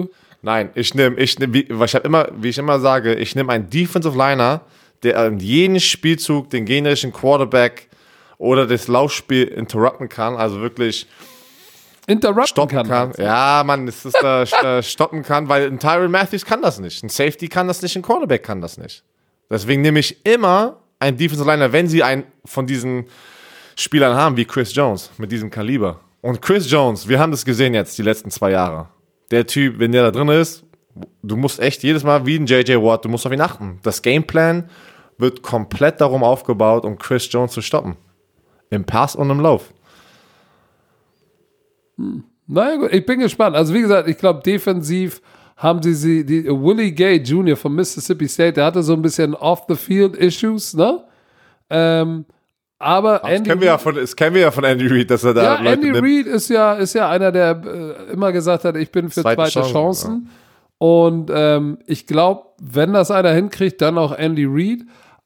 nein, 0.42 0.70
ich 0.74 0.94
nehme, 0.94 1.16
ich 1.16 1.38
nehm, 1.38 1.52
wie, 1.52 1.60
ich 1.60 1.94
immer, 1.94 2.28
wie 2.36 2.48
ich 2.48 2.58
immer 2.58 2.80
sage, 2.80 3.14
ich 3.14 3.34
nehme 3.34 3.52
einen 3.52 3.70
Defensive 3.70 4.16
Liner, 4.16 4.62
der 5.02 5.26
in 5.26 5.38
jedem 5.38 5.78
Spielzug 5.80 6.50
den 6.50 6.64
generischen 6.64 7.12
Quarterback 7.12 7.88
oder 8.38 8.66
das 8.66 8.88
Laufspiel 8.88 9.44
interrupten 9.44 10.08
kann, 10.08 10.36
also 10.36 10.60
wirklich 10.60 11.06
interrupten 12.06 12.46
stoppen 12.46 12.88
kann. 12.88 13.12
kann. 13.12 13.12
Ja, 13.24 13.62
man, 13.64 13.86
es 13.86 14.04
ist 14.04 14.16
da 14.20 14.42
äh, 14.42 14.82
stoppen 14.82 15.22
kann, 15.22 15.48
weil 15.48 15.66
ein 15.66 15.78
Tyron 15.78 16.10
Matthews 16.10 16.44
kann 16.44 16.62
das 16.62 16.78
nicht, 16.78 17.02
ein 17.02 17.08
Safety 17.08 17.48
kann 17.48 17.68
das 17.68 17.82
nicht, 17.82 17.96
ein 17.96 18.02
Quarterback 18.02 18.42
kann 18.42 18.60
das 18.60 18.78
nicht. 18.78 19.04
Deswegen 19.50 19.82
nehme 19.82 20.00
ich 20.00 20.24
immer 20.24 20.78
einen 20.98 21.16
Defensive 21.16 21.48
Liner, 21.48 21.72
wenn 21.72 21.86
sie 21.88 22.02
einen 22.02 22.24
von 22.44 22.66
diesen 22.66 23.06
Spielern 23.76 24.16
haben, 24.16 24.36
wie 24.36 24.44
Chris 24.44 24.74
Jones, 24.74 25.10
mit 25.18 25.30
diesem 25.30 25.50
Kaliber. 25.50 26.00
Und 26.20 26.42
Chris 26.42 26.70
Jones, 26.70 27.08
wir 27.08 27.20
haben 27.20 27.30
das 27.30 27.44
gesehen 27.44 27.74
jetzt 27.74 27.96
die 27.96 28.02
letzten 28.02 28.30
zwei 28.30 28.50
Jahre. 28.50 28.88
Der 29.30 29.46
Typ, 29.46 29.78
wenn 29.78 29.92
der 29.92 30.04
da 30.04 30.10
drin 30.10 30.28
ist, 30.28 30.64
du 31.22 31.36
musst 31.36 31.60
echt 31.60 31.82
jedes 31.82 32.04
Mal 32.04 32.26
wie 32.26 32.36
ein 32.36 32.46
JJ 32.46 32.76
Watt, 32.76 33.04
du 33.04 33.08
musst 33.08 33.26
auf 33.26 33.32
ihn 33.32 33.40
achten. 33.40 33.78
Das 33.82 34.02
Gameplan 34.02 34.68
wird 35.18 35.42
komplett 35.42 36.00
darum 36.00 36.22
aufgebaut, 36.22 36.84
um 36.84 36.98
Chris 36.98 37.30
Jones 37.30 37.52
zu 37.52 37.60
stoppen. 37.60 37.96
Im 38.70 38.84
Pass 38.84 39.16
und 39.16 39.30
im 39.30 39.40
Lauf. 39.40 39.72
Hm. 41.96 42.24
Naja, 42.46 42.76
gut, 42.76 42.92
ich 42.92 43.04
bin 43.04 43.20
gespannt. 43.20 43.54
Also, 43.54 43.74
wie 43.74 43.82
gesagt, 43.82 44.08
ich 44.08 44.16
glaube, 44.16 44.40
defensiv 44.42 45.20
haben 45.56 45.82
sie 45.82 45.92
sie, 45.92 46.24
die, 46.24 46.46
Willie 46.46 46.92
Gay 46.92 47.16
Jr. 47.16 47.56
von 47.56 47.74
Mississippi 47.74 48.26
State, 48.26 48.54
der 48.54 48.64
hatte 48.64 48.82
so 48.82 48.94
ein 48.94 49.02
bisschen 49.02 49.34
Off-the-Field-Issues, 49.34 50.74
ne? 50.74 51.04
Ähm, 51.68 52.24
aber 52.78 53.20
Ach, 53.24 53.28
Andy 53.28 53.38
das 53.38 53.48
kennen, 53.48 53.60
wir 53.60 53.66
ja 53.66 53.78
von, 53.78 53.94
das 53.94 54.16
kennen 54.16 54.34
wir 54.34 54.42
ja 54.42 54.50
von 54.50 54.64
Andy 54.64 54.86
Reid, 54.86 55.10
dass 55.10 55.24
er 55.24 55.34
da. 55.34 55.42
Ja, 55.42 55.60
Leute 55.60 55.86
Andy 55.86 55.98
Reid 55.98 56.26
ist 56.26 56.48
ja, 56.48 56.74
ist 56.74 56.94
ja 56.94 57.08
einer, 57.08 57.32
der 57.32 57.62
äh, 57.64 58.12
immer 58.12 58.32
gesagt 58.32 58.64
hat, 58.64 58.76
ich 58.76 58.92
bin 58.92 59.10
für 59.10 59.22
zweite, 59.22 59.50
zweite 59.50 59.70
Chancen. 59.70 60.28
Ja. 60.28 60.86
Und 60.86 61.30
ähm, 61.34 61.78
ich 61.86 62.06
glaube, 62.06 62.44
wenn 62.60 62.92
das 62.92 63.10
einer 63.10 63.32
hinkriegt, 63.32 63.80
dann 63.82 63.98
auch 63.98 64.12
Andy 64.12 64.46
Reid. 64.48 64.80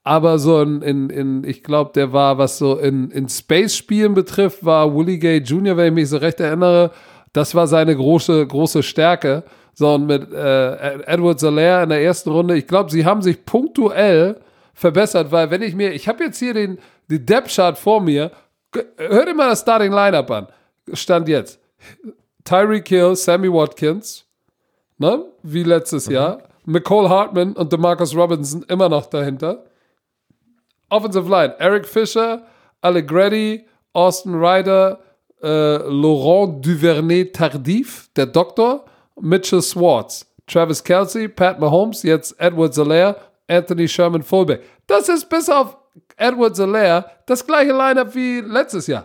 Aber 0.05 0.37
so 0.37 0.61
in, 0.61 0.81
in, 0.81 1.09
in 1.09 1.43
ich 1.45 1.63
glaube, 1.63 1.91
der 1.95 2.11
war, 2.11 2.37
was 2.37 2.57
so 2.57 2.77
in, 2.77 3.09
in 3.11 3.29
Space-Spielen 3.29 4.13
betrifft, 4.13 4.65
war 4.65 4.93
Willie 4.93 5.17
Gay 5.17 5.37
Jr., 5.37 5.77
wenn 5.77 5.87
ich 5.87 5.93
mich 5.93 6.09
so 6.09 6.17
recht 6.17 6.41
erinnere, 6.41 6.91
das 7.31 7.55
war 7.55 7.67
seine 7.67 7.95
große, 7.95 8.45
große 8.45 8.83
Stärke 8.83 9.43
sondern 9.73 10.21
mit 10.21 10.33
äh, 10.33 11.01
Edward 11.05 11.39
Salaire 11.39 11.83
in 11.83 11.89
der 11.89 12.01
ersten 12.01 12.29
Runde. 12.29 12.55
Ich 12.55 12.67
glaube, 12.67 12.91
sie 12.91 13.05
haben 13.05 13.21
sich 13.21 13.45
punktuell 13.45 14.37
verbessert, 14.73 15.31
weil 15.31 15.51
wenn 15.51 15.61
ich 15.61 15.75
mir, 15.75 15.93
ich 15.93 16.07
habe 16.07 16.23
jetzt 16.23 16.39
hier 16.39 16.53
den 16.53 16.77
die 17.09 17.23
Depth 17.23 17.49
Chart 17.49 17.77
vor 17.77 18.01
mir, 18.01 18.31
hör 18.97 19.25
dir 19.25 19.33
mal 19.33 19.49
das 19.49 19.61
Starting 19.61 19.91
Lineup 19.91 20.29
an. 20.31 20.47
Stand 20.93 21.27
jetzt 21.27 21.59
Tyreek 22.43 22.87
Hill, 22.87 23.15
Sammy 23.15 23.51
Watkins, 23.51 24.25
ne? 24.97 25.25
Wie 25.43 25.63
letztes 25.63 26.07
mhm. 26.07 26.13
Jahr. 26.13 26.43
McCall 26.65 27.09
Hartman 27.09 27.53
und 27.53 27.73
DeMarcus 27.73 28.15
Robinson 28.15 28.63
immer 28.69 28.87
noch 28.87 29.07
dahinter. 29.07 29.65
Offensive 30.89 31.29
Line, 31.29 31.55
Eric 31.59 31.87
Fisher, 31.87 32.45
Allegretti, 32.81 33.65
Austin 33.93 34.35
Ryder, 34.35 34.99
äh, 35.41 35.77
Laurent 35.77 36.65
Duvernay 36.65 37.31
Tardif, 37.31 38.09
der 38.15 38.27
Doktor, 38.27 38.85
Mitchell 39.19 39.61
Swartz, 39.61 40.25
Travis 40.47 40.83
Kelsey, 40.83 41.27
Pat 41.27 41.59
Mahomes, 41.59 42.03
jetzt 42.03 42.39
Edward 42.39 42.73
Zalaire, 42.73 43.17
Anthony 43.47 43.87
Sherman 43.87 44.23
Fullback. 44.23 44.61
Das 44.87 45.09
ist 45.09 45.29
bis 45.29 45.49
auf 45.49 45.77
Edward 46.17 46.55
Zalaire 46.55 47.05
das 47.25 47.45
gleiche 47.45 47.71
Lineup 47.71 48.13
wie 48.15 48.41
letztes 48.41 48.87
Jahr. 48.87 49.03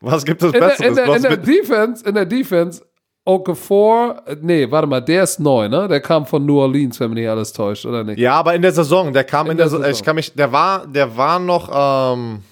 Was 0.00 0.24
gibt 0.24 0.42
es 0.42 0.52
Besseres? 0.52 0.80
In 0.80 0.94
der, 0.94 1.04
in 1.04 1.10
der, 1.10 1.16
in 1.16 1.22
der 1.22 1.36
Defense, 1.36 2.08
in 2.08 2.14
der 2.14 2.26
Defense, 2.26 2.82
Okafor, 3.28 4.22
nee, 4.40 4.70
warte 4.70 4.86
mal, 4.86 5.02
der 5.02 5.24
ist 5.24 5.38
neu, 5.38 5.68
ne? 5.68 5.86
Der 5.86 6.00
kam 6.00 6.24
von 6.24 6.46
New 6.46 6.58
Orleans, 6.60 6.98
wenn 6.98 7.10
mich 7.10 7.20
nicht 7.20 7.28
alles 7.28 7.52
täuscht, 7.52 7.84
oder 7.84 8.02
nicht? 8.02 8.18
Ja, 8.18 8.32
aber 8.36 8.54
in 8.54 8.62
der 8.62 8.72
Saison, 8.72 9.12
der 9.12 9.24
kam 9.24 9.46
in, 9.46 9.52
in 9.52 9.58
der, 9.58 9.68
Saison. 9.68 9.90
Ich 9.90 10.02
kann 10.02 10.16
mich, 10.16 10.32
der 10.34 10.50
war, 10.50 10.86
der 10.86 11.14
war 11.14 11.38
noch, 11.38 11.68
ähm, 12.10 12.42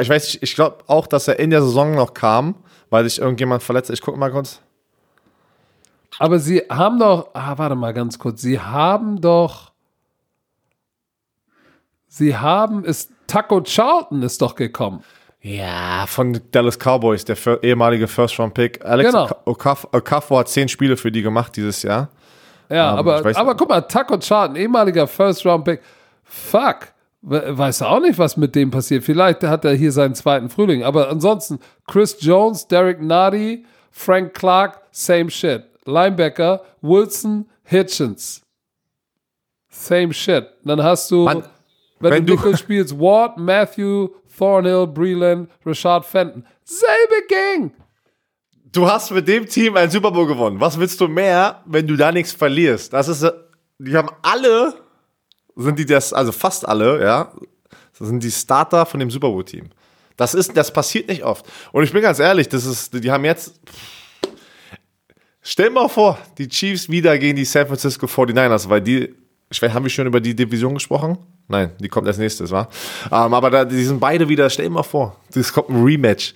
ich 0.00 0.08
weiß, 0.08 0.28
ich, 0.28 0.42
ich 0.42 0.54
glaube 0.54 0.78
auch, 0.86 1.06
dass 1.06 1.28
er 1.28 1.38
in 1.38 1.50
der 1.50 1.60
Saison 1.60 1.94
noch 1.94 2.14
kam, 2.14 2.54
weil 2.88 3.04
sich 3.04 3.18
irgendjemand 3.18 3.62
verletzt. 3.62 3.90
Ich 3.90 4.00
gucke 4.00 4.18
mal 4.18 4.30
kurz. 4.30 4.60
Aber 6.18 6.38
sie 6.38 6.62
haben 6.70 6.98
doch, 6.98 7.28
ah, 7.34 7.58
warte 7.58 7.74
mal 7.74 7.92
ganz 7.92 8.18
kurz, 8.18 8.40
sie 8.40 8.58
haben 8.58 9.20
doch, 9.20 9.72
sie 12.08 12.34
haben, 12.34 12.82
ist, 12.84 13.10
Taco 13.26 13.60
Charlton 13.62 14.22
ist 14.22 14.40
doch 14.42 14.54
gekommen. 14.54 15.02
Ja, 15.40 16.06
von 16.06 16.40
Dallas 16.52 16.78
Cowboys, 16.78 17.24
der 17.24 17.36
ehemalige 17.62 18.08
First-Round-Pick. 18.08 18.84
Alex 18.84 19.10
genau. 19.10 19.28
Okafor 19.44 20.38
hat 20.38 20.48
zehn 20.48 20.68
Spiele 20.68 20.96
für 20.96 21.12
die 21.12 21.20
gemacht 21.20 21.54
dieses 21.56 21.82
Jahr. 21.82 22.08
Ja, 22.70 22.92
um, 22.92 22.94
ähm, 22.94 22.98
aber, 22.98 23.24
weiß, 23.24 23.36
aber 23.36 23.54
guck 23.54 23.68
mal, 23.68 23.82
Taco 23.82 24.18
Charlton, 24.18 24.56
ehemaliger 24.56 25.06
First-Round-Pick. 25.06 25.82
Fuck. 26.22 26.88
Weiß 27.20 27.80
auch 27.82 28.00
nicht, 28.00 28.18
was 28.18 28.36
mit 28.36 28.54
dem 28.54 28.70
passiert. 28.70 29.04
Vielleicht 29.04 29.42
hat 29.44 29.64
er 29.64 29.74
hier 29.74 29.92
seinen 29.92 30.14
zweiten 30.14 30.50
Frühling. 30.50 30.82
Aber 30.82 31.08
ansonsten, 31.08 31.58
Chris 31.86 32.16
Jones, 32.20 32.66
Derek 32.68 33.00
Nardi, 33.00 33.64
Frank 33.90 34.34
Clark, 34.34 34.82
same 34.90 35.30
shit. 35.30 35.64
Linebacker, 35.86 36.62
Wilson, 36.82 37.48
Hitchens. 37.62 38.42
Same 39.68 40.12
shit. 40.12 40.46
Dann 40.64 40.82
hast 40.82 41.10
du, 41.10 41.24
Mann, 41.24 41.44
wenn, 42.04 42.12
wenn, 42.12 42.26
du 42.26 42.34
Nickel 42.34 42.56
spielst, 42.58 42.98
Ward, 42.98 43.36
Matthew, 43.38 44.08
Thornhill, 44.36 44.86
Breland, 44.86 45.50
Rashad 45.64 46.04
Fenton. 46.04 46.44
Selbe 46.64 47.26
Gang. 47.28 47.72
Du 48.72 48.86
hast 48.86 49.10
mit 49.10 49.28
dem 49.28 49.46
Team 49.46 49.76
einen 49.76 49.90
Super 49.90 50.10
Bowl 50.10 50.26
gewonnen. 50.26 50.60
Was 50.60 50.78
willst 50.78 51.00
du 51.00 51.08
mehr, 51.08 51.62
wenn 51.66 51.86
du 51.86 51.96
da 51.96 52.10
nichts 52.10 52.32
verlierst? 52.32 52.92
Das 52.92 53.08
ist, 53.08 53.24
die 53.78 53.96
haben 53.96 54.10
alle, 54.22 54.74
sind 55.54 55.78
die 55.78 55.86
das, 55.86 56.12
also 56.12 56.32
fast 56.32 56.66
alle, 56.66 57.02
ja, 57.02 57.32
sind 57.92 58.22
die 58.22 58.30
Starter 58.30 58.84
von 58.86 59.00
dem 59.00 59.10
Super 59.10 59.28
Bowl 59.28 59.44
Team. 59.44 59.70
Das 60.16 60.34
ist, 60.34 60.56
das 60.56 60.72
passiert 60.72 61.08
nicht 61.08 61.24
oft. 61.24 61.46
Und 61.72 61.84
ich 61.84 61.92
bin 61.92 62.02
ganz 62.02 62.18
ehrlich, 62.18 62.48
das 62.48 62.64
ist, 62.64 62.94
die 62.94 63.10
haben 63.10 63.24
jetzt, 63.24 63.60
Stell 65.46 65.66
dir 65.66 65.72
mal 65.72 65.88
vor, 65.88 66.18
die 66.38 66.48
Chiefs 66.48 66.88
wieder 66.88 67.18
gegen 67.18 67.36
die 67.36 67.44
San 67.44 67.66
Francisco 67.66 68.06
49ers, 68.06 68.70
weil 68.70 68.80
die, 68.80 69.14
haben 69.52 69.84
wir 69.84 69.90
schon 69.90 70.06
über 70.06 70.20
die 70.20 70.34
Division 70.34 70.74
gesprochen? 70.74 71.18
Nein, 71.48 71.70
die 71.78 71.88
kommt 71.88 72.06
als 72.06 72.18
nächstes, 72.18 72.50
wa? 72.50 72.68
Um, 73.10 73.34
aber 73.34 73.50
da, 73.50 73.64
die 73.64 73.84
sind 73.84 74.00
beide 74.00 74.28
wieder, 74.28 74.48
stell 74.50 74.66
dir 74.66 74.70
mal 74.70 74.82
vor, 74.82 75.16
das 75.32 75.52
kommt 75.52 75.70
ein 75.70 75.82
Rematch. 75.82 76.34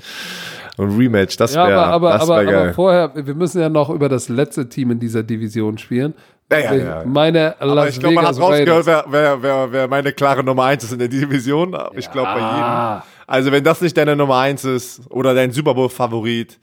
Ein 0.77 0.97
Rematch, 0.97 1.37
das 1.37 1.55
wäre 1.55 1.71
ja, 1.71 1.83
aber, 1.85 2.15
aber, 2.15 2.41
aber, 2.41 2.49
aber, 2.49 2.75
vorher, 2.75 3.13
wir 3.15 3.35
müssen 3.35 3.61
ja 3.61 3.69
noch 3.69 3.91
über 3.91 4.09
das 4.09 4.29
letzte 4.29 4.69
Team 4.69 4.93
in 4.93 5.01
dieser 5.01 5.23
Division 5.23 5.77
spielen. 5.79 6.15
Ja, 6.51 6.59
ja, 6.59 6.75
ja. 6.75 7.05
Meine 7.05 7.57
aber 7.59 7.75
Las 7.75 7.91
ich 7.91 8.01
glaube, 8.01 8.15
man 8.15 8.27
hat 8.27 8.41
rausgehört, 8.41 8.87
wer, 8.87 9.05
wer, 9.09 9.43
wer, 9.43 9.73
wer 9.73 9.89
meine 9.89 10.13
klare 10.13 10.43
Nummer 10.43 10.65
1 10.65 10.85
ist 10.85 10.93
in 10.93 10.99
der 10.99 11.09
Division. 11.09 11.77
Ich 11.95 12.11
glaube 12.11 12.29
bei 12.33 12.41
jedem. 12.41 13.03
Also 13.27 13.53
wenn 13.53 13.63
das 13.63 13.81
nicht 13.83 13.97
deine 13.97 14.17
Nummer 14.17 14.39
1 14.39 14.65
ist 14.65 15.11
oder 15.11 15.35
dein 15.35 15.51
Super 15.51 15.75
Bowl-Favorit, 15.75 16.59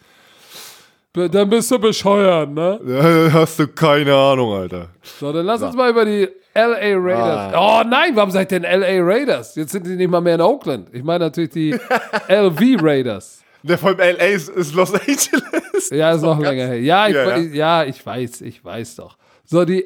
dann 1.16 1.49
bist 1.49 1.72
du 1.72 1.80
bescheuert, 1.80 2.49
ne? 2.51 2.80
Ja, 2.86 3.34
hast 3.34 3.59
du 3.59 3.68
keine 3.68 4.13
Ahnung, 4.16 4.53
Alter. 4.53 4.89
So, 5.20 5.32
dann 5.32 5.45
lass 5.45 5.61
so. 5.61 5.68
uns 5.68 5.76
mal 5.76 5.89
über 5.89 6.05
die 6.05 6.28
LA 6.53 6.97
Raiders. 6.97 7.53
Ah. 7.53 7.82
Oh 7.82 7.88
nein, 7.88 8.16
warum 8.16 8.32
seid 8.32 8.51
ihr 8.51 8.59
denn 8.59 8.82
LA 8.82 9.03
Raiders? 9.03 9.55
Jetzt 9.55 9.72
sind 9.72 9.86
die 9.86 9.95
nicht 9.95 10.09
mal 10.09 10.22
mehr 10.22 10.36
in 10.36 10.41
Oakland. 10.41 10.89
Ich 10.93 11.03
meine 11.03 11.26
natürlich 11.26 11.51
die 11.51 11.72
LV 12.28 12.82
Raiders. 12.82 13.43
Der 13.63 13.78
von 13.78 13.97
LA 13.97 14.26
ist, 14.26 14.49
ist, 14.49 14.74
Los 14.76 14.93
Angeles. 14.93 15.89
Ja, 15.89 16.13
ist 16.13 16.22
noch 16.22 16.39
länger 16.39 16.68
her. 16.68 16.80
Ja, 16.80 17.07
ich, 17.07 17.16
ja, 17.16 17.38
ja. 17.38 17.38
ja, 17.38 17.84
ich 17.84 18.05
weiß, 18.05 18.41
ich 18.41 18.63
weiß 18.63 18.97
doch. 18.97 19.18
So, 19.43 19.66
die. 19.66 19.86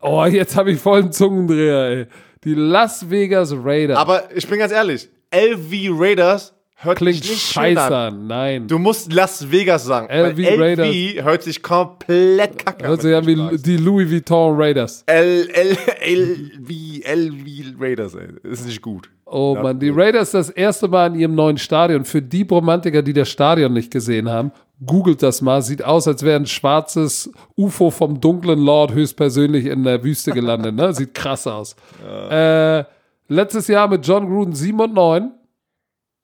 Oh, 0.00 0.24
jetzt 0.24 0.56
habe 0.56 0.72
ich 0.72 0.80
vollen 0.80 1.12
Zungendreher, 1.12 1.88
ey. 1.90 2.06
Die 2.44 2.54
Las 2.54 3.08
Vegas 3.10 3.54
Raiders. 3.54 3.98
Aber 3.98 4.34
ich 4.34 4.48
bin 4.48 4.58
ganz 4.58 4.72
ehrlich, 4.72 5.08
LV 5.30 5.98
Raiders 5.98 6.54
hört 6.84 6.98
Klingt 6.98 7.22
sich 7.22 7.30
nicht 7.30 7.52
scheiße 7.52 7.96
an. 7.96 8.26
Nein. 8.26 8.68
Du 8.68 8.78
musst 8.78 9.12
Las 9.12 9.50
Vegas 9.50 9.84
sagen. 9.84 10.08
LV 10.08 10.58
Raiders. 10.58 10.88
LV 10.88 11.24
hört 11.24 11.42
sich 11.42 11.62
komplett 11.62 12.58
kacke 12.64 12.84
an. 12.84 12.90
Hört 12.90 13.02
sich 13.02 13.14
an 13.14 13.26
wie 13.26 13.58
die 13.58 13.76
Louis 13.76 14.10
Vuitton 14.10 14.54
Raiders. 14.56 15.04
L, 15.06 15.48
L, 15.50 15.76
LV, 16.04 17.04
LV 17.06 17.80
Raiders, 17.80 18.14
ey. 18.14 18.28
Ist 18.42 18.66
nicht 18.66 18.82
gut. 18.82 19.10
Oh 19.26 19.54
ja, 19.56 19.62
Mann, 19.62 19.80
die 19.80 19.90
Raiders 19.90 20.32
das 20.32 20.50
erste 20.50 20.86
Mal 20.86 21.08
in 21.08 21.20
ihrem 21.20 21.34
neuen 21.34 21.58
Stadion. 21.58 22.04
Für 22.04 22.20
die 22.20 22.42
Romantiker, 22.42 23.02
die 23.02 23.14
das 23.14 23.28
Stadion 23.28 23.72
nicht 23.72 23.90
gesehen 23.90 24.28
haben, 24.28 24.52
googelt 24.84 25.22
das 25.22 25.40
mal. 25.40 25.62
Sieht 25.62 25.84
aus, 25.84 26.06
als 26.06 26.22
wäre 26.22 26.36
ein 26.36 26.46
schwarzes 26.46 27.32
UFO 27.56 27.90
vom 27.90 28.20
dunklen 28.20 28.60
Lord 28.60 28.92
höchstpersönlich 28.92 29.66
in 29.66 29.84
der 29.84 30.04
Wüste 30.04 30.32
gelandet. 30.32 30.74
Ne? 30.74 30.92
Sieht 30.92 31.14
krass 31.14 31.46
aus. 31.46 31.74
Ja. 32.04 32.78
Äh, 32.78 32.84
letztes 33.28 33.68
Jahr 33.68 33.88
mit 33.88 34.06
John 34.06 34.28
Gruden 34.28 34.54
7 34.54 34.78
und 34.78 34.94
9. 34.94 35.32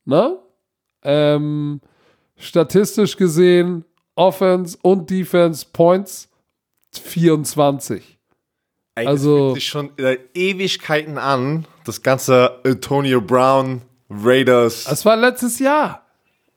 Ne? 0.05 0.39
Ähm, 1.03 1.81
statistisch 2.37 3.17
gesehen, 3.17 3.85
Offense 4.15 4.79
und 4.83 5.09
Defense 5.11 5.67
Points 5.73 6.29
24. 6.93 8.19
Ey, 8.97 9.07
also 9.07 9.49
das 9.49 9.55
sich 9.55 9.67
schon 9.67 9.91
Ewigkeiten 10.35 11.17
an, 11.17 11.67
das 11.85 12.03
ganze 12.03 12.61
Antonio 12.65 13.21
Brown 13.21 13.83
Raiders. 14.11 14.85
Das 14.85 15.05
war 15.05 15.17
letztes 15.17 15.59
Jahr. 15.59 16.07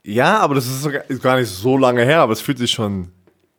Ja, 0.03 0.39
aber 0.39 0.55
das 0.55 0.65
ist 0.67 1.21
gar 1.21 1.37
nicht 1.37 1.49
so 1.49 1.77
lange 1.77 2.03
her, 2.03 2.19
aber 2.19 2.33
es 2.33 2.41
fühlt 2.41 2.57
sich 2.57 2.71
schon 2.71 3.09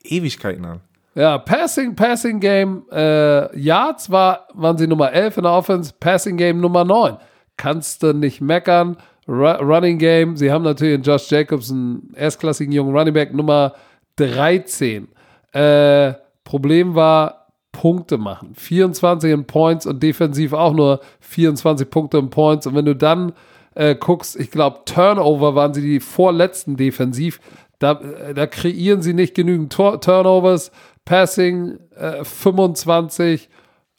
Ewigkeiten 0.02 0.64
an. 0.64 0.80
Ja, 1.14 1.38
Passing, 1.38 1.94
Passing 1.94 2.40
Game, 2.40 2.84
äh, 2.90 3.56
Yards 3.58 4.10
war, 4.10 4.48
waren 4.52 4.76
sie 4.76 4.86
Nummer 4.86 5.12
11 5.12 5.38
in 5.38 5.42
der 5.44 5.52
Offense, 5.52 5.94
Passing 5.98 6.36
Game 6.36 6.60
Nummer 6.60 6.84
9. 6.84 7.16
Kannst 7.56 8.02
du 8.02 8.12
nicht 8.12 8.40
meckern. 8.40 8.96
Ru 9.26 9.46
Running 9.46 9.98
Game, 9.98 10.36
sie 10.36 10.50
haben 10.50 10.64
natürlich 10.64 10.94
in 10.94 11.02
Josh 11.02 11.30
Jacobs 11.30 11.70
einen 11.70 12.12
erstklassigen 12.14 12.72
jungen 12.72 12.94
Running 12.96 13.14
Back 13.14 13.32
Nummer 13.32 13.74
13. 14.16 15.08
Äh, 15.52 16.14
Problem 16.44 16.94
war, 16.94 17.44
Punkte 17.72 18.18
machen. 18.18 18.54
24 18.54 19.32
in 19.32 19.46
Points 19.46 19.86
und 19.86 20.02
defensiv 20.02 20.52
auch 20.52 20.72
nur 20.72 21.00
24 21.20 21.90
Punkte 21.90 22.18
in 22.18 22.30
Points. 22.30 22.66
Und 22.66 22.74
wenn 22.74 22.84
du 22.84 22.94
dann 22.94 23.32
äh, 23.74 23.94
guckst, 23.96 24.38
ich 24.38 24.50
glaube, 24.50 24.80
Turnover 24.84 25.54
waren 25.54 25.74
sie 25.74 25.82
die 25.82 26.00
vorletzten 26.00 26.76
defensiv. 26.76 27.40
Da, 27.78 27.92
äh, 28.00 28.34
da 28.34 28.46
kreieren 28.46 29.02
sie 29.02 29.12
nicht 29.12 29.34
genügend 29.34 29.72
Tor 29.72 30.00
Turnovers. 30.00 30.70
Passing 31.04 31.78
äh, 31.96 32.24
25, 32.24 33.50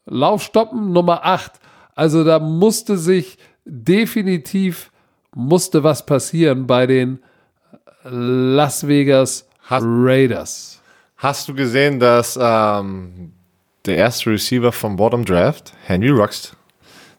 Laufstoppen 0.05 0.91
Nummer 0.91 1.25
8. 1.25 1.51
Also 1.93 2.23
da 2.23 2.39
musste 2.39 2.97
sich 2.97 3.37
definitiv 3.65 4.91
musste 5.35 5.83
was 5.83 6.05
passieren 6.05 6.65
bei 6.65 6.87
den 6.87 7.19
Las 8.03 8.87
Vegas 8.87 9.47
hast, 9.61 9.83
Raiders. 9.85 10.81
Hast 11.17 11.47
du 11.47 11.53
gesehen, 11.53 11.99
dass 11.99 12.39
ähm, 12.41 13.33
der 13.85 13.97
erste 13.97 14.31
Receiver 14.31 14.71
vom 14.71 14.95
Bottom 14.95 15.25
Draft, 15.25 15.73
Henry 15.85 16.09
Rux, 16.09 16.55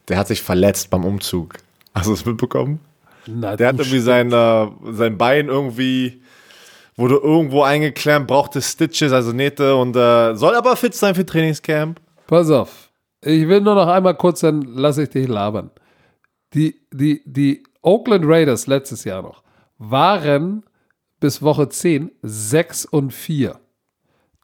der 0.08 0.18
hat 0.18 0.28
sich 0.28 0.42
verletzt 0.42 0.90
beim 0.90 1.04
Umzug. 1.04 1.54
Hast 1.94 2.08
du 2.08 2.12
es 2.12 2.24
mitbekommen? 2.24 2.80
Na, 3.26 3.56
der 3.56 3.68
hat 3.68 3.78
irgendwie 3.78 4.00
sein, 4.00 4.32
äh, 4.32 4.66
sein 4.92 5.18
Bein 5.18 5.48
irgendwie 5.48 6.22
wurde 6.96 7.16
irgendwo 7.16 7.62
eingeklemmt, 7.62 8.26
brauchte 8.26 8.62
Stitches, 8.62 9.12
also 9.12 9.32
Nähte 9.32 9.76
und 9.76 9.94
äh, 9.96 10.34
soll 10.34 10.54
aber 10.54 10.76
fit 10.76 10.94
sein 10.94 11.14
für 11.14 11.26
Trainingscamp. 11.26 12.00
Pass 12.26 12.50
auf. 12.50 12.90
Ich 13.20 13.46
will 13.48 13.60
nur 13.60 13.74
noch 13.74 13.88
einmal 13.88 14.16
kurz, 14.16 14.40
dann 14.40 14.62
lasse 14.62 15.02
ich 15.02 15.10
dich 15.10 15.28
labern. 15.28 15.70
Die, 16.54 16.80
die, 16.92 17.22
die 17.26 17.64
Oakland 17.86 18.24
Raiders 18.26 18.66
letztes 18.66 19.04
Jahr 19.04 19.22
noch 19.22 19.44
waren 19.78 20.64
bis 21.20 21.40
Woche 21.40 21.68
10 21.68 22.10
6 22.22 22.86
und 22.86 23.12
4. 23.12 23.60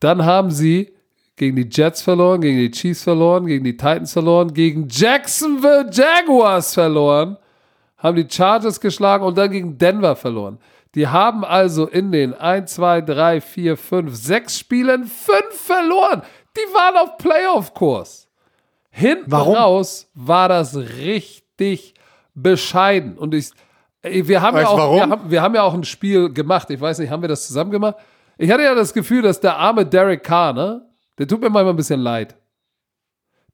Dann 0.01 0.25
haben 0.25 0.51
sie 0.51 0.95
gegen 1.37 1.57
die 1.57 1.69
Jets 1.69 2.03
verloren, 2.03 2.41
gegen 2.41 2.59
die 2.59 2.71
Chiefs 2.71 3.03
verloren, 3.03 3.47
gegen 3.47 3.65
die 3.65 3.77
Titans 3.77 4.13
verloren, 4.13 4.55
gegen 4.55 4.87
Jacksonville 4.89 5.91
Jaguars 5.91 6.75
verloren, 6.75 7.37
haben 7.97 8.17
die 8.17 8.29
Chargers 8.31 8.81
geschlagen 8.81 9.25
und 9.25 9.37
dann 9.37 9.51
gegen 9.51 9.77
Denver 9.77 10.15
verloren. 10.15 10.59
Die 10.95 11.09
haben 11.09 11.45
also 11.45 11.87
in 11.89 12.13
den 12.13 12.35
1, 12.35 12.75
2, 12.75 13.01
3, 13.01 13.41
4, 13.41 13.77
5, 13.77 14.15
6 14.15 14.59
Spielen 14.59 15.05
5 15.05 15.43
verloren. 15.53 16.23
Die 16.57 16.75
waren 16.75 16.97
auf 16.97 17.17
Playoff-Kurs. 17.17 18.29
Hinten 18.91 19.33
Warum? 19.33 19.55
raus 19.55 20.11
war 20.15 20.49
das 20.49 20.77
richtig 20.77 21.95
bescheiden. 22.35 23.19
Und 23.19 23.35
ich, 23.35 23.51
wir 24.03 24.43
haben, 24.43 24.57
ja 24.57 24.69
auch, 24.69 24.95
wir, 24.95 25.03
haben, 25.03 25.31
wir 25.31 25.43
haben 25.43 25.55
ja 25.55 25.63
auch 25.63 25.75
ein 25.75 25.85
Spiel 25.85 26.33
gemacht. 26.33 26.71
Ich 26.71 26.81
weiß 26.81 26.99
nicht, 26.99 27.11
haben 27.11 27.23
wir 27.23 27.29
das 27.29 27.47
zusammen 27.47 27.71
gemacht? 27.71 27.97
Ich 28.39 28.51
hatte 28.51 28.63
ja 28.63 28.75
das 28.75 28.93
Gefühl, 28.95 29.23
dass 29.23 29.41
der 29.41 29.57
arme 29.57 29.87
Derek 29.87 30.25
Carr, 30.25 30.53
ne, 30.53 30.87
der 31.19 31.29
tut 31.29 31.41
mir 31.41 31.51
manchmal 31.51 31.75
ein 31.75 31.77
bisschen 31.77 32.01
leid. 32.01 32.37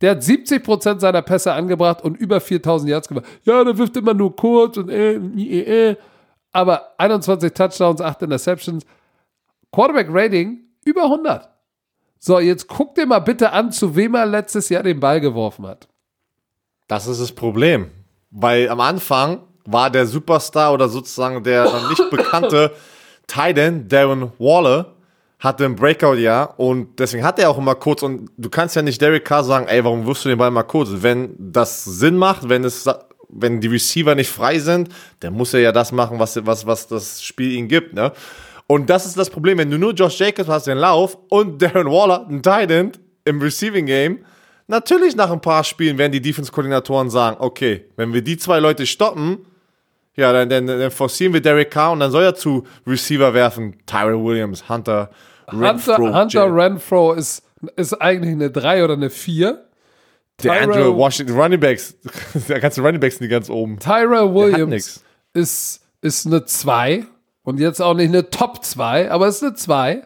Der 0.01 0.13
hat 0.13 0.21
70% 0.21 1.01
seiner 1.01 1.23
Pässe 1.23 1.53
angebracht 1.53 2.03
und 2.03 2.17
über 2.17 2.41
4000 2.41 2.91
Yards 2.91 3.09
gemacht. 3.09 3.27
Ja, 3.43 3.65
der 3.65 3.77
wirft 3.77 3.97
immer 3.97 4.15
nur 4.15 4.35
kurz 4.35 4.77
und 4.77 4.91
äh, 4.91 5.15
äh, 5.15 5.91
äh. 5.91 5.97
Aber 6.53 6.95
21 6.99 7.53
Touchdowns, 7.53 8.01
8 8.01 8.23
Interceptions. 8.23 8.87
Quarterback 9.73 10.07
Rating 10.11 10.61
über 10.85 11.05
100. 11.05 11.49
So, 12.19 12.39
jetzt 12.39 12.69
guck 12.69 12.95
dir 12.95 13.07
mal 13.07 13.19
bitte 13.19 13.53
an, 13.53 13.71
zu 13.71 13.95
wem 13.95 14.15
er 14.15 14.27
letztes 14.27 14.69
Jahr 14.69 14.83
den 14.83 15.01
Ball 15.01 15.21
geworfen 15.21 15.67
hat. 15.67 15.89
Das 16.87 17.07
ist 17.07 17.21
das 17.21 17.33
Problem. 17.33 17.91
Weil 18.31 18.69
am 18.69 18.81
Anfang 18.81 19.41
war 19.65 19.91
der 19.91 20.07
Superstar 20.07 20.73
oder 20.73 20.89
sozusagen 20.89 21.43
der 21.43 21.65
nicht 21.89 22.11
bekannte 22.11 22.73
Titan, 23.27 23.89
Darren 23.89 24.33
Waller, 24.39 24.95
hatte 25.39 25.65
ein 25.65 25.77
Breakout-Jahr 25.77 26.59
und 26.59 26.99
deswegen 26.99 27.23
hat 27.23 27.39
er 27.39 27.51
auch 27.51 27.59
immer 27.59 27.77
kurz 27.77 28.03
und 28.03 28.31
du 28.37 28.51
kannst 28.51 28.75
ja 28.75 28.83
nicht 28.83 29.01
Derek 29.01 29.25
Carr 29.25 29.45
sagen, 29.45 29.69
ey, 29.69 29.85
warum 29.85 30.05
wirst 30.07 30.25
du 30.25 30.29
den 30.29 30.39
Ball 30.39 30.51
mal 30.51 30.65
kurz? 30.65 30.89
Wenn 30.93 31.35
das 31.39 31.85
Sinn 31.85 32.17
macht, 32.17 32.49
wenn 32.49 32.65
es 32.65 32.89
wenn 33.29 33.61
die 33.61 33.69
Receiver 33.69 34.15
nicht 34.15 34.31
frei 34.31 34.59
sind, 34.59 34.89
dann 35.21 35.35
muss 35.35 35.53
er 35.55 35.61
ja 35.61 35.71
das 35.71 35.93
machen, 35.93 36.19
was, 36.19 36.45
was, 36.47 36.67
was 36.67 36.89
das 36.89 37.23
Spiel 37.23 37.53
ihm 37.53 37.69
gibt, 37.69 37.93
ne? 37.93 38.13
Und 38.67 38.91
das 38.91 39.07
ist 39.07 39.17
das 39.17 39.31
Problem, 39.31 39.59
wenn 39.59 39.71
du 39.71 39.79
nur 39.79 39.93
Josh 39.93 40.19
Jacobs 40.19 40.49
hast, 40.49 40.67
den 40.67 40.77
Lauf 40.77 41.17
und 41.31 41.61
Darren 41.61 41.87
Waller, 41.87 42.27
ein 42.29 42.43
Titan 42.43 42.93
im 43.25 43.41
Receiving 43.41 43.87
Game, 43.87 44.19
natürlich 44.69 45.17
nach 45.17 45.31
ein 45.31 45.41
paar 45.41 45.65
Spielen 45.65 45.99
werden 45.99 46.13
die 46.13 46.21
Defense-Koordinatoren 46.21 47.11
sagen, 47.11 47.37
okay, 47.41 47.87
wenn 47.97 48.13
wir 48.13 48.23
die 48.23 48.37
zwei 48.37 48.61
Leute 48.61 48.87
stoppen, 48.87 49.39
ja, 50.15 50.33
dann, 50.33 50.49
dann, 50.49 50.67
dann 50.67 50.91
forcieren 50.91 51.33
wir 51.33 51.41
Derek 51.41 51.71
Carr 51.71 51.93
und 51.93 52.01
dann 52.01 52.11
soll 52.11 52.25
er 52.25 52.35
zu 52.35 52.65
Receiver 52.87 53.35
werfen. 53.35 53.77
Tyrell 53.87 54.23
Williams, 54.23 54.69
Hunter, 54.69 55.11
Renfro. 55.49 55.97
Hunter, 55.97 56.21
Hunter 56.21 56.55
Renfro 56.55 57.13
ist, 57.13 57.43
ist 57.77 57.95
eigentlich 57.95 58.33
eine 58.33 58.51
3 58.51 58.85
oder 58.85 58.95
eine 58.95 59.11
4. 59.11 59.65
Der 60.43 60.63
Andrew 60.63 60.97
Washington, 60.97 61.37
Running 61.37 61.61
Backs, 61.61 61.97
der 62.49 62.61
ganze 62.61 62.81
Running 62.81 63.01
Backs 63.01 63.19
sind 63.19 63.29
ganz 63.29 63.51
oben. 63.51 63.79
Tyrell 63.79 64.35
Williams 64.35 65.03
ist, 65.35 65.83
ist 66.01 66.27
eine 66.27 66.45
2 66.45 67.05
und 67.43 67.61
jetzt 67.61 67.81
auch 67.81 67.95
nicht 67.95 68.09
eine 68.09 68.29
Top 68.31 68.65
2, 68.65 69.11
aber 69.11 69.29
ist 69.29 69.43
eine 69.43 69.55
2. 69.55 70.03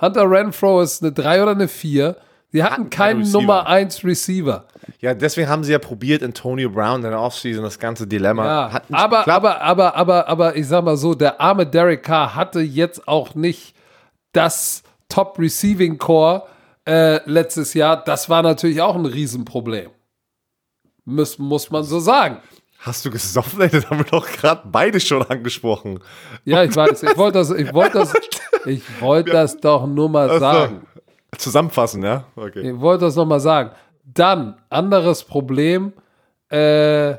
Hunter 0.00 0.30
Renfro 0.30 0.80
ist 0.82 1.02
eine 1.02 1.12
3 1.12 1.42
oder 1.42 1.52
eine 1.52 1.68
4. 1.68 2.16
Die 2.52 2.62
hatten 2.62 2.90
keinen 2.90 3.30
Nummer 3.30 3.66
1 3.66 4.04
Receiver. 4.04 4.66
Ja, 5.00 5.14
deswegen 5.14 5.48
haben 5.48 5.64
sie 5.64 5.72
ja 5.72 5.78
probiert, 5.78 6.22
Antonio 6.22 6.68
Brown 6.70 6.96
in 7.02 7.10
der 7.10 7.20
Offseason 7.20 7.64
das 7.64 7.78
ganze 7.78 8.06
Dilemma. 8.06 8.44
Ja, 8.44 8.82
aber, 8.90 9.26
aber, 9.26 9.60
aber, 9.62 9.96
aber, 9.96 10.28
aber 10.28 10.56
ich 10.56 10.68
sag 10.68 10.84
mal 10.84 10.96
so, 10.96 11.14
der 11.14 11.40
arme 11.40 11.66
Derek 11.66 12.02
Carr 12.02 12.34
hatte 12.34 12.60
jetzt 12.60 13.08
auch 13.08 13.34
nicht 13.34 13.74
das 14.32 14.82
Top 15.08 15.38
Receiving 15.38 15.98
Core 15.98 16.42
äh, 16.86 17.20
letztes 17.28 17.74
Jahr. 17.74 18.02
Das 18.02 18.28
war 18.28 18.42
natürlich 18.42 18.80
auch 18.80 18.96
ein 18.96 19.06
Riesenproblem. 19.06 19.90
Muss, 21.04 21.38
muss 21.38 21.70
man 21.70 21.84
so 21.84 22.00
sagen. 22.00 22.38
Hast 22.78 23.04
du 23.04 23.10
gesoffen? 23.10 23.60
Das 23.70 23.88
haben 23.88 23.98
wir 23.98 24.04
doch 24.04 24.26
gerade 24.26 24.62
beide 24.64 24.98
schon 24.98 25.22
angesprochen. 25.22 26.00
Ja, 26.44 26.64
ich 26.64 26.74
weiß. 26.74 27.04
Ich 27.04 27.16
wollte 27.16 27.38
das, 27.38 27.50
ich 27.50 27.72
wollte 27.72 27.98
das, 27.98 28.12
ich 28.66 28.82
wollte 29.00 29.30
das 29.30 29.56
doch 29.58 29.86
nur 29.86 30.08
mal 30.08 30.40
sagen. 30.40 30.86
Zusammenfassen, 31.38 32.02
ja? 32.02 32.24
Okay. 32.36 32.70
Ich 32.70 32.80
wollte 32.80 33.06
das 33.06 33.16
nochmal 33.16 33.40
sagen. 33.40 33.70
Dann, 34.04 34.60
anderes 34.68 35.24
Problem, 35.24 35.92
äh, 36.48 37.16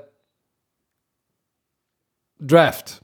Draft. 2.40 3.02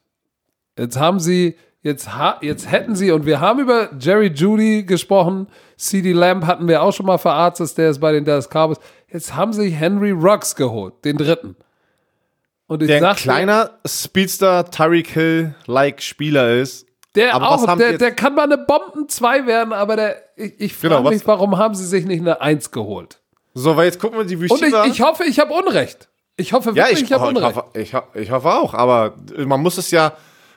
Jetzt 0.78 1.00
haben 1.00 1.20
sie, 1.20 1.56
jetzt, 1.82 2.16
ha, 2.16 2.38
jetzt 2.42 2.70
hätten 2.70 2.96
sie, 2.96 3.12
und 3.12 3.26
wir 3.26 3.40
haben 3.40 3.60
über 3.60 3.90
Jerry 4.00 4.28
Judy 4.28 4.84
gesprochen, 4.84 5.48
CD 5.78 6.14
Lamb 6.14 6.46
hatten 6.46 6.68
wir 6.68 6.84
auch 6.84 6.94
schon 6.94 7.06
mal 7.06 7.18
verarztet, 7.18 7.78
der 7.78 7.90
ist 7.90 8.00
bei 8.00 8.12
den 8.12 8.26
Dallas 8.26 8.50
Cowboys. 8.50 8.80
Jetzt 9.12 9.36
haben 9.36 9.54
sie 9.54 9.70
Henry 9.70 10.12
Ruggs 10.12 10.56
geholt, 10.56 10.94
den 11.06 11.18
dritten. 11.18 11.56
Und 12.68 12.84
ich 12.84 12.88
der 12.88 13.10
ein 13.10 13.16
kleiner 13.16 13.80
Speedster 13.88 14.70
Tyreek 14.70 15.08
Hill-like 15.08 16.04
Spieler 16.04 16.54
ist, 16.54 16.86
der 17.16 17.34
aber 17.34 17.50
auch, 17.50 17.78
der, 17.78 17.98
der 17.98 18.12
kann 18.12 18.36
mal 18.36 18.44
eine 18.44 18.58
Bomben 18.58 19.10
2 19.10 19.48
werden, 19.48 19.74
aber 19.74 19.96
der, 19.96 20.24
ich, 20.36 20.60
ich 20.60 20.76
frage 20.76 20.98
genau, 20.98 21.10
mich, 21.10 21.26
warum 21.26 21.58
haben 21.58 21.74
sie 21.74 21.86
sich 21.86 22.06
nicht 22.06 22.22
eine 22.22 22.40
1 22.42 22.72
geholt? 22.72 23.20
So, 23.54 23.76
weil 23.76 23.86
jetzt 23.86 24.00
gucken 24.00 24.18
wir 24.20 24.26
die 24.26 24.36
Receiver. 24.36 24.84
Und 24.84 24.88
ich, 24.88 24.94
ich 24.94 25.02
hoffe, 25.02 25.24
ich 25.26 25.40
habe 25.40 25.54
Unrecht. 25.54 26.08
Ich 26.38 26.54
hoffe 26.54 26.76
wirklich, 26.76 26.86
ja, 26.86 26.92
ich, 26.92 27.04
ich 27.04 27.12
habe 27.12 27.28
Unrecht. 27.28 27.58
Ich 27.74 27.94
hoffe, 27.94 28.08
ich, 28.14 28.22
ich 28.22 28.32
hoffe 28.32 28.54
auch, 28.54 28.74
aber 28.74 29.16
man 29.38 29.62
muss 29.62 29.78
es 29.78 29.92
ja 29.92 30.14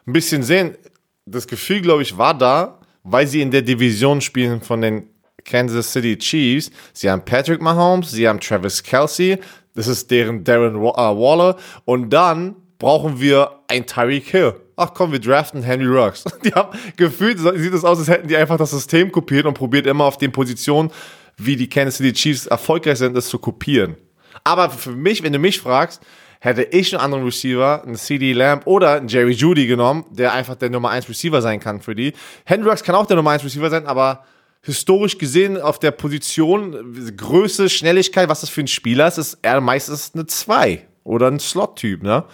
ein 0.06 0.12
bisschen 0.12 0.42
sehen. 0.42 0.76
Das 1.24 1.46
Gefühl, 1.46 1.80
glaube 1.80 2.02
ich, 2.02 2.18
war 2.18 2.34
da, 2.34 2.78
weil 3.02 3.26
sie 3.26 3.40
in 3.40 3.50
der 3.50 3.62
Division 3.62 4.20
spielen 4.20 4.60
von 4.60 4.82
den 4.82 5.08
Kansas 5.44 5.92
City 5.92 6.16
Chiefs. 6.18 6.70
Sie 6.92 7.10
haben 7.10 7.24
Patrick 7.24 7.60
Mahomes, 7.60 8.10
sie 8.10 8.28
haben 8.28 8.40
Travis 8.40 8.82
Kelsey, 8.82 9.38
das 9.74 9.88
ist 9.88 10.10
deren 10.10 10.44
Darren 10.44 10.76
äh, 10.76 10.78
Waller. 10.78 11.56
Und 11.84 12.10
dann 12.10 12.56
brauchen 12.78 13.20
wir 13.20 13.61
ein 13.72 13.86
Tyreek 13.86 14.28
Hill 14.28 14.54
ach 14.82 14.94
komm, 14.94 15.12
wir 15.12 15.20
draften 15.20 15.62
Henry 15.62 15.86
Ruggs. 15.86 16.24
Die 16.44 16.52
haben 16.52 16.76
gefühlt, 16.96 17.38
sieht 17.38 17.74
es 17.74 17.84
aus, 17.84 17.98
als 17.98 18.08
hätten 18.08 18.28
die 18.28 18.36
einfach 18.36 18.56
das 18.56 18.70
System 18.70 19.12
kopiert 19.12 19.46
und 19.46 19.54
probiert 19.54 19.86
immer 19.86 20.04
auf 20.04 20.18
den 20.18 20.32
Positionen, 20.32 20.90
wie 21.36 21.56
die 21.56 21.68
Kansas 21.68 21.96
City 21.96 22.12
Chiefs 22.12 22.46
erfolgreich 22.46 22.98
sind, 22.98 23.16
das 23.16 23.28
zu 23.28 23.38
kopieren. 23.38 23.96
Aber 24.44 24.70
für 24.70 24.90
mich, 24.90 25.22
wenn 25.22 25.32
du 25.32 25.38
mich 25.38 25.60
fragst, 25.60 26.02
hätte 26.40 26.62
ich 26.62 26.92
einen 26.92 27.02
anderen 27.02 27.24
Receiver, 27.24 27.82
einen 27.84 27.94
CD 27.94 28.32
Lamb 28.32 28.66
oder 28.66 28.94
einen 28.94 29.08
Jerry 29.08 29.32
Judy 29.32 29.66
genommen, 29.66 30.04
der 30.10 30.32
einfach 30.32 30.56
der 30.56 30.70
Nummer 30.70 30.90
1 30.90 31.08
Receiver 31.08 31.40
sein 31.40 31.60
kann 31.60 31.80
für 31.80 31.94
die. 31.94 32.12
Hendricks 32.44 32.82
kann 32.82 32.96
auch 32.96 33.06
der 33.06 33.16
Nummer 33.16 33.30
1 33.30 33.44
Receiver 33.44 33.70
sein, 33.70 33.86
aber 33.86 34.24
historisch 34.62 35.18
gesehen 35.18 35.60
auf 35.60 35.78
der 35.78 35.92
Position, 35.92 37.14
Größe, 37.16 37.68
Schnelligkeit, 37.68 38.28
was 38.28 38.40
das 38.40 38.50
für 38.50 38.62
ein 38.62 38.68
Spieler 38.68 39.06
ist, 39.08 39.18
ist 39.18 39.38
er 39.42 39.60
meistens 39.60 40.12
eine 40.14 40.26
2 40.26 40.86
oder 41.04 41.28
ein 41.28 41.38
Slot-Typ, 41.38 42.02
ne? 42.02 42.24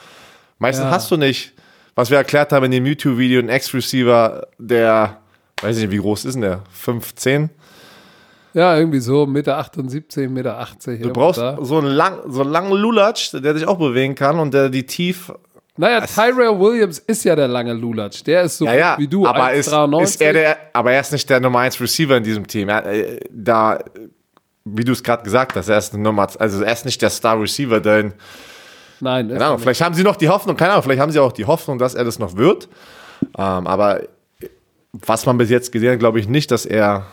Meistens 0.59 0.85
ja. 0.85 0.90
hast 0.90 1.10
du 1.10 1.16
nicht, 1.16 1.52
was 1.94 2.10
wir 2.10 2.18
erklärt 2.18 2.52
haben 2.52 2.66
in 2.66 2.70
dem 2.72 2.86
YouTube-Video, 2.86 3.40
einen 3.40 3.48
Ex-Receiver, 3.48 4.47
der, 4.59 5.18
weiß 5.62 5.76
ich 5.76 5.82
nicht, 5.85 5.93
wie 5.93 6.01
groß 6.01 6.24
ist 6.24 6.35
denn 6.35 6.43
der? 6.43 6.62
15? 6.70 7.51
Ja, 8.55 8.76
irgendwie 8.76 9.01
so, 9.01 9.26
Meter 9.26 9.59
78, 9.59 10.28
Meter 10.28 10.59
80. 10.59 11.02
Du 11.02 11.12
brauchst 11.12 11.40
da. 11.40 11.59
so 11.60 11.78
einen, 11.78 11.89
lang, 11.89 12.18
so 12.28 12.40
einen 12.40 12.51
langen 12.51 12.72
Lulatsch, 12.72 13.32
der 13.32 13.55
sich 13.55 13.66
auch 13.66 13.78
bewegen 13.78 14.14
kann 14.14 14.39
und 14.39 14.55
der 14.55 14.68
die 14.68 14.86
tief 14.86 15.32
naja, 15.78 16.05
Tyrell 16.05 16.59
Williams 16.59 16.98
ist 16.98 17.22
ja 17.22 17.36
der 17.36 17.47
lange 17.47 17.72
Lulatsch. 17.72 18.24
Der 18.26 18.43
ist 18.43 18.59
so 18.59 18.64
ja, 18.64 18.74
ja, 18.74 18.94
wie 18.98 19.06
du, 19.06 19.24
aber 19.24 19.52
ist, 19.52 19.68
ist, 19.68 20.20
er 20.20 20.32
der, 20.32 20.56
aber 20.72 20.90
er 20.90 21.01
ist 21.01 21.12
nicht 21.12 21.30
der 21.30 21.39
Nummer 21.39 21.60
1 21.60 21.80
Receiver 21.80 22.16
in 22.16 22.24
diesem 22.24 22.44
Team. 22.48 22.68
Er, 22.68 22.85
äh, 22.85 23.20
da, 23.30 23.78
wie 24.64 24.82
du 24.82 24.90
es 24.90 25.05
gerade 25.05 25.22
gesagt 25.22 25.55
hast, 25.55 25.68
er 25.68 25.78
ist 25.78 25.94
Nummer, 25.94 26.26
also 26.36 26.64
er 26.64 26.72
ist 26.72 26.85
nicht 26.85 27.01
der 27.01 27.10
Star 27.10 27.40
Receiver, 27.40 27.78
denn 27.78 28.12
Nein, 29.01 29.29
keine 29.29 29.45
Ahnung, 29.45 29.59
vielleicht 29.59 29.81
haben 29.81 29.95
sie 29.95 30.03
noch 30.03 30.16
die 30.16 30.29
Hoffnung, 30.29 30.57
keine 30.57 30.73
Ahnung, 30.73 30.83
vielleicht 30.83 31.01
haben 31.01 31.12
sie 31.12 31.20
auch 31.20 31.33
die 31.33 31.45
Hoffnung, 31.45 31.79
dass 31.79 31.95
er 31.95 32.05
das 32.05 32.19
noch 32.19 32.37
wird. 32.37 32.69
Ähm, 33.37 33.66
aber 33.66 34.03
was 34.93 35.27
man 35.27 35.39
bis 35.39 35.51
jetzt 35.51 35.73
gesehen 35.73 35.93
hat, 35.93 35.99
glaube 35.99 36.20
ich 36.20 36.29
nicht, 36.29 36.51
dass 36.51 36.66
er 36.66 37.07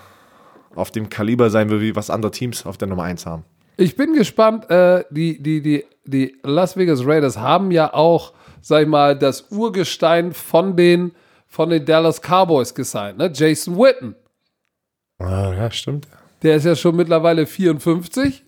auf 0.76 0.92
dem 0.92 1.10
Kaliber 1.10 1.50
sein 1.50 1.70
will, 1.70 1.82
wie 1.82 1.96
was 1.96 2.10
andere 2.10 2.32
Teams 2.32 2.66
auf 2.66 2.78
der 2.78 2.88
Nummer 2.88 3.04
1 3.04 3.26
haben. 3.26 3.44
Ich 3.78 3.96
bin 3.96 4.14
gespannt, 4.14 4.70
äh, 4.70 5.04
die, 5.10 5.42
die, 5.42 5.62
die, 5.62 5.86
die 6.06 6.38
Las 6.44 6.78
Vegas 6.78 7.06
Raiders 7.06 7.38
haben 7.38 7.72
ja 7.72 7.94
auch 7.94 8.34
sag 8.66 8.82
ich 8.82 8.88
mal, 8.88 9.16
das 9.16 9.52
Urgestein 9.52 10.34
von 10.34 10.76
den, 10.76 11.12
von 11.46 11.70
den 11.70 11.86
Dallas 11.86 12.20
Cowboys 12.20 12.74
gesigned, 12.74 13.20
ne? 13.20 13.32
Jason 13.32 13.78
Witten. 13.78 14.16
Ah, 15.20 15.54
ja, 15.54 15.70
stimmt. 15.70 16.08
Der 16.42 16.56
ist 16.56 16.66
ja 16.66 16.76
schon 16.76 16.96
mittlerweile 16.96 17.46
54. 17.46 18.44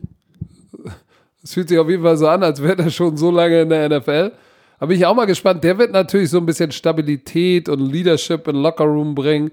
Es 1.48 1.54
fühlt 1.54 1.70
sich 1.70 1.80
auf 1.80 1.90
jeden 1.90 2.04
Fall 2.04 2.18
so 2.18 2.28
an, 2.28 2.44
als 2.44 2.62
wäre 2.62 2.78
er 2.78 2.90
schon 2.90 3.16
so 3.16 3.32
lange 3.32 3.62
in 3.62 3.70
der 3.70 3.88
NFL. 3.88 4.34
Da 4.82 4.86
bin 4.86 4.98
ich 4.98 5.06
auch 5.06 5.16
mal 5.16 5.24
gespannt. 5.24 5.64
Der 5.64 5.78
wird 5.78 5.94
natürlich 5.94 6.30
so 6.30 6.40
ein 6.40 6.46
bisschen 6.46 6.74
Stabilität 6.74 7.70
und 7.70 7.80
Leadership 7.80 8.50
in 8.50 8.58
Lockerroom 8.58 9.16
bringen 9.16 9.52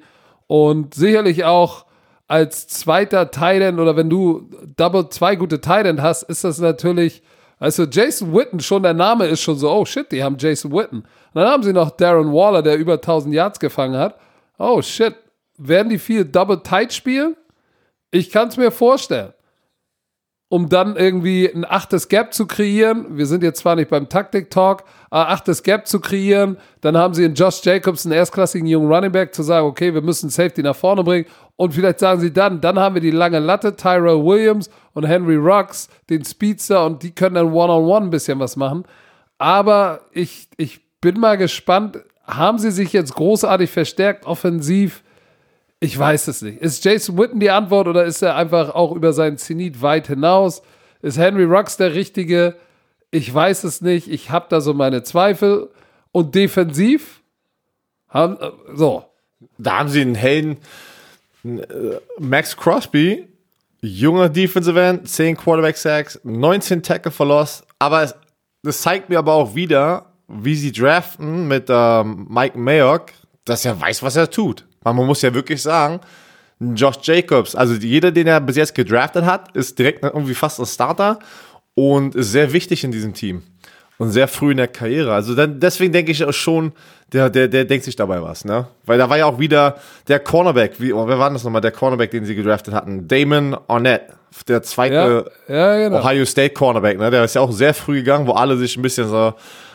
und 0.48 0.94
sicherlich 0.94 1.44
auch 1.44 1.86
als 2.26 2.66
zweiter 2.66 3.30
Titan 3.30 3.78
oder 3.78 3.94
wenn 3.94 4.10
du 4.10 4.50
Double 4.76 5.08
zwei 5.08 5.36
gute 5.36 5.60
Titan 5.60 6.02
hast, 6.02 6.24
ist 6.24 6.42
das 6.42 6.58
natürlich 6.58 7.22
also 7.60 7.84
Jason 7.84 8.34
Witten, 8.34 8.58
schon 8.58 8.82
der 8.82 8.92
Name 8.92 9.26
ist 9.26 9.42
schon 9.42 9.56
so, 9.56 9.70
oh 9.70 9.84
shit, 9.84 10.10
die 10.10 10.24
haben 10.24 10.36
Jason 10.36 10.72
Witten. 10.72 10.98
Und 10.98 11.06
dann 11.32 11.46
haben 11.46 11.62
sie 11.62 11.72
noch 11.72 11.90
Darren 11.90 12.32
Waller, 12.32 12.62
der 12.62 12.76
über 12.76 12.94
1000 12.94 13.32
Yards 13.32 13.60
gefangen 13.60 13.96
hat. 13.96 14.18
Oh 14.58 14.82
shit, 14.82 15.14
werden 15.56 15.90
die 15.90 15.98
viel 15.98 16.24
Double 16.24 16.60
Tight 16.60 16.92
spielen? 16.92 17.36
Ich 18.10 18.30
kann 18.30 18.48
es 18.48 18.56
mir 18.56 18.72
vorstellen. 18.72 19.32
Um 20.48 20.68
dann 20.68 20.94
irgendwie 20.94 21.50
ein 21.52 21.64
achtes 21.64 22.08
Gap 22.08 22.32
zu 22.32 22.46
kreieren. 22.46 23.16
Wir 23.16 23.26
sind 23.26 23.42
jetzt 23.42 23.60
zwar 23.60 23.76
nicht 23.76 23.90
beim 23.90 24.08
Taktik-Talk, 24.08 24.84
aber 25.10 25.30
achtes 25.30 25.62
Gap 25.62 25.88
zu 25.88 26.00
kreieren. 26.00 26.58
Dann 26.80 26.96
haben 26.96 27.14
sie 27.14 27.24
in 27.24 27.34
Josh 27.34 27.64
Jacobs, 27.64 28.04
einen 28.04 28.14
erstklassigen 28.14 28.68
jungen 28.68 28.92
Running 28.92 29.10
Back, 29.10 29.34
zu 29.34 29.42
sagen, 29.42 29.66
okay, 29.66 29.94
wir 29.94 30.02
müssen 30.02 30.30
Safety 30.30 30.62
nach 30.62 30.76
vorne 30.76 31.02
bringen. 31.02 31.26
Und 31.56 31.72
vielleicht 31.72 32.00
sagen 32.00 32.20
sie 32.20 32.32
dann, 32.32 32.60
dann 32.60 32.78
haben 32.78 32.94
wir 32.94 33.02
die 33.02 33.10
lange 33.10 33.38
Latte, 33.38 33.74
Tyrell 33.74 34.24
Williams 34.24 34.70
und 34.92 35.04
Henry 35.04 35.36
Rocks, 35.36 35.88
den 36.10 36.24
Speedster, 36.24 36.84
und 36.84 37.02
die 37.02 37.12
können 37.12 37.36
dann 37.36 37.52
One-on-One 37.52 37.82
-on 37.82 38.00
-one 38.00 38.02
ein 38.04 38.10
bisschen 38.10 38.38
was 38.38 38.56
machen. 38.56 38.84
Aber 39.38 40.00
ich, 40.12 40.48
ich 40.56 40.80
bin 41.00 41.18
mal 41.18 41.36
gespannt, 41.36 41.98
haben 42.26 42.58
sie 42.58 42.70
sich 42.70 42.92
jetzt 42.92 43.14
großartig 43.14 43.70
verstärkt, 43.70 44.26
offensiv? 44.26 45.02
Ich 45.84 45.98
weiß 45.98 46.28
es 46.28 46.40
nicht. 46.40 46.62
Ist 46.62 46.82
Jason 46.82 47.18
Witten 47.18 47.40
die 47.40 47.50
Antwort 47.50 47.88
oder 47.88 48.06
ist 48.06 48.22
er 48.22 48.36
einfach 48.36 48.74
auch 48.74 48.92
über 48.92 49.12
seinen 49.12 49.36
Zenit 49.36 49.82
weit 49.82 50.06
hinaus? 50.06 50.62
Ist 51.02 51.18
Henry 51.18 51.44
Rocks 51.44 51.76
der 51.76 51.92
Richtige? 51.92 52.56
Ich 53.10 53.32
weiß 53.32 53.64
es 53.64 53.82
nicht. 53.82 54.08
Ich 54.08 54.30
habe 54.30 54.46
da 54.48 54.62
so 54.62 54.72
meine 54.72 55.02
Zweifel. 55.02 55.68
Und 56.10 56.34
defensiv? 56.34 57.20
Haben, 58.08 58.38
äh, 58.40 58.50
so. 58.74 59.04
Da 59.58 59.80
haben 59.80 59.90
sie 59.90 60.00
einen 60.00 60.14
Helden 60.14 60.56
äh, 61.44 61.58
Max 62.18 62.56
Crosby, 62.56 63.28
junger 63.82 64.30
Defensive 64.30 64.80
End, 64.80 65.06
10 65.06 65.36
Quarterback 65.36 65.76
Sacks, 65.76 66.18
19 66.24 66.82
Tackle 66.82 67.10
verlost, 67.10 67.66
aber 67.78 68.04
es, 68.04 68.14
das 68.62 68.80
zeigt 68.80 69.10
mir 69.10 69.18
aber 69.18 69.34
auch 69.34 69.54
wieder, 69.54 70.06
wie 70.28 70.54
sie 70.54 70.72
draften 70.72 71.46
mit 71.46 71.66
ähm, 71.68 72.26
Mike 72.30 72.58
Mayock, 72.58 73.12
dass 73.44 73.66
er 73.66 73.78
weiß, 73.78 74.02
was 74.02 74.16
er 74.16 74.30
tut. 74.30 74.64
Man 74.84 75.06
muss 75.06 75.22
ja 75.22 75.34
wirklich 75.34 75.62
sagen, 75.62 76.00
Josh 76.60 76.98
Jacobs, 77.02 77.54
also 77.54 77.74
jeder, 77.74 78.12
den 78.12 78.26
er 78.26 78.40
bis 78.40 78.56
jetzt 78.56 78.74
gedraftet 78.74 79.24
hat, 79.24 79.54
ist 79.56 79.78
direkt 79.78 80.04
irgendwie 80.04 80.34
fast 80.34 80.60
ein 80.60 80.66
Starter 80.66 81.18
und 81.74 82.14
ist 82.14 82.32
sehr 82.32 82.52
wichtig 82.52 82.84
in 82.84 82.92
diesem 82.92 83.12
Team 83.12 83.42
und 83.98 84.10
sehr 84.10 84.28
früh 84.28 84.52
in 84.52 84.56
der 84.56 84.68
Karriere. 84.68 85.12
Also 85.12 85.34
dann, 85.34 85.60
deswegen 85.60 85.92
denke 85.92 86.12
ich 86.12 86.24
auch 86.24 86.32
schon, 86.32 86.72
der, 87.12 87.30
der, 87.30 87.48
der 87.48 87.64
denkt 87.64 87.84
sich 87.84 87.96
dabei 87.96 88.22
was, 88.22 88.44
ne? 88.44 88.66
Weil 88.84 88.98
da 88.98 89.08
war 89.08 89.18
ja 89.18 89.26
auch 89.26 89.38
wieder 89.38 89.76
der 90.08 90.20
Cornerback, 90.20 90.80
wie, 90.80 90.92
oh, 90.92 91.06
wer 91.06 91.18
war 91.18 91.30
das 91.30 91.44
nochmal, 91.44 91.60
der 91.60 91.72
Cornerback, 91.72 92.10
den 92.10 92.24
sie 92.24 92.34
gedraftet 92.34 92.74
hatten? 92.74 93.06
Damon 93.06 93.56
Arnett, 93.68 94.02
der 94.48 94.62
zweite 94.62 95.30
ja, 95.48 95.54
ja, 95.54 95.88
genau. 95.88 96.00
Ohio 96.00 96.24
State 96.24 96.54
Cornerback, 96.54 96.98
ne? 96.98 97.10
Der 97.10 97.24
ist 97.24 97.34
ja 97.34 97.40
auch 97.40 97.52
sehr 97.52 97.74
früh 97.74 97.96
gegangen, 97.96 98.26
wo 98.26 98.32
alle 98.32 98.56
sich 98.56 98.76
ein 98.76 98.82
bisschen 98.82 99.08
so 99.08 99.34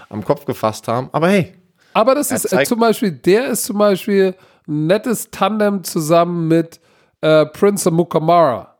am 0.09 0.23
Kopf 0.23 0.45
gefasst 0.45 0.87
haben. 0.87 1.09
Aber 1.11 1.29
hey. 1.29 1.53
Aber 1.93 2.15
das 2.15 2.31
ist 2.31 2.51
äh, 2.51 2.63
zum 2.63 2.79
Beispiel, 2.79 3.11
der 3.11 3.47
ist 3.47 3.63
zum 3.63 3.77
Beispiel 3.77 4.35
nettes 4.69 5.29
Tandem 5.31 5.83
zusammen 5.83 6.47
mit 6.47 6.79
äh, 7.21 7.45
Prince 7.45 7.89
Mukamara. 7.91 8.75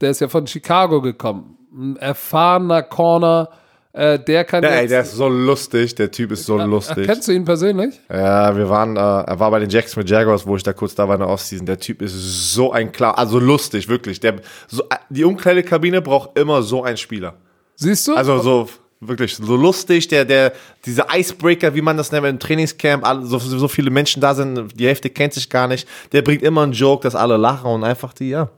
Der 0.00 0.10
ist 0.10 0.20
ja 0.20 0.28
von 0.28 0.46
Chicago 0.46 1.00
gekommen. 1.00 1.56
Ein 1.72 1.96
erfahrener 1.96 2.82
Corner, 2.82 3.50
äh, 3.92 4.18
der 4.18 4.44
kann 4.44 4.62
ja, 4.62 4.70
ey, 4.70 4.86
der 4.86 5.00
ist 5.00 5.14
so 5.14 5.28
lustig, 5.28 5.94
der 5.94 6.10
Typ 6.10 6.32
ist 6.32 6.44
so 6.44 6.58
äh, 6.58 6.64
lustig. 6.64 7.06
Kennst 7.06 7.26
du 7.26 7.32
ihn 7.32 7.44
persönlich? 7.44 7.98
Ja, 8.08 8.56
wir 8.56 8.68
waren, 8.68 8.96
äh, 8.96 9.00
er 9.00 9.40
war 9.40 9.50
bei 9.50 9.60
den 9.60 9.70
Jacksonville 9.70 10.08
Jaguars, 10.08 10.46
wo 10.46 10.56
ich 10.56 10.62
da 10.62 10.72
kurz 10.72 10.94
da 10.94 11.08
war 11.08 11.14
in 11.14 11.20
der 11.20 11.28
Offseason. 11.28 11.66
Der 11.66 11.80
Typ 11.80 12.02
ist 12.02 12.14
so 12.54 12.70
ein 12.70 12.92
klar, 12.92 13.16
also 13.18 13.38
lustig, 13.38 13.88
wirklich. 13.88 14.20
Der, 14.20 14.36
so, 14.68 14.84
die 15.08 15.24
Umkleidekabine 15.24 16.02
braucht 16.02 16.38
immer 16.38 16.62
so 16.62 16.82
einen 16.84 16.96
Spieler. 16.96 17.34
Siehst 17.76 18.06
du? 18.08 18.14
Also 18.14 18.38
so 18.40 18.68
wirklich 19.00 19.36
so 19.36 19.56
lustig, 19.56 20.08
der, 20.08 20.24
der, 20.24 20.52
diese 20.84 21.06
Icebreaker, 21.12 21.74
wie 21.74 21.80
man 21.80 21.96
das 21.96 22.10
nennt 22.10 22.26
im 22.26 22.38
Trainingscamp, 22.38 23.06
alle, 23.06 23.24
so, 23.24 23.38
so 23.38 23.68
viele 23.68 23.90
Menschen 23.90 24.20
da 24.20 24.34
sind, 24.34 24.78
die 24.78 24.86
Hälfte 24.86 25.10
kennt 25.10 25.34
sich 25.34 25.48
gar 25.48 25.68
nicht. 25.68 25.86
Der 26.12 26.22
bringt 26.22 26.42
immer 26.42 26.62
einen 26.62 26.72
Joke, 26.72 27.02
dass 27.02 27.14
alle 27.14 27.36
lachen 27.36 27.70
und 27.70 27.84
einfach 27.84 28.12
die, 28.12 28.30
ja, 28.30 28.48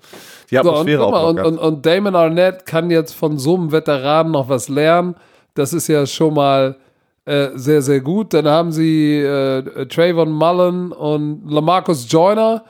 die 0.51 0.59
Atmosphäre 0.59 1.03
so, 1.03 1.09
und, 1.09 1.39
und, 1.39 1.47
und, 1.47 1.59
und 1.59 1.87
Damon 1.87 2.17
Arnett 2.17 2.67
kann 2.67 2.91
jetzt 2.91 3.13
von 3.13 3.39
so 3.39 3.57
einem 3.57 3.71
Veteranen 3.71 4.33
noch 4.33 4.49
was 4.49 4.69
lernen. 4.69 5.15
Das 5.55 5.73
ist 5.73 5.89
ja 5.89 6.07
schon 6.07 6.35
mal 6.35 6.77
äh, 7.27 7.49
sehr, 7.55 7.83
sehr 7.83 8.01
gut. 8.01 8.33
Dann 8.33 8.47
haben 8.47 8.73
sie 8.73 9.19
äh, 9.19 9.87
Trayvon 9.87 10.33
Mullen 10.33 10.93
und 10.93 11.51
Lamarcus 11.51 12.11
Joyner. 12.11 12.65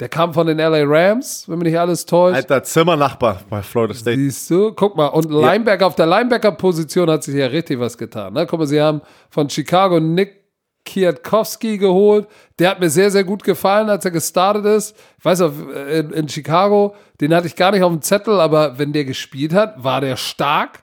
Der 0.00 0.08
kam 0.08 0.32
von 0.32 0.46
den 0.46 0.58
LA 0.58 0.84
Rams, 0.84 1.48
wenn 1.48 1.58
mich 1.58 1.68
nicht 1.68 1.78
alles 1.78 2.06
täuscht. 2.06 2.36
Alter 2.36 2.62
Zimmernachbar 2.62 3.40
bei 3.50 3.62
Florida 3.62 3.94
State. 3.94 4.16
Siehst 4.16 4.50
du? 4.50 4.72
Guck 4.72 4.96
mal. 4.96 5.06
Und 5.06 5.30
Linebacker, 5.30 5.82
ja. 5.82 5.86
auf 5.86 5.96
der 5.96 6.06
Linebacker-Position 6.06 7.10
hat 7.10 7.24
sich 7.24 7.34
ja 7.34 7.46
richtig 7.46 7.80
was 7.80 7.98
getan. 7.98 8.32
Ne? 8.34 8.46
Guck 8.46 8.60
mal, 8.60 8.66
sie 8.66 8.80
haben 8.80 9.00
von 9.30 9.50
Chicago 9.50 9.98
Nick 9.98 10.38
Kwiatkowski 10.84 11.78
geholt. 11.78 12.26
Der 12.58 12.70
hat 12.70 12.80
mir 12.80 12.90
sehr, 12.90 13.10
sehr 13.10 13.24
gut 13.24 13.42
gefallen, 13.42 13.90
als 13.90 14.04
er 14.04 14.10
gestartet 14.10 14.64
ist. 14.64 14.96
Ich 15.18 15.24
weiß 15.24 15.42
auch, 15.42 15.52
in, 15.92 16.10
in 16.10 16.28
Chicago, 16.28 16.94
den 17.20 17.34
hatte 17.34 17.46
ich 17.46 17.56
gar 17.56 17.72
nicht 17.72 17.82
auf 17.82 17.92
dem 17.92 18.02
Zettel, 18.02 18.40
aber 18.40 18.78
wenn 18.78 18.92
der 18.92 19.04
gespielt 19.04 19.52
hat, 19.52 19.82
war 19.82 20.00
der 20.00 20.16
stark. 20.16 20.82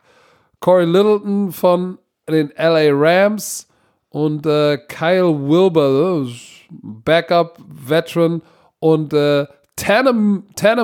Corey 0.59 0.85
Littleton 0.85 1.51
von 1.51 1.97
den 2.29 2.51
LA 2.57 2.89
Rams 2.91 3.67
und 4.09 4.45
äh, 4.45 4.77
Kyle 4.87 5.47
Wilber, 5.47 6.27
Backup 6.71 7.59
Veteran 7.67 8.41
und 8.79 9.13
äh, 9.13 9.45
Tanner, 9.75 10.13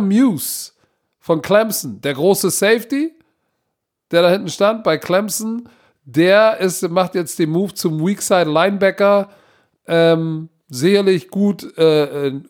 Muse 0.01 0.71
von 1.19 1.41
Clemson, 1.41 2.01
der 2.01 2.13
große 2.13 2.49
Safety, 2.49 3.13
der 4.11 4.21
da 4.23 4.29
hinten 4.29 4.49
stand 4.49 4.83
bei 4.83 4.97
Clemson, 4.97 5.69
der 6.03 6.57
ist, 6.59 6.87
macht 6.89 7.15
jetzt 7.15 7.39
den 7.39 7.51
Move 7.51 7.73
zum 7.73 8.05
Weakside 8.05 8.49
Linebacker. 8.49 9.29
Ähm, 9.87 10.49
sicherlich 10.67 11.29
gut, 11.29 11.77
äh, 11.77 12.27
äh, 12.27 12.41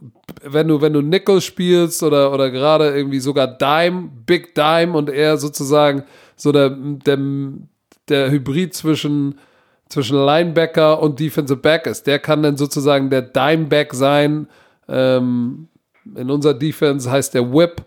wenn 0.44 0.68
du, 0.68 0.82
wenn 0.82 0.94
du 0.94 1.02
Nickel 1.02 1.42
spielst 1.42 2.04
oder, 2.04 2.32
oder 2.32 2.50
gerade 2.50 2.96
irgendwie 2.96 3.20
sogar 3.20 3.48
Dime, 3.48 4.10
Big 4.26 4.56
Dime 4.56 4.94
und 4.94 5.10
er 5.10 5.38
sozusagen 5.38 6.04
so 6.36 6.52
der, 6.52 6.70
der, 6.70 7.20
der 8.08 8.32
Hybrid 8.32 8.74
zwischen, 8.74 9.40
zwischen 9.90 10.18
Linebacker 10.24 11.02
und 11.02 11.20
Defensive 11.20 11.60
Back 11.60 11.88
ist. 11.88 12.08
Der 12.08 12.20
kann 12.20 12.44
dann 12.44 12.58
sozusagen 12.58 13.10
der 13.10 13.24
Dimeback 13.24 13.94
sein. 13.94 14.48
Ähm, 14.92 15.70
in 16.16 16.30
unserer 16.30 16.54
Defense 16.54 17.10
heißt 17.10 17.34
der 17.34 17.52
Whip. 17.54 17.84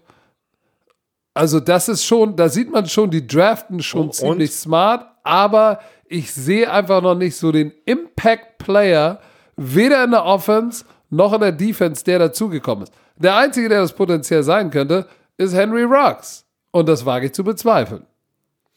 Also 1.35 1.61
das 1.61 1.89
ist 1.89 2.05
schon, 2.05 2.37
da 2.37 2.49
sieht 2.49 2.71
man 2.71 2.87
schon, 2.87 3.11
die 3.11 3.27
draften 3.27 3.83
schon 3.83 4.07
und, 4.07 4.15
ziemlich 4.15 4.53
smart, 4.53 5.07
aber 5.25 5.81
ich 6.07 6.33
sehe 6.33 6.71
einfach 6.71 7.03
noch 7.03 7.17
nicht 7.17 7.37
so 7.37 7.51
den 7.51 7.73
Impact-Player, 7.87 9.21
weder 9.57 10.05
in 10.05 10.13
der 10.13 10.25
Offense 10.25 10.85
noch 11.11 11.33
in 11.33 11.41
der 11.41 11.53
Defense, 11.53 12.05
der 12.05 12.19
dazugekommen 12.19 12.85
ist. 12.85 12.93
Der 13.17 13.37
Einzige, 13.37 13.69
der 13.69 13.81
das 13.81 13.93
potenziell 13.93 14.43
sein 14.43 14.71
könnte, 14.71 15.07
ist 15.37 15.55
Henry 15.55 15.83
Rocks. 15.83 16.45
Und 16.71 16.89
das 16.89 17.05
wage 17.05 17.27
ich 17.27 17.33
zu 17.33 17.45
bezweifeln. 17.45 18.07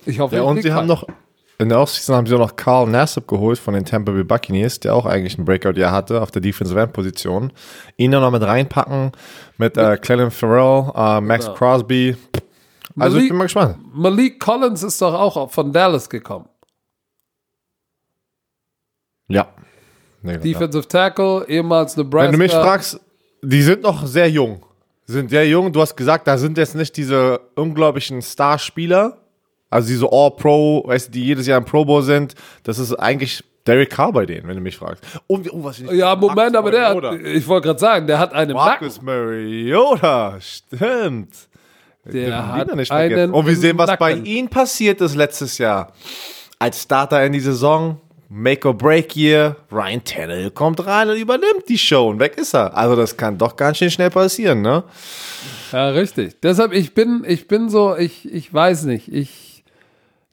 Ich 0.05 0.19
hoffe, 0.19 0.35
ja, 0.35 0.43
und 0.43 0.61
sie 0.61 0.71
haben 0.71 0.87
noch 0.87 1.07
in 1.59 1.69
der 1.69 1.79
Offseason 1.79 2.15
haben 2.15 2.27
sie 2.27 2.35
auch 2.35 2.39
noch 2.39 2.55
Carl 2.55 2.87
Nassib 2.87 3.27
geholt 3.27 3.57
von 3.57 3.73
den 3.73 3.83
Tampa 3.83 4.11
Bay 4.11 4.23
Buccaneers, 4.23 4.79
der 4.79 4.93
auch 4.93 5.05
eigentlich 5.05 5.37
ein 5.37 5.45
Breakout-Jahr 5.45 5.91
hatte 5.91 6.21
auf 6.21 6.29
der 6.29 6.41
Defensive 6.41 6.79
End-Position. 6.79 7.51
Ihn 7.97 8.11
noch 8.11 8.29
mit 8.31 8.43
reinpacken 8.43 9.11
mit 9.57 9.75
äh, 9.75 9.97
Clellan 9.97 10.29
Farrell, 10.29 10.91
äh, 10.95 11.21
Max 11.21 11.45
genau. 11.45 11.57
Crosby. 11.57 12.15
Also 12.99 13.15
Malik, 13.15 13.23
ich 13.23 13.29
bin 13.29 13.37
mal 13.37 13.43
gespannt. 13.45 13.77
Malik 13.93 14.39
Collins 14.39 14.83
ist 14.83 15.01
doch 15.01 15.13
auch 15.13 15.51
von 15.51 15.71
Dallas 15.71 16.09
gekommen. 16.09 16.47
Ja. 19.27 19.47
Nee, 20.21 20.37
Defensive 20.37 20.87
Tackle, 20.87 21.45
ehemals 21.47 21.97
Nebraska. 21.97 22.25
Wenn 22.25 22.31
du 22.33 22.37
mich 22.37 22.51
fragst, 22.51 22.99
die 23.41 23.61
sind 23.61 23.81
noch 23.81 24.05
sehr 24.05 24.29
jung. 24.29 24.63
Sind 25.05 25.29
sehr 25.29 25.47
jung. 25.47 25.71
Du 25.71 25.81
hast 25.81 25.95
gesagt, 25.95 26.27
da 26.27 26.37
sind 26.37 26.57
jetzt 26.57 26.75
nicht 26.75 26.95
diese 26.97 27.39
unglaublichen 27.55 28.21
Starspieler. 28.21 29.17
Also 29.69 29.89
diese 29.89 30.07
All-Pro, 30.11 30.83
weißt 30.87 31.09
du, 31.09 31.11
die 31.11 31.25
jedes 31.25 31.47
Jahr 31.47 31.57
im 31.57 31.65
Pro 31.65 31.83
Bowl 31.83 32.01
sind. 32.01 32.35
Das 32.63 32.79
ist 32.79 32.93
eigentlich 32.93 33.43
Derek 33.65 33.89
Carr 33.89 34.13
bei 34.13 34.25
denen, 34.25 34.47
wenn 34.47 34.55
du 34.55 34.61
mich 34.61 34.77
fragst. 34.77 35.03
Oh, 35.27 35.39
oh, 35.51 35.63
was 35.63 35.79
ich 35.79 35.91
ja, 35.91 36.15
Moment, 36.15 36.53
Marcus 36.53 36.55
aber 36.55 36.71
der 36.71 36.89
hat, 36.89 37.21
ich 37.25 37.45
wollte 37.47 37.67
gerade 37.67 37.79
sagen, 37.79 38.07
der 38.07 38.17
hat 38.17 38.33
einen 38.33 38.53
Marcus 38.53 39.01
Mariota, 39.01 40.37
stimmt. 40.39 41.33
Der 42.05 42.47
hat 42.47 42.73
nicht 42.73 42.91
einen 42.91 43.31
Und 43.31 43.45
wir 43.45 43.55
sehen, 43.55 43.77
was 43.77 43.87
Nacken. 43.87 43.99
bei 43.99 44.13
ihm 44.13 44.47
passiert 44.47 45.01
ist 45.01 45.15
letztes 45.15 45.57
Jahr. 45.57 45.91
Als 46.57 46.83
Starter 46.83 47.23
in 47.25 47.33
die 47.33 47.41
Saison, 47.41 47.99
Make 48.29 48.67
or 48.67 48.73
Break 48.73 49.15
Year, 49.15 49.57
Ryan 49.71 50.03
Tannehill 50.03 50.51
kommt 50.51 50.85
rein 50.85 51.09
und 51.09 51.17
übernimmt 51.17 51.67
die 51.67 51.77
Show 51.77 52.09
und 52.09 52.19
weg 52.19 52.37
ist 52.37 52.53
er. 52.53 52.75
Also 52.75 52.95
das 52.95 53.15
kann 53.15 53.37
doch 53.37 53.55
ganz 53.55 53.77
schön 53.77 53.91
schnell 53.91 54.09
passieren, 54.09 54.61
ne? 54.61 54.83
Ja, 55.71 55.89
richtig. 55.89 56.39
Deshalb, 56.41 56.73
ich 56.73 56.93
bin, 56.93 57.23
ich 57.27 57.47
bin 57.47 57.69
so, 57.69 57.95
ich, 57.95 58.31
ich 58.31 58.53
weiß 58.53 58.83
nicht, 58.83 59.11
ich, 59.11 59.46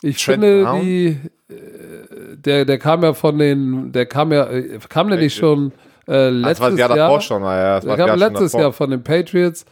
ich 0.05 0.22
Trent 0.22 0.43
finde 0.43 0.62
Brown? 0.64 0.81
die, 0.82 1.06
äh, 1.48 2.36
der, 2.36 2.64
der 2.64 2.78
kam 2.78 3.02
ja 3.02 3.14
von 3.14 3.39
den, 3.39 3.93
der 3.93 4.06
kam 4.06 4.32
ja, 4.32 4.47
äh, 4.47 4.78
kam 4.89 5.09
der 5.09 5.18
nicht 5.18 5.35
schon 5.35 5.72
äh, 6.06 6.28
letztes 6.28 6.59
das 6.59 6.60
war 6.60 6.78
Jahr 6.78 6.89
davor 6.97 7.20
schon, 7.20 7.43
ja, 7.43 7.81
das 7.81 7.85
der 7.85 8.06
kam 8.06 8.18
letztes 8.18 8.52
Jahr 8.52 8.72
von 8.72 8.90
den 8.90 9.02
Patriots. 9.02 9.64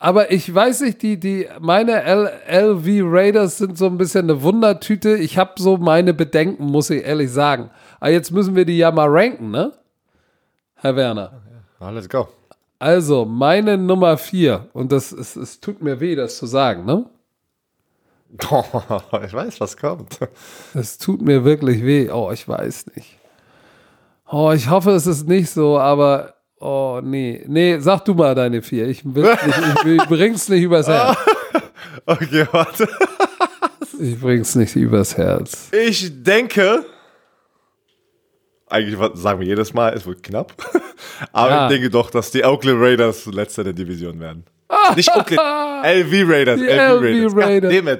Aber 0.00 0.30
ich 0.30 0.52
weiß 0.52 0.82
nicht, 0.82 1.02
die, 1.02 1.18
die, 1.18 1.48
meine 1.60 2.02
L 2.04 2.30
LV 2.46 2.86
Raiders 3.02 3.58
sind 3.58 3.76
so 3.76 3.86
ein 3.86 3.98
bisschen 3.98 4.30
eine 4.30 4.42
Wundertüte. 4.42 5.16
Ich 5.16 5.38
habe 5.38 5.52
so 5.58 5.76
meine 5.76 6.14
Bedenken, 6.14 6.66
muss 6.66 6.88
ich 6.90 7.04
ehrlich 7.04 7.32
sagen. 7.32 7.70
Aber 7.98 8.10
jetzt 8.10 8.30
müssen 8.30 8.54
wir 8.54 8.64
die 8.64 8.78
ja 8.78 8.92
mal 8.92 9.08
ranken, 9.08 9.50
ne? 9.50 9.72
Herr 10.76 10.94
Werner. 10.94 11.32
Ja, 11.80 11.90
let's 11.90 12.08
go. 12.08 12.28
Also, 12.78 13.24
meine 13.24 13.76
Nummer 13.76 14.16
vier, 14.18 14.68
und 14.72 14.92
das 14.92 15.10
ist, 15.10 15.34
es 15.34 15.58
tut 15.58 15.82
mir 15.82 15.98
weh, 15.98 16.14
das 16.14 16.38
zu 16.38 16.46
sagen, 16.46 16.84
ne? 16.84 17.06
Oh, 18.50 18.64
ich 19.24 19.32
weiß, 19.32 19.60
was 19.60 19.76
kommt. 19.76 20.18
Es 20.74 20.98
tut 20.98 21.22
mir 21.22 21.44
wirklich 21.44 21.82
weh. 21.82 22.10
Oh, 22.10 22.30
ich 22.30 22.46
weiß 22.46 22.86
nicht. 22.94 23.18
Oh, 24.30 24.52
ich 24.52 24.68
hoffe, 24.68 24.90
es 24.90 25.06
ist 25.06 25.26
nicht 25.26 25.50
so, 25.50 25.78
aber 25.78 26.34
Oh, 26.60 27.00
nee. 27.02 27.44
Nee, 27.46 27.78
sag 27.78 28.04
du 28.04 28.14
mal 28.14 28.34
deine 28.34 28.62
vier. 28.62 28.88
Ich, 28.88 29.04
nicht, 29.04 29.28
ich, 29.46 29.86
ich 29.86 30.04
bring's 30.08 30.48
nicht 30.48 30.62
übers 30.62 30.88
Herz. 30.88 31.16
Okay, 32.06 32.46
warte. 32.52 32.88
Ich 34.00 34.18
bring's 34.18 34.54
nicht 34.54 34.74
übers 34.76 35.18
Herz. 35.18 35.68
Ich 35.72 36.22
denke, 36.22 36.86
eigentlich 38.66 38.98
sagen 39.14 39.40
wir 39.40 39.46
jedes 39.46 39.74
Mal, 39.74 39.92
es 39.92 40.06
wird 40.06 40.22
knapp. 40.22 40.54
Aber 41.32 41.50
ja. 41.50 41.66
ich 41.66 41.72
denke 41.74 41.90
doch, 41.90 42.10
dass 42.10 42.30
die 42.30 42.42
Oakland 42.44 42.80
Raiders 42.80 43.26
letzter 43.26 43.64
der 43.64 43.74
Division 43.74 44.18
werden. 44.20 44.44
Nicht 44.96 45.14
Oakland, 45.14 45.40
LV 45.84 46.30
Raiders. 46.30 46.60
Die 46.60 46.66
LV, 46.66 47.02
LV 47.02 47.36
Raiders. 47.36 47.98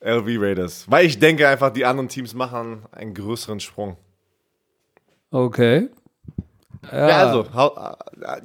LV 0.00 0.26
Raiders. 0.40 0.86
Weil 0.88 1.06
ich 1.06 1.18
denke 1.18 1.46
einfach, 1.48 1.70
die 1.70 1.84
anderen 1.84 2.08
Teams 2.08 2.34
machen 2.34 2.82
einen 2.92 3.14
größeren 3.14 3.60
Sprung. 3.60 3.96
Okay. 5.30 5.88
Ja, 6.90 7.08
ja 7.08 7.16
also, 7.18 7.46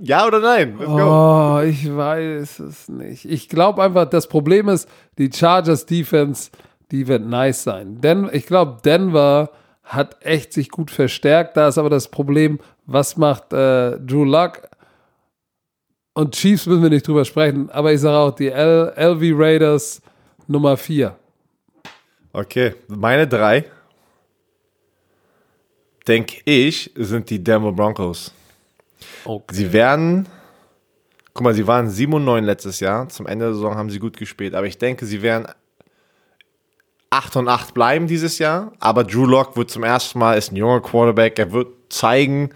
ja 0.02 0.28
oder 0.28 0.40
nein? 0.40 0.78
oh, 0.80 1.62
ich 1.66 1.96
weiß 1.96 2.60
es 2.60 2.90
nicht. 2.90 3.26
Ich 3.26 3.48
glaube 3.48 3.82
einfach, 3.82 4.10
das 4.10 4.28
Problem 4.28 4.68
ist, 4.68 4.90
die 5.18 5.32
Chargers 5.32 5.86
Defense, 5.86 6.52
die 6.92 7.08
wird 7.08 7.26
nice 7.26 7.64
sein. 7.64 8.02
Denn 8.02 8.30
ich 8.32 8.46
glaube, 8.46 8.82
Denver 8.84 9.52
hat 9.84 10.18
echt 10.26 10.52
sich 10.52 10.70
gut 10.70 10.92
verstärkt. 10.92 11.56
Da 11.56 11.70
ist 11.70 11.78
aber 11.78 11.90
das 11.90 12.10
Problem, 12.10 12.60
was 12.86 13.16
macht 13.16 13.54
äh, 13.54 13.98
Drew 14.00 14.26
Luck? 14.26 14.64
Und 16.14 16.36
Chiefs 16.36 16.66
müssen 16.66 16.84
wir 16.84 16.90
nicht 16.90 17.08
drüber 17.08 17.26
sprechen, 17.26 17.70
aber 17.70 17.92
ich 17.92 18.00
sage 18.00 18.18
auch 18.18 18.36
die 18.36 18.50
L 18.50 18.94
LV 18.96 19.38
Raiders 19.38 20.02
Nummer 20.48 20.78
4. 20.78 21.16
Okay, 22.36 22.76
meine 22.90 23.26
drei 23.30 23.64
denke 26.06 26.42
ich, 26.44 26.92
sind 26.96 27.30
die 27.30 27.42
Denver 27.42 27.72
Broncos. 27.72 28.34
Okay. 29.24 29.56
Sie 29.56 29.72
werden, 29.72 30.28
guck 31.34 31.46
mal, 31.46 31.54
sie 31.54 31.66
waren 31.66 31.90
7 31.90 32.12
und 32.12 32.26
9 32.26 32.44
letztes 32.44 32.82
Jahr. 32.82 33.08
Zum 33.08 33.26
Ende 33.26 33.46
der 33.46 33.54
Saison 33.54 33.76
haben 33.76 33.90
sie 33.90 34.00
gut 34.00 34.18
gespielt. 34.18 34.54
Aber 34.54 34.68
ich 34.68 34.78
denke, 34.78 35.06
sie 35.06 35.22
werden 35.22 35.48
8 37.10 37.38
und 37.38 37.48
8 37.48 37.74
bleiben 37.74 38.06
dieses 38.08 38.38
Jahr. 38.38 38.74
Aber 38.82 39.06
Drew 39.06 39.26
Lock 39.26 39.56
wird 39.56 39.72
zum 39.72 39.84
ersten 39.84 40.20
Mal, 40.20 40.38
ist 40.38 40.52
ein 40.52 40.58
junger 40.58 40.82
Quarterback. 40.82 41.40
Er 41.40 41.54
wird 41.54 41.70
zeigen, 41.88 42.50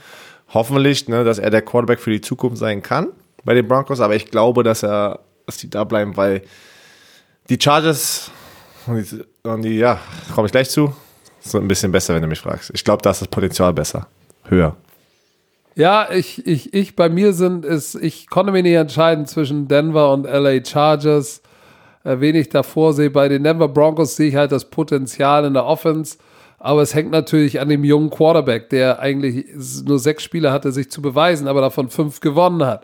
hoffentlich, 0.49 1.07
ne, 1.07 1.23
dass 1.23 1.39
er 1.39 1.51
der 1.51 1.61
Quarterback 1.61 2.01
für 2.01 2.11
die 2.11 2.21
Zukunft 2.21 2.57
sein 2.57 2.83
kann 2.83 3.13
bei 3.45 3.53
den 3.53 3.65
Broncos. 3.65 4.01
Aber 4.01 4.17
ich 4.17 4.29
glaube, 4.29 4.63
dass 4.63 4.83
er, 4.83 5.21
dass 5.45 5.55
die 5.55 5.69
da 5.69 5.85
bleiben, 5.85 6.17
weil 6.17 6.41
die 7.47 7.57
Chargers 7.57 8.29
und 9.43 9.61
die, 9.63 9.77
ja, 9.77 9.99
komme 10.33 10.47
ich 10.47 10.51
gleich 10.51 10.69
zu, 10.69 10.93
so 11.39 11.57
ein 11.59 11.67
bisschen 11.67 11.91
besser, 11.91 12.15
wenn 12.15 12.21
du 12.21 12.27
mich 12.27 12.39
fragst. 12.39 12.71
Ich 12.73 12.83
glaube, 12.83 13.01
da 13.01 13.11
ist 13.11 13.21
das 13.21 13.27
Potenzial 13.27 13.73
besser. 13.73 14.07
Höher. 14.45 14.75
Ja, 15.75 16.11
ich, 16.11 16.45
ich, 16.45 16.73
ich, 16.73 16.95
bei 16.95 17.07
mir 17.07 17.33
sind 17.33 17.63
es, 17.63 17.95
ich 17.95 18.29
konnte 18.29 18.51
mich 18.51 18.63
nicht 18.63 18.73
entscheiden 18.73 19.25
zwischen 19.25 19.67
Denver 19.67 20.11
und 20.11 20.25
LA 20.25 20.65
Chargers. 20.65 21.41
Äh, 22.03 22.19
wen 22.19 22.35
ich 22.35 22.49
davor 22.49 22.93
sehe. 22.93 23.09
Bei 23.09 23.27
den 23.27 23.43
Denver 23.43 23.67
Broncos 23.67 24.15
sehe 24.15 24.29
ich 24.29 24.35
halt 24.35 24.51
das 24.51 24.69
Potenzial 24.69 25.45
in 25.45 25.53
der 25.53 25.65
Offense. 25.65 26.17
Aber 26.57 26.81
es 26.81 26.93
hängt 26.93 27.11
natürlich 27.11 27.59
an 27.59 27.69
dem 27.69 27.83
jungen 27.83 28.09
Quarterback, 28.09 28.69
der 28.69 28.99
eigentlich 28.99 29.45
nur 29.85 29.99
sechs 29.99 30.23
Spiele 30.23 30.51
hatte, 30.51 30.73
sich 30.73 30.91
zu 30.91 31.01
beweisen, 31.01 31.47
aber 31.47 31.61
davon 31.61 31.89
fünf 31.89 32.19
gewonnen 32.19 32.65
hat. 32.65 32.83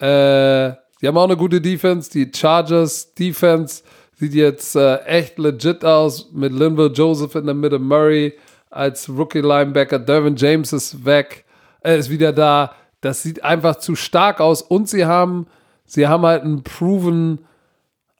Äh, 0.00 0.74
die 1.00 1.06
haben 1.06 1.16
auch 1.16 1.24
eine 1.24 1.36
gute 1.36 1.60
Defense. 1.60 2.10
Die 2.10 2.30
Chargers 2.34 3.14
Defense 3.14 3.84
Sieht 4.16 4.34
jetzt 4.34 4.76
äh, 4.76 4.96
echt 5.04 5.38
legit 5.38 5.84
aus 5.84 6.30
mit 6.32 6.52
Linville 6.52 6.92
Joseph 6.92 7.34
in 7.34 7.46
der 7.46 7.54
Mitte, 7.54 7.78
Murray 7.78 8.34
als 8.70 9.08
Rookie-Linebacker, 9.08 9.98
Dervin 9.98 10.36
James 10.36 10.72
ist 10.72 11.04
weg, 11.04 11.44
er 11.80 11.96
ist 11.96 12.10
wieder 12.10 12.32
da. 12.32 12.72
Das 13.00 13.22
sieht 13.22 13.44
einfach 13.44 13.76
zu 13.76 13.94
stark 13.94 14.40
aus 14.40 14.62
und 14.62 14.88
sie 14.88 15.04
haben, 15.04 15.46
sie 15.84 16.08
haben 16.08 16.24
halt 16.24 16.42
einen 16.42 16.62
proven, 16.62 17.40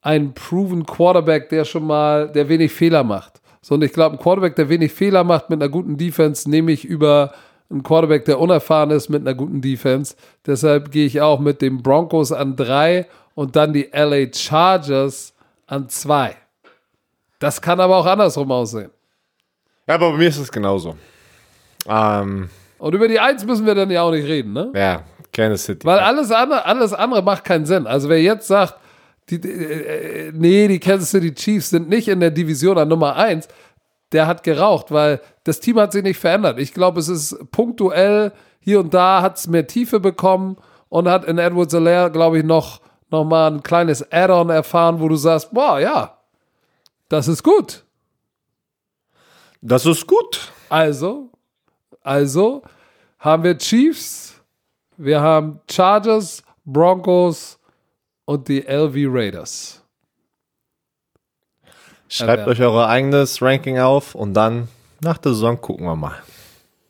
einen 0.03 0.35
proven 0.35 0.85
Quarterback, 0.85 1.49
der 1.49 1.65
schon 1.65 1.87
mal, 1.87 2.31
der 2.31 2.49
wenig 2.49 2.73
Fehler 2.73 3.03
macht. 3.03 3.41
So, 3.63 3.75
und 3.77 3.83
ich 3.83 3.93
glaube, 3.93 4.17
ein 4.17 4.19
Quarterback, 4.19 4.57
der 4.57 4.69
wenig 4.69 4.93
Fehler 4.93 5.25
macht 5.25 5.49
mit 5.49 5.63
einer 5.63 5.71
guten 5.71 5.97
Defense, 5.97 6.49
nehme 6.49 6.71
ich 6.71 6.85
über 6.85 7.33
einen 7.71 7.83
Quarterback, 7.83 8.25
der 8.27 8.39
unerfahren 8.39 8.91
ist 8.91 9.09
mit 9.09 9.23
einer 9.23 9.35
guten 9.35 9.61
Defense. 9.61 10.15
Deshalb 10.47 10.91
gehe 10.91 11.07
ich 11.07 11.21
auch 11.21 11.41
mit 11.41 11.63
den 11.63 11.83
Broncos 11.83 12.31
an 12.31 12.57
drei 12.57 13.07
und 13.35 13.57
dann 13.57 13.73
die 13.73 13.89
LA 13.93 14.33
Chargers 14.33 15.34
an 15.67 15.89
zwei. 15.89 16.37
Das 17.39 17.61
kann 17.61 17.81
aber 17.81 17.97
auch 17.97 18.07
andersrum 18.07 18.51
aussehen. 18.53 18.91
Ja, 19.87 19.95
aber 19.97 20.13
bei 20.13 20.19
mir 20.19 20.29
ist 20.29 20.39
es 20.39 20.51
genauso. 20.51 20.97
Ähm, 21.87 22.49
Und 22.79 22.95
über 22.95 23.09
die 23.09 23.21
Eins 23.21 23.45
müssen 23.45 23.67
wir 23.67 23.75
dann 23.75 23.91
ja 23.91 24.03
auch 24.03 24.11
nicht 24.13 24.27
reden, 24.27 24.53
ne? 24.53 24.73
Ja, 24.75 25.03
Kansas 25.33 25.65
City. 25.65 25.87
Weil 25.87 25.99
alles 25.99 26.31
andere, 26.31 26.65
alles 26.65 26.93
andere 26.93 27.23
macht 27.23 27.45
keinen 27.45 27.67
Sinn. 27.67 27.87
Also 27.87 28.09
wer 28.09 28.23
jetzt 28.23 28.47
sagt, 28.47 28.75
die, 29.29 29.37
äh, 29.37 30.33
nee, 30.35 30.69
die 30.69 30.79
Kansas 30.81 31.11
City 31.11 31.35
Chiefs 31.35 31.71
sind 31.71 31.89
nicht 31.89 32.09
in 32.09 32.21
der 32.21 32.31
Division 32.31 32.79
an 32.79 32.89
Nummer 32.89 33.17
eins, 33.17 33.49
der 34.13 34.27
hat 34.27 34.43
geraucht, 34.45 34.91
weil 34.93 35.21
das 35.45 35.61
Team 35.61 35.79
hat 35.79 35.93
sich 35.93 36.03
nicht 36.03 36.19
verändert. 36.21 36.59
Ich 36.59 36.73
glaube, 36.73 37.01
es 37.01 37.09
ist 37.09 37.37
punktuell 37.51 38.33
hier 38.61 38.81
und 38.81 38.95
da 38.95 39.21
hat 39.23 39.37
es 39.39 39.49
mehr 39.49 39.67
Tiefe 39.67 39.99
bekommen 40.01 40.57
und 40.89 41.09
hat 41.09 41.25
in 41.25 41.37
Edwards 41.39 41.75
Alaire, 41.75 42.11
glaube 42.11 42.39
ich, 42.39 42.45
noch 42.45 42.81
nochmal 43.15 43.53
ein 43.53 43.63
kleines 43.63 44.11
Add-on 44.13 44.51
erfahren, 44.51 45.01
wo 45.01 45.09
du 45.09 45.17
sagst, 45.17 45.53
boah, 45.53 45.81
ja, 45.81 46.19
das 47.09 47.29
ist 47.29 47.43
gut. 47.43 47.85
Das 49.61 49.87
ist 49.87 50.07
gut. 50.07 50.53
Also, 50.69 51.31
also 52.03 52.63
haben 53.19 53.45
wir 53.45 53.57
Chiefs, 53.57 54.43
wir 54.97 55.21
haben 55.21 55.61
Chargers, 55.71 56.43
Broncos 56.65 57.59
und 58.25 58.49
die 58.49 58.61
LV 58.61 58.95
Raiders. 59.09 59.83
Schreibt 62.09 62.47
euch 62.47 62.61
euer 62.61 62.87
eigenes 62.87 63.41
Ranking 63.41 63.79
auf 63.79 64.15
und 64.15 64.35
dann 64.35 64.69
nach 65.01 65.19
der 65.19 65.33
Saison 65.33 65.61
gucken 65.61 65.87
wir 65.87 65.97
mal. 65.97 66.17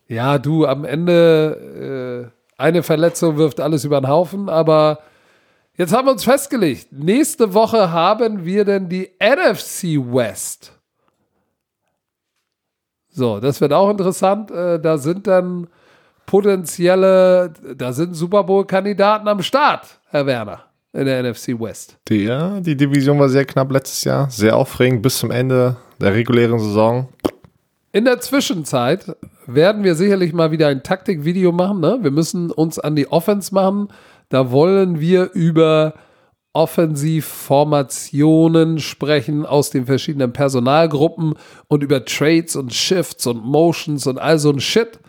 Ja, 0.09 0.39
du, 0.39 0.67
am 0.67 0.85
Ende 0.85 2.31
äh, 2.59 2.61
eine 2.61 2.83
Verletzung 2.83 3.37
wirft 3.37 3.61
alles 3.61 3.85
über 3.85 4.01
den 4.01 4.09
Haufen, 4.09 4.49
aber 4.49 4.99
jetzt 5.77 5.93
haben 5.93 6.07
wir 6.07 6.13
uns 6.13 6.25
festgelegt. 6.25 6.89
Nächste 6.93 7.55
Woche 7.55 7.91
haben 7.91 8.45
wir 8.45 8.65
denn 8.65 8.89
die 8.89 9.11
NFC 9.21 9.99
West. 9.99 10.73
So, 13.11 13.39
das 13.39 13.61
wird 13.61 13.73
auch 13.73 13.91
interessant. 13.91 14.51
Äh, 14.51 14.81
da 14.81 14.99
sind 14.99 15.27
dann 15.27 15.69
potenzielle, 16.27 17.53
da 17.77 17.93
sind 17.93 18.15
Super 18.15 18.43
Bowl-Kandidaten 18.45 19.29
am 19.29 19.43
Start, 19.43 20.01
Herr 20.09 20.27
Werner, 20.27 20.65
in 20.93 21.07
der 21.07 21.23
NFC 21.23 21.49
West. 21.61 21.97
Die, 22.09 22.25
ja, 22.25 22.59
die 22.61 22.77
Division 22.77 23.19
war 23.19 23.29
sehr 23.29 23.45
knapp 23.45 23.71
letztes 23.71 24.05
Jahr, 24.05 24.29
sehr 24.31 24.57
aufregend 24.57 25.03
bis 25.03 25.19
zum 25.19 25.31
Ende 25.31 25.77
der 26.01 26.15
regulären 26.15 26.59
Saison. 26.59 27.09
In 27.93 28.05
der 28.05 28.21
Zwischenzeit 28.21 29.15
werden 29.47 29.85
wir 29.85 29.95
sicherlich 29.95 30.33
mal 30.33 30.51
wieder 30.51 30.67
ein 30.67 30.83
Taktikvideo 30.83 31.53
machen. 31.53 31.79
Ne? 31.79 31.99
Wir 32.03 32.11
müssen 32.11 32.51
uns 32.51 32.81
an 32.81 32.97
die 32.97 33.07
Offense 33.07 33.55
machen. 33.55 33.89
Da 34.29 34.51
wollen 34.51 35.01
wir 35.01 35.31
über 35.33 35.95
Offensivformationen 36.53 38.79
sprechen 38.79 39.45
aus 39.45 39.71
den 39.71 39.87
verschiedenen 39.87 40.33
Personalgruppen 40.33 41.35
und 41.67 41.83
über 41.83 42.05
Trades 42.05 42.55
und 42.57 42.73
Shifts 42.73 43.27
und 43.27 43.45
Motions 43.45 44.07
und 44.07 44.19
all 44.19 44.39
so 44.39 44.51
ein 44.51 44.61
Shit. 44.61 45.01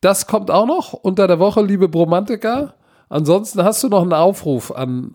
Das 0.00 0.28
kommt 0.28 0.50
auch 0.50 0.66
noch 0.66 0.92
unter 0.92 1.26
der 1.26 1.40
Woche, 1.40 1.62
liebe 1.62 1.88
Bromantiker. 1.88 2.74
Ansonsten 3.08 3.64
hast 3.64 3.82
du 3.82 3.88
noch 3.88 4.02
einen 4.02 4.12
Aufruf 4.12 4.70
an 4.70 5.14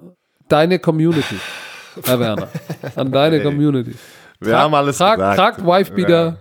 deine 0.50 0.80
Community, 0.80 1.38
Herr 2.04 2.20
Werner. 2.20 2.50
An 2.96 3.12
deine 3.12 3.42
Community. 3.44 3.96
Wir 4.40 4.52
trag, 4.52 4.62
haben 4.62 4.76
alles 4.76 4.98
trag, 4.98 5.16
gesagt. 5.16 5.38
Tragt 5.38 5.66
Wifebeater. 5.66 6.38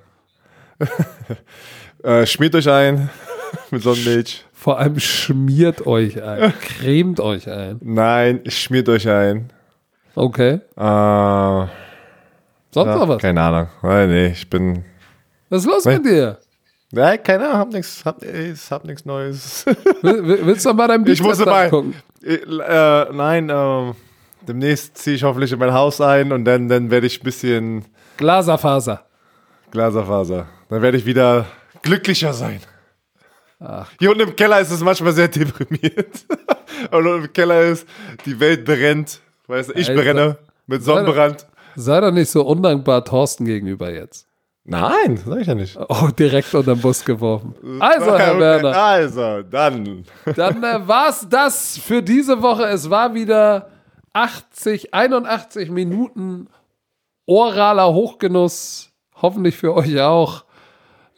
Ja. 2.03 2.03
äh, 2.21 2.27
schmiert 2.27 2.55
euch 2.57 2.69
ein 2.69 3.09
mit 3.71 3.83
Sonnenmilch. 3.83 4.45
Vor 4.65 4.79
allem 4.79 4.99
schmiert 4.99 5.87
euch 5.87 6.23
ein. 6.23 6.55
Cremt 6.63 7.21
euch 7.21 7.51
ein. 7.51 7.77
Nein, 7.83 8.41
schmiert 8.47 8.89
euch 8.89 9.07
ein. 9.07 9.53
Okay. 10.15 10.53
Äh, 10.75 10.81
Sonst 10.81 11.69
ja, 12.75 12.97
noch 12.97 13.07
was? 13.07 13.21
Keine 13.21 13.43
Ahnung. 13.43 13.69
Nein, 13.83 14.09
nee, 14.09 14.27
ich 14.29 14.49
bin. 14.49 14.83
Was 15.51 15.67
ist 15.67 15.67
los 15.67 15.85
mit 15.85 16.07
dir? 16.07 16.39
Nein, 16.93 17.23
keine 17.23 17.45
Ahnung, 17.45 17.59
hab 17.59 17.73
nichts 17.75 18.07
hab, 18.07 18.25
hab 18.71 18.85
nix 18.87 19.05
Neues. 19.05 19.67
Willst 20.01 20.65
du 20.65 20.73
mal 20.73 20.89
dein 20.89 21.05
Bild 21.05 21.19
Ich 21.21 21.23
muss 21.23 21.45
mal 21.45 21.69
gucken? 21.69 21.93
Äh, 22.23 23.13
nein, 23.13 23.51
äh, 23.51 23.93
demnächst 24.49 24.97
ziehe 24.97 25.17
ich 25.17 25.25
hoffentlich 25.25 25.53
in 25.53 25.59
mein 25.59 25.75
Haus 25.75 26.01
ein 26.01 26.33
und 26.33 26.47
dann, 26.47 26.71
dann 26.71 26.91
werde 26.91 27.07
ich 27.07 27.21
ein 27.21 27.25
bisschen. 27.25 27.85
Glaserfaser. 28.17 29.05
Glaserfaser. 29.71 30.47
Dann 30.71 30.81
werde 30.81 30.97
ich 30.97 31.05
wieder 31.05 31.45
glücklicher 31.83 32.33
sein. 32.33 32.63
Ach. 33.61 33.91
Hier 33.99 34.11
unten 34.11 34.29
im 34.29 34.37
Keller 34.37 34.61
ist 34.61 34.71
es 34.71 34.81
manchmal 34.81 35.13
sehr 35.13 35.29
deprimiert. 35.29 36.27
und 36.91 37.07
im 37.07 37.33
Keller 37.33 37.63
ist, 37.63 37.87
die 38.27 38.39
Welt 38.39 38.65
brennt. 38.65 39.21
Weißt 39.47 39.71
du, 39.71 39.75
ich 39.75 39.89
Alter. 39.89 40.03
brenne 40.03 40.39
mit 40.67 40.83
Sonnenbrand. 40.83 41.41
Sei, 41.77 41.93
sei 41.95 42.01
doch 42.01 42.13
nicht 42.13 42.31
so 42.31 42.43
undankbar 42.45 43.05
Thorsten 43.05 43.45
gegenüber 43.45 43.93
jetzt. 43.93 44.27
Nein, 44.65 45.19
sag 45.25 45.41
ich 45.41 45.47
ja 45.47 45.55
nicht. 45.55 45.79
Oh, 45.89 46.09
direkt 46.09 46.55
unter 46.55 46.75
den 46.75 46.81
Bus 46.81 47.05
geworfen. 47.05 47.55
Also, 47.81 48.17
Herr 48.19 48.33
okay, 48.33 48.41
Werner. 48.41 48.77
Also, 48.77 49.43
dann. 49.43 50.05
Dann 50.35 50.65
äh, 50.65 50.89
war's 50.89 51.27
das 51.29 51.79
für 51.79 52.03
diese 52.03 52.41
Woche. 52.41 52.65
Es 52.65 52.89
war 52.89 53.15
wieder 53.15 53.69
80, 54.15 54.95
81 54.95 55.71
Minuten 55.71 56.49
oraler 57.27 57.93
Hochgenuss. 57.93 58.91
Hoffentlich 59.21 59.57
für 59.57 59.75
euch 59.75 60.01
auch. 60.01 60.45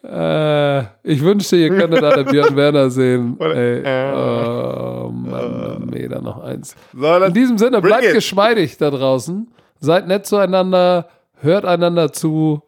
Äh, 0.06 0.82
ich 1.02 1.20
wünschte, 1.20 1.56
ihr 1.56 1.70
könntet 1.70 2.02
alle 2.04 2.24
Björn 2.30 2.54
Werner 2.54 2.90
sehen. 2.90 3.36
Ey, 3.40 3.82
oh, 4.14 5.10
Mann, 5.10 5.86
Meter 5.90 6.20
noch 6.22 6.42
eins. 6.42 6.76
In 6.94 7.34
diesem 7.34 7.58
Sinne, 7.58 7.80
bleibt 7.80 8.12
geschmeidig 8.12 8.76
da 8.76 8.90
draußen. 8.90 9.48
Seid 9.80 10.06
nett 10.06 10.26
zueinander, 10.26 11.08
hört 11.40 11.64
einander 11.64 12.12
zu 12.12 12.62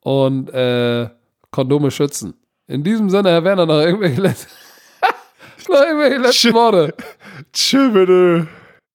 und 0.00 0.52
äh, 0.52 1.08
Kondome 1.50 1.90
schützen. 1.90 2.34
In 2.66 2.82
diesem 2.82 3.08
Sinne, 3.08 3.30
Herr 3.30 3.44
Werner, 3.44 3.66
noch 3.66 3.80
irgendwelche, 3.80 4.20
noch 5.68 5.82
irgendwelche 5.82 6.18
letzten 6.18 6.54
Worte. 6.54 6.94
Tschüss, 7.52 7.92
bitte. 7.92 8.48